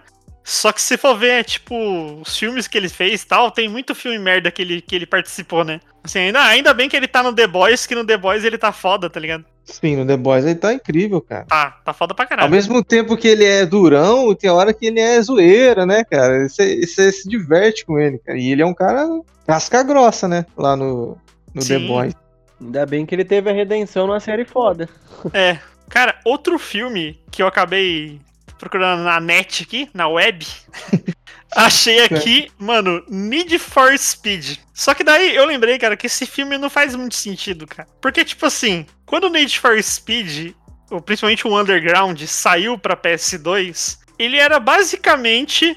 Só 0.50 0.72
que 0.72 0.82
se 0.82 0.96
for 0.96 1.16
ver, 1.16 1.44
tipo, 1.44 2.20
os 2.20 2.36
filmes 2.36 2.66
que 2.66 2.76
ele 2.76 2.88
fez 2.88 3.22
e 3.22 3.26
tal, 3.26 3.52
tem 3.52 3.68
muito 3.68 3.94
filme 3.94 4.18
merda 4.18 4.50
que 4.50 4.60
ele, 4.60 4.80
que 4.80 4.96
ele 4.96 5.06
participou, 5.06 5.62
né? 5.64 5.80
Assim, 6.02 6.18
ainda, 6.18 6.42
ainda 6.42 6.74
bem 6.74 6.88
que 6.88 6.96
ele 6.96 7.06
tá 7.06 7.22
no 7.22 7.32
The 7.32 7.46
Boys, 7.46 7.86
que 7.86 7.94
no 7.94 8.04
The 8.04 8.16
Boys 8.16 8.42
ele 8.42 8.58
tá 8.58 8.72
foda, 8.72 9.08
tá 9.08 9.20
ligado? 9.20 9.44
Sim, 9.64 9.94
no 9.94 10.04
The 10.04 10.16
Boys 10.16 10.44
ele 10.44 10.56
tá 10.56 10.74
incrível, 10.74 11.20
cara. 11.20 11.44
Tá, 11.44 11.70
tá 11.84 11.92
foda 11.92 12.14
pra 12.14 12.24
Ao 12.24 12.28
caralho. 12.28 12.50
mesmo 12.50 12.82
tempo 12.82 13.16
que 13.16 13.28
ele 13.28 13.44
é 13.44 13.64
durão, 13.64 14.34
tem 14.34 14.50
hora 14.50 14.74
que 14.74 14.86
ele 14.86 14.98
é 14.98 15.22
zoeira, 15.22 15.86
né, 15.86 16.02
cara? 16.02 16.48
Você 16.48 16.82
se 17.12 17.28
diverte 17.28 17.86
com 17.86 17.96
ele, 17.96 18.18
cara. 18.18 18.36
E 18.36 18.50
ele 18.50 18.62
é 18.62 18.66
um 18.66 18.74
cara 18.74 19.06
casca 19.46 19.84
grossa, 19.84 20.26
né? 20.26 20.44
Lá 20.56 20.74
no, 20.74 21.16
no 21.54 21.64
The. 21.64 21.78
Boys. 21.78 22.12
Ainda 22.60 22.84
bem 22.86 23.06
que 23.06 23.14
ele 23.14 23.24
teve 23.24 23.48
a 23.48 23.52
redenção 23.52 24.08
numa 24.08 24.18
série 24.18 24.44
foda. 24.44 24.88
É. 25.32 25.58
Cara, 25.88 26.18
outro 26.24 26.58
filme 26.58 27.20
que 27.30 27.40
eu 27.40 27.46
acabei 27.46 28.20
procurando 28.60 29.02
na 29.02 29.18
net 29.18 29.62
aqui, 29.62 29.90
na 29.94 30.06
web. 30.06 30.46
Achei 31.50 32.04
aqui, 32.04 32.52
mano, 32.56 33.02
Need 33.08 33.58
for 33.58 33.98
Speed. 33.98 34.58
Só 34.72 34.94
que 34.94 35.02
daí 35.02 35.34
eu 35.34 35.44
lembrei, 35.44 35.78
cara, 35.78 35.96
que 35.96 36.06
esse 36.06 36.24
filme 36.24 36.56
não 36.56 36.70
faz 36.70 36.94
muito 36.94 37.16
sentido, 37.16 37.66
cara. 37.66 37.88
Porque, 38.00 38.24
tipo 38.24 38.46
assim, 38.46 38.86
quando 39.04 39.24
o 39.24 39.30
Need 39.30 39.58
for 39.58 39.82
Speed, 39.82 40.54
ou 40.90 41.00
principalmente 41.00 41.48
o 41.48 41.58
Underground, 41.58 42.22
saiu 42.26 42.78
pra 42.78 42.96
PS2, 42.96 43.98
ele 44.16 44.36
era 44.36 44.60
basicamente 44.60 45.76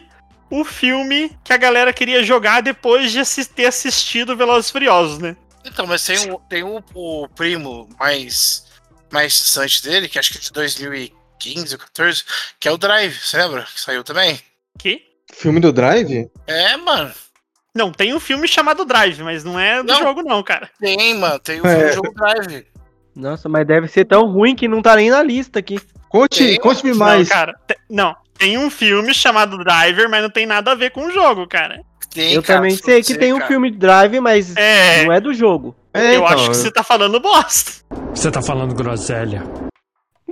o 0.51 0.63
filme 0.63 1.36
que 1.43 1.53
a 1.53 1.57
galera 1.57 1.91
queria 1.91 2.21
jogar 2.21 2.61
depois 2.61 3.11
de 3.11 3.23
ter 3.45 3.65
assistido 3.65 4.38
Velozes 4.38 4.69
Furiosos, 4.69 5.17
né? 5.17 5.36
Então, 5.65 5.88
mas 5.88 6.05
tem, 6.05 6.29
o, 6.29 6.38
tem 6.49 6.63
o 6.63 7.27
primo 7.29 7.89
mais, 7.97 8.65
mais 9.11 9.34
distante 9.34 9.81
dele, 9.81 10.09
que 10.09 10.19
acho 10.19 10.31
que 10.31 10.38
é 10.38 10.41
de 10.41 10.51
2000 10.51 11.22
15, 11.43 11.77
14, 11.77 12.23
que 12.57 12.69
é 12.69 12.71
o 12.71 12.77
Drive, 12.77 13.13
você 13.13 13.37
lembra? 13.37 13.63
Que 13.63 13.81
saiu 13.81 14.03
também. 14.03 14.39
Que? 14.79 15.01
Filme 15.33 15.59
do 15.59 15.73
Drive? 15.73 16.29
É, 16.47 16.77
mano. 16.77 17.11
Não, 17.75 17.91
tem 17.91 18.13
um 18.13 18.19
filme 18.19 18.47
chamado 18.47 18.85
Drive, 18.85 19.21
mas 19.23 19.43
não 19.43 19.59
é 19.59 19.81
do 19.81 19.91
não, 19.91 19.99
jogo, 19.99 20.23
não, 20.23 20.41
cara. 20.43 20.69
Tem, 20.79 21.13
mano, 21.15 21.39
tem 21.39 21.59
o 21.59 21.63
um 21.63 21.67
é. 21.67 21.91
jogo 21.91 22.13
Drive. 22.13 22.65
Nossa, 23.15 23.49
mas 23.49 23.67
deve 23.67 23.87
ser 23.87 24.05
tão 24.05 24.25
ruim 24.27 24.55
que 24.55 24.67
não 24.67 24.81
tá 24.81 24.95
nem 24.95 25.09
na 25.09 25.21
lista 25.21 25.59
aqui. 25.59 25.79
Conte, 26.07 26.57
conte-me 26.59 26.93
mais. 26.93 27.27
Não, 27.27 27.35
cara, 27.35 27.59
não, 27.89 28.15
tem 28.37 28.57
um 28.57 28.69
filme 28.69 29.13
chamado 29.13 29.57
Driver, 29.57 30.09
mas 30.09 30.21
não 30.21 30.29
tem 30.29 30.45
nada 30.45 30.71
a 30.71 30.75
ver 30.75 30.91
com 30.91 31.07
o 31.07 31.11
jogo, 31.11 31.47
cara. 31.47 31.81
Tem, 32.13 32.33
eu 32.33 32.43
cara, 32.43 32.59
também 32.59 32.77
sei 32.77 33.01
que 33.01 33.07
sei, 33.07 33.17
tem 33.17 33.33
cara. 33.33 33.43
um 33.43 33.47
filme 33.47 33.71
de 33.71 33.77
Drive, 33.77 34.19
mas 34.19 34.55
é... 34.55 35.03
não 35.03 35.11
é 35.11 35.19
do 35.19 35.33
jogo. 35.33 35.75
É, 35.93 36.15
eu 36.15 36.23
então, 36.23 36.27
acho 36.27 36.49
que 36.51 36.57
você 36.57 36.71
tá 36.71 36.83
falando 36.83 37.19
bosta. 37.19 37.71
Você 38.13 38.31
tá 38.31 38.41
falando 38.41 38.73
groselha. 38.75 39.43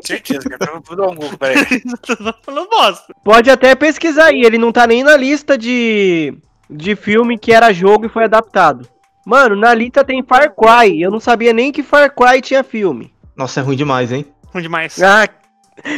Certeza, 0.01 0.49
cara. 0.49 0.71
Eu 0.73 0.81
Vou 0.81 0.95
dar 0.95 1.07
um 1.07 1.15
Google, 1.15 1.37
peraí. 1.37 1.65
Você 1.85 2.15
falando 2.43 2.69
bosta. 2.69 3.13
Pode 3.23 3.49
até 3.49 3.75
pesquisar 3.75 4.25
aí, 4.25 4.41
ele 4.41 4.57
não 4.57 4.71
tá 4.71 4.85
nem 4.87 5.03
na 5.03 5.15
lista 5.15 5.57
de, 5.57 6.33
de 6.69 6.95
filme 6.95 7.37
que 7.37 7.51
era 7.53 7.73
jogo 7.73 8.05
e 8.05 8.09
foi 8.09 8.25
adaptado. 8.25 8.87
Mano, 9.25 9.55
na 9.55 9.73
lista 9.73 10.03
tem 10.03 10.23
Far 10.23 10.53
Cry. 10.55 11.01
Eu 11.01 11.11
não 11.11 11.19
sabia 11.19 11.53
nem 11.53 11.71
que 11.71 11.83
Far 11.83 12.13
Cry 12.13 12.41
tinha 12.41 12.63
filme. 12.63 13.13
Nossa, 13.35 13.59
é 13.59 13.63
ruim 13.63 13.75
demais, 13.75 14.11
hein? 14.11 14.25
Ruim 14.47 14.63
demais. 14.63 15.01
Ah, 15.01 15.27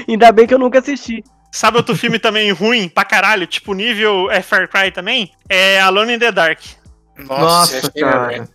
ainda 0.07 0.31
bem 0.31 0.45
que 0.45 0.53
eu 0.53 0.59
nunca 0.59 0.79
assisti. 0.79 1.23
Sabe 1.51 1.77
outro 1.77 1.95
filme 1.95 2.17
também 2.19 2.51
ruim 2.51 2.89
pra 2.89 3.05
caralho? 3.05 3.45
Tipo, 3.45 3.73
nível 3.73 4.29
é 4.31 4.41
Far 4.41 4.67
Cry 4.67 4.91
também? 4.91 5.31
É 5.47 5.79
Alone 5.79 6.13
in 6.15 6.19
the 6.19 6.31
Dark. 6.31 6.59
Nossa, 7.17 7.75
Nossa, 7.75 7.91
que 7.91 7.99
é, 7.99 8.01
cara. 8.01 8.27
velho. 8.27 8.49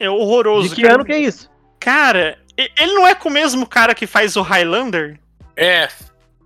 É 0.00 0.08
horroroso. 0.08 0.68
De 0.70 0.74
que 0.74 0.82
cara. 0.82 0.94
ano 0.94 1.04
que 1.04 1.12
é 1.12 1.18
isso? 1.18 1.50
Cara, 1.78 2.38
ele 2.76 2.92
não 2.94 3.06
é 3.06 3.14
com 3.14 3.28
o 3.28 3.32
mesmo 3.32 3.66
cara 3.66 3.94
que 3.94 4.06
faz 4.06 4.36
o 4.36 4.42
Highlander? 4.42 5.18
É, 5.56 5.88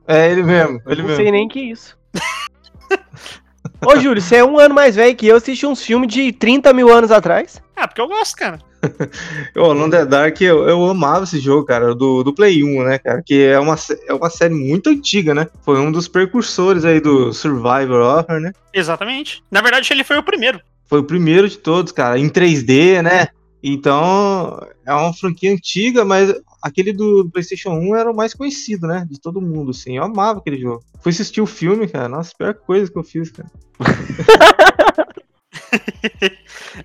É 0.06 0.30
ele 0.30 0.42
mesmo, 0.42 0.80
ele 0.86 1.02
não 1.02 1.08
mesmo. 1.08 1.22
sei 1.22 1.30
nem 1.30 1.48
que 1.48 1.60
isso. 1.60 1.96
Ô, 3.84 3.96
Júlio, 3.98 4.20
você 4.22 4.36
é 4.36 4.44
um 4.44 4.58
ano 4.58 4.74
mais 4.74 4.94
velho 4.96 5.14
que 5.16 5.26
eu, 5.26 5.36
assisti 5.36 5.66
uns 5.66 5.82
filmes 5.82 6.12
de 6.12 6.32
30 6.32 6.72
mil 6.72 6.92
anos 6.92 7.10
atrás. 7.10 7.60
Ah, 7.76 7.88
porque 7.88 8.00
eu 8.00 8.08
gosto, 8.08 8.36
cara. 8.36 8.58
Ô, 9.56 9.64
Alone 9.64 9.90
the 9.90 10.04
Dark, 10.06 10.40
eu, 10.40 10.68
eu 10.68 10.84
amava 10.88 11.24
esse 11.24 11.38
jogo, 11.40 11.64
cara, 11.66 11.94
do, 11.94 12.22
do 12.22 12.32
Play 12.34 12.62
1, 12.62 12.82
né, 12.84 12.98
cara? 12.98 13.22
Que 13.24 13.44
é 13.44 13.58
uma, 13.58 13.76
é 14.08 14.12
uma 14.14 14.30
série 14.30 14.54
muito 14.54 14.90
antiga, 14.90 15.34
né? 15.34 15.46
Foi 15.64 15.78
um 15.80 15.90
dos 15.90 16.06
precursores 16.08 16.84
aí 16.84 17.00
do 17.00 17.32
Survivor 17.32 18.00
Horror, 18.00 18.40
né? 18.40 18.52
Exatamente. 18.72 19.42
Na 19.50 19.60
verdade, 19.60 19.92
ele 19.92 20.04
foi 20.04 20.18
o 20.18 20.22
primeiro. 20.22 20.60
Foi 20.86 21.00
o 21.00 21.04
primeiro 21.04 21.48
de 21.48 21.58
todos, 21.58 21.90
cara, 21.92 22.18
em 22.18 22.28
3D, 22.28 23.02
né? 23.02 23.28
Então, 23.62 24.60
é 24.86 24.92
uma 24.92 25.12
franquia 25.12 25.52
antiga, 25.52 26.04
mas 26.04 26.32
aquele 26.62 26.92
do 26.92 27.28
PlayStation 27.30 27.70
1 27.70 27.96
era 27.96 28.10
o 28.10 28.16
mais 28.16 28.34
conhecido, 28.34 28.86
né? 28.86 29.06
De 29.08 29.20
todo 29.20 29.40
mundo, 29.40 29.70
assim. 29.70 29.96
Eu 29.96 30.04
amava 30.04 30.40
aquele 30.40 30.58
jogo. 30.58 30.82
Fui 31.00 31.10
assistir 31.10 31.40
o 31.40 31.46
filme, 31.46 31.88
cara. 31.88 32.08
Nossa, 32.08 32.32
a 32.34 32.36
pior 32.38 32.54
coisa 32.54 32.90
que 32.90 32.98
eu 32.98 33.04
fiz, 33.04 33.30
cara. 33.30 33.50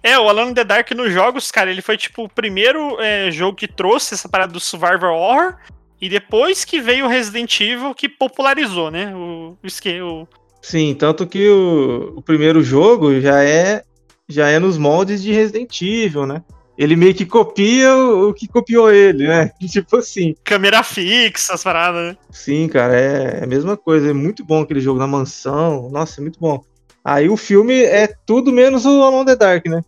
É, 0.04 0.18
o 0.18 0.48
in 0.50 0.54
the 0.54 0.64
Dark 0.64 0.92
nos 0.92 1.12
jogos, 1.12 1.52
cara, 1.52 1.70
ele 1.70 1.82
foi 1.82 1.98
tipo 1.98 2.24
o 2.24 2.30
primeiro 2.30 3.00
é, 3.02 3.32
jogo 3.32 3.56
que 3.58 3.68
trouxe 3.68 4.14
essa 4.14 4.30
parada 4.30 4.52
do 4.54 4.60
Survivor 4.60 5.10
Horror. 5.12 5.56
E 6.00 6.10
depois 6.10 6.64
que 6.64 6.80
veio 6.80 7.06
o 7.06 7.10
Resident 7.10 7.60
Evil 7.60 7.94
que 7.96 8.08
popularizou, 8.08 8.92
né? 8.92 9.14
O, 9.16 9.58
o 9.62 10.04
o- 10.04 10.28
Sim, 10.62 10.94
tanto 10.94 11.26
que 11.26 11.50
o, 11.50 12.14
o 12.18 12.22
primeiro 12.22 12.62
jogo 12.62 13.20
já 13.20 13.44
é 13.44 13.84
já 14.30 14.50
é 14.50 14.60
nos 14.60 14.78
moldes 14.78 15.24
de 15.24 15.32
Resident 15.32 15.82
Evil, 15.82 16.26
né? 16.26 16.44
Ele 16.78 16.96
meio 16.96 17.16
que 17.16 17.26
copia 17.26 17.96
o, 17.96 18.30
o 18.30 18.34
que 18.34 18.48
copiou 18.48 18.92
ele, 18.92 19.28
né? 19.28 19.52
Tipo 19.68 19.98
assim. 19.98 20.36
câmera 20.44 20.84
fixa, 20.84 21.54
as 21.54 21.64
paradas, 21.64 22.12
né? 22.12 22.18
Sim, 22.30 22.68
cara, 22.68 22.96
é, 22.96 23.40
é 23.40 23.44
a 23.44 23.48
mesma 23.48 23.76
coisa. 23.76 24.10
É 24.10 24.14
muito 24.14 24.46
bom 24.46 24.62
aquele 24.62 24.80
jogo 24.80 25.00
na 25.00 25.08
mansão. 25.08 25.90
Nossa, 25.90 26.20
é 26.20 26.22
muito 26.22 26.40
bom. 26.40 26.64
Aí 27.04 27.30
o 27.30 27.38
filme 27.38 27.84
é 27.84 28.08
tudo 28.26 28.52
menos 28.52 28.86
o 28.86 29.02
Alone 29.02 29.22
in 29.22 29.26
the 29.26 29.36
Dark, 29.36 29.66
né? 29.66 29.82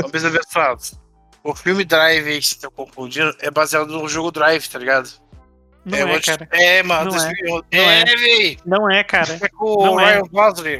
vamos 0.00 0.22
ver 0.22 0.28
abençoados. 0.28 0.98
O 1.42 1.54
filme 1.54 1.84
Drive 1.84 2.26
aí 2.28 2.38
que 2.38 2.46
você 2.46 2.58
tá 2.58 2.68
confundindo 2.70 3.34
é 3.40 3.50
baseado 3.50 3.88
no 3.88 4.08
jogo 4.08 4.30
Drive, 4.30 4.68
tá 4.68 4.78
ligado? 4.78 5.10
Não 5.84 5.96
é, 5.96 6.14
é, 6.14 6.20
cara. 6.20 6.48
É, 6.52 6.82
mano. 6.82 7.10
Não 7.10 7.16
é. 7.16 7.32
2011. 7.32 7.64
Não 7.72 7.80
É, 7.80 8.00
é. 8.02 8.16
véi. 8.16 8.58
Não 8.66 8.90
é, 8.90 9.02
cara. 9.02 9.38
É 9.40 9.48
com 9.48 9.64
o 9.64 9.84
Não 9.84 10.00
é. 10.00 10.14
Ryan. 10.14 10.22
Gosling? 10.30 10.78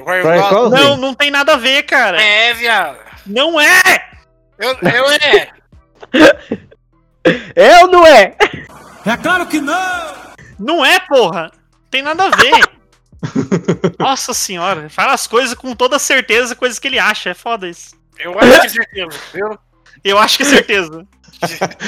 Não, 0.71 0.97
não 0.97 1.15
tem 1.15 1.31
nada 1.31 1.55
a 1.55 1.57
ver, 1.57 1.83
cara. 1.85 2.21
É, 2.23 2.53
viado. 2.53 2.99
Não 3.27 3.59
é! 3.61 4.10
Eu, 4.61 4.77
eu 4.83 5.11
é. 5.11 5.49
É 7.55 7.83
ou 7.83 7.91
não 7.91 8.07
é? 8.07 8.35
É 9.05 9.17
claro 9.17 9.47
que 9.47 9.61
não! 9.61 10.33
Não 10.59 10.85
é, 10.85 11.01
porra! 11.01 11.51
Tem 11.91 12.03
nada 12.03 12.25
a 12.25 12.31
ver. 12.31 12.61
Nossa 13.99 14.33
senhora, 14.33 14.89
fala 14.89 15.13
as 15.13 15.27
coisas 15.27 15.55
com 15.55 15.75
toda 15.75 15.99
certeza, 15.99 16.55
coisas 16.55 16.79
que 16.79 16.89
ele 16.89 16.99
acha. 16.99 17.31
É 17.31 17.35
foda 17.35 17.69
isso. 17.69 17.95
Eu 18.19 18.39
acho 18.39 18.61
que 18.61 18.67
é 18.67 18.69
certeza, 18.69 19.19
viu? 19.35 19.59
Eu 20.05 20.19
acho 20.19 20.37
que 20.37 20.43
é 20.43 20.47
certeza. 20.47 21.07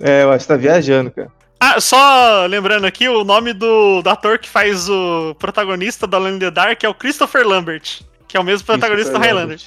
É, 0.00 0.22
eu 0.22 0.30
acho 0.30 0.44
que 0.44 0.48
tá 0.48 0.56
viajando, 0.56 1.10
cara. 1.10 1.28
Ah, 1.58 1.80
só 1.80 2.46
lembrando 2.46 2.86
aqui, 2.86 3.08
o 3.08 3.24
nome 3.24 3.52
do, 3.52 4.00
do 4.00 4.08
ator 4.08 4.38
que 4.38 4.48
faz 4.48 4.88
o 4.88 5.34
protagonista 5.40 6.06
da 6.06 6.16
Alone 6.16 6.36
in 6.36 6.38
the 6.38 6.50
Dark 6.52 6.84
é 6.84 6.88
o 6.88 6.94
Christopher 6.94 7.44
Lambert, 7.44 8.02
que 8.28 8.36
é 8.36 8.40
o 8.40 8.44
mesmo 8.44 8.64
protagonista 8.64 9.12
do 9.12 9.18
Highlander. 9.18 9.58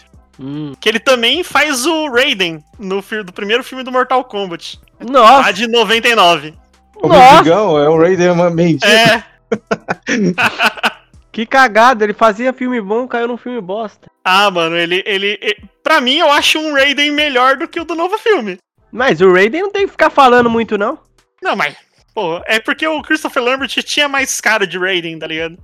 Hum. 0.41 0.73
Que 0.79 0.89
ele 0.89 0.99
também 0.99 1.43
faz 1.43 1.85
o 1.85 2.09
Raiden 2.09 2.63
no 2.79 3.01
do 3.23 3.31
primeiro 3.33 3.63
filme 3.63 3.83
do 3.83 3.91
Mortal 3.91 4.23
Kombat, 4.23 4.79
lá 4.99 5.11
Nossa, 5.11 5.53
de 5.53 5.67
99. 5.67 6.53
O 6.95 7.07
mendigão 7.07 7.77
é 7.79 7.87
o 7.89 7.97
Raiden 7.97 8.35
Mendigo. 8.51 8.85
É, 8.85 9.23
que 11.31 11.45
cagada. 11.45 12.03
Ele 12.03 12.13
fazia 12.13 12.53
filme 12.53 12.79
bom, 12.81 13.07
caiu 13.07 13.27
num 13.27 13.37
filme 13.37 13.61
bosta. 13.61 14.07
ah, 14.23 14.49
mano, 14.51 14.75
ele, 14.77 15.03
ele, 15.05 15.37
e- 15.41 15.57
Pra 15.83 15.99
mim, 15.99 16.17
eu 16.17 16.31
acho 16.31 16.59
um 16.59 16.73
Raiden 16.73 17.11
melhor 17.11 17.57
do 17.57 17.67
que 17.67 17.79
o 17.79 17.85
do 17.85 17.95
novo 17.95 18.17
filme. 18.17 18.57
Mas 18.91 19.19
o 19.21 19.31
Raiden 19.31 19.63
não 19.63 19.71
tem 19.71 19.85
que 19.85 19.91
ficar 19.91 20.09
falando 20.09 20.49
muito, 20.49 20.77
não. 20.77 20.99
Não, 21.41 21.55
mas. 21.55 21.75
Pô, 22.13 22.41
é 22.45 22.59
porque 22.59 22.85
o 22.87 23.01
Christopher 23.01 23.41
Lambert 23.43 23.69
tinha 23.83 24.07
mais 24.07 24.39
cara 24.41 24.67
de 24.67 24.77
Raiden, 24.77 25.17
tá 25.17 25.27
ligado? 25.27 25.57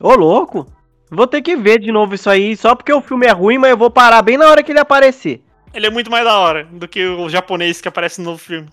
Ô, 0.00 0.14
louco. 0.14 0.66
Vou 1.10 1.26
ter 1.26 1.42
que 1.42 1.56
ver 1.56 1.80
de 1.80 1.90
novo 1.90 2.14
isso 2.14 2.30
aí, 2.30 2.56
só 2.56 2.74
porque 2.74 2.92
o 2.92 3.00
filme 3.00 3.26
é 3.26 3.32
ruim, 3.32 3.58
mas 3.58 3.70
eu 3.70 3.76
vou 3.76 3.90
parar 3.90 4.22
bem 4.22 4.36
na 4.38 4.48
hora 4.48 4.62
que 4.62 4.70
ele 4.72 4.78
aparecer. 4.78 5.42
Ele 5.74 5.86
é 5.86 5.90
muito 5.90 6.10
mais 6.10 6.24
da 6.24 6.38
hora 6.38 6.64
do 6.64 6.86
que 6.88 7.04
o 7.06 7.28
japonês 7.28 7.80
que 7.80 7.88
aparece 7.88 8.20
no 8.20 8.30
novo 8.30 8.38
filme. 8.42 8.68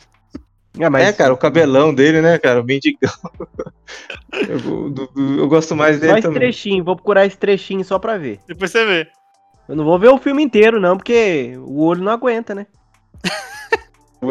Ah, 0.79 0.89
mas 0.89 1.07
É, 1.07 1.13
cara, 1.13 1.33
o 1.33 1.38
cabelão 1.38 1.93
dele, 1.93 2.21
né, 2.21 2.38
cara? 2.38 2.61
O 2.61 2.63
mendigão. 2.63 3.11
eu, 4.47 4.59
do- 4.91 5.07
do- 5.07 5.39
eu 5.39 5.47
gosto 5.47 5.75
mais 5.75 5.95
só 5.95 6.01
dele 6.01 6.13
esse 6.13 6.21
também. 6.21 6.39
trechinho, 6.39 6.83
vou 6.83 6.95
procurar 6.95 7.25
esse 7.25 7.38
trechinho 7.38 7.83
só 7.83 7.97
pra 7.97 8.17
ver. 8.17 8.39
Depois 8.47 8.69
você 8.71 8.85
vê. 8.85 9.07
Eu 9.67 9.75
não 9.75 9.83
vou 9.83 9.97
ver 9.99 10.09
o 10.09 10.17
filme 10.19 10.43
inteiro, 10.43 10.79
não, 10.79 10.95
porque 10.95 11.53
o 11.57 11.83
olho 11.83 12.03
não 12.03 12.11
aguenta, 12.11 12.53
né? 12.55 12.67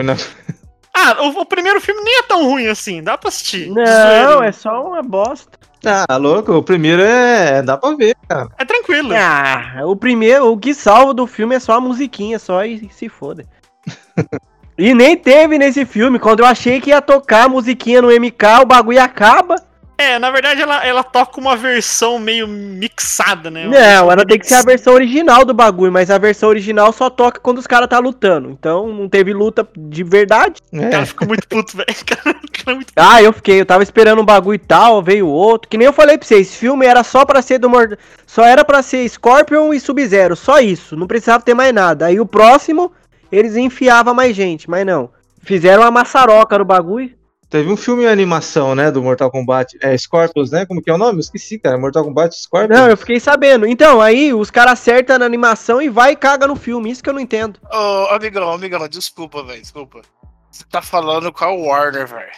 Ah, 0.99 1.23
o, 1.23 1.41
o 1.41 1.47
primeiro 1.47 1.81
filme 1.81 2.03
nem 2.03 2.19
é 2.21 2.23
tão 2.23 2.43
ruim 2.45 2.67
assim, 2.69 3.03
dá 3.03 3.19
pra 3.19 3.29
assistir. 3.29 3.69
Não, 3.71 4.43
é 4.43 4.51
só 4.51 4.83
uma 4.89 5.03
bosta. 5.03 5.59
Ah, 5.85 6.17
louco, 6.17 6.53
o 6.53 6.63
primeiro 6.63 7.03
é. 7.03 7.63
dá 7.63 7.77
pra 7.77 7.95
ver, 7.95 8.17
cara. 8.29 8.49
É 8.59 8.65
tranquilo. 8.65 9.11
Ah, 9.15 9.83
o 9.85 9.95
primeiro, 9.95 10.51
o 10.51 10.59
que 10.59 10.75
salva 10.75 11.13
do 11.15 11.27
filme 11.27 11.55
é 11.55 11.61
só 11.61 11.75
a 11.75 11.81
musiquinha, 11.81 12.39
só 12.39 12.65
e 12.65 12.89
se 12.91 13.09
foda. 13.09 13.45
e 14.77 14.95
nem 14.95 15.17
teve 15.17 15.59
nesse 15.59 15.85
filme, 15.85 16.19
quando 16.19 16.41
eu 16.41 16.47
achei 16.47 16.81
que 16.81 16.91
ia 16.91 17.01
tocar 17.01 17.45
a 17.45 17.49
musiquinha 17.49 18.03
no 18.03 18.09
MK, 18.09 18.63
o 18.63 18.67
bagulho 18.67 19.03
acaba. 19.03 19.57
É, 19.99 20.19
na 20.19 20.31
verdade 20.31 20.61
ela, 20.61 20.87
ela 20.87 21.03
toca 21.03 21.41
uma 21.41 21.57
versão 21.57 22.19
meio 22.19 22.47
mixada, 22.47 23.51
né? 23.51 23.67
Não, 23.67 24.13
ela 24.13 24.27
tem 24.27 24.39
que 24.39 24.47
ser 24.47 24.55
a 24.55 24.63
versão 24.63 24.93
original 24.93 25.45
do 25.45 25.55
bagulho, 25.55 25.91
mas 25.91 26.11
a 26.11 26.19
versão 26.19 26.51
original 26.51 26.93
só 26.93 27.09
toca 27.09 27.41
quando 27.41 27.59
os 27.59 27.67
caras 27.67 27.89
tá 27.89 27.99
lutando. 27.99 28.51
Então 28.51 28.89
não 28.89 29.09
teve 29.09 29.33
luta 29.33 29.67
de 29.77 30.05
verdade. 30.05 30.61
O 30.71 30.79
cara 30.79 31.03
É, 31.03 31.07
ficou 31.07 31.27
muito 31.27 31.49
puto, 31.49 31.77
velho. 31.79 31.89
O 31.91 32.05
cara 32.05 32.39
ficou 32.53 32.75
muito 32.75 32.93
Ah, 32.95 33.23
eu 33.23 33.33
fiquei, 33.33 33.61
eu 33.61 33.67
tava 33.67 33.83
esperando 33.83 34.21
um 34.21 34.25
bagulho 34.25 34.57
e 34.57 34.59
tal, 34.59 35.03
veio 35.03 35.27
outro. 35.27 35.69
Que 35.69 35.79
nem 35.79 35.87
eu 35.87 35.93
falei 35.93 36.19
pra 36.19 36.27
vocês, 36.29 36.49
esse 36.49 36.57
filme 36.59 36.85
era 36.85 37.03
só 37.03 37.25
pra 37.25 37.41
ser 37.41 37.59
do 37.59 37.71
Mord... 37.71 37.97
Só 38.27 38.45
era 38.45 38.65
pra 38.65 38.83
ser 38.83 39.09
Scorpion 39.09 39.73
e 39.73 39.81
Sub-Zero, 39.81 40.37
só 40.37 40.59
isso. 40.59 40.95
Não 40.95 41.07
precisava 41.07 41.43
ter 41.43 41.55
mais 41.55 41.73
nada. 41.73 42.07
Aí 42.07 42.21
o 42.21 42.27
próximo, 42.27 42.93
eles 43.33 43.57
enfiavam 43.57 44.13
mais 44.13 44.37
gente, 44.37 44.69
mas 44.69 44.85
não. 44.85 45.09
Fizeram 45.43 45.83
uma 45.83 45.91
maçaroca 45.91 46.59
no 46.59 46.65
bagulho. 46.65 47.11
Teve 47.49 47.71
um 47.71 47.77
filme 47.77 48.05
em 48.05 48.09
animação, 48.09 48.75
né, 48.75 48.91
do 48.91 49.03
Mortal 49.03 49.31
Kombat. 49.31 49.77
É 49.81 49.97
Scorpions, 49.97 50.51
né? 50.51 50.67
Como 50.67 50.83
que 50.83 50.91
é 50.91 50.95
o 50.95 50.99
nome? 50.99 51.19
Eu 51.19 51.21
esqueci, 51.21 51.59
cara. 51.59 51.79
Mortal 51.79 52.05
Kombat 52.05 52.35
Scorpions. 52.35 52.79
Não, 52.79 52.89
eu 52.89 52.97
fiquei 52.97 53.21
sabendo. 53.21 53.67
Então, 53.67 54.01
aí 54.01 54.33
os 54.33 54.51
caras 54.51 54.75
acertam 54.75 55.19
na 55.19 55.27
animação 55.27 55.81
e 55.81 55.89
vai 55.89 56.13
e 56.13 56.17
caga 56.17 56.47
no 56.47 56.57
filme. 56.57 56.91
Isso 56.91 57.03
que 57.03 57.09
eu 57.09 57.15
não 57.15 57.21
entendo. 57.21 57.61
Ô, 57.73 58.07
amigão, 58.11 58.51
amigão, 58.51 58.87
desculpa, 58.89 59.43
velho, 59.43 59.61
desculpa. 59.61 60.03
Você 60.51 60.65
tá 60.71 60.81
falando 60.81 61.33
com 61.33 61.45
a 61.45 61.53
Warner, 61.53 62.07
velho. 62.07 62.33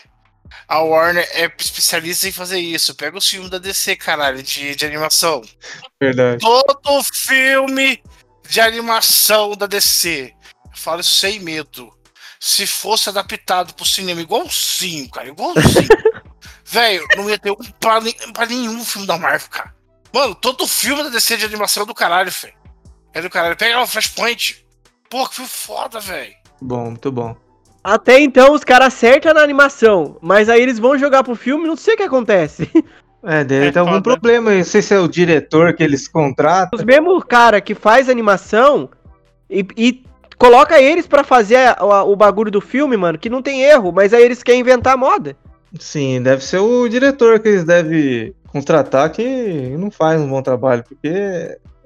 A 0.67 0.81
Warner 0.81 1.29
é 1.33 1.51
especialista 1.59 2.29
em 2.29 2.33
fazer 2.33 2.59
isso. 2.59 2.95
Pega 2.95 3.17
os 3.17 3.29
filmes 3.29 3.51
da 3.51 3.59
DC, 3.59 3.97
caralho, 3.97 4.43
de, 4.43 4.75
de 4.75 4.87
animação. 4.87 5.43
Verdade. 6.01 6.41
Todo 6.41 7.03
filme 7.05 8.03
de 8.49 8.61
animação 8.61 9.55
da 9.57 9.67
DC. 9.67 10.33
Eu 10.65 10.77
falo 10.77 11.01
isso 11.01 11.17
sem 11.17 11.41
medo. 11.41 11.93
Se 12.41 12.67
fosse 12.67 13.09
adaptado 13.09 13.75
pro 13.75 13.85
cinema 13.85 14.21
igualzinho, 14.21 15.09
cara, 15.11 15.29
igualzinho. 15.29 15.89
Velho, 16.65 17.07
não 17.17 17.29
ia 17.29 17.39
ter 17.39 17.51
um 17.51 17.57
pra, 17.81 18.01
pra 18.35 18.47
nenhum 18.47 18.85
filme 18.85 19.07
da 19.07 19.17
Marvel, 19.19 19.49
cara. 19.51 19.75
Mano, 20.13 20.35
todo 20.35 20.67
filme 20.67 21.03
da 21.03 21.09
DC 21.09 21.37
de 21.37 21.45
animação 21.47 21.83
é 21.83 21.87
do 21.87 21.95
caralho, 21.95 22.31
velho. 22.31 22.55
É 23.15 23.21
do 23.23 23.31
caralho. 23.31 23.57
Pega 23.57 23.77
lá 23.77 23.83
o 23.83 23.87
Flashpoint. 23.87 24.65
Pô, 25.09 25.27
que 25.27 25.37
filme 25.37 25.51
foda, 25.51 25.99
velho. 26.01 26.35
Bom, 26.61 26.91
muito 26.91 27.11
bom. 27.11 27.35
Até 27.83 28.21
então 28.21 28.53
os 28.53 28.65
caras 28.65 28.89
acertam 28.89 29.33
na 29.33 29.41
animação, 29.41 30.19
mas 30.21 30.49
aí 30.49 30.61
eles 30.61 30.79
vão 30.79 30.99
jogar 30.99 31.25
pro 31.25 31.35
filme 31.37 31.67
não 31.67 31.77
sei 31.77 31.95
o 31.95 31.97
que 31.97 32.03
acontece. 32.03 32.71
É, 33.23 33.43
deve 33.45 33.67
É 33.69 33.73
ter 33.73 33.79
algum 33.79 33.93
foda. 33.93 34.03
problema. 34.03 34.53
Eu 34.53 34.59
não 34.59 34.65
sei 34.65 34.81
se 34.83 34.95
é 34.95 34.99
o 34.99 35.09
diretor 35.09 35.75
que 35.75 35.83
eles 35.83 36.07
contratam. 36.07 36.79
Os 36.79 36.85
mesmos 36.85 37.25
cara 37.25 37.61
que 37.61 37.75
faz 37.75 38.09
animação 38.09 38.91
e, 39.51 39.67
e 39.77 40.05
coloca 40.39 40.81
eles 40.81 41.07
pra 41.07 41.25
fazer 41.25 41.57
a- 41.57 41.77
a- 41.81 42.05
o 42.05 42.15
bagulho 42.17 42.51
do 42.51 42.61
filme, 42.61 42.97
mano, 42.97 43.19
que 43.19 43.29
não 43.31 43.43
tem 43.43 43.63
erro, 43.63 43.93
mas 43.93 44.15
aí 44.15 44.23
eles 44.23 44.43
querem 44.43 44.61
inventar 44.61 44.97
moda. 44.97 45.37
Sim, 45.79 46.23
deve 46.23 46.43
ser 46.45 46.59
o 46.59 46.89
diretor 46.89 47.39
que 47.41 47.49
eles 47.49 47.65
devem 47.65 48.35
contratar 48.47 49.11
que 49.11 49.23
não 49.79 49.91
faz 49.91 50.19
um 50.21 50.29
bom 50.29 50.41
trabalho, 50.41 50.83
porque 50.83 51.09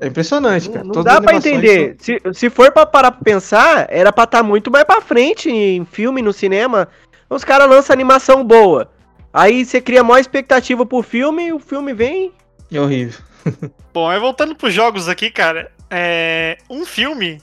é 0.00 0.06
impressionante, 0.06 0.70
cara. 0.70 0.84
Não 0.84 0.92
Todas 0.92 1.12
dá 1.12 1.16
animações 1.18 1.46
entender. 1.46 1.96
Se, 1.98 2.20
se 2.32 2.50
for 2.50 2.70
pra 2.70 2.86
parar 2.86 3.10
pra 3.10 3.20
pensar, 3.24 3.86
era 3.90 4.12
pra 4.12 4.24
estar 4.24 4.42
muito 4.42 4.70
mais 4.70 4.84
pra 4.84 5.00
frente 5.00 5.50
em 5.50 5.84
filme, 5.84 6.22
no 6.22 6.32
cinema. 6.32 6.86
Os 7.28 7.42
caras 7.42 7.68
lançam 7.68 7.92
animação 7.94 8.44
boa. 8.44 8.88
Aí 9.32 9.64
você 9.64 9.80
cria 9.80 10.04
maior 10.04 10.20
expectativa 10.20 10.84
pro 10.86 11.02
filme 11.02 11.46
e 11.46 11.52
o 11.52 11.58
filme 11.58 11.92
vem. 11.92 12.30
são- 12.70 12.78
É 12.78 12.80
horrível. 12.80 13.18
Bom, 13.92 14.08
aí 14.08 14.20
voltando 14.20 14.54
pros 14.54 14.72
jogos 14.72 15.08
aqui, 15.08 15.30
cara, 15.30 15.72
é 15.90 16.58
um 16.70 16.84
filme 16.86 17.40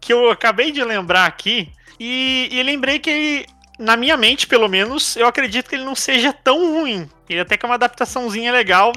que 0.00 0.12
eu 0.12 0.30
acabei 0.30 0.72
de 0.72 0.82
lembrar 0.82 1.26
aqui 1.26 1.70
e, 1.98 2.48
e 2.50 2.62
lembrei 2.62 2.98
que 2.98 3.10
ele, 3.10 3.46
na 3.78 3.96
minha 3.96 4.16
mente, 4.16 4.46
pelo 4.46 4.68
menos, 4.68 5.16
eu 5.16 5.26
acredito 5.26 5.68
que 5.68 5.74
ele 5.74 5.84
não 5.84 5.94
seja 5.94 6.32
tão 6.32 6.72
ruim. 6.74 7.08
Ele 7.28 7.40
até 7.40 7.56
que 7.56 7.64
é 7.64 7.68
uma 7.68 7.74
adaptaçãozinha 7.74 8.52
legal, 8.52 8.92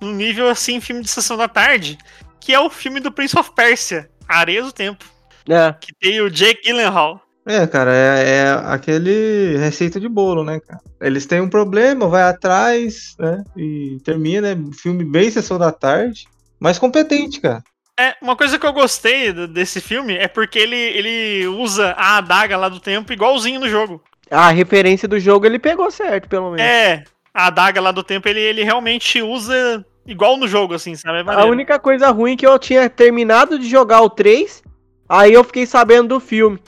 no 0.00 0.12
nível 0.12 0.48
assim, 0.48 0.80
filme 0.80 1.02
de 1.02 1.08
sessão 1.08 1.36
da 1.36 1.48
tarde, 1.48 1.96
que 2.40 2.52
é 2.52 2.60
o 2.60 2.68
filme 2.68 3.00
do 3.00 3.12
Prince 3.12 3.38
of 3.38 3.52
Persia, 3.54 4.10
Areias 4.28 4.66
do 4.66 4.72
Tempo, 4.72 5.04
É. 5.48 5.72
que 5.80 5.94
tem 5.94 6.20
o 6.20 6.30
Jake 6.30 6.62
Gyllenhaal. 6.64 7.20
É, 7.46 7.66
cara, 7.66 7.94
é, 7.94 8.36
é 8.38 8.50
aquele 8.72 9.56
receita 9.58 10.00
de 10.00 10.08
bolo, 10.08 10.42
né, 10.42 10.58
cara? 10.60 10.80
Eles 11.00 11.26
têm 11.26 11.42
um 11.42 11.48
problema, 11.48 12.08
vai 12.08 12.22
atrás, 12.22 13.14
né? 13.18 13.44
E 13.54 13.98
termina, 14.02 14.48
é 14.48 14.54
um 14.54 14.72
filme 14.72 15.04
bem 15.04 15.30
sessão 15.30 15.58
da 15.58 15.70
tarde, 15.70 16.24
mas 16.58 16.78
competente, 16.78 17.40
cara. 17.42 17.62
É, 17.98 18.14
uma 18.20 18.34
coisa 18.34 18.58
que 18.58 18.66
eu 18.66 18.72
gostei 18.72 19.32
desse 19.48 19.80
filme 19.80 20.16
é 20.16 20.26
porque 20.26 20.58
ele, 20.58 20.76
ele 20.76 21.46
usa 21.46 21.94
a 21.96 22.16
adaga 22.16 22.56
lá 22.56 22.68
do 22.68 22.80
tempo 22.80 23.12
igualzinho 23.12 23.60
no 23.60 23.68
jogo. 23.68 24.02
A 24.30 24.50
referência 24.50 25.06
do 25.06 25.20
jogo 25.20 25.46
ele 25.46 25.58
pegou 25.58 25.90
certo, 25.90 26.28
pelo 26.28 26.50
menos. 26.50 26.60
É, 26.60 27.04
a 27.32 27.46
adaga 27.46 27.80
lá 27.80 27.92
do 27.92 28.02
tempo 28.02 28.28
ele, 28.28 28.40
ele 28.40 28.64
realmente 28.64 29.22
usa 29.22 29.84
igual 30.06 30.36
no 30.36 30.48
jogo, 30.48 30.74
assim, 30.74 30.96
sabe? 30.96 31.18
É 31.18 31.34
A 31.34 31.44
única 31.44 31.78
coisa 31.78 32.10
ruim 32.10 32.32
é 32.32 32.36
que 32.36 32.46
eu 32.46 32.58
tinha 32.58 32.90
terminado 32.90 33.58
de 33.58 33.68
jogar 33.68 34.02
o 34.02 34.10
3, 34.10 34.62
aí 35.08 35.32
eu 35.32 35.44
fiquei 35.44 35.64
sabendo 35.64 36.08
do 36.08 36.20
filme. 36.20 36.58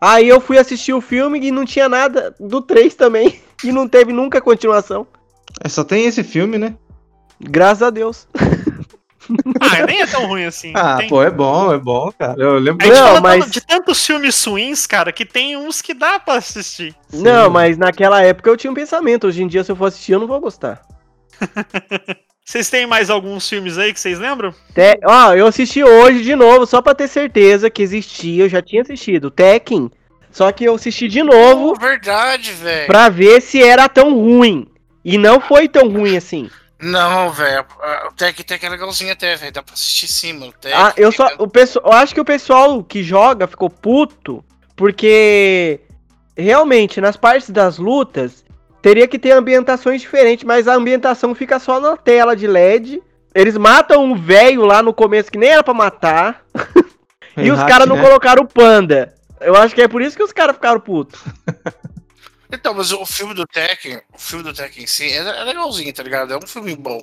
Aí 0.00 0.28
eu 0.28 0.40
fui 0.40 0.58
assistir 0.58 0.92
o 0.92 1.00
filme 1.00 1.40
e 1.40 1.50
não 1.50 1.64
tinha 1.64 1.88
nada 1.88 2.34
do 2.38 2.60
3 2.62 2.94
também. 2.94 3.40
E 3.64 3.72
não 3.72 3.88
teve 3.88 4.12
nunca 4.12 4.40
continuação. 4.40 5.04
É, 5.64 5.68
só 5.68 5.82
tem 5.82 6.04
esse 6.04 6.22
filme, 6.22 6.58
né? 6.58 6.76
Graças 7.40 7.82
a 7.82 7.90
Deus. 7.90 8.28
Ah, 9.60 9.84
nem 9.86 10.00
é 10.02 10.06
tão 10.06 10.26
ruim 10.26 10.44
assim. 10.44 10.72
Ah, 10.74 10.96
Tem- 10.98 11.08
pô, 11.08 11.22
é 11.22 11.30
bom, 11.30 11.72
é 11.72 11.78
bom, 11.78 12.10
cara. 12.18 12.40
Eu 12.40 12.58
lembro. 12.58 12.84
A 12.84 12.88
gente 12.88 12.98
Não, 13.00 13.20
mas- 13.20 13.44
tanto- 13.44 13.52
de 13.52 13.60
tantos 13.60 14.06
filmes 14.06 14.44
ruins, 14.44 14.86
cara, 14.86 15.12
que 15.12 15.24
tem 15.26 15.56
uns 15.56 15.82
que 15.82 15.92
dá 15.94 16.18
pra 16.18 16.34
assistir. 16.34 16.94
Não, 17.12 17.50
mas 17.50 17.76
naquela 17.76 18.22
época 18.22 18.48
eu 18.48 18.56
tinha 18.56 18.70
um 18.70 18.74
pensamento. 18.74 19.26
Hoje 19.26 19.42
em 19.42 19.46
dia, 19.46 19.62
se 19.64 19.70
eu 19.70 19.76
for 19.76 19.86
assistir, 19.86 20.12
eu 20.12 20.20
não 20.20 20.26
vou 20.26 20.40
gostar. 20.40 20.80
Vocês 22.44 22.70
têm 22.70 22.86
mais 22.86 23.10
alguns 23.10 23.46
filmes 23.46 23.76
aí 23.76 23.92
que 23.92 24.00
vocês 24.00 24.18
lembram? 24.18 24.52
Te... 24.74 24.98
Ó, 25.04 25.34
eu 25.34 25.46
assisti 25.46 25.84
hoje 25.84 26.22
de 26.22 26.34
novo, 26.34 26.64
só 26.66 26.80
pra 26.80 26.94
ter 26.94 27.06
certeza 27.06 27.68
que 27.68 27.82
existia. 27.82 28.44
Eu 28.44 28.48
já 28.48 28.62
tinha 28.62 28.80
assistido. 28.80 29.30
Tekken. 29.30 29.90
Só 30.30 30.50
que 30.50 30.64
eu 30.64 30.74
assisti 30.74 31.08
de 31.08 31.22
novo 31.22 31.74
Pô, 31.74 31.80
verdade, 31.80 32.52
velho. 32.52 32.86
pra 32.86 33.10
ver 33.10 33.42
se 33.42 33.62
era 33.62 33.86
tão 33.88 34.14
ruim. 34.14 34.66
E 35.04 35.18
não 35.18 35.40
foi 35.40 35.68
tão 35.68 35.88
ruim 35.90 36.16
assim. 36.16 36.48
Não, 36.80 37.30
velho. 37.32 37.64
O 38.08 38.12
Tech 38.12 38.42
Tech 38.44 38.64
é 38.64 38.68
legalzinho 38.68 39.12
até, 39.12 39.34
velho. 39.36 39.52
Dá 39.52 39.62
pra 39.62 39.74
assistir 39.74 40.08
sim, 40.08 40.32
mano. 40.32 40.52
Tech, 40.60 40.74
Ah, 40.74 40.92
eu 40.96 41.10
só. 41.10 41.28
O 41.38 41.48
pessoal, 41.48 41.86
eu 41.86 41.92
acho 41.92 42.14
que 42.14 42.20
o 42.20 42.24
pessoal 42.24 42.82
que 42.84 43.02
joga 43.02 43.46
ficou 43.46 43.68
puto 43.68 44.44
porque 44.76 45.80
realmente 46.36 47.00
nas 47.00 47.16
partes 47.16 47.50
das 47.50 47.78
lutas 47.78 48.44
teria 48.80 49.08
que 49.08 49.18
ter 49.18 49.32
ambientações 49.32 50.00
diferentes, 50.00 50.44
mas 50.44 50.68
a 50.68 50.74
ambientação 50.74 51.34
fica 51.34 51.58
só 51.58 51.80
na 51.80 51.96
tela 51.96 52.36
de 52.36 52.46
LED. 52.46 53.02
Eles 53.34 53.56
matam 53.56 54.04
um 54.04 54.14
velho 54.14 54.64
lá 54.64 54.80
no 54.82 54.94
começo 54.94 55.32
que 55.32 55.38
nem 55.38 55.50
era 55.50 55.64
pra 55.64 55.74
matar. 55.74 56.44
e 57.36 57.50
os 57.50 57.62
caras 57.64 57.88
não 57.88 57.96
né? 57.96 58.02
colocaram 58.02 58.44
o 58.44 58.48
panda. 58.48 59.12
Eu 59.40 59.56
acho 59.56 59.74
que 59.74 59.82
é 59.82 59.88
por 59.88 60.00
isso 60.00 60.16
que 60.16 60.22
os 60.22 60.32
caras 60.32 60.54
ficaram 60.54 60.80
putos. 60.80 61.20
Então, 62.50 62.74
mas 62.74 62.92
o 62.92 63.04
filme 63.04 63.34
do 63.34 63.46
Tekken, 63.46 64.00
o 64.12 64.18
filme 64.18 64.42
do 64.42 64.54
Tekken 64.54 64.84
em 64.84 64.86
si, 64.86 65.04
é, 65.04 65.16
é 65.18 65.44
legalzinho, 65.44 65.92
tá 65.92 66.02
ligado? 66.02 66.32
É 66.32 66.36
um 66.36 66.46
filme 66.46 66.74
bom. 66.74 67.00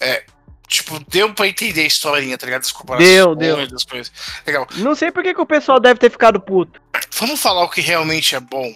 É, 0.00 0.24
tipo, 0.66 0.98
deu 1.08 1.32
pra 1.32 1.46
entender 1.46 1.82
a 1.82 1.86
historinha, 1.86 2.36
tá 2.36 2.46
ligado? 2.46 2.70
Comparações 2.72 3.08
Deu, 3.08 3.34
deu. 3.34 3.66
das 3.68 3.84
coisas. 3.84 4.12
Legal. 4.46 4.66
Não 4.76 4.94
sei 4.94 5.12
por 5.12 5.22
que, 5.22 5.34
que 5.34 5.40
o 5.40 5.46
pessoal 5.46 5.78
deve 5.78 6.00
ter 6.00 6.10
ficado 6.10 6.40
puto. 6.40 6.80
Vamos 7.18 7.40
falar 7.40 7.62
o 7.62 7.70
que 7.70 7.80
realmente 7.80 8.34
é 8.34 8.40
bom. 8.40 8.74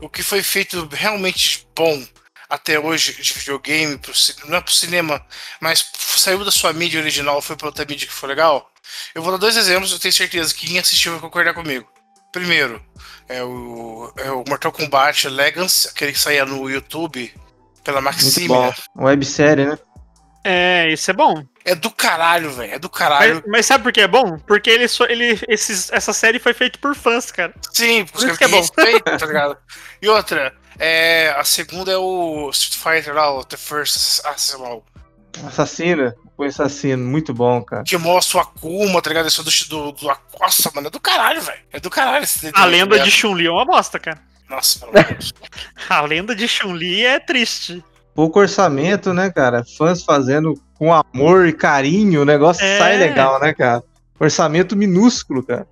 O 0.00 0.08
que 0.08 0.22
foi 0.22 0.42
feito 0.42 0.88
realmente 0.92 1.66
bom 1.74 2.04
até 2.48 2.78
hoje 2.78 3.20
de 3.20 3.32
videogame, 3.32 3.98
pro, 3.98 4.12
não 4.46 4.58
é 4.58 4.60
pro 4.60 4.72
cinema, 4.72 5.24
mas 5.60 5.90
saiu 6.16 6.44
da 6.44 6.52
sua 6.52 6.72
mídia 6.72 7.00
original, 7.00 7.42
foi 7.42 7.56
pra 7.56 7.66
outra 7.66 7.84
mídia 7.84 8.06
que 8.06 8.12
foi 8.12 8.28
legal. 8.28 8.70
Eu 9.14 9.22
vou 9.22 9.32
dar 9.32 9.38
dois 9.38 9.56
exemplos, 9.56 9.90
eu 9.92 9.98
tenho 9.98 10.12
certeza 10.12 10.54
que 10.54 10.66
quem 10.66 10.78
assistiu 10.78 11.12
vai 11.12 11.20
concordar 11.20 11.54
comigo. 11.54 11.88
Primeiro, 12.32 12.84
é 13.28 13.42
o, 13.42 14.12
é 14.16 14.30
o 14.30 14.44
Mortal 14.48 14.72
Kombat 14.72 15.28
Legends, 15.28 15.86
aquele 15.86 16.12
que 16.12 16.18
saía 16.18 16.44
no 16.44 16.68
YouTube 16.70 17.32
pela 17.82 18.00
bom. 18.48 18.66
né? 18.66 18.74
Websérie, 18.96 19.66
né? 19.66 19.78
É, 20.42 20.88
isso 20.92 21.10
é 21.10 21.14
bom. 21.14 21.42
É 21.64 21.74
do 21.74 21.90
caralho, 21.90 22.50
velho. 22.52 22.74
É 22.74 22.78
do 22.78 22.90
caralho. 22.90 23.36
Mas, 23.36 23.44
mas 23.46 23.66
sabe 23.66 23.82
por 23.84 23.92
que 23.92 24.02
é 24.02 24.08
bom? 24.08 24.38
Porque 24.40 24.68
ele, 24.68 24.86
só- 24.88 25.06
ele 25.06 25.40
esses, 25.48 25.90
essa 25.90 26.12
série 26.12 26.38
foi 26.38 26.52
feita 26.52 26.78
por 26.78 26.94
fãs, 26.94 27.30
cara. 27.32 27.54
Sim, 27.72 28.04
Por 28.04 28.18
isso 28.28 28.36
que 28.36 28.44
é 28.44 28.48
bom. 28.48 28.58
respeito, 28.58 29.04
tá 29.18 29.24
ligado? 29.26 29.56
E 30.02 30.08
outra, 30.08 30.54
é, 30.78 31.34
a 31.38 31.44
segunda 31.44 31.90
é 31.92 31.96
o 31.96 32.50
Street 32.50 32.76
Fighter 32.98 33.14
lá, 33.14 33.32
o 33.32 33.42
The 33.42 33.56
First 33.56 33.96
Assassin, 33.96 34.58
Assassino. 35.46 36.12
O 36.36 36.42
assassino, 36.42 37.04
muito 37.04 37.32
bom, 37.32 37.62
cara. 37.62 37.84
que 37.84 37.96
mostra 37.96 38.38
o 38.38 38.40
Akuma, 38.40 39.00
tá 39.00 39.08
ligado? 39.08 39.28
Isso 39.28 39.40
é 39.40 39.44
do, 39.44 39.92
do, 39.92 39.92
do. 39.92 40.16
Nossa, 40.40 40.70
mano, 40.74 40.88
é 40.88 40.90
do 40.90 41.00
caralho, 41.00 41.40
velho. 41.40 41.60
É 41.72 41.78
do 41.78 41.88
caralho 41.88 42.24
esse 42.24 42.50
A 42.52 42.64
lenda 42.64 42.98
de 42.98 43.10
Chun-Li 43.10 43.46
é 43.46 43.50
uma 43.50 43.64
bosta, 43.64 43.98
cara. 44.00 44.20
Nossa, 44.48 44.80
pelo 44.80 44.90
amor 44.92 45.04
de 45.04 45.12
Deus. 45.14 45.32
A 45.88 46.00
lenda 46.02 46.34
de 46.34 46.48
Chun-Li 46.48 47.04
é 47.04 47.20
triste. 47.20 47.82
Pouco 48.14 48.40
orçamento, 48.40 49.12
né, 49.12 49.30
cara? 49.30 49.64
Fãs 49.76 50.02
fazendo 50.04 50.54
com 50.74 50.92
amor 50.92 51.46
e 51.46 51.52
carinho, 51.52 52.22
o 52.22 52.24
negócio 52.24 52.64
É. 52.64 52.78
sai 52.78 52.96
legal, 52.96 53.40
né, 53.40 53.52
cara? 53.52 53.82
Orçamento 54.18 54.76
minúsculo, 54.76 55.42
cara. 55.42 55.66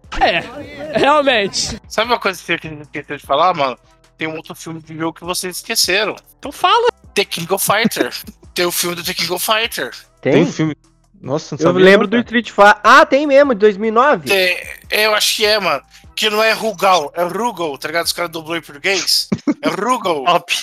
Realmente. 0.95 1.81
Sabe 1.89 2.11
uma 2.11 2.19
coisa 2.19 2.41
que 2.43 2.67
eu 2.67 2.83
esqueci 2.83 3.17
de 3.17 3.27
falar, 3.27 3.55
mano? 3.55 3.79
Tem 4.19 4.29
um 4.29 4.37
outro 4.37 4.55
filme 4.55 4.81
de 4.81 4.97
jogo 4.97 5.15
que 5.15 5.25
vocês 5.25 5.57
esqueceram. 5.57 6.17
Então 6.39 6.51
fala. 6.53 6.89
The 7.15 7.25
King 7.25 7.53
of 7.53 7.65
Fighter. 7.65 8.13
Tem 8.55 8.65
o 8.67 8.73
filme 8.73 8.97
do 8.97 9.03
The 9.05 9.15
King 9.15 9.33
of 9.33 9.45
Fighter. 9.45 9.91
Tem, 10.21 10.33
Tem? 10.33 10.43
um 10.43 10.53
filme. 10.53 10.77
Nossa, 11.21 11.55
não 11.55 11.61
Eu 11.61 11.73
sabia 11.73 11.85
lembro 11.85 12.07
não, 12.09 12.11
do. 12.11 12.25
Street 12.25 12.51
Fighter. 12.51 12.81
Ah, 12.83 13.07
tem 13.07 13.27
mesmo, 13.27 13.55
de 13.55 13.61
2009. 13.61 14.29
Tem- 14.29 14.59
eu 14.91 15.15
acho 15.15 15.37
que 15.37 15.47
é, 15.47 15.59
mano. 15.59 15.83
Que 16.15 16.29
não 16.29 16.43
é 16.43 16.53
Rugal, 16.53 17.11
é 17.17 17.23
Rugal, 17.23 17.79
tá 17.79 17.89
ligado? 17.89 18.07
Os 18.07 18.13
caras 18.13 18.31
dublou 18.31 18.57
em 18.57 18.61
português. 18.61 19.29
É 19.63 19.69
Rugal. 19.69 20.25
Top. 20.27 20.55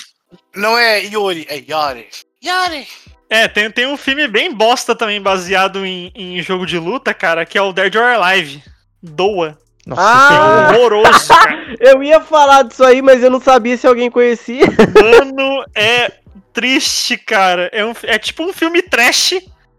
Não 0.54 0.76
é 0.78 1.00
Yori, 1.04 1.46
é 1.48 1.58
Yari. 1.68 2.06
Yari. 2.44 2.86
É, 3.28 3.48
tem, 3.48 3.70
tem 3.70 3.86
um 3.86 3.96
filme 3.96 4.26
bem 4.28 4.52
bosta 4.54 4.94
também, 4.94 5.20
baseado 5.20 5.84
em, 5.84 6.12
em 6.14 6.40
jogo 6.42 6.66
de 6.66 6.78
luta, 6.78 7.12
cara, 7.14 7.44
que 7.46 7.56
é 7.58 7.62
o 7.62 7.72
Dead 7.72 7.94
or 7.96 8.02
Alive. 8.02 8.62
Doa. 9.02 9.58
Nossa, 9.86 10.02
Ah! 10.02 10.72
É 10.72 10.76
horroroso, 10.78 11.28
cara. 11.28 11.58
Eu 11.80 12.02
ia 12.02 12.20
falar 12.20 12.62
disso 12.64 12.84
aí, 12.84 13.00
mas 13.00 13.22
eu 13.22 13.30
não 13.30 13.40
sabia 13.40 13.76
se 13.76 13.86
alguém 13.86 14.10
conhecia. 14.10 14.66
Mano, 14.66 15.64
é 15.74 16.12
triste, 16.52 17.16
cara. 17.16 17.68
É, 17.72 17.84
um, 17.84 17.92
é 18.04 18.18
tipo 18.18 18.42
um 18.44 18.52
filme 18.52 18.82
trash 18.82 19.34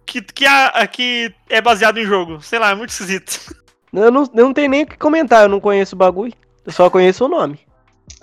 que, 0.06 0.22
que, 0.22 0.46
a, 0.46 0.88
que 0.88 1.34
é 1.50 1.62
baseado 1.62 1.98
em 2.00 2.06
jogo. 2.06 2.42
Sei 2.42 2.60
lá, 2.60 2.72
é 2.72 2.76
muito 2.76 2.90
esquisito. 2.92 3.56
Eu 3.94 4.10
não, 4.10 4.22
eu 4.24 4.46
não 4.46 4.54
tenho 4.54 4.70
nem 4.70 4.84
o 4.84 4.88
que 4.88 4.96
comentar, 4.98 5.44
eu 5.44 5.50
não 5.50 5.60
conheço 5.60 5.96
o 5.96 5.98
bagulho. 5.98 6.32
Eu 6.66 6.72
só 6.72 6.90
conheço 6.90 7.26
o 7.26 7.28
nome. 7.28 7.60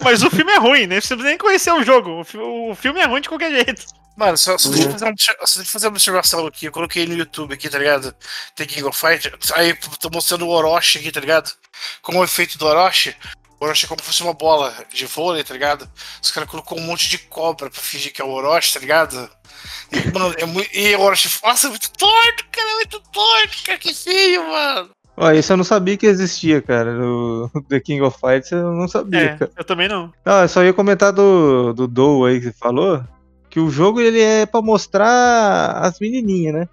Mas 0.00 0.22
o 0.22 0.30
filme 0.30 0.50
é 0.50 0.56
ruim, 0.56 0.86
né? 0.86 0.98
Você 0.98 1.12
não 1.14 1.18
precisa 1.18 1.28
nem 1.28 1.36
conhecer 1.36 1.72
o 1.72 1.84
jogo. 1.84 2.24
O, 2.38 2.70
o 2.70 2.74
filme 2.74 2.98
é 3.00 3.04
ruim 3.04 3.20
de 3.20 3.28
qualquer 3.28 3.50
jeito. 3.50 3.84
Mano, 4.16 4.38
só, 4.38 4.56
só, 4.56 4.70
deixa 4.70 4.84
eu 4.84 4.92
Uhum. 4.92 4.98
fazer 4.98 5.04
uma, 5.04 5.14
só 5.18 5.32
deixa 5.58 5.60
eu 5.60 5.64
fazer 5.66 5.86
uma 5.88 5.92
observação 5.92 6.46
aqui. 6.46 6.64
Eu 6.64 6.72
coloquei 6.72 7.06
no 7.06 7.12
YouTube 7.12 7.52
aqui, 7.52 7.68
tá 7.68 7.78
ligado? 7.78 8.14
The 8.56 8.64
King 8.64 8.84
of 8.84 8.98
Fighter. 8.98 9.36
Aí 9.56 9.74
tô 10.00 10.08
mostrando 10.10 10.46
o 10.46 10.50
Orochi 10.50 11.00
aqui, 11.00 11.12
tá 11.12 11.20
ligado? 11.20 11.52
Como 12.00 12.18
o 12.18 12.24
efeito 12.24 12.56
do 12.56 12.64
Orochi. 12.64 13.14
Orochi 13.60 13.84
é 13.86 13.88
como 13.88 14.00
se 14.00 14.06
fosse 14.06 14.22
uma 14.22 14.34
bola 14.34 14.72
de 14.92 15.04
vôlei, 15.06 15.42
tá 15.42 15.52
ligado? 15.52 15.88
Os 16.22 16.30
caras 16.30 16.48
colocou 16.48 16.78
um 16.78 16.82
monte 16.82 17.08
de 17.08 17.18
cobra 17.18 17.68
pra 17.68 17.80
fingir 17.80 18.12
que 18.12 18.22
é 18.22 18.24
o 18.24 18.28
Orochi, 18.30 18.72
tá 18.74 18.80
ligado? 18.80 19.28
E, 19.92 20.10
mano, 20.16 20.34
é 20.38 20.44
muito, 20.46 20.70
e 20.76 20.94
o 20.94 21.00
Orochi, 21.00 21.28
nossa, 21.42 21.66
é 21.66 21.70
muito 21.70 21.90
torto, 21.92 22.44
cara, 22.52 22.70
é 22.70 22.74
muito 22.74 23.00
torto, 23.12 23.56
cara, 23.64 23.78
que 23.78 23.92
feio, 23.94 24.46
mano. 24.48 24.90
Ó, 25.16 25.32
isso 25.32 25.52
eu 25.52 25.56
não 25.56 25.64
sabia 25.64 25.96
que 25.96 26.06
existia, 26.06 26.62
cara. 26.62 26.92
No 26.94 27.50
The 27.68 27.80
King 27.80 28.02
of 28.02 28.16
Fights 28.20 28.52
eu 28.52 28.72
não 28.72 28.86
sabia, 28.86 29.20
É, 29.20 29.36
cara. 29.36 29.50
eu 29.56 29.64
também 29.64 29.88
não. 29.88 30.12
Ah, 30.24 30.42
eu 30.42 30.48
só 30.48 30.62
ia 30.62 30.72
comentar 30.72 31.12
do, 31.12 31.72
do 31.72 31.88
Doe 31.88 32.30
aí 32.30 32.38
que 32.40 32.46
você 32.46 32.52
falou. 32.52 33.02
Que 33.50 33.58
o 33.58 33.68
jogo 33.70 34.00
ele 34.00 34.20
é 34.20 34.46
pra 34.46 34.62
mostrar 34.62 35.70
as 35.82 35.98
menininhas, 35.98 36.54
né? 36.54 36.68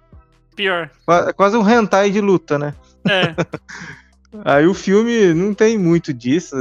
Pior. 0.54 0.88
Qua- 1.04 1.32
Quase 1.32 1.56
um 1.56 1.68
hentai 1.68 2.10
de 2.10 2.20
luta, 2.20 2.56
né? 2.58 2.72
É. 3.08 3.34
Aí 4.44 4.66
o 4.66 4.74
filme 4.74 5.32
não 5.34 5.54
tem 5.54 5.78
muito 5.78 6.12
disso, 6.12 6.56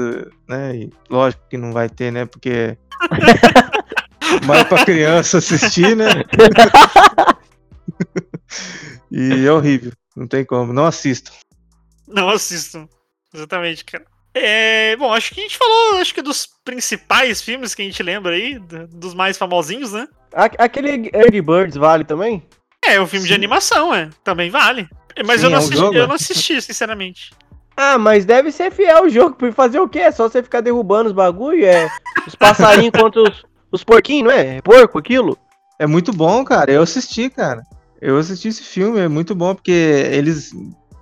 né? 0.48 0.76
E 0.76 0.90
lógico 1.10 1.44
que 1.50 1.58
não 1.58 1.72
vai 1.74 1.90
ter, 1.90 2.12
né? 2.12 2.26
Porque 2.26 2.50
é 2.50 4.46
mais 4.46 4.64
pra 4.68 4.86
criança 4.86 5.40
assistir, 5.40 5.96
né? 5.96 6.06
e 9.12 9.46
é 9.46 9.52
horrível. 9.52 9.92
Não 10.16 10.28
tem 10.28 10.46
como. 10.46 10.72
Não 10.74 10.86
assisto. 10.86 11.32
Não 12.08 12.30
assisto. 12.30 12.88
Exatamente, 13.34 13.84
cara. 13.84 14.06
É, 14.34 14.96
bom, 14.98 15.14
acho 15.14 15.34
que 15.34 15.40
a 15.40 15.44
gente 15.44 15.58
falou, 15.58 15.98
acho 16.00 16.14
que 16.14 16.22
dos 16.22 16.48
principais 16.64 17.42
filmes 17.42 17.74
que 17.74 17.82
a 17.82 17.86
gente 17.86 18.04
lembra 18.04 18.34
aí, 18.34 18.60
do- 18.60 18.88
dos 18.88 19.14
mais 19.14 19.38
famosinhos, 19.38 19.94
né? 19.94 20.08
Aquele 20.34 21.10
Angry 21.16 21.42
Birds 21.42 21.78
vale 21.78 22.04
também? 22.04 22.44
É, 22.86 23.00
o 23.00 23.08
filme 23.08 23.28
de 23.28 23.34
animação, 23.34 23.94
é. 23.94 24.10
Também 24.24 24.50
vale. 24.50 24.88
Mas 25.26 25.40
Sim, 25.40 25.46
eu, 25.48 25.50
não 25.52 25.58
é 25.58 25.62
um 25.62 25.64
assisti, 25.64 25.82
eu 25.96 26.04
é. 26.04 26.08
não 26.08 26.16
assisti, 26.16 26.62
sinceramente. 26.62 27.32
Ah, 27.76 27.98
mas 27.98 28.26
deve 28.26 28.52
ser 28.52 28.72
fiel 28.72 29.04
o 29.06 29.10
jogo, 29.10 29.36
por 29.36 29.52
fazer 29.54 29.80
o 29.80 29.90
quê? 29.90 30.00
É 30.00 30.12
só 30.12 30.30
você 30.30 30.42
ficar 30.42 30.62
derrubando 30.62 31.08
os 31.10 31.16
bagulho, 31.16 31.66
é 31.66 31.88
os 32.26 32.36
passarinhos 32.36 32.92
contra 32.98 33.22
os, 33.22 33.46
os 33.72 33.84
porquinhos, 33.84 34.26
não 34.26 34.32
é? 34.32 34.58
É 34.58 34.62
porco 34.62 34.98
aquilo? 34.98 35.38
É 35.78 35.86
muito 35.86 36.14
bom, 36.14 36.44
cara. 36.46 36.72
Eu 36.72 36.82
assisti, 36.82 37.30
cara. 37.30 37.64
Eu 38.02 38.18
assisti 38.18 38.48
esse 38.48 38.64
filme, 38.64 39.00
é 39.00 39.08
muito 39.08 39.36
bom 39.36 39.54
porque 39.54 39.72
eles 39.72 40.52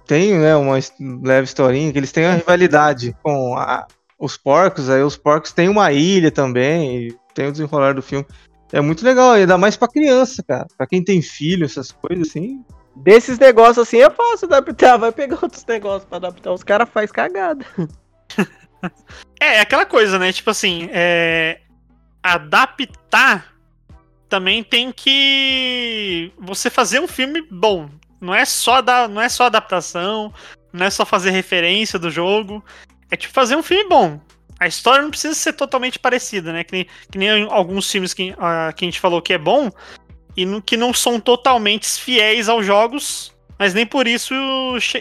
têm, 0.08 0.38
né, 0.40 0.56
uma 0.56 0.78
leve 1.22 1.44
historinha, 1.46 1.92
que 1.92 1.98
eles 1.98 2.12
têm 2.12 2.26
uma 2.26 2.36
rivalidade 2.36 3.16
com 3.22 3.56
a- 3.58 3.86
os 4.20 4.38
porcos, 4.38 4.90
aí 4.90 5.04
os 5.04 5.18
porcos 5.18 5.52
têm 5.52 5.70
uma 5.70 5.92
ilha 5.92 6.32
também, 6.32 7.08
e 7.08 7.16
tem 7.34 7.48
o 7.48 7.52
desenrolar 7.52 7.94
do 7.94 8.02
filme. 8.02 8.26
É 8.72 8.82
muito 8.82 9.04
legal, 9.06 9.32
ainda 9.32 9.58
mais 9.58 9.76
pra 9.76 9.88
criança, 9.88 10.42
cara. 10.42 10.66
Pra 10.78 10.88
quem 10.88 11.04
tem 11.04 11.22
filho, 11.22 11.66
essas 11.66 11.92
coisas 11.92 12.30
assim. 12.30 12.64
Desses 12.96 13.39
negócios 13.39 13.88
assim 13.88 14.02
é 14.02 14.10
fácil 14.10 14.48
adaptar, 14.48 14.98
vai 14.98 15.12
pegar 15.12 15.39
outros 15.41 15.66
negócios 15.66 16.06
pra 16.06 16.18
adaptar, 16.18 16.52
os 16.52 16.64
caras 16.64 16.89
faz 16.89 17.12
cagada. 17.12 17.66
É, 19.39 19.56
é 19.56 19.60
aquela 19.62 19.86
coisa, 19.86 20.20
né? 20.20 20.34
Tipo 20.34 20.50
assim, 20.50 20.89
é... 20.91 21.62
adaptar 22.22 23.54
também 24.28 24.64
tem 24.64 24.91
que 24.91 26.34
você 26.39 26.70
fazer 26.70 27.00
um 27.00 27.08
filme 27.08 27.41
bom. 27.50 27.89
Não 28.20 28.34
é 28.34 28.46
só 28.46 28.82
da, 28.82 29.08
não 29.08 29.22
é 29.22 29.30
só 29.30 29.46
adaptação, 29.46 30.34
não 30.72 30.86
é 30.86 30.89
só 30.89 31.06
fazer 31.06 31.30
referência 31.30 32.00
do 32.00 32.10
jogo. 32.10 32.64
É 33.12 33.16
tipo 33.16 33.34
fazer 33.34 33.56
um 33.56 33.62
filme 33.62 33.88
bom. 33.88 34.20
A 34.60 34.68
história 34.68 35.04
não 35.04 35.10
precisa 35.10 35.36
ser 35.36 35.54
totalmente 35.54 36.00
parecida, 36.00 36.52
né? 36.52 36.64
Que 36.64 36.72
nem, 36.72 36.88
que 37.12 37.18
nem 37.18 37.48
alguns 37.50 37.91
filmes 37.91 38.14
que, 38.14 38.34
ah, 38.39 38.74
que 38.76 38.86
a 38.86 38.88
gente 38.88 39.00
falou 39.00 39.22
que 39.22 39.34
é 39.34 39.38
bom 39.38 39.70
e 40.36 40.46
no- 40.46 40.62
que 40.62 40.76
não 40.78 40.94
são 40.94 41.20
totalmente 41.20 41.88
fiéis 41.88 42.48
aos 42.50 42.66
jogos, 42.66 43.34
mas 43.58 43.74
nem 43.74 43.86
por 43.86 44.08
isso 44.08 44.34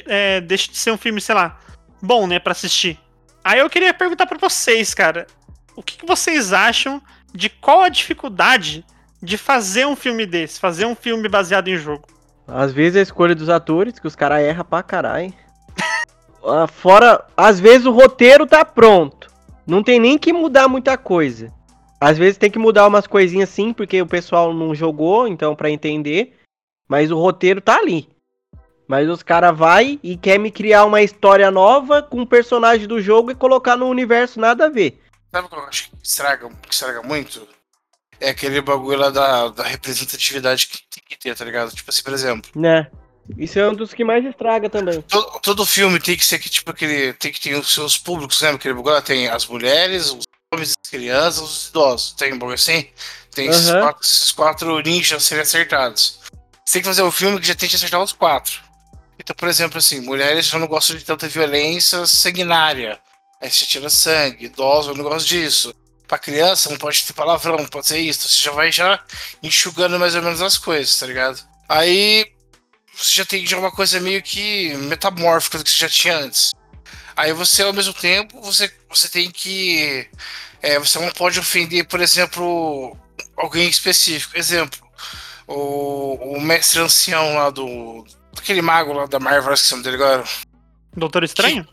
é, 0.07 0.41
deixa 0.41 0.70
de 0.70 0.76
ser 0.76 0.91
um 0.91 0.99
filme, 0.99 1.20
sei 1.20 1.35
lá, 1.35 1.59
bom, 2.01 2.26
né, 2.26 2.39
pra 2.39 2.53
assistir. 2.53 2.99
Aí 3.45 3.59
eu 3.59 3.68
queria 3.70 3.93
perguntar 3.95 4.26
pra 4.26 4.39
vocês, 4.39 4.95
cara, 4.95 5.26
o 5.74 5.83
que, 5.83 5.97
que 5.99 6.07
vocês 6.07 6.53
acham 6.53 7.03
de 7.35 7.49
qual 7.49 7.80
a 7.83 7.89
dificuldade 7.89 8.85
de 9.22 9.37
fazer 9.39 9.87
um 9.87 9.97
filme 9.97 10.26
desse, 10.26 10.61
fazer 10.61 10.85
um 10.87 10.95
filme 10.95 11.28
baseado 11.28 11.68
em 11.68 11.76
jogo? 11.76 12.07
Às 12.47 12.72
vezes 12.72 12.97
a 12.99 13.03
escolha 13.03 13.35
dos 13.35 13.49
atores, 13.49 13.99
que 13.99 14.07
os 14.07 14.14
caras 14.16 14.41
erram 14.43 14.64
pra 14.64 14.83
caralho. 14.83 15.33
Ah, 16.45 16.66
Fora, 16.66 17.24
às 17.37 17.61
vezes 17.61 17.87
o 17.87 17.93
roteiro 17.93 18.45
tá 18.47 18.64
pronto. 18.64 19.30
Não 19.64 19.80
tem 19.80 20.01
nem 20.01 20.18
que 20.18 20.33
mudar 20.33 20.66
muita 20.66 20.99
coisa. 20.99 21.53
Às 22.03 22.18
vezes 22.18 22.36
tem 22.36 22.50
que 22.50 22.59
mudar 22.59 22.88
umas 22.88 23.07
coisinhas 23.07 23.48
sim, 23.48 23.72
porque 23.72 24.03
o 24.03 24.07
pessoal 24.07 24.53
não 24.53 24.74
jogou, 24.74 25.28
então 25.28 25.55
pra 25.55 25.70
entender. 25.70 26.36
Mas 26.88 27.12
o 27.12 27.16
roteiro 27.16 27.61
tá 27.61 27.76
ali. 27.76 28.09
Mas 28.88 29.09
os 29.09 29.22
caras 29.22 29.57
vai 29.57 30.00
e 30.03 30.16
quer 30.16 30.36
me 30.36 30.50
criar 30.50 30.84
uma 30.84 31.00
história 31.00 31.48
nova 31.48 32.03
com 32.03 32.22
um 32.22 32.26
personagem 32.26 32.88
do 32.88 33.00
jogo 33.00 33.30
e 33.30 33.36
colocar 33.36 33.76
no 33.76 33.86
universo 33.86 34.40
nada 34.40 34.66
a 34.66 34.68
ver. 34.68 35.00
Sabe 35.30 35.46
o 35.46 35.48
que 35.48 35.55
eu 35.55 35.61
acho 35.61 35.90
que 35.90 35.96
estraga, 36.03 36.50
que 36.68 36.74
estraga 36.74 37.03
muito? 37.05 37.46
É 38.20 38.30
aquele 38.30 38.61
bagulho 38.61 38.98
lá 38.98 39.11
da, 39.11 39.48
da 39.50 39.62
representatividade 39.62 40.66
que 40.66 40.78
tem 40.90 41.05
que 41.09 41.16
ter, 41.16 41.36
tá 41.36 41.44
ligado? 41.44 41.72
Tipo 41.72 41.88
assim, 41.88 42.03
por 42.03 42.12
exemplo, 42.12 42.50
Né? 42.57 42.90
Isso 43.38 43.61
é 43.61 43.68
um 43.68 43.74
dos 43.74 43.94
que 43.94 44.03
mais 44.03 44.24
estraga 44.24 44.68
também. 44.68 45.00
todo, 45.03 45.38
todo 45.40 45.64
filme 45.64 46.00
tem 46.00 46.16
que 46.16 46.26
ser 46.26 46.40
que, 46.40 46.50
tipo, 46.50 46.68
aquele. 46.68 47.12
Tem 47.12 47.30
que 47.30 47.40
ter 47.40 47.55
os 47.55 47.72
seus 47.72 47.96
públicos, 47.96 48.42
lembra? 48.42 48.57
Aquele 48.57 48.74
bagulho 48.74 48.96
lá 48.96 49.00
tem 49.00 49.28
as 49.28 49.46
mulheres, 49.46 50.11
os 50.11 50.26
as 50.61 50.74
crianças, 50.90 51.42
os 51.42 51.68
idosos. 51.68 52.12
Tem 52.12 52.32
um 52.32 52.50
assim? 52.50 52.88
Tem 53.34 53.48
esses, 53.48 53.70
quatro, 53.70 54.03
esses 54.03 54.32
quatro 54.32 54.80
ninjas 54.80 55.22
a 55.22 55.26
serem 55.26 55.42
acertados. 55.42 56.18
Você 56.64 56.74
tem 56.74 56.82
que 56.82 56.88
fazer 56.88 57.03
um 57.03 57.11
filme 57.11 57.40
que 57.40 57.46
já 57.46 57.55
tente 57.55 57.76
acertar 57.76 58.03
os 58.03 58.12
quatro. 58.12 58.61
Então, 59.18 59.34
por 59.34 59.48
exemplo, 59.48 59.78
assim, 59.78 60.00
mulheres 60.00 60.46
já 60.46 60.59
não 60.59 60.66
gostam 60.66 60.96
de 60.96 61.05
tanta 61.05 61.28
violência 61.28 62.05
sanguinária. 62.07 63.00
Aí 63.40 63.50
você 63.50 63.64
tira 63.64 63.88
sangue, 63.88 64.46
idosos 64.46 64.88
eu 64.88 64.94
não 64.94 65.09
gosto 65.09 65.26
disso. 65.26 65.74
Pra 66.07 66.18
criança 66.18 66.68
não 66.68 66.76
pode 66.76 67.03
ter 67.05 67.12
palavrão, 67.12 67.64
pode 67.66 67.86
ser 67.86 67.98
isso. 67.98 68.28
Você 68.28 68.42
já 68.42 68.53
vai 68.53 68.70
já 68.70 69.03
enxugando 69.42 69.98
mais 69.98 70.14
ou 70.14 70.22
menos 70.22 70.42
as 70.42 70.59
coisas, 70.59 70.98
tá 70.98 71.07
ligado? 71.07 71.42
Aí 71.68 72.26
você 72.94 73.12
já 73.14 73.24
tem 73.24 73.46
já 73.46 73.57
uma 73.57 73.70
coisa 73.70 73.98
meio 73.98 74.22
que 74.22 74.74
metamórfica 74.74 75.59
do 75.59 75.64
que 75.64 75.70
você 75.70 75.76
já 75.76 75.88
tinha 75.88 76.18
antes. 76.18 76.53
Aí 77.23 77.33
você, 77.33 77.62
ao 77.62 77.73
mesmo 77.73 77.95
tempo, 77.95 78.41
você, 78.41 78.68
você 78.89 79.09
tem 79.09 79.31
que. 79.31 80.09
é, 80.61 80.77
você 80.81 80.99
não 80.99 81.09
pode 81.12 81.39
ofender, 81.39 81.87
por 81.87 82.01
exemplo, 82.01 82.97
alguém 83.37 83.68
específico. 83.68 84.37
Exemplo, 84.37 84.81
o, 85.47 86.37
o 86.37 86.41
mestre 86.41 86.81
ancião 86.81 87.37
lá 87.37 87.49
do. 87.49 88.05
Aquele 88.37 88.61
mago 88.61 88.93
lá 88.93 89.07
da 89.07 89.20
Marvel, 89.20 89.53
acho 89.53 89.62
que 89.62 89.68
o 89.68 89.77
nome 89.77 89.85
dele 89.85 90.03
agora. 90.03 90.25
Doutor 90.97 91.23
Estranho? 91.23 91.64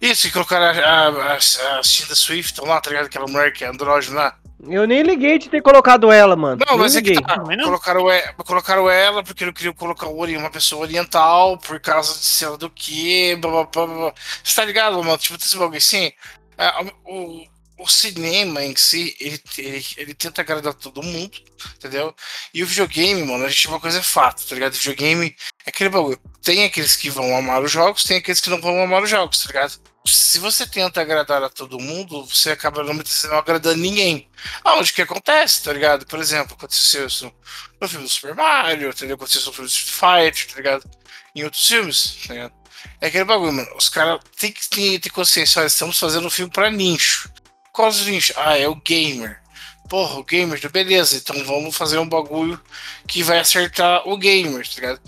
Isso, 0.00 0.28
que 0.28 0.32
colocaram 0.32 0.66
a, 0.66 0.84
a, 0.84 1.32
a, 1.32 1.78
a 1.78 1.80
Tilda 1.80 2.14
Swifton 2.14 2.64
lá, 2.64 2.80
tá 2.80 2.90
ligado? 2.90 3.06
Aquela 3.06 3.26
mulher 3.26 3.52
que 3.52 3.64
é 3.64 3.66
andrógeno 3.66 4.14
lá. 4.14 4.38
Eu 4.68 4.86
nem 4.86 5.02
liguei 5.02 5.38
de 5.38 5.48
ter 5.48 5.62
colocado 5.62 6.10
ela, 6.12 6.34
mano. 6.36 6.62
Não, 6.66 6.74
Nem 6.74 6.82
mas 6.82 6.96
é 6.96 7.02
que 7.02 7.10
liguei. 7.10 7.22
tá. 7.24 7.40
Colocaram, 7.64 8.10
e- 8.12 8.32
colocaram 8.44 8.90
ela 8.90 9.22
porque 9.22 9.44
não 9.46 9.52
queriam 9.52 9.74
colocar 9.74 10.06
o 10.06 10.18
ori- 10.18 10.36
uma 10.36 10.50
pessoa 10.50 10.82
oriental 10.82 11.58
por 11.58 11.78
causa 11.80 12.12
de 12.14 12.24
sei 12.24 12.48
lá 12.48 12.56
do 12.56 12.70
que. 12.70 13.36
Blá, 13.36 13.50
blá, 13.50 13.64
blá, 13.66 13.86
blá, 13.86 13.96
blá. 13.96 14.14
Você 14.42 14.54
tá 14.54 14.64
ligado, 14.64 14.96
mano? 15.02 15.18
Tipo, 15.18 15.36
esse 15.36 15.56
bagulho 15.56 15.78
assim. 15.78 16.12
é, 16.58 16.70
o, 17.04 17.46
o 17.76 17.88
cinema 17.88 18.62
em 18.64 18.74
si, 18.76 19.16
ele, 19.20 19.42
ele, 19.58 19.84
ele 19.96 20.14
tenta 20.14 20.40
agradar 20.42 20.72
todo 20.74 21.02
mundo, 21.02 21.36
entendeu? 21.76 22.14
E 22.54 22.62
o 22.62 22.66
videogame, 22.66 23.22
mano, 23.24 23.44
a 23.44 23.48
gente 23.48 23.66
uma 23.66 23.80
coisa 23.80 23.98
é 23.98 24.02
fato, 24.02 24.46
tá 24.46 24.54
ligado? 24.54 24.72
O 24.72 24.76
videogame 24.76 25.34
é 25.66 25.70
aquele 25.70 25.90
bagulho. 25.90 26.18
Tem 26.42 26.64
aqueles 26.64 26.94
que 26.96 27.10
vão 27.10 27.36
amar 27.36 27.62
os 27.62 27.70
jogos, 27.72 28.04
tem 28.04 28.18
aqueles 28.18 28.40
que 28.40 28.48
não 28.48 28.60
vão 28.60 28.80
amar 28.82 29.02
os 29.02 29.10
jogos, 29.10 29.42
tá 29.42 29.48
ligado? 29.48 29.74
Se 30.06 30.38
você 30.38 30.66
tenta 30.66 31.00
agradar 31.00 31.42
a 31.42 31.48
todo 31.48 31.80
mundo, 31.80 32.26
você 32.26 32.50
acaba 32.50 32.82
não, 32.82 33.00
agradando 33.38 33.80
ninguém. 33.80 34.28
Aonde 34.62 34.92
que 34.92 35.00
acontece, 35.00 35.62
tá 35.62 35.72
ligado? 35.72 36.06
Por 36.06 36.18
exemplo, 36.18 36.54
aconteceu 36.54 37.06
isso 37.06 37.32
no 37.80 37.88
filme 37.88 38.04
do 38.04 38.10
Super 38.10 38.34
Mario, 38.34 38.90
entendeu? 38.90 39.16
Aconteceu 39.16 39.46
no 39.46 39.52
filme 39.52 39.68
do 39.68 39.72
Street 39.72 39.94
Fighter, 39.94 40.52
tá 40.52 40.56
ligado? 40.56 40.90
Em 41.34 41.44
outros 41.44 41.66
filmes, 41.66 42.18
tá 42.26 42.34
ligado? 42.34 42.54
É 43.00 43.06
aquele 43.06 43.24
bagulho, 43.24 43.52
mano. 43.52 43.76
Os 43.76 43.88
caras 43.88 44.20
têm 44.38 44.52
que 44.52 44.68
ter, 44.68 44.98
ter 45.00 45.10
consciência, 45.10 45.60
olha, 45.60 45.68
estamos 45.68 45.98
fazendo 45.98 46.26
um 46.26 46.30
filme 46.30 46.52
pra 46.52 46.70
nicho. 46.70 47.30
Qual 47.72 47.88
os 47.88 48.04
nichos? 48.06 48.36
Ah, 48.36 48.58
é 48.58 48.68
o 48.68 48.74
gamer. 48.74 49.40
Porra, 49.88 50.18
o 50.18 50.24
gamer, 50.24 50.70
beleza, 50.70 51.16
então 51.16 51.44
vamos 51.44 51.76
fazer 51.76 51.98
um 51.98 52.08
bagulho 52.08 52.60
que 53.06 53.22
vai 53.22 53.38
acertar 53.38 54.06
o 54.06 54.16
gamer, 54.18 54.66
tá 54.68 54.74
ligado? 54.74 55.00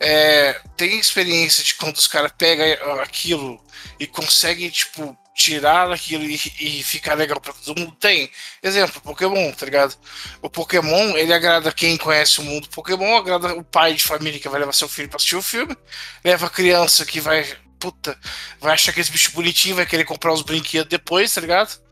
É, 0.00 0.60
tem 0.76 0.98
experiência 0.98 1.62
de 1.62 1.74
quando 1.74 1.96
os 1.96 2.08
caras 2.08 2.32
pegam 2.36 3.00
aquilo 3.00 3.62
e 3.98 4.06
conseguem, 4.06 4.68
tipo, 4.68 5.16
tirar 5.34 5.90
aquilo 5.90 6.24
e, 6.24 6.34
e 6.60 6.82
ficar 6.82 7.14
legal 7.14 7.40
pra 7.40 7.52
todo 7.52 7.78
mundo? 7.78 7.96
Tem. 7.96 8.30
Exemplo, 8.62 9.00
Pokémon, 9.00 9.52
tá 9.52 9.66
ligado? 9.66 9.96
O 10.40 10.48
Pokémon, 10.48 11.16
ele 11.16 11.32
agrada 11.32 11.72
quem 11.72 11.96
conhece 11.96 12.40
o 12.40 12.44
mundo 12.44 12.68
Pokémon, 12.68 13.16
agrada 13.16 13.54
o 13.54 13.64
pai 13.64 13.94
de 13.94 14.02
família 14.02 14.38
que 14.38 14.48
vai 14.48 14.60
levar 14.60 14.72
seu 14.72 14.88
filho 14.88 15.08
pra 15.08 15.16
assistir 15.16 15.36
o 15.36 15.42
filme, 15.42 15.76
leva 16.24 16.46
a 16.46 16.50
criança 16.50 17.04
que 17.04 17.20
vai, 17.20 17.44
puta, 17.78 18.18
vai 18.60 18.74
achar 18.74 18.92
aqueles 18.92 19.08
bichos 19.08 19.34
bonitinhos, 19.34 19.76
vai 19.76 19.86
querer 19.86 20.04
comprar 20.04 20.32
os 20.32 20.42
brinquedos 20.42 20.88
depois, 20.88 21.34
tá 21.34 21.40
ligado? 21.40 21.82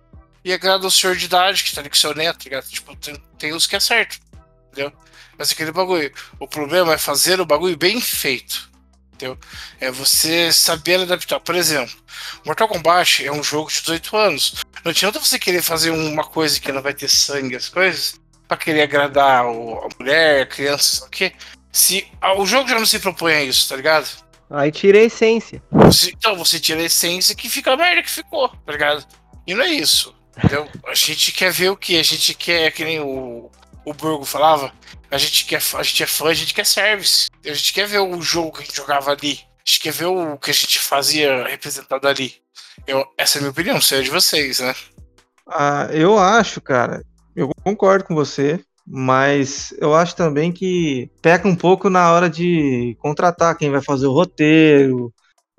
E 0.45 0.53
agrada 0.53 0.87
o 0.87 0.91
senhor 0.91 1.17
de 1.17 1.25
idade 1.25 1.65
que 1.65 1.75
tá 1.75 1.81
ali 1.81 1.91
com 1.91 1.97
seu 1.97 2.15
neto, 2.15 2.39
tá 2.39 2.45
ligado? 2.45 2.69
Tipo, 2.69 2.97
tem, 2.97 3.17
tem 3.39 3.53
os 3.53 3.67
que 3.67 3.77
é 3.77 3.81
certo, 3.81 4.19
entendeu? 4.71 4.93
Mas 5.39 5.51
aquele 5.53 5.73
bagulho. 5.73 6.13
O 6.39 6.47
problema 6.47 6.95
é 6.95 6.99
fazer 6.99 7.41
o 7.41 7.47
bagulho 7.47 7.77
bem 7.77 8.01
feito. 8.01 8.71
Entendeu? 9.15 9.39
É 9.81 9.91
você 9.91 10.53
saber 10.53 11.01
adaptar. 11.01 11.39
Por 11.41 11.55
exemplo, 11.55 11.95
Mortal 12.45 12.69
Kombat 12.69 13.25
é 13.25 13.31
um 13.33 13.43
jogo 13.43 13.71
de 13.71 13.81
18 13.81 14.17
anos. 14.17 14.55
Não 14.85 14.91
adianta 14.91 15.19
você 15.21 15.39
querer 15.39 15.63
fazer 15.63 15.91
uma 15.91 16.25
coisa 16.25 16.59
que 16.61 16.73
não 16.73 16.83
vai 16.83 16.93
ter 16.93 17.09
sangue, 17.09 17.55
as 17.55 17.69
coisas, 17.69 18.21
pra 18.49 18.57
querer 18.57 18.83
agradar 18.83 19.47
o- 19.47 19.79
a 19.79 19.89
mulher, 19.99 20.43
a 20.43 20.47
criança, 20.47 21.05
o 21.07 21.09
quê. 21.11 21.33
Se 21.71 22.07
o 22.37 22.45
jogo 22.45 22.69
já 22.69 22.79
não 22.79 22.87
se 22.87 22.99
propõe 22.99 23.33
a 23.35 23.43
isso, 23.45 23.69
tá 23.69 23.77
ligado? 23.77 24.09
Aí 24.51 24.71
tira 24.73 24.99
a 24.99 25.03
essência. 25.03 25.63
Você- 25.71 26.11
então 26.11 26.37
você 26.37 26.59
tira 26.61 26.81
a 26.81 26.85
essência 26.85 27.35
que 27.35 27.49
fica 27.49 27.73
a 27.73 27.77
merda 27.77 28.03
que 28.03 28.11
ficou, 28.11 28.49
tá 28.49 28.73
ligado? 28.73 29.07
E 29.47 29.55
não 29.55 29.63
é 29.65 29.69
isso. 29.71 30.15
Entendeu? 30.37 30.69
A 30.87 30.95
gente 30.95 31.31
quer 31.33 31.53
ver 31.53 31.71
o 31.71 31.77
que? 31.77 31.99
A 31.99 32.03
gente 32.03 32.35
quer, 32.35 32.71
que 32.73 32.85
nem 32.85 32.99
o, 33.01 33.51
o 33.85 33.93
Burgo 33.93 34.25
falava, 34.25 34.73
a 35.11 35.19
gente, 35.19 35.45
quer, 35.47 35.61
a 35.75 35.83
gente 35.83 36.03
é 36.03 36.07
fã, 36.07 36.29
a 36.29 36.35
gente 36.35 36.55
quer 36.55 36.67
service. 36.67 37.29
A 37.45 37.53
gente 37.53 37.73
quer 37.73 37.87
ver 37.87 37.99
o 37.99 38.21
jogo 38.21 38.53
que 38.53 38.63
a 38.63 38.65
gente 38.65 38.77
jogava 38.77 39.11
ali. 39.11 39.41
A 39.57 39.63
gente 39.65 39.81
quer 39.81 39.93
ver 39.93 40.07
o 40.07 40.37
que 40.39 40.51
a 40.51 40.55
gente 40.55 40.79
fazia 40.79 41.47
representado 41.47 42.07
ali. 42.09 42.35
Eu, 42.87 43.05
essa 43.17 43.37
é 43.37 43.39
a 43.39 43.43
minha 43.43 43.51
opinião, 43.51 43.81
sei 43.81 44.01
a 44.01 44.03
de 44.03 44.11
vocês, 44.11 44.61
né? 44.61 44.75
Ah, 45.47 45.89
eu 45.93 46.19
acho, 46.19 46.61
cara, 46.61 47.03
eu 47.37 47.51
concordo 47.63 48.05
com 48.05 48.15
você, 48.15 48.61
mas 48.87 49.73
eu 49.79 49.95
acho 49.95 50.17
também 50.17 50.53
que 50.53 51.11
peca 51.21 51.47
um 51.47 51.55
pouco 51.55 51.91
na 51.91 52.11
hora 52.13 52.29
de 52.29 52.97
contratar 53.01 53.57
quem 53.57 53.71
vai 53.71 53.83
fazer 53.83 54.07
o 54.07 54.13
roteiro, 54.13 55.13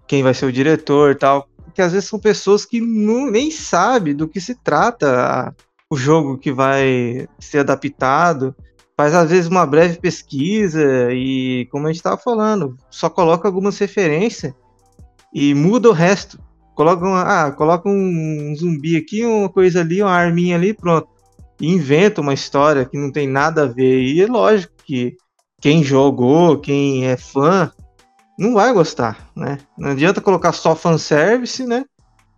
quem 0.08 0.24
vai 0.24 0.34
ser 0.34 0.46
o 0.46 0.52
diretor 0.52 1.12
e 1.12 1.16
tal. 1.16 1.48
Porque 1.64 1.82
às 1.82 1.92
vezes 1.94 2.10
são 2.10 2.20
pessoas 2.20 2.66
que 2.66 2.82
não, 2.82 3.30
nem 3.32 3.50
sabem 3.50 4.16
do 4.16 4.28
que 4.28 4.40
se 4.42 4.56
trata 4.56 5.08
a- 5.16 5.54
o 5.94 5.96
jogo 5.96 6.38
que 6.38 6.52
vai 6.52 7.28
ser 7.40 7.60
adaptado. 7.60 8.56
Faz 8.98 9.14
às 9.14 9.30
vezes 9.30 9.50
uma 9.50 9.66
breve 9.66 10.00
pesquisa 10.00 11.12
e, 11.12 11.68
como 11.72 11.86
a 11.86 11.90
gente 11.90 11.98
estava 11.98 12.18
falando, 12.18 12.78
só 12.90 13.10
coloca 13.10 13.48
algumas 13.48 13.78
referências 13.78 14.54
e 15.34 15.54
muda 15.54 15.90
o 15.90 15.94
resto. 15.94 16.40
Coloca, 16.76 17.06
uma, 17.06 17.22
ah, 17.22 17.52
coloca 17.52 17.88
um 17.88 18.54
zumbi 18.56 18.98
aqui, 18.98 19.24
uma 19.26 19.50
coisa 19.50 19.82
ali, 19.82 20.02
uma 20.02 20.12
arminha 20.12 20.56
ali, 20.56 20.74
pronto. 20.74 21.08
E 21.62 21.68
inventa 21.68 22.22
uma 22.22 22.34
história 22.34 22.86
que 22.86 22.98
não 22.98 23.12
tem 23.12 23.28
nada 23.28 23.64
a 23.64 23.68
ver. 23.68 24.02
E 24.02 24.22
é 24.22 24.28
lógico 24.28 24.74
que 24.84 25.16
quem 25.62 25.84
jogou, 25.84 26.60
quem 26.60 27.06
é 27.06 27.16
fã, 27.16 27.72
não 28.38 28.54
vai 28.54 28.74
gostar, 28.74 29.30
né? 29.36 29.60
Não 29.78 29.92
adianta 29.92 30.22
colocar 30.22 30.52
só 30.52 30.76
fanservice, 30.76 31.66
né? 31.66 31.86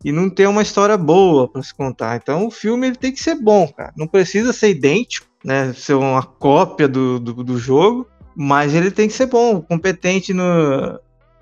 E 0.06 0.12
não 0.12 0.30
ter 0.30 0.47
uma 0.47 0.62
história 0.62 0.95
boa 0.95 1.47
para 1.47 1.64
se 1.64 1.74
contar. 1.74 2.16
Então 2.16 2.45
o 2.45 2.51
filme 2.51 2.86
ele 2.86 2.95
tem 2.95 3.12
que 3.12 3.20
ser 3.20 3.34
bom, 3.34 3.68
cara. 3.68 3.91
Não 3.97 4.06
precisa 4.06 4.53
ser 4.53 4.70
idêntico, 4.70 5.26
né? 5.43 5.74
Ser 5.74 5.95
uma 5.95 6.22
cópia 6.22 6.88
do, 6.88 7.20
do, 7.20 7.43
do 7.43 7.58
jogo, 7.58 8.08
mas 8.36 8.76
ele 8.76 8.91
tem 8.91 9.08
que 9.08 9.16
ser 9.16 9.26
bom, 9.26 9.60
competente 9.60 10.32
no, 10.32 10.99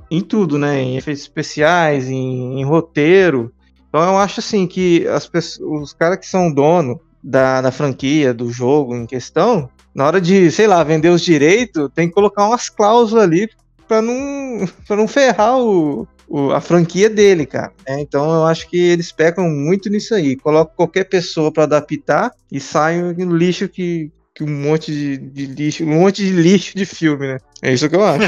em 0.09 0.22
tudo, 0.22 0.57
né? 0.57 0.82
Em 0.82 0.95
efeitos 0.95 1.24
especiais, 1.24 2.09
em, 2.09 2.61
em 2.61 2.64
roteiro. 2.64 3.51
Então 3.89 4.01
eu 4.01 4.18
acho 4.18 4.39
assim 4.39 4.66
que 4.66 5.05
as 5.09 5.28
pessoas, 5.28 5.82
os 5.82 5.93
caras 5.93 6.18
que 6.18 6.26
são 6.26 6.49
dono 6.49 7.01
da, 7.22 7.59
da 7.59 7.70
franquia, 7.70 8.34
do 8.34 8.49
jogo 8.49 8.95
em 8.95 9.05
questão, 9.05 9.70
na 9.93 10.07
hora 10.07 10.22
de, 10.22 10.49
sei 10.51 10.68
lá, 10.68 10.82
vender 10.86 11.09
os 11.09 11.22
direitos, 11.22 11.89
tem 11.93 12.07
que 12.07 12.14
colocar 12.14 12.47
umas 12.47 12.70
cláusulas 12.70 13.26
ali 13.26 13.49
para 13.89 14.01
não, 14.01 14.66
pra 14.88 14.95
não 14.95 15.07
ferrar 15.07 15.59
o, 15.59 16.07
o- 16.28 16.51
a 16.51 16.61
franquia 16.61 17.09
dele, 17.09 17.45
cara. 17.45 17.71
né? 17.88 17.99
então 18.01 18.34
eu 18.34 18.45
acho 18.45 18.69
que 18.69 18.78
eles 18.78 19.11
pecam 19.11 19.47
muito 19.49 19.89
nisso 19.89 20.13
aí. 20.15 20.36
Coloca 20.36 20.74
qualquer 20.76 21.03
pessoa 21.05 21.51
para 21.51 21.63
adaptar 21.63 22.32
e 22.51 22.59
sai 22.59 22.99
no 23.01 23.36
lixo 23.36 23.67
que, 23.69 24.11
que 24.36 24.43
um 24.43 24.49
monte 24.49 24.91
de, 24.91 25.17
de 25.17 25.45
lixo, 25.47 25.84
um 25.84 25.88
monte 25.99 26.24
de 26.24 26.32
lixo 26.32 26.76
de 26.76 26.86
filme, 26.86 27.28
né? 27.28 27.38
É 27.61 27.74
isso 27.74 27.89
que 27.89 27.95
eu 27.95 28.03
acho. 28.03 28.24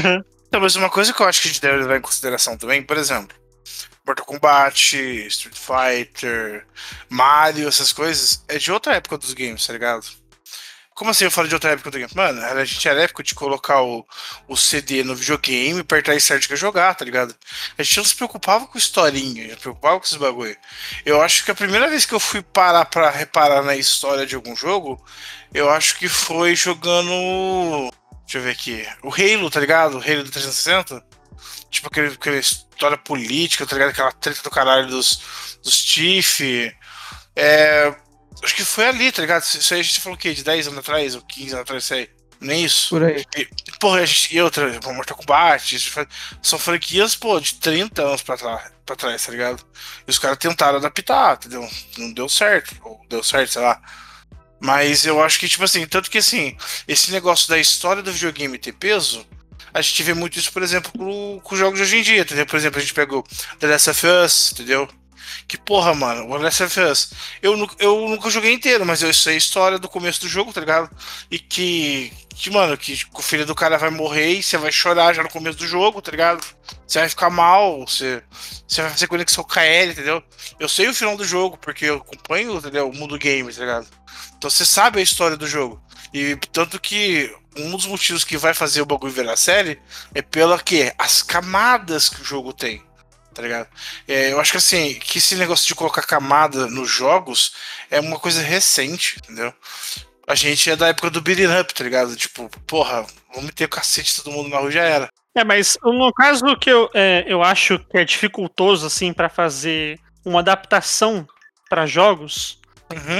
Então, 0.48 0.60
mas 0.60 0.76
uma 0.76 0.88
coisa 0.88 1.12
que 1.12 1.20
eu 1.20 1.26
acho 1.26 1.42
que 1.42 1.48
a 1.48 1.50
gente 1.50 1.60
deve 1.60 1.78
levar 1.78 1.96
em 1.98 2.00
consideração 2.00 2.56
também, 2.56 2.80
por 2.82 2.96
exemplo, 2.96 3.36
Mortal 4.06 4.24
Kombat, 4.24 4.96
Street 5.26 5.56
Fighter, 5.56 6.64
Mario, 7.10 7.66
essas 7.66 7.92
coisas, 7.92 8.44
é 8.46 8.56
de 8.56 8.70
outra 8.70 8.94
época 8.94 9.18
dos 9.18 9.32
games, 9.34 9.66
tá 9.66 9.72
ligado? 9.72 10.06
Como 10.96 11.10
assim 11.10 11.24
eu 11.24 11.30
falo 11.30 11.46
de 11.46 11.52
outra 11.52 11.72
época 11.72 11.90
do 11.90 11.98
game? 11.98 12.10
Mano, 12.14 12.42
a 12.42 12.64
gente 12.64 12.88
era 12.88 13.02
época 13.02 13.22
de 13.22 13.34
colocar 13.34 13.82
o, 13.82 14.02
o 14.48 14.56
CD 14.56 15.04
no 15.04 15.14
videogame, 15.14 15.80
apertar 15.80 16.16
start 16.16 16.48
que 16.48 16.56
jogar, 16.56 16.94
tá 16.94 17.04
ligado? 17.04 17.36
A 17.76 17.82
gente 17.82 17.98
não 17.98 18.04
se 18.06 18.16
preocupava 18.16 18.66
com 18.66 18.78
historinha, 18.78 19.44
a 19.44 19.48
gente 19.48 19.56
se 19.56 19.60
preocupava 19.60 19.98
com 20.00 20.06
esses 20.06 20.16
bagulho. 20.16 20.56
Eu 21.04 21.20
acho 21.20 21.44
que 21.44 21.50
a 21.50 21.54
primeira 21.54 21.90
vez 21.90 22.06
que 22.06 22.14
eu 22.14 22.18
fui 22.18 22.40
parar 22.40 22.86
pra 22.86 23.10
reparar 23.10 23.62
na 23.62 23.76
história 23.76 24.24
de 24.24 24.34
algum 24.34 24.56
jogo, 24.56 24.98
eu 25.52 25.68
acho 25.68 25.98
que 25.98 26.08
foi 26.08 26.56
jogando. 26.56 27.10
Deixa 28.22 28.38
eu 28.38 28.42
ver 28.42 28.52
aqui. 28.52 28.88
O 29.02 29.10
Halo, 29.12 29.50
tá 29.50 29.60
ligado? 29.60 29.98
O 29.98 30.00
Halo 30.00 30.24
do 30.24 30.30
360. 30.30 31.04
Tipo 31.68 31.88
aquele, 31.88 32.14
aquela 32.14 32.38
história 32.38 32.96
política, 32.96 33.66
tá 33.66 33.74
ligado? 33.74 33.90
Aquela 33.90 34.12
treta 34.12 34.42
do 34.42 34.50
caralho 34.50 34.86
dos, 34.86 35.58
dos 35.62 35.84
Tiff. 35.84 36.74
É, 37.36 37.94
acho 38.42 38.54
que 38.54 38.64
foi 38.64 38.86
ali, 38.86 39.10
tá 39.12 39.22
ligado? 39.22 39.42
Isso 39.42 39.74
aí 39.74 39.80
a 39.80 39.82
gente 39.82 40.00
falou 40.00 40.16
o 40.16 40.20
quê? 40.20 40.32
De 40.32 40.44
10 40.44 40.68
anos 40.68 40.78
atrás 40.78 41.14
ou 41.14 41.22
15 41.22 41.48
anos 41.48 41.60
atrás, 41.62 41.84
sei. 41.84 42.10
Nem 42.40 42.64
isso. 42.64 42.90
Por 42.90 43.02
aí. 43.02 43.24
E, 43.36 43.48
porra, 43.80 44.00
a 44.00 44.06
gente, 44.06 44.34
e 44.34 44.40
outra, 44.40 44.68
Mortal 44.92 45.16
Kombat, 45.16 45.74
isso 45.74 45.90
são 46.42 46.58
franquias, 46.58 47.14
pô, 47.14 47.40
de 47.40 47.54
30 47.54 48.02
anos 48.02 48.22
pra, 48.22 48.36
trás, 48.36 48.72
pra 48.84 48.96
trás, 48.96 49.24
tá 49.24 49.32
ligado? 49.32 49.64
E 50.06 50.10
os 50.10 50.18
caras 50.18 50.38
tentaram 50.38 50.78
adaptar, 50.78 51.36
entendeu? 51.36 51.68
Não 51.96 52.12
deu 52.12 52.28
certo, 52.28 52.76
ou 52.82 53.00
deu 53.08 53.22
certo, 53.22 53.52
sei 53.52 53.62
lá. 53.62 53.80
Mas 54.60 55.04
eu 55.04 55.22
acho 55.22 55.38
que, 55.38 55.48
tipo 55.48 55.64
assim, 55.64 55.86
tanto 55.86 56.10
que 56.10 56.18
assim, 56.18 56.56
esse 56.86 57.10
negócio 57.10 57.48
da 57.48 57.58
história 57.58 58.02
do 58.02 58.12
videogame 58.12 58.58
ter 58.58 58.72
peso, 58.72 59.26
a 59.72 59.82
gente 59.82 60.02
vê 60.02 60.14
muito 60.14 60.38
isso, 60.38 60.52
por 60.52 60.62
exemplo, 60.62 60.90
com, 60.92 61.40
com 61.42 61.54
os 61.54 61.58
jogos 61.58 61.78
de 61.78 61.84
hoje 61.84 61.98
em 61.98 62.02
dia, 62.02 62.20
entendeu? 62.22 62.46
Por 62.46 62.56
exemplo, 62.56 62.78
a 62.78 62.80
gente 62.80 62.94
pegou 62.94 63.22
The 63.58 63.66
Last 63.66 63.90
of 63.90 64.06
Us, 64.06 64.52
entendeu? 64.52 64.88
Que 65.46 65.56
porra, 65.56 65.94
mano, 65.94 66.28
o 66.28 66.36
Last 66.36 66.62
of 66.62 66.80
Us. 66.80 67.12
Eu, 67.42 67.68
eu 67.78 68.08
nunca 68.08 68.30
joguei 68.30 68.52
inteiro, 68.52 68.84
mas 68.84 69.02
eu 69.02 69.12
sei 69.14 69.34
a 69.34 69.38
história 69.38 69.78
do 69.78 69.88
começo 69.88 70.20
do 70.20 70.28
jogo, 70.28 70.52
tá 70.52 70.60
ligado? 70.60 70.90
E 71.30 71.38
que, 71.38 72.12
que, 72.30 72.50
mano, 72.50 72.76
que 72.76 73.00
o 73.14 73.22
filho 73.22 73.46
do 73.46 73.54
cara 73.54 73.78
vai 73.78 73.90
morrer 73.90 74.34
e 74.34 74.42
você 74.42 74.56
vai 74.56 74.72
chorar 74.72 75.12
já 75.14 75.22
no 75.22 75.28
começo 75.28 75.58
do 75.58 75.66
jogo, 75.66 76.02
tá 76.02 76.10
ligado? 76.10 76.44
Você 76.86 76.98
vai 76.98 77.08
ficar 77.08 77.30
mal, 77.30 77.86
você, 77.86 78.22
você 78.66 78.82
vai 78.82 78.90
fazer 78.90 79.06
conexão 79.06 79.44
com 79.44 79.58
a 79.58 79.66
Ellie, 79.66 79.92
entendeu? 79.92 80.22
Eu 80.58 80.68
sei 80.68 80.88
o 80.88 80.94
final 80.94 81.16
do 81.16 81.24
jogo, 81.24 81.56
porque 81.58 81.86
eu 81.86 81.96
acompanho, 81.96 82.56
entendeu? 82.56 82.88
O 82.88 82.94
mundo 82.94 83.18
game, 83.18 83.52
tá 83.52 83.60
ligado? 83.60 83.86
Então 84.36 84.50
você 84.50 84.64
sabe 84.64 84.98
a 84.98 85.02
história 85.02 85.36
do 85.36 85.46
jogo. 85.46 85.80
E 86.12 86.36
tanto 86.52 86.80
que 86.80 87.34
um 87.56 87.72
dos 87.72 87.86
motivos 87.86 88.24
que 88.24 88.36
vai 88.36 88.54
fazer 88.54 88.80
o 88.80 88.86
bagulho 88.86 89.12
virar 89.12 89.36
série 89.36 89.80
é 90.14 90.22
pela 90.22 90.58
que 90.58 90.92
as 90.98 91.22
camadas 91.22 92.08
que 92.08 92.20
o 92.20 92.24
jogo 92.24 92.52
tem. 92.52 92.82
Tá 93.36 93.42
ligado? 93.42 93.68
É, 94.08 94.32
eu 94.32 94.40
acho 94.40 94.52
que 94.52 94.56
assim, 94.56 94.94
que 94.94 95.18
esse 95.18 95.36
negócio 95.36 95.66
de 95.66 95.74
colocar 95.74 96.02
camada 96.02 96.66
nos 96.68 96.90
jogos 96.90 97.52
é 97.90 98.00
uma 98.00 98.18
coisa 98.18 98.40
recente, 98.40 99.18
entendeu? 99.18 99.52
A 100.26 100.34
gente 100.34 100.70
é 100.70 100.74
da 100.74 100.88
época 100.88 101.10
do 101.10 101.20
beating 101.20 101.54
up, 101.54 101.74
tá 101.74 101.84
ligado? 101.84 102.16
Tipo, 102.16 102.48
porra, 102.66 103.04
vamos 103.28 103.44
meter 103.44 103.66
o 103.66 103.68
cacete 103.68 104.22
todo 104.22 104.32
mundo 104.32 104.48
na 104.48 104.56
rua 104.56 104.70
já 104.70 104.82
era. 104.82 105.08
É, 105.34 105.44
mas 105.44 105.76
no 105.82 106.10
caso 106.14 106.56
que 106.56 106.70
eu, 106.70 106.88
é, 106.94 107.24
eu 107.28 107.42
acho 107.42 107.78
que 107.78 107.98
é 107.98 108.04
dificultoso, 108.06 108.86
assim, 108.86 109.12
pra 109.12 109.28
fazer 109.28 110.00
uma 110.24 110.40
adaptação 110.40 111.28
pra 111.68 111.84
jogos, 111.84 112.58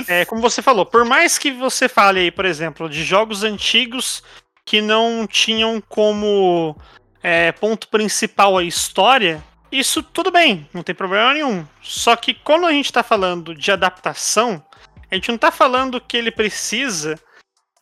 é 0.09 0.25
como 0.25 0.41
você 0.41 0.63
falou, 0.63 0.87
por 0.87 1.05
mais 1.05 1.37
que 1.37 1.53
você 1.53 1.91
fale 1.91 2.21
aí, 2.21 2.31
por 2.31 2.47
exemplo, 2.47 2.89
de 2.89 3.05
jogos 3.05 3.45
antigos 3.45 4.23
que 4.65 4.81
não 4.81 5.27
tinham 5.27 5.81
como 5.89 6.75
é, 7.23 7.53
ponto 7.53 7.89
principal 7.89 8.57
a 8.57 8.65
história, 8.65 9.45
isso 9.79 10.03
tudo 10.03 10.31
bem, 10.31 10.69
não 10.73 10.83
tem 10.83 10.95
problema 10.95 11.35
nenhum. 11.35 11.67
Só 11.83 12.17
que 12.17 12.35
quando 12.35 12.67
a 12.67 12.73
gente 12.73 12.93
tá 12.93 13.03
falando 13.03 13.55
de 13.55 13.71
adaptação, 13.71 14.63
a 15.11 15.15
gente 15.15 15.31
não 15.31 15.39
tá 15.39 15.51
falando 15.51 16.01
que 16.01 16.17
ele 16.17 16.31
precisa 16.31 17.19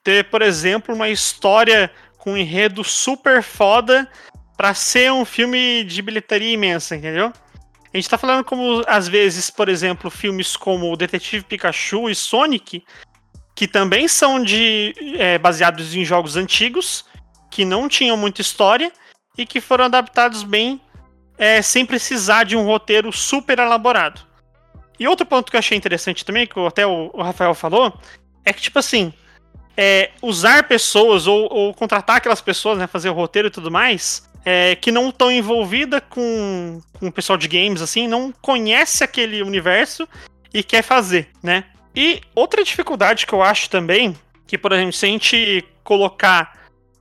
ter, 0.03 0.29
por 0.31 0.43
exemplo, 0.43 0.95
uma 0.95 1.09
história 1.09 1.91
com 2.19 2.33
um 2.33 2.37
enredo 2.37 2.85
super 2.85 3.43
foda 3.43 4.09
pra 4.57 4.75
ser 4.75 5.11
um 5.13 5.25
filme 5.25 5.85
de 5.85 6.01
bilheteria 6.03 6.53
imensa, 6.53 6.97
entendeu? 6.97 7.33
A 7.93 7.97
gente 7.97 8.09
tá 8.09 8.19
falando 8.19 8.45
como, 8.45 8.83
às 8.87 9.07
vezes, 9.07 9.51
por 9.51 9.69
exemplo, 9.69 10.11
filmes 10.11 10.57
como 10.57 10.97
Detetive 10.97 11.45
Pikachu 11.45 12.11
e 12.11 12.15
Sonic, 12.15 12.85
que 13.55 13.69
também 13.69 14.09
são 14.09 14.43
de 14.43 14.95
é, 15.17 15.39
baseados 15.39 15.95
em 15.95 16.05
jogos 16.05 16.37
antigos, 16.37 17.05
que 17.51 17.65
não 17.65 17.89
tinham 17.89 18.17
muita 18.17 18.41
história 18.41 18.93
e 19.39 19.47
que 19.47 19.61
foram 19.61 19.85
adaptados 19.85 20.43
bem 20.43 20.81
é, 21.37 21.61
sem 21.63 21.85
precisar 21.85 22.45
de 22.45 22.57
um 22.57 22.65
roteiro 22.65 23.13
super 23.13 23.59
elaborado. 23.59 24.21
E 24.99 25.09
outro 25.09 25.27
ponto 25.27 25.51
que 25.51 25.57
eu 25.57 25.59
achei 25.59 25.77
interessante 25.77 26.25
também, 26.25 26.47
que 26.47 26.59
até 26.61 26.87
o, 26.87 27.11
o 27.13 27.23
Rafael 27.23 27.55
falou, 27.55 27.93
é 28.45 28.53
que, 28.53 28.63
tipo 28.63 28.79
assim, 28.79 29.13
é, 29.77 30.11
usar 30.23 30.69
pessoas 30.69 31.27
ou, 31.27 31.53
ou 31.53 31.75
contratar 31.75 32.17
aquelas 32.17 32.41
pessoas, 32.41 32.79
né, 32.79 32.87
fazer 32.87 33.09
o 33.09 33.15
roteiro 33.15 33.49
e 33.49 33.51
tudo 33.51 33.71
mais, 33.71 34.29
é, 34.45 34.77
que 34.77 34.93
não 34.93 35.09
estão 35.09 35.33
envolvidas 35.33 36.03
com, 36.09 36.81
com 36.99 37.09
o 37.09 37.13
pessoal 37.13 37.37
de 37.37 37.49
games, 37.49 37.83
assim, 37.83 38.07
não 38.07 38.33
conhece 38.43 39.03
aquele 39.03 39.43
universo 39.43 40.07
e 40.53 40.63
quer 40.63 40.83
fazer, 40.83 41.29
né? 41.43 41.65
E 41.97 42.21
outra 42.35 42.63
dificuldade 42.63 43.27
que 43.27 43.33
eu 43.33 43.43
acho 43.43 43.71
também, 43.71 44.17
que, 44.47 44.59
por 44.59 44.73
exemplo, 44.73 44.93
se 44.93 45.07
a 45.07 45.09
gente 45.09 45.65
colocar 45.83 46.59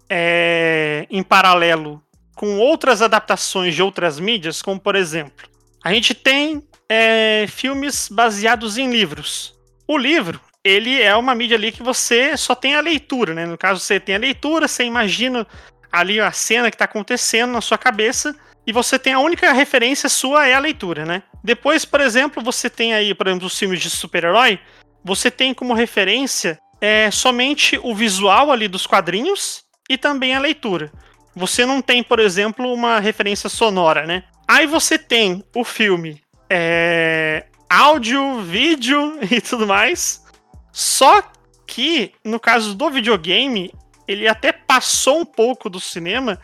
é, 0.10 1.06
em 1.10 1.22
paralelo 1.22 2.02
com 2.36 2.58
outras 2.60 3.02
adaptações 3.02 3.76
de 3.76 3.82
outras 3.82 4.20
mídias, 4.20 4.62
como 4.62 4.80
por 4.80 4.96
exemplo, 4.96 5.48
a 5.84 5.94
gente 5.94 6.14
tem 6.14 6.64
é, 6.90 7.46
filmes 7.48 8.10
baseados 8.10 8.78
em 8.78 8.90
livros. 8.90 9.54
O 9.88 9.98
livro, 9.98 10.40
ele 10.64 11.02
é 11.02 11.16
uma 11.16 11.36
mídia 11.36 11.58
ali 11.58 11.72
que 11.72 11.84
você 11.84 12.38
só 12.38 12.56
tem 12.56 12.76
a 12.76 12.82
leitura, 12.82 13.34
né? 13.34 13.46
No 13.46 13.58
caso, 13.58 13.80
você 13.80 14.00
tem 14.00 14.16
a 14.16 14.20
leitura, 14.20 14.68
você 14.68 14.84
imagina 14.84 15.46
ali 15.92 16.20
a 16.20 16.32
cena 16.32 16.72
que 16.72 16.76
está 16.76 16.86
acontecendo 16.86 17.52
na 17.52 17.62
sua 17.62 17.78
cabeça 17.78 18.36
e 18.66 18.72
você 18.72 18.98
tem 18.98 19.14
a 19.14 19.20
única 19.20 19.52
referência 19.52 20.08
sua 20.08 20.48
é 20.48 20.54
a 20.54 20.60
leitura, 20.60 21.06
né? 21.06 21.24
Depois, 21.44 21.84
por 21.84 22.00
exemplo, 22.00 22.42
você 22.42 22.70
tem 22.70 22.94
aí, 22.94 23.14
por 23.14 23.28
exemplo, 23.28 23.48
os 23.48 23.60
filmes 23.60 23.82
de 23.82 23.90
super-herói, 23.90 24.60
você 25.04 25.30
tem 25.30 25.54
como 25.54 25.74
referência 25.74 26.58
é, 26.80 27.12
somente 27.12 27.78
o 27.84 27.94
visual 27.94 28.52
ali 28.52 28.68
dos 28.68 28.88
quadrinhos 28.88 29.64
e 29.90 29.98
também 29.98 30.34
a 30.34 30.40
leitura. 30.40 30.92
Você 31.36 31.66
não 31.66 31.82
tem, 31.82 32.04
por 32.04 32.20
exemplo, 32.20 32.72
uma 32.72 33.00
referência 33.00 33.50
sonora, 33.50 34.06
né? 34.06 34.24
Aí 34.48 34.68
você 34.68 34.98
tem 34.98 35.44
o 35.56 35.64
filme 35.64 36.22
é, 36.50 37.46
áudio, 37.70 38.42
vídeo 38.42 39.18
e 39.30 39.42
tudo 39.42 39.66
mais. 39.66 40.24
Só 40.72 41.24
que, 41.66 42.14
no 42.24 42.40
caso 42.40 42.76
do 42.76 42.90
videogame, 42.90 43.74
ele 44.08 44.28
até 44.28 44.52
passou 44.52 45.20
um 45.20 45.26
pouco 45.26 45.70
do 45.70 45.80
cinema 45.80 46.40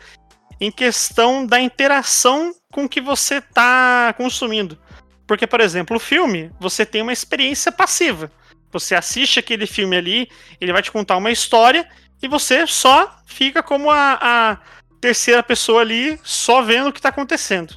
em 0.60 0.70
questão 0.70 1.46
da 1.46 1.60
interação 1.60 2.54
com 2.72 2.88
que 2.88 3.00
você 3.00 3.36
está 3.36 4.12
consumindo. 4.16 4.78
Porque, 5.26 5.46
por 5.46 5.60
exemplo, 5.60 5.96
o 5.96 6.00
filme, 6.00 6.50
você 6.58 6.84
tem 6.84 7.02
uma 7.02 7.12
experiência 7.12 7.70
passiva. 7.70 8.30
Você 8.72 8.94
assiste 8.94 9.38
aquele 9.38 9.66
filme 9.66 9.96
ali, 9.96 10.28
ele 10.60 10.72
vai 10.72 10.82
te 10.82 10.90
contar 10.92 11.16
uma 11.16 11.30
história 11.30 11.88
e 12.22 12.28
você 12.28 12.66
só 12.66 13.16
fica 13.26 13.62
como 13.62 13.90
a, 13.90 14.18
a 14.20 14.58
terceira 15.00 15.42
pessoa 15.42 15.80
ali, 15.80 16.18
só 16.22 16.62
vendo 16.62 16.88
o 16.88 16.92
que 16.92 16.98
está 16.98 17.08
acontecendo. 17.08 17.74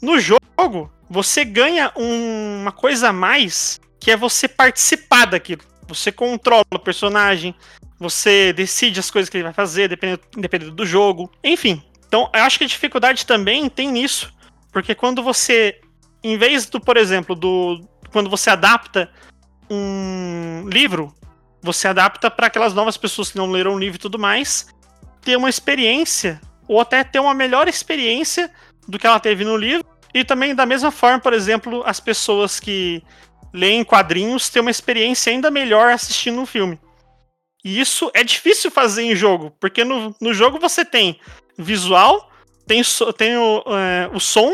No 0.00 0.18
jogo, 0.18 0.90
você 1.08 1.44
ganha 1.44 1.92
um, 1.96 2.62
uma 2.62 2.72
coisa 2.72 3.10
a 3.10 3.12
mais, 3.12 3.80
que 4.00 4.10
é 4.10 4.16
você 4.16 4.48
participar 4.48 5.26
daquilo. 5.26 5.62
Você 5.86 6.10
controla 6.10 6.64
o 6.74 6.78
personagem, 6.78 7.54
você 7.98 8.52
decide 8.52 8.98
as 8.98 9.10
coisas 9.10 9.28
que 9.28 9.36
ele 9.36 9.44
vai 9.44 9.52
fazer, 9.52 9.88
dependendo, 9.88 10.22
dependendo 10.36 10.72
do 10.72 10.86
jogo. 10.86 11.30
Enfim, 11.44 11.82
então 12.06 12.30
eu 12.34 12.42
acho 12.42 12.58
que 12.58 12.64
a 12.64 12.68
dificuldade 12.68 13.26
também 13.26 13.68
tem 13.68 13.92
nisso. 13.92 14.32
Porque 14.72 14.94
quando 14.94 15.22
você, 15.22 15.80
em 16.24 16.38
vez 16.38 16.66
do, 16.66 16.80
por 16.80 16.96
exemplo, 16.96 17.34
do 17.34 17.86
quando 18.10 18.30
você 18.30 18.50
adapta 18.50 19.10
um 19.70 20.68
livro, 20.68 21.14
você 21.62 21.88
adapta 21.88 22.30
para 22.30 22.48
aquelas 22.48 22.74
novas 22.74 22.96
pessoas 22.96 23.30
que 23.30 23.38
não 23.38 23.50
leram 23.50 23.74
o 23.74 23.78
livro 23.78 23.96
e 23.96 24.00
tudo 24.00 24.18
mais, 24.18 24.66
ter 25.20 25.36
uma 25.36 25.48
experiência, 25.48 26.40
ou 26.68 26.80
até 26.80 27.04
ter 27.04 27.18
uma 27.18 27.34
melhor 27.34 27.68
experiência 27.68 28.50
do 28.86 28.98
que 28.98 29.06
ela 29.06 29.20
teve 29.20 29.44
no 29.44 29.56
livro. 29.56 29.86
E 30.14 30.24
também, 30.24 30.54
da 30.54 30.66
mesma 30.66 30.90
forma, 30.90 31.18
por 31.18 31.32
exemplo, 31.32 31.82
as 31.86 31.98
pessoas 31.98 32.60
que 32.60 33.02
leem 33.52 33.84
quadrinhos 33.84 34.48
ter 34.48 34.60
uma 34.60 34.70
experiência 34.70 35.32
ainda 35.32 35.50
melhor 35.50 35.92
assistindo 35.92 36.40
um 36.40 36.46
filme. 36.46 36.78
E 37.64 37.80
isso 37.80 38.10
é 38.14 38.24
difícil 38.24 38.70
fazer 38.70 39.02
em 39.02 39.14
jogo, 39.14 39.54
porque 39.60 39.84
no, 39.84 40.14
no 40.20 40.34
jogo 40.34 40.58
você 40.58 40.84
tem 40.84 41.20
visual, 41.56 42.30
tem, 42.66 42.82
tem 43.16 43.36
o, 43.36 43.62
é, 43.68 44.10
o 44.12 44.18
som 44.18 44.52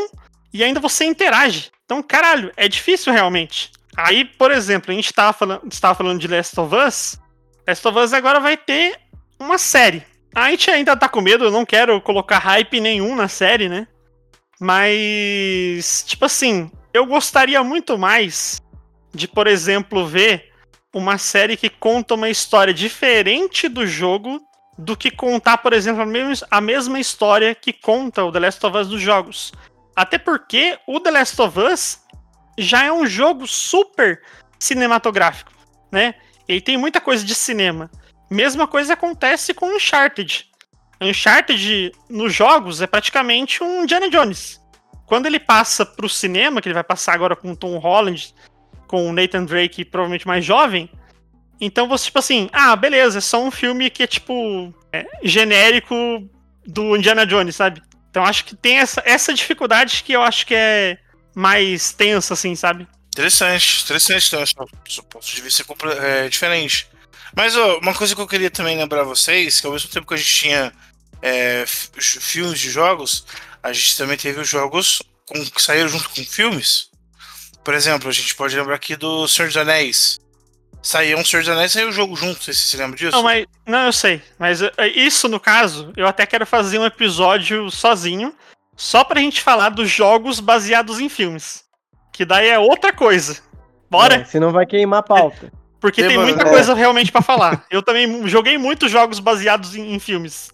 e 0.53 0.63
ainda 0.63 0.81
você 0.81 1.05
interage. 1.05 1.71
Então, 1.85 2.03
caralho, 2.03 2.53
é 2.57 2.69
difícil 2.69 3.13
realmente. 3.13 3.71
Aí, 3.97 4.25
por 4.25 4.51
exemplo, 4.51 4.93
a 4.93 4.95
gente 4.95 5.07
estava 5.07 5.33
falando, 5.33 5.63
falando 5.97 6.21
de 6.21 6.29
Last 6.29 6.59
of 6.61 6.75
Us. 6.75 7.19
Last 7.67 7.89
of 7.89 7.99
Us 7.99 8.13
agora 8.13 8.41
vai 8.41 8.57
ter 8.57 8.99
uma 9.41 9.59
série. 9.59 10.05
A 10.35 10.51
gente 10.51 10.71
ainda 10.71 10.97
tá 10.97 11.09
com 11.09 11.21
medo, 11.21 11.45
eu 11.45 11.51
não 11.51 11.65
quero 11.65 12.01
colocar 12.01 12.39
hype 12.39 12.81
nenhum 12.81 13.15
na 13.17 13.29
série, 13.29 13.69
né? 13.69 13.87
Mas, 14.61 16.05
tipo 16.07 16.25
assim, 16.25 16.71
eu 16.93 17.07
gostaria 17.07 17.63
muito 17.63 17.97
mais 17.97 18.61
de, 19.15 19.27
por 19.27 19.47
exemplo, 19.47 20.07
ver 20.07 20.53
uma 20.93 21.19
série 21.19 21.57
que 21.57 21.69
conta 21.69 22.15
uma 22.15 22.29
história 22.29 22.75
diferente 22.75 23.69
do 23.69 23.87
jogo 23.87 24.41
do 24.77 24.97
que 24.97 25.11
contar, 25.11 25.59
por 25.59 25.73
exemplo, 25.73 26.05
a 26.51 26.61
mesma 26.61 27.01
história 27.01 27.55
que 27.55 27.73
conta 27.73 28.25
o 28.25 28.31
The 28.31 28.39
Last 28.39 28.65
of 28.65 28.77
Us 28.77 28.89
dos 28.89 29.01
jogos. 29.01 29.53
Até 29.95 30.19
porque 30.19 30.79
o 30.87 31.01
The 31.01 31.11
Last 31.11 31.43
of 31.43 31.59
Us 31.59 32.01
já 32.57 32.85
é 32.85 32.93
um 32.93 33.05
jogo 33.05 33.47
super 33.47 34.23
cinematográfico, 34.59 35.53
né? 35.91 36.15
Ele 36.47 36.61
tem 36.61 36.77
muita 36.77 37.01
coisa 37.01 37.25
de 37.25 37.35
cinema. 37.35 37.91
Mesma 38.31 38.67
coisa 38.67 38.93
acontece 38.93 39.55
com 39.55 39.75
Uncharted. 39.75 40.47
Uncharted 41.01 41.93
nos 42.09 42.35
jogos 42.35 42.83
é 42.83 42.87
praticamente 42.87 43.63
um 43.63 43.83
Indiana 43.85 44.11
Jones. 44.11 44.61
Quando 45.07 45.27
ele 45.27 45.39
passa 45.39 45.87
pro 45.87 46.09
cinema, 46.09 46.61
que 46.61 46.69
ele 46.69 46.75
vai 46.75 46.85
passar 46.85 47.15
agora 47.15 47.35
com 47.35 47.55
Tom 47.55 47.79
Holland, 47.79 48.35
com 48.87 49.09
o 49.09 49.13
Nathan 49.13 49.45
Drake 49.45 49.85
provavelmente 49.85 50.27
mais 50.27 50.45
jovem, 50.45 50.91
então 51.61 51.89
você, 51.89 52.07
tipo 52.07 52.19
assim, 52.19 52.49
ah, 52.53 52.77
beleza, 52.77 53.19
é 53.19 53.21
só 53.21 53.43
um 53.43 53.51
filme 53.51 53.91
que 53.91 54.03
é 54.03 54.07
tipo 54.07 54.73
é, 54.93 55.07
genérico 55.23 55.95
do 56.67 56.97
Indiana 56.97 57.27
Jones, 57.27 57.57
sabe? 57.57 57.83
Então 58.11 58.25
acho 58.25 58.45
que 58.45 58.55
tem 58.55 58.79
essa, 58.79 59.03
essa 59.05 59.35
dificuldade 59.35 60.03
que 60.05 60.13
eu 60.13 60.23
acho 60.23 60.47
que 60.47 60.55
é 60.55 60.99
mais 61.35 61.93
tensa, 61.93 62.35
assim, 62.35 62.55
sabe? 62.55 62.87
Interessante, 63.13 63.83
interessante. 63.83 64.29
Então, 64.29 64.67
seu 64.87 65.03
ponto 65.05 65.27
de 65.27 65.41
vista 65.41 65.65
é 66.01 66.29
diferente. 66.29 66.89
Mas 67.39 67.57
ó, 67.57 67.79
uma 67.79 67.95
coisa 67.95 68.17
que 68.17 68.21
eu 68.21 68.27
queria 68.27 68.51
também 68.51 68.77
lembrar 68.77 69.05
vocês, 69.05 69.61
que 69.61 69.67
ao 69.69 69.73
mesmo 69.73 69.89
tempo 69.89 70.09
que 70.09 70.15
a 70.15 70.17
gente 70.17 70.35
tinha 70.35 70.73
é, 71.23 71.65
filmes 71.69 72.59
de 72.59 72.69
jogos, 72.69 73.25
a 73.63 73.73
gente 73.73 73.97
também 73.97 74.17
teve 74.17 74.41
os 74.41 74.49
jogos 74.49 75.01
com, 75.25 75.45
que 75.45 75.63
saíram 75.63 75.89
junto 75.89 76.11
com 76.11 76.25
filmes. 76.25 76.91
Por 77.63 77.75
exemplo, 77.75 78.09
a 78.09 78.13
gente 78.13 78.35
pode 78.35 78.57
lembrar 78.57 78.75
aqui 78.75 78.97
do 78.97 79.29
Senhor 79.29 79.47
dos 79.47 79.57
Anéis. 79.57 80.19
Saiu 80.83 81.17
um 81.17 81.25
Senhor 81.25 81.43
dos 81.43 81.49
Anéis 81.51 81.71
e 81.71 81.75
saiu 81.75 81.91
o 81.91 81.93
jogo 81.93 82.17
junto, 82.17 82.43
você 82.43 82.53
se 82.53 82.77
lembra 82.77 82.97
disso? 82.97 83.13
Não, 83.13 83.23
mas, 83.23 83.47
não, 83.65 83.87
eu 83.87 83.93
sei. 83.93 84.21
Mas 84.37 84.61
é, 84.61 84.73
isso, 84.89 85.29
no 85.29 85.39
caso, 85.39 85.93
eu 85.97 86.09
até 86.09 86.27
quero 86.27 86.45
fazer 86.45 86.81
um 86.81 86.87
episódio 86.87 87.71
sozinho, 87.71 88.35
só 88.77 89.05
pra 89.05 89.21
gente 89.21 89.43
falar 89.43 89.69
dos 89.69 89.89
jogos 89.89 90.41
baseados 90.41 90.99
em 90.99 91.09
filmes. 91.09 91.63
Que 92.13 92.25
daí 92.25 92.49
é 92.49 92.59
outra 92.59 92.93
coisa. 92.93 93.39
Bora? 93.89 94.17
É, 94.17 94.25
senão 94.25 94.51
vai 94.51 94.67
queimar 94.67 94.99
a 94.99 95.05
pauta. 95.05 95.53
Porque 95.81 96.03
tem 96.03 96.19
muita 96.19 96.45
coisa 96.45 96.75
realmente 96.75 97.13
para 97.13 97.23
falar. 97.23 97.65
Eu 97.71 97.83
também 97.83 98.27
joguei 98.27 98.59
muitos 98.59 98.91
jogos 98.91 99.21
baseados 99.21 99.77
em, 99.77 99.95
em, 99.95 99.99
filmes. 99.99 100.51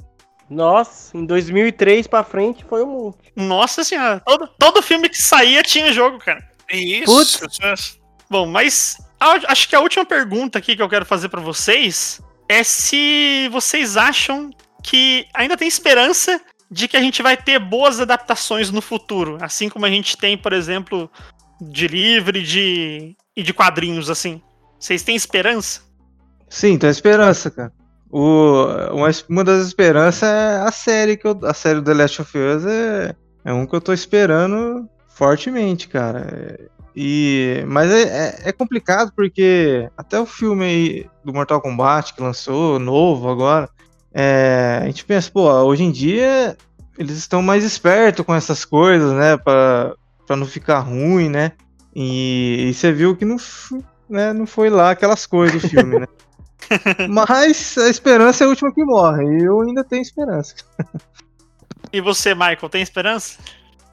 Nossa, 0.51 1.16
em 1.16 1.25
2003 1.25 2.07
pra 2.07 2.22
frente 2.22 2.64
foi 2.64 2.83
um 2.83 2.87
monte. 2.87 3.33
Nossa 3.35 3.83
senhora, 3.83 4.20
todo, 4.20 4.47
todo 4.59 4.83
filme 4.83 5.09
que 5.09 5.20
saía 5.20 5.62
tinha 5.62 5.93
jogo, 5.93 6.18
cara. 6.18 6.47
Isso. 6.70 7.05
Putz. 7.07 7.99
Bom, 8.29 8.47
mas 8.47 8.99
acho 9.49 9.68
que 9.68 9.77
a 9.77 9.81
última 9.81 10.05
pergunta 10.05 10.59
aqui 10.59 10.77
que 10.77 10.83
eu 10.83 10.89
quero 10.89 11.07
fazer 11.07 11.29
para 11.29 11.41
vocês 11.41 12.20
é 12.49 12.62
se 12.62 13.49
vocês 13.51 13.97
acham 13.97 14.51
que 14.83 15.27
ainda 15.33 15.57
tem 15.57 15.66
esperança 15.66 16.41
de 16.70 16.89
que 16.89 16.97
a 16.97 17.01
gente 17.01 17.22
vai 17.22 17.37
ter 17.37 17.59
boas 17.59 18.01
adaptações 18.01 18.70
no 18.70 18.83
futuro, 18.83 19.39
assim 19.41 19.68
como 19.68 19.87
a 19.87 19.91
gente 19.91 20.16
tem, 20.16 20.37
por 20.37 20.53
exemplo, 20.53 21.11
de 21.61 21.87
livre 21.87 22.43
de, 22.43 23.16
e 23.37 23.43
de 23.43 23.55
quadrinhos, 23.55 24.11
assim. 24.11 24.43
Vocês 24.85 25.03
têm 25.03 25.16
esperança? 25.16 25.80
Sim, 26.47 26.76
tem 26.76 26.91
esperança, 26.91 27.51
cara. 27.51 27.72
O, 28.11 28.66
uma, 28.93 29.09
uma 29.30 29.43
das 29.43 29.66
esperanças 29.66 30.28
é 30.28 30.59
a 30.59 30.70
série 30.70 31.16
que 31.16 31.26
eu, 31.26 31.41
a 31.43 31.55
série 31.55 31.80
do 31.80 31.87
The 31.87 31.95
Last 31.95 32.20
of 32.20 32.37
Us 32.37 32.66
é, 32.66 33.16
é 33.47 33.53
um 33.55 33.64
que 33.64 33.74
eu 33.74 33.80
tô 33.80 33.95
esperando 33.95 34.87
fortemente, 35.09 35.89
cara. 35.89 36.68
E, 36.95 37.64
mas 37.66 37.91
é, 37.91 38.03
é, 38.03 38.41
é, 38.51 38.53
complicado 38.53 39.11
porque 39.16 39.89
até 39.97 40.20
o 40.20 40.26
filme 40.26 40.66
aí 40.66 41.11
do 41.24 41.32
Mortal 41.32 41.62
Kombat 41.62 42.12
que 42.12 42.22
lançou, 42.22 42.78
novo 42.78 43.30
agora, 43.30 43.70
é, 44.12 44.80
a 44.82 44.85
gente 44.85 45.07
pensa, 45.07 45.30
pô, 45.30 45.51
hoje 45.51 45.82
em 45.82 45.91
dia 45.91 46.59
eles 46.99 47.16
estão 47.16 47.41
mais 47.41 47.64
espertos 47.64 48.22
com 48.26 48.35
essas 48.35 48.66
coisas, 48.66 49.14
né? 49.14 49.39
Pra 49.39 49.97
não 50.37 50.45
ficar 50.45 50.80
ruim, 50.80 51.30
né? 51.30 51.53
E, 51.97 52.66
e 52.68 52.74
você 52.74 52.93
viu 52.93 53.16
que 53.16 53.24
não, 53.24 53.39
né, 54.09 54.33
não 54.33 54.47
foi 54.47 54.71
lá 54.71 54.91
aquelas 54.91 55.27
coisas 55.27 55.63
do 55.63 55.69
filme, 55.69 56.01
né? 56.01 56.07
Mas 57.09 57.77
a 57.79 57.89
esperança 57.89 58.45
é 58.45 58.47
a 58.47 58.49
última 58.49 58.73
que 58.73 58.85
morre. 58.85 59.25
E 59.25 59.45
eu 59.45 59.61
ainda 59.61 59.85
tenho 59.85 60.03
esperança. 60.03 60.55
E 61.93 62.01
você, 62.01 62.35
Michael, 62.35 62.69
tem 62.71 62.83
esperança? 62.83 63.39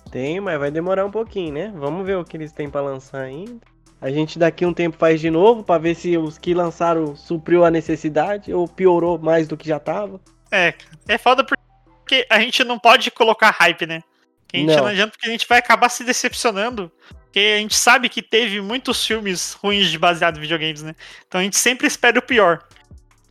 Tem, 0.09 0.41
mas 0.41 0.59
vai 0.59 0.69
demorar 0.69 1.05
um 1.05 1.11
pouquinho, 1.11 1.53
né? 1.53 1.73
Vamos 1.75 2.05
ver 2.05 2.17
o 2.17 2.25
que 2.25 2.35
eles 2.35 2.51
têm 2.51 2.69
para 2.69 2.81
lançar 2.81 3.21
ainda. 3.21 3.61
A 4.01 4.09
gente 4.09 4.39
daqui 4.39 4.65
um 4.65 4.73
tempo 4.73 4.97
faz 4.97 5.21
de 5.21 5.29
novo 5.29 5.63
para 5.63 5.79
ver 5.79 5.95
se 5.95 6.17
os 6.17 6.37
que 6.37 6.53
lançaram 6.53 7.15
supriu 7.15 7.63
a 7.63 7.71
necessidade 7.71 8.53
ou 8.53 8.67
piorou 8.67 9.17
mais 9.17 9.47
do 9.47 9.55
que 9.55 9.67
já 9.67 9.79
tava. 9.79 10.19
É, 10.51 10.73
é 11.07 11.17
foda 11.17 11.45
porque 11.45 12.25
a 12.29 12.39
gente 12.39 12.63
não 12.63 12.77
pode 12.77 13.09
colocar 13.11 13.51
hype, 13.51 13.85
né? 13.85 14.01
Que 14.47 14.57
a 14.57 14.59
gente 14.59 14.69
não. 14.69 14.77
não 14.77 14.87
adianta 14.87 15.11
porque 15.11 15.27
a 15.27 15.31
gente 15.31 15.47
vai 15.47 15.59
acabar 15.59 15.87
se 15.87 16.03
decepcionando. 16.03 16.91
Porque 17.31 17.39
a 17.55 17.59
gente 17.59 17.77
sabe 17.77 18.09
que 18.09 18.21
teve 18.21 18.59
muitos 18.59 19.05
filmes 19.05 19.53
ruins 19.53 19.89
de 19.89 19.97
baseado 19.97 20.37
em 20.37 20.41
videogames, 20.41 20.83
né? 20.83 20.93
Então 21.25 21.39
a 21.39 21.43
gente 21.45 21.55
sempre 21.55 21.87
espera 21.87 22.19
o 22.19 22.21
pior. 22.21 22.59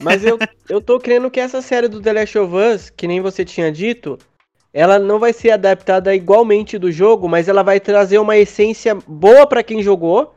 Mas 0.03 0.25
eu, 0.25 0.39
eu 0.71 0.81
tô 0.81 0.99
crendo 0.99 1.31
que 1.31 1.39
essa 1.39 1.61
série 1.61 1.87
do 1.87 2.01
The 2.01 2.15
Last 2.15 2.39
of 2.39 2.55
Us, 2.55 2.89
que 2.89 3.07
nem 3.07 3.21
você 3.21 3.45
tinha 3.45 3.71
dito, 3.71 4.19
ela 4.73 4.99
não 4.99 5.19
vai 5.19 5.35
ser 5.35 5.51
adaptada 5.51 6.15
igualmente 6.15 6.79
do 6.79 6.91
jogo, 6.91 7.29
mas 7.29 7.47
ela 7.47 7.63
vai 7.63 7.79
trazer 7.79 8.19
uma 8.19 8.39
essência 8.39 8.97
boa 9.07 9.47
para 9.47 9.63
quem 9.63 9.83
jogou 9.83 10.35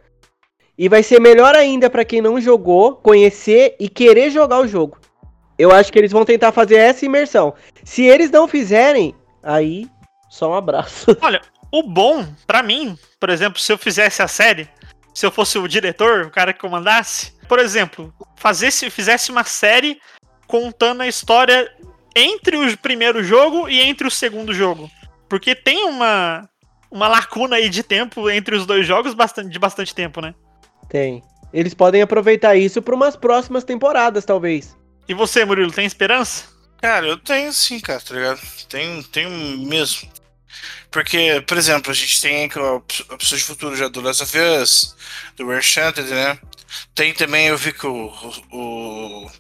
e 0.78 0.90
vai 0.90 1.02
ser 1.02 1.22
melhor 1.22 1.56
ainda 1.56 1.90
para 1.90 2.04
quem 2.04 2.22
não 2.22 2.42
jogou 2.42 2.98
conhecer 2.98 3.78
e 3.80 3.88
querer 3.88 4.30
jogar 4.30 4.60
o 4.60 4.68
jogo. 4.68 4.98
Eu 5.58 5.72
acho 5.72 5.90
que 5.90 6.00
eles 6.00 6.12
vão 6.12 6.26
tentar 6.26 6.52
fazer 6.52 6.76
essa 6.76 7.06
imersão. 7.06 7.54
Se 7.86 8.04
eles 8.04 8.30
não 8.30 8.46
fizerem, 8.46 9.16
aí 9.42 9.88
Só 10.30 10.52
um 10.52 10.56
abraço. 10.56 11.16
Olha, 11.22 11.40
o 11.74 11.82
bom, 11.82 12.24
pra 12.46 12.62
mim, 12.62 12.96
por 13.20 13.32
exemplo, 13.32 13.60
se 13.60 13.74
eu 13.74 13.80
fizesse 13.80 14.22
a 14.22 14.28
série, 14.28 14.70
se 15.12 15.26
eu 15.26 15.32
fosse 15.32 15.58
o 15.58 15.68
diretor, 15.68 16.28
o 16.28 16.30
cara 16.30 16.54
que 16.54 16.60
comandasse, 16.60 17.34
por 17.50 17.58
exemplo, 17.58 18.14
fazesse, 18.38 18.92
fizesse 18.92 19.32
uma 19.32 19.44
série 19.44 20.00
contando 20.46 21.02
a 21.02 21.08
história 21.08 21.68
entre 22.16 22.58
o 22.58 22.78
primeiro 22.78 23.24
jogo 23.24 23.68
e 23.68 23.82
entre 23.82 24.06
o 24.06 24.12
segundo 24.12 24.54
jogo. 24.54 24.88
Porque 25.28 25.56
tem 25.56 25.86
uma, 25.86 26.48
uma 26.92 27.08
lacuna 27.08 27.56
aí 27.56 27.68
de 27.70 27.82
tempo 27.82 28.30
entre 28.30 28.56
os 28.56 28.68
dois 28.68 28.86
jogos 28.86 29.16
bastante, 29.16 29.50
de 29.50 29.58
bastante 29.58 29.96
tempo, 29.96 30.22
né? 30.22 30.36
Tem. 30.88 31.24
Eles 31.52 31.74
podem 31.74 32.04
aproveitar 32.04 32.56
isso 32.56 32.84
para 32.84 32.94
umas 32.94 33.16
próximas 33.16 33.64
temporadas, 33.64 34.26
talvez. 34.26 34.78
E 35.10 35.14
você, 35.16 35.44
Murilo, 35.44 35.72
tem 35.72 35.88
esperança? 35.88 36.46
Cara, 36.80 37.08
eu 37.08 37.18
tenho 37.18 37.52
sim, 37.52 37.80
cara, 37.80 38.00
tá 38.00 38.14
ligado? 38.14 38.42
Tenho, 38.70 39.04
tenho 39.06 39.58
mesmo. 39.58 40.08
Porque, 40.92 41.44
por 41.48 41.58
exemplo, 41.58 41.92
a 41.92 41.96
gente 41.96 42.22
tem 42.22 42.46
a 42.46 43.18
pessoa 43.18 43.38
de 43.38 43.44
futuro 43.44 43.76
já 43.76 43.88
do 43.88 44.02
Last 44.02 44.24
of 44.24 44.38
Us, 44.38 44.96
do 45.36 45.54
Enchanted, 45.54 46.10
né? 46.10 46.40
Tem 46.96 47.14
também, 47.14 47.48
eu 47.48 47.58
vi 47.58 47.74
que 47.74 47.86
o, 47.86 48.12
o, 48.52 49.32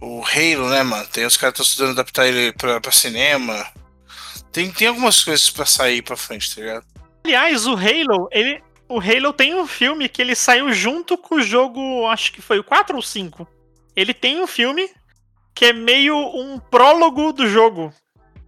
o 0.00 0.24
Halo, 0.24 0.68
né, 0.70 0.82
mano? 0.82 1.06
Tem 1.08 1.24
os 1.24 1.36
caras 1.36 1.54
estão 1.54 1.64
estudando 1.64 1.92
adaptar 1.92 2.26
ele 2.26 2.52
pra, 2.52 2.80
pra 2.80 2.92
cinema. 2.92 3.66
Tem, 4.52 4.70
tem 4.70 4.88
algumas 4.88 5.22
coisas 5.22 5.50
pra 5.50 5.66
sair 5.66 6.02
pra 6.02 6.16
frente, 6.16 6.54
tá 6.54 6.60
ligado? 6.60 6.86
Aliás, 7.24 7.66
o 7.66 7.74
Halo, 7.74 8.28
ele. 8.30 8.62
O 8.88 9.00
Halo 9.00 9.32
tem 9.32 9.52
um 9.52 9.66
filme 9.66 10.08
que 10.08 10.22
ele 10.22 10.36
saiu 10.36 10.72
junto 10.72 11.18
com 11.18 11.34
o 11.34 11.42
jogo, 11.42 12.06
acho 12.06 12.32
que 12.32 12.40
foi 12.40 12.60
o 12.60 12.64
4 12.64 12.94
ou 12.94 13.02
5. 13.02 13.46
Ele 13.96 14.14
tem 14.14 14.40
um 14.40 14.46
filme 14.46 14.88
que 15.52 15.64
é 15.64 15.72
meio 15.72 16.16
um 16.16 16.58
prólogo 16.58 17.32
do 17.32 17.48
jogo. 17.48 17.92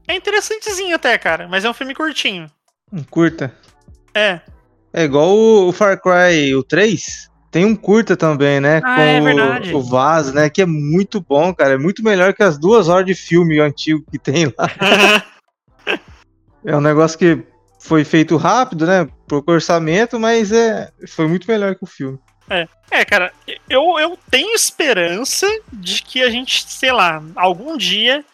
É 0.09 0.15
interessantezinho 0.17 0.97
até, 0.97 1.17
cara, 1.19 1.47
mas 1.49 1.65
é 1.65 1.71
um 1.71 1.75
filme 1.75 1.95
curtinho. 1.95 2.51
Um 2.93 3.03
curta. 3.05 3.55
É. 4.15 4.41
É 4.93 5.05
igual 5.05 5.29
o 5.37 5.71
Far 5.73 6.01
Cry 6.01 6.55
o 6.57 6.63
3. 6.65 7.29
Tem 7.51 7.65
um 7.65 7.77
curta 7.77 8.17
também, 8.17 8.61
né? 8.61 8.81
Ah, 8.85 8.95
com 8.97 9.01
é 9.03 9.21
o- 9.21 9.25
verdade. 9.25 9.75
o, 9.75 9.83
Vaz, 9.83 10.33
né? 10.33 10.49
Que 10.51 10.63
é 10.63 10.67
muito 10.67 11.21
bom, 11.21 11.55
cara. 11.55 11.75
É 11.75 11.79
muito 11.79 12.03
melhor 12.03 12.33
que 12.35 12.43
as 12.43 12.59
duas 12.59 12.89
horas 12.89 13.07
de 13.07 13.15
filme 13.15 13.61
antigo 13.61 14.03
que 14.11 14.19
tem 14.19 14.47
lá. 14.47 14.69
É 16.65 16.77
um 16.77 16.81
negócio 16.81 17.17
que 17.19 17.43
foi 17.79 18.05
feito 18.05 18.37
rápido, 18.37 18.85
né? 18.85 19.09
Pouco 19.29 19.53
orçamento, 19.53 20.19
mas 20.19 20.51
é, 20.53 20.91
foi 21.09 21.27
muito 21.29 21.49
melhor 21.49 21.75
que 21.77 21.85
o 21.85 21.87
filme. 21.87 22.19
É. 22.51 22.67
É, 22.91 23.05
cara, 23.05 23.33
eu, 23.71 23.99
eu 23.99 24.19
tenho 24.31 24.55
esperança 24.55 25.47
de 25.73 26.03
que 26.03 26.23
a 26.23 26.29
gente, 26.31 26.65
sei 26.69 26.91
lá, 26.93 27.23
algum 27.37 27.77
dia 27.77 28.25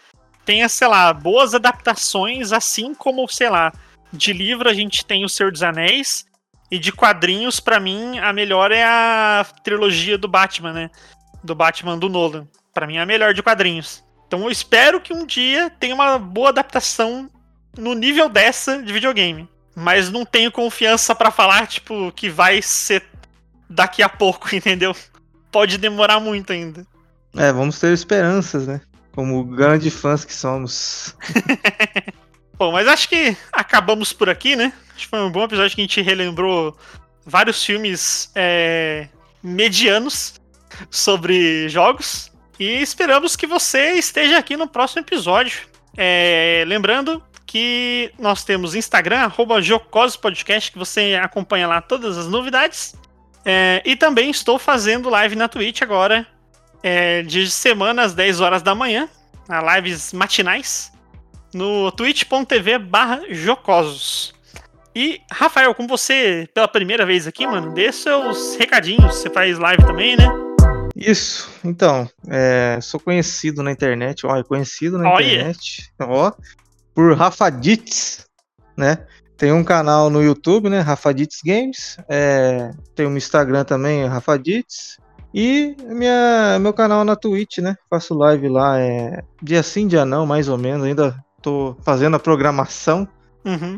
tenha, 0.45 0.69
sei 0.69 0.89
lá, 0.89 1.13
boas 1.13 1.55
adaptações, 1.55 2.53
assim 2.53 2.95
como, 2.95 3.27
sei 3.29 3.49
lá, 3.49 3.73
de 4.13 4.33
livro 4.33 4.69
a 4.69 4.75
gente 4.75 5.05
tem 5.05 5.25
O 5.25 5.29
Senhor 5.29 5.51
dos 5.51 5.63
Anéis, 5.63 6.27
e 6.71 6.79
de 6.79 6.91
quadrinhos, 6.91 7.61
pra 7.61 7.79
mim, 7.79 8.19
a 8.19 8.33
melhor 8.33 8.73
é 8.73 8.83
a 8.83 9.47
trilogia 9.63 10.19
do 10.19 10.27
Batman, 10.27 10.73
né? 10.73 10.91
Do 11.43 11.55
Batman 11.55 11.99
do 11.99 12.09
Nolan. 12.09 12.49
Pra 12.73 12.87
mim 12.87 12.97
é 12.97 13.01
a 13.01 13.07
melhor 13.07 13.35
de 13.35 13.43
quadrinhos. 13.43 14.03
Então 14.27 14.43
eu 14.43 14.51
espero 14.51 15.01
que 15.01 15.13
um 15.13 15.25
dia 15.25 15.71
tenha 15.79 15.95
uma 15.95 16.19
boa 16.19 16.49
adaptação 16.49 17.31
no 17.77 17.95
nível 17.95 18.29
dessa 18.29 18.83
de 18.83 18.93
videogame. 18.93 19.49
Mas 19.77 20.11
não 20.11 20.25
tenho 20.25 20.51
confiança 20.51 21.15
pra 21.15 21.31
falar, 21.31 21.67
tipo, 21.67 22.11
que 22.13 22.29
vai 22.29 22.63
ser 22.63 23.05
daqui 23.69 24.03
a 24.03 24.09
pouco, 24.09 24.49
entendeu? 24.55 24.97
Pode 25.53 25.79
demorar 25.79 26.19
muito 26.19 26.53
ainda. 26.53 26.85
É, 27.37 27.53
vamos 27.53 27.79
ter 27.79 27.93
esperanças, 27.93 28.67
né? 28.67 28.81
Como 29.15 29.45
grandes 29.45 29.95
fãs 29.95 30.25
que 30.25 30.35
somos. 30.35 31.17
Bom, 32.59 32.73
mas 32.73 32.89
acho 32.89 33.09
que 33.09 33.37
acabamos 33.53 34.13
por 34.13 34.29
aqui, 34.29 34.57
né? 34.57 34.73
Acho 34.95 35.05
que 35.05 35.09
foi 35.09 35.21
um 35.21 35.31
bom 35.31 35.45
episódio 35.45 35.75
que 35.75 35.81
a 35.81 35.85
gente 35.85 36.01
relembrou 36.03 36.77
vários 37.27 37.65
filmes 37.65 38.31
é, 38.35 39.09
medianos 39.43 40.35
sobre 40.91 41.69
jogos. 41.69 42.33
E 42.59 42.81
esperamos 42.81 43.35
que 43.35 43.47
você 43.47 43.93
esteja 43.93 44.39
aqui 44.39 44.57
no 44.57 44.69
próximo 44.69 45.03
episódio. 45.03 45.67
É, 45.97 46.65
lembrando 46.67 47.23
que 47.47 48.13
nós 48.19 48.45
temos 48.45 48.75
Instagram, 48.75 49.19
arroba 49.21 49.57
Podcast, 50.21 50.73
que 50.73 50.79
você 50.79 51.19
acompanha 51.23 51.67
lá 51.67 51.81
todas 51.81 52.17
as 52.17 52.27
novidades. 52.27 52.95
É, 53.45 53.83
e 53.85 53.95
também 53.95 54.31
estou 54.31 54.59
fazendo 54.59 55.11
live 55.11 55.37
na 55.37 55.49
Twitch 55.49 55.83
agora, 55.83 56.27
é, 56.85 57.23
de 57.23 57.51
semana 57.51 58.03
às 58.03 58.13
10 58.13 58.41
horas 58.41 58.63
da 58.63 58.75
manhã, 58.75 59.09
a 59.49 59.77
lives 59.77 60.13
matinais, 60.13 60.93
no 61.55 61.91
twitch.tv 61.91 62.77
barra 62.79 63.23
jocosos. 63.31 64.35
E, 64.95 65.23
Rafael, 65.33 65.75
com 65.75 65.87
você 65.87 66.47
pela 66.53 66.69
primeira 66.69 67.07
vez 67.07 67.27
aqui, 67.27 67.47
mano, 67.47 67.73
dê 67.73 67.91
seus 67.91 68.55
recadinhos. 68.57 69.17
Você 69.17 69.31
faz 69.31 69.59
live 69.59 69.83
também, 69.87 70.15
né? 70.15 70.29
Isso, 70.95 71.51
então, 71.65 72.09
é, 72.29 72.79
sou 72.83 73.01
conhecido 73.01 73.63
na 73.63 73.73
internet, 73.73 74.27
ó, 74.27 74.45
conhecido 74.45 74.99
na 74.99 75.15
internet, 75.15 75.91
ó, 75.99 76.33
por 76.95 77.17
Rafadits, 77.17 78.27
né? 78.77 78.99
Tem 79.39 79.53
um 79.53 79.65
canal 79.65 80.11
no 80.11 80.23
YouTube, 80.23 80.69
né? 80.69 80.81
Rafadits 80.81 81.41
Games, 81.45 81.97
é, 82.09 82.71
tem 82.95 83.07
um 83.07 83.17
Instagram 83.17 83.65
também, 83.65 84.07
Rafadits, 84.07 84.99
e 85.35 85.75
minha, 85.81 86.59
meu 86.61 86.73
canal 86.73 87.05
na 87.05 87.17
Twitch, 87.17 87.59
né? 87.59 87.75
Faço 87.91 88.15
live 88.15 88.49
lá, 88.49 88.79
é, 88.79 89.21
dia 89.43 89.63
sim, 89.63 89.89
dia 89.89 90.05
não, 90.05 90.25
mais 90.25 90.49
ou 90.49 90.57
menos, 90.57 90.87
ainda 90.87 91.17
tô 91.43 91.77
fazendo 91.85 92.15
a 92.17 92.21
programação, 92.21 93.07
Uhum. 93.45 93.77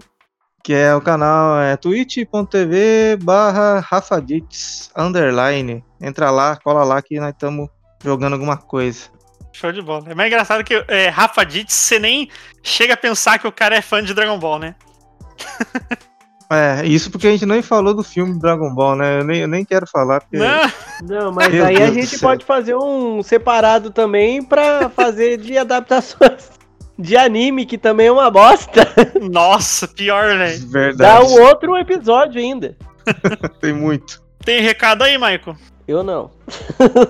que 0.63 0.73
é 0.75 0.95
o 0.95 1.01
canal 1.01 1.59
é 1.59 1.77
twitch.tv 1.77 3.17
barra 3.23 3.81
Rafadits 3.81 4.91
underline. 4.97 5.83
Entra 6.01 6.31
lá, 6.31 6.57
cola 6.57 6.85
lá 6.85 7.01
que 7.03 7.19
nós 7.19 7.31
estamos 7.31 7.69
jogando 8.05 8.35
alguma 8.35 8.57
coisa. 8.57 9.09
Show 9.53 9.73
de 9.73 9.81
bola. 9.83 10.05
É 10.11 10.15
mais 10.15 10.29
engraçado 10.31 10.63
que 10.63 10.85
é, 10.87 11.09
Rafa 11.09 11.43
Ditz, 11.43 11.73
você 11.73 11.99
nem 11.99 12.29
chega 12.63 12.93
a 12.95 12.97
pensar 12.97 13.39
que 13.39 13.49
o 13.49 13.53
cara 13.53 13.75
é 13.75 13.81
fã 13.81 14.03
de 14.05 14.13
Dragon 14.13 14.39
Ball, 14.39 14.59
né? 14.59 14.75
É, 16.51 16.87
isso 16.87 17.11
porque 17.11 17.27
a 17.27 17.31
gente 17.31 17.45
nem 17.45 17.61
falou 17.61 17.93
do 17.93 18.03
filme 18.03 18.39
Dragon 18.39 18.73
Ball, 18.73 18.97
né? 18.97 19.21
Eu 19.21 19.25
nem, 19.25 19.41
eu 19.41 19.49
nem 19.49 19.65
quero 19.65 19.87
falar. 19.87 20.21
Porque... 20.21 20.37
Não, 20.37 20.71
Não, 21.03 21.33
mas 21.33 21.53
Meu 21.53 21.65
aí 21.65 21.77
a 21.77 21.79
Deus 21.79 21.91
do 21.91 21.95
gente 22.01 22.19
pode 22.21 22.45
fazer 22.45 22.77
um 22.77 23.23
separado 23.23 23.91
também 23.91 24.43
pra 24.43 24.89
fazer 24.89 25.39
de 25.39 25.59
adaptações 25.59 26.51
de 26.99 27.17
anime, 27.17 27.67
que 27.67 27.77
também 27.77 28.07
é 28.07 28.13
uma 28.13 28.31
bosta. 28.31 28.89
nossa, 29.31 29.87
pior, 29.89 30.37
velho. 30.39 30.61
Dá 30.61 30.67
Verdade, 30.67 31.25
um 31.25 31.43
outro 31.43 31.77
episódio 31.77 32.41
ainda. 32.41 32.77
tem 33.61 33.73
muito. 33.73 34.23
Tem 34.45 34.63
recado 34.63 35.03
aí, 35.03 35.19
Michael? 35.19 35.57
Eu 35.87 36.03
não. 36.03 36.31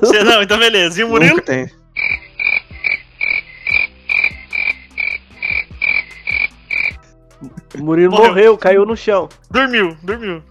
Você 0.00 0.22
não, 0.22 0.42
então 0.42 0.58
beleza. 0.58 1.00
E 1.00 1.04
o 1.04 1.08
Murilo? 1.08 1.36
Nunca 1.36 1.46
tem. 1.46 1.70
O 7.74 7.82
Murilo 7.82 8.12
Morreu. 8.12 8.28
morreu, 8.28 8.58
caiu 8.58 8.86
no 8.86 8.96
chão. 8.96 9.28
Dormiu, 9.50 9.96
dormiu. 10.02 10.42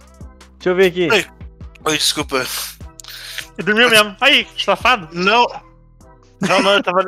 Deixa 0.58 0.70
eu 0.70 0.74
ver 0.74 0.86
aqui. 0.86 1.08
Oi. 1.10 1.26
Oi, 1.84 1.96
desculpa. 1.96 2.46
Ele 3.56 3.64
dormiu 3.64 3.90
mesmo. 3.90 4.16
Aí, 4.20 4.46
safado. 4.58 5.08
Não. 5.12 5.46
Não, 6.40 6.62
não, 6.62 6.74
eu 6.74 6.82
tava. 6.82 7.04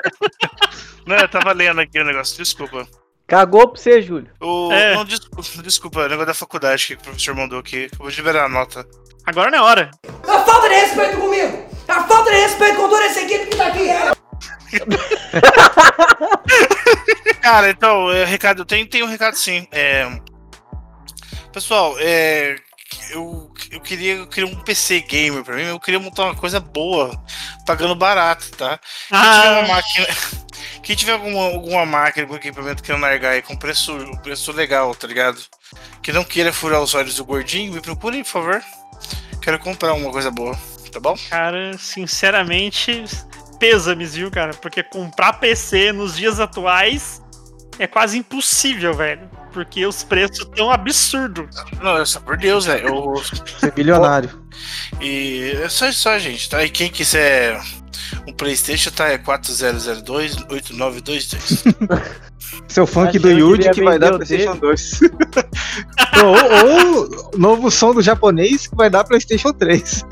não, 1.06 1.16
eu 1.16 1.28
tava 1.28 1.52
lendo 1.52 1.80
aqui 1.80 2.01
o 2.01 2.05
negócio, 2.05 2.36
desculpa. 2.36 2.86
Cagou 3.26 3.68
pra 3.68 3.80
você, 3.80 4.01
Júlio. 4.01 4.30
O... 4.40 4.72
É. 4.72 4.94
Não, 4.94 5.05
desculpa, 5.05 5.43
desculpa, 5.62 6.01
o 6.01 6.09
negócio 6.09 6.26
da 6.26 6.35
faculdade 6.35 6.86
que 6.86 6.94
o 6.94 6.98
professor 6.98 7.35
mandou 7.35 7.59
aqui. 7.59 7.89
Eu 7.93 7.98
vou 7.98 8.09
liberar 8.09 8.47
a 8.47 8.48
nota. 8.48 8.86
Agora 9.26 9.51
não 9.51 9.59
é 9.59 9.62
hora. 9.62 9.90
A 10.26 10.39
falta 10.40 10.68
de 10.68 10.74
respeito 10.74 11.18
comigo! 11.18 11.68
A 11.86 12.05
falta 12.05 12.30
de 12.30 12.39
respeito 12.39 12.76
com 12.76 12.89
toda 12.89 13.05
essa 13.05 13.20
equipe 13.20 13.47
que 13.47 13.56
tá 13.56 13.66
aqui! 13.66 14.18
Cara, 17.40 17.70
então, 17.70 18.10
é, 18.10 18.24
recado, 18.24 18.65
tem, 18.65 18.86
tem 18.86 19.02
um 19.02 19.06
recado 19.06 19.36
sim. 19.36 19.66
É, 19.73 20.20
pessoal, 21.52 21.94
é, 21.98 22.56
eu, 23.10 23.51
eu, 23.70 23.81
queria, 23.81 24.15
eu 24.15 24.27
queria 24.27 24.51
um 24.51 24.60
PC 24.62 25.01
gamer 25.01 25.43
pra 25.43 25.56
mim, 25.56 25.62
eu 25.62 25.81
queria 25.81 26.01
montar 26.01 26.24
uma 26.24 26.35
coisa 26.35 26.60
boa, 26.60 27.19
pagando 27.66 27.94
barato, 27.94 28.51
tá? 28.52 28.78
Quem 29.09 29.19
tiver 29.19 29.48
Ah, 29.48 29.59
uma 29.60 29.69
máquina. 29.69 30.06
Quem 30.82 30.97
tiver 30.97 31.12
alguma, 31.12 31.44
alguma 31.44 31.85
máquina, 31.85 32.24
algum 32.24 32.36
equipamento 32.36 32.82
que 32.82 32.90
eu 32.90 32.98
largar 32.98 33.32
aí 33.32 33.43
com 33.43 33.55
preço, 33.55 33.94
preço 34.23 34.51
legal, 34.52 34.94
tá 34.94 35.06
ligado? 35.06 35.39
Que 36.02 36.12
não 36.12 36.24
queira 36.24 36.52
furar 36.52 36.81
os 36.81 36.94
olhos 36.94 37.16
do 37.16 37.24
gordinho, 37.24 37.74
me 37.74 37.81
procure, 37.81 38.23
por 38.24 38.31
favor. 38.31 38.62
Quero 39.43 39.59
comprar 39.59 39.93
uma 39.93 40.10
coisa 40.10 40.31
boa, 40.31 40.59
tá 40.90 40.98
bom? 40.98 41.15
cara, 41.28 41.77
sinceramente, 41.78 43.05
pêsames, 43.59 44.14
viu, 44.14 44.30
cara? 44.30 44.52
Porque 44.55 44.82
comprar 44.82 45.35
PC 45.35 45.93
nos 45.93 46.16
dias 46.16 46.40
atuais 46.40 47.20
é 47.78 47.86
quase 47.86 48.16
impossível, 48.18 48.94
velho. 48.94 49.28
Porque 49.52 49.85
os 49.86 50.02
preços 50.05 50.40
estão 50.40 50.70
absurdos. 50.70 51.55
Não, 51.82 52.05
só 52.05 52.20
por 52.20 52.36
Deus, 52.36 52.66
velho. 52.66 52.89
eu- 52.89 53.14
Ser 53.60 53.72
bilionário. 53.72 54.30
E 55.01 55.52
é 55.62 55.68
só 55.68 55.89
isso, 55.89 56.01
só, 56.01 56.18
gente, 56.18 56.51
tá? 56.51 56.64
E 56.64 56.68
quem 56.68 56.90
quiser 56.90 57.60
um 58.26 58.32
PlayStation, 58.32 58.90
tá? 58.90 59.06
É 59.09 59.16
4002-8922. 59.16 61.62
Seu 62.66 62.85
funk 62.86 63.16
do 63.20 63.30
Yuji 63.30 63.70
que 63.70 63.85
vai 63.85 63.97
dar 63.98 64.14
PlayStation 64.14 64.56
2. 64.56 65.01
ou, 66.24 66.35
ou 66.66 67.09
novo 67.39 67.70
som 67.70 67.94
do 67.94 68.02
japonês 68.02 68.66
que 68.66 68.74
vai 68.74 68.90
dar 68.90 69.05
PlayStation 69.05 69.52
3. 69.52 70.05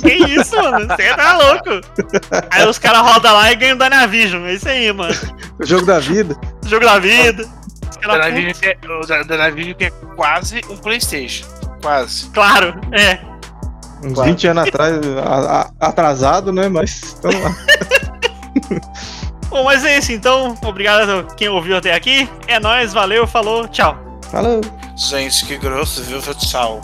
Que 0.00 0.12
isso, 0.14 0.56
mano? 0.56 0.86
Você 0.88 1.14
tá 1.14 1.36
louco. 1.36 1.80
Aí 2.50 2.66
os 2.66 2.78
caras 2.78 3.02
rodam 3.02 3.32
lá 3.32 3.52
e 3.52 3.56
ganham 3.56 3.76
Dynavision. 3.76 4.44
É 4.46 4.54
isso 4.54 4.68
aí, 4.68 4.92
mano. 4.92 5.14
o 5.58 5.64
jogo 5.64 5.86
da 5.86 5.98
vida. 5.98 6.36
Jogo 6.66 6.84
da 6.84 6.98
vida. 6.98 7.48
O 7.96 8.00
Dynavision 8.00 8.52
que 8.54 8.66
é- 8.66 8.78
o 9.70 9.74
que 9.76 9.84
é 9.84 9.90
quase 10.16 10.60
um 10.68 10.76
Playstation. 10.76 11.46
Quase. 11.82 12.28
Claro, 12.30 12.74
é. 12.92 13.18
Uns 14.02 14.20
20 14.20 14.46
anos 14.46 14.68
atrás, 14.68 14.96
atrasado, 15.80 16.52
né? 16.52 16.68
Mas 16.68 17.14
tamo 17.14 17.40
lá. 17.42 17.54
Bom, 19.48 19.64
mas 19.64 19.84
é 19.84 19.98
isso 19.98 20.12
então. 20.12 20.56
Obrigado 20.62 21.10
a 21.10 21.34
quem 21.34 21.48
ouviu 21.48 21.76
até 21.76 21.94
aqui. 21.94 22.28
É 22.46 22.60
nóis, 22.60 22.92
valeu, 22.92 23.26
falou, 23.26 23.66
tchau. 23.68 23.96
Falou. 24.30 24.60
Gente, 24.96 25.46
que 25.46 25.56
grosso, 25.56 26.02
viu? 26.02 26.20
Tchau. 26.34 26.80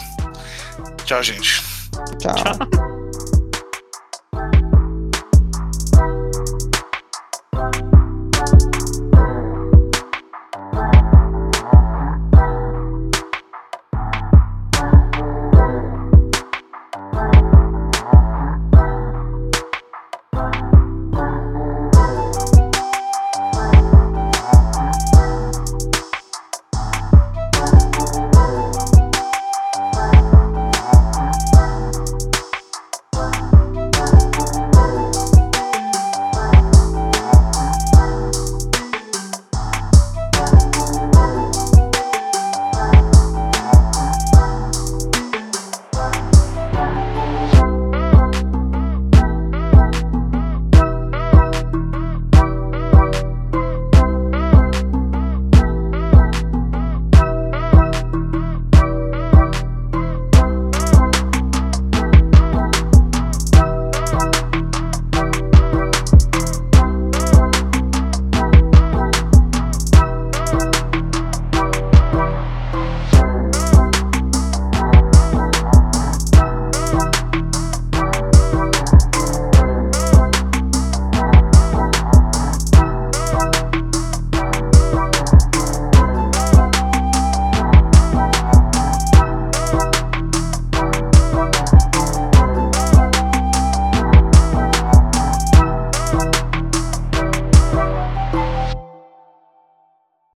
Tchau, 1.04 1.22
gente. 1.22 1.62
Tchau. 2.18 2.94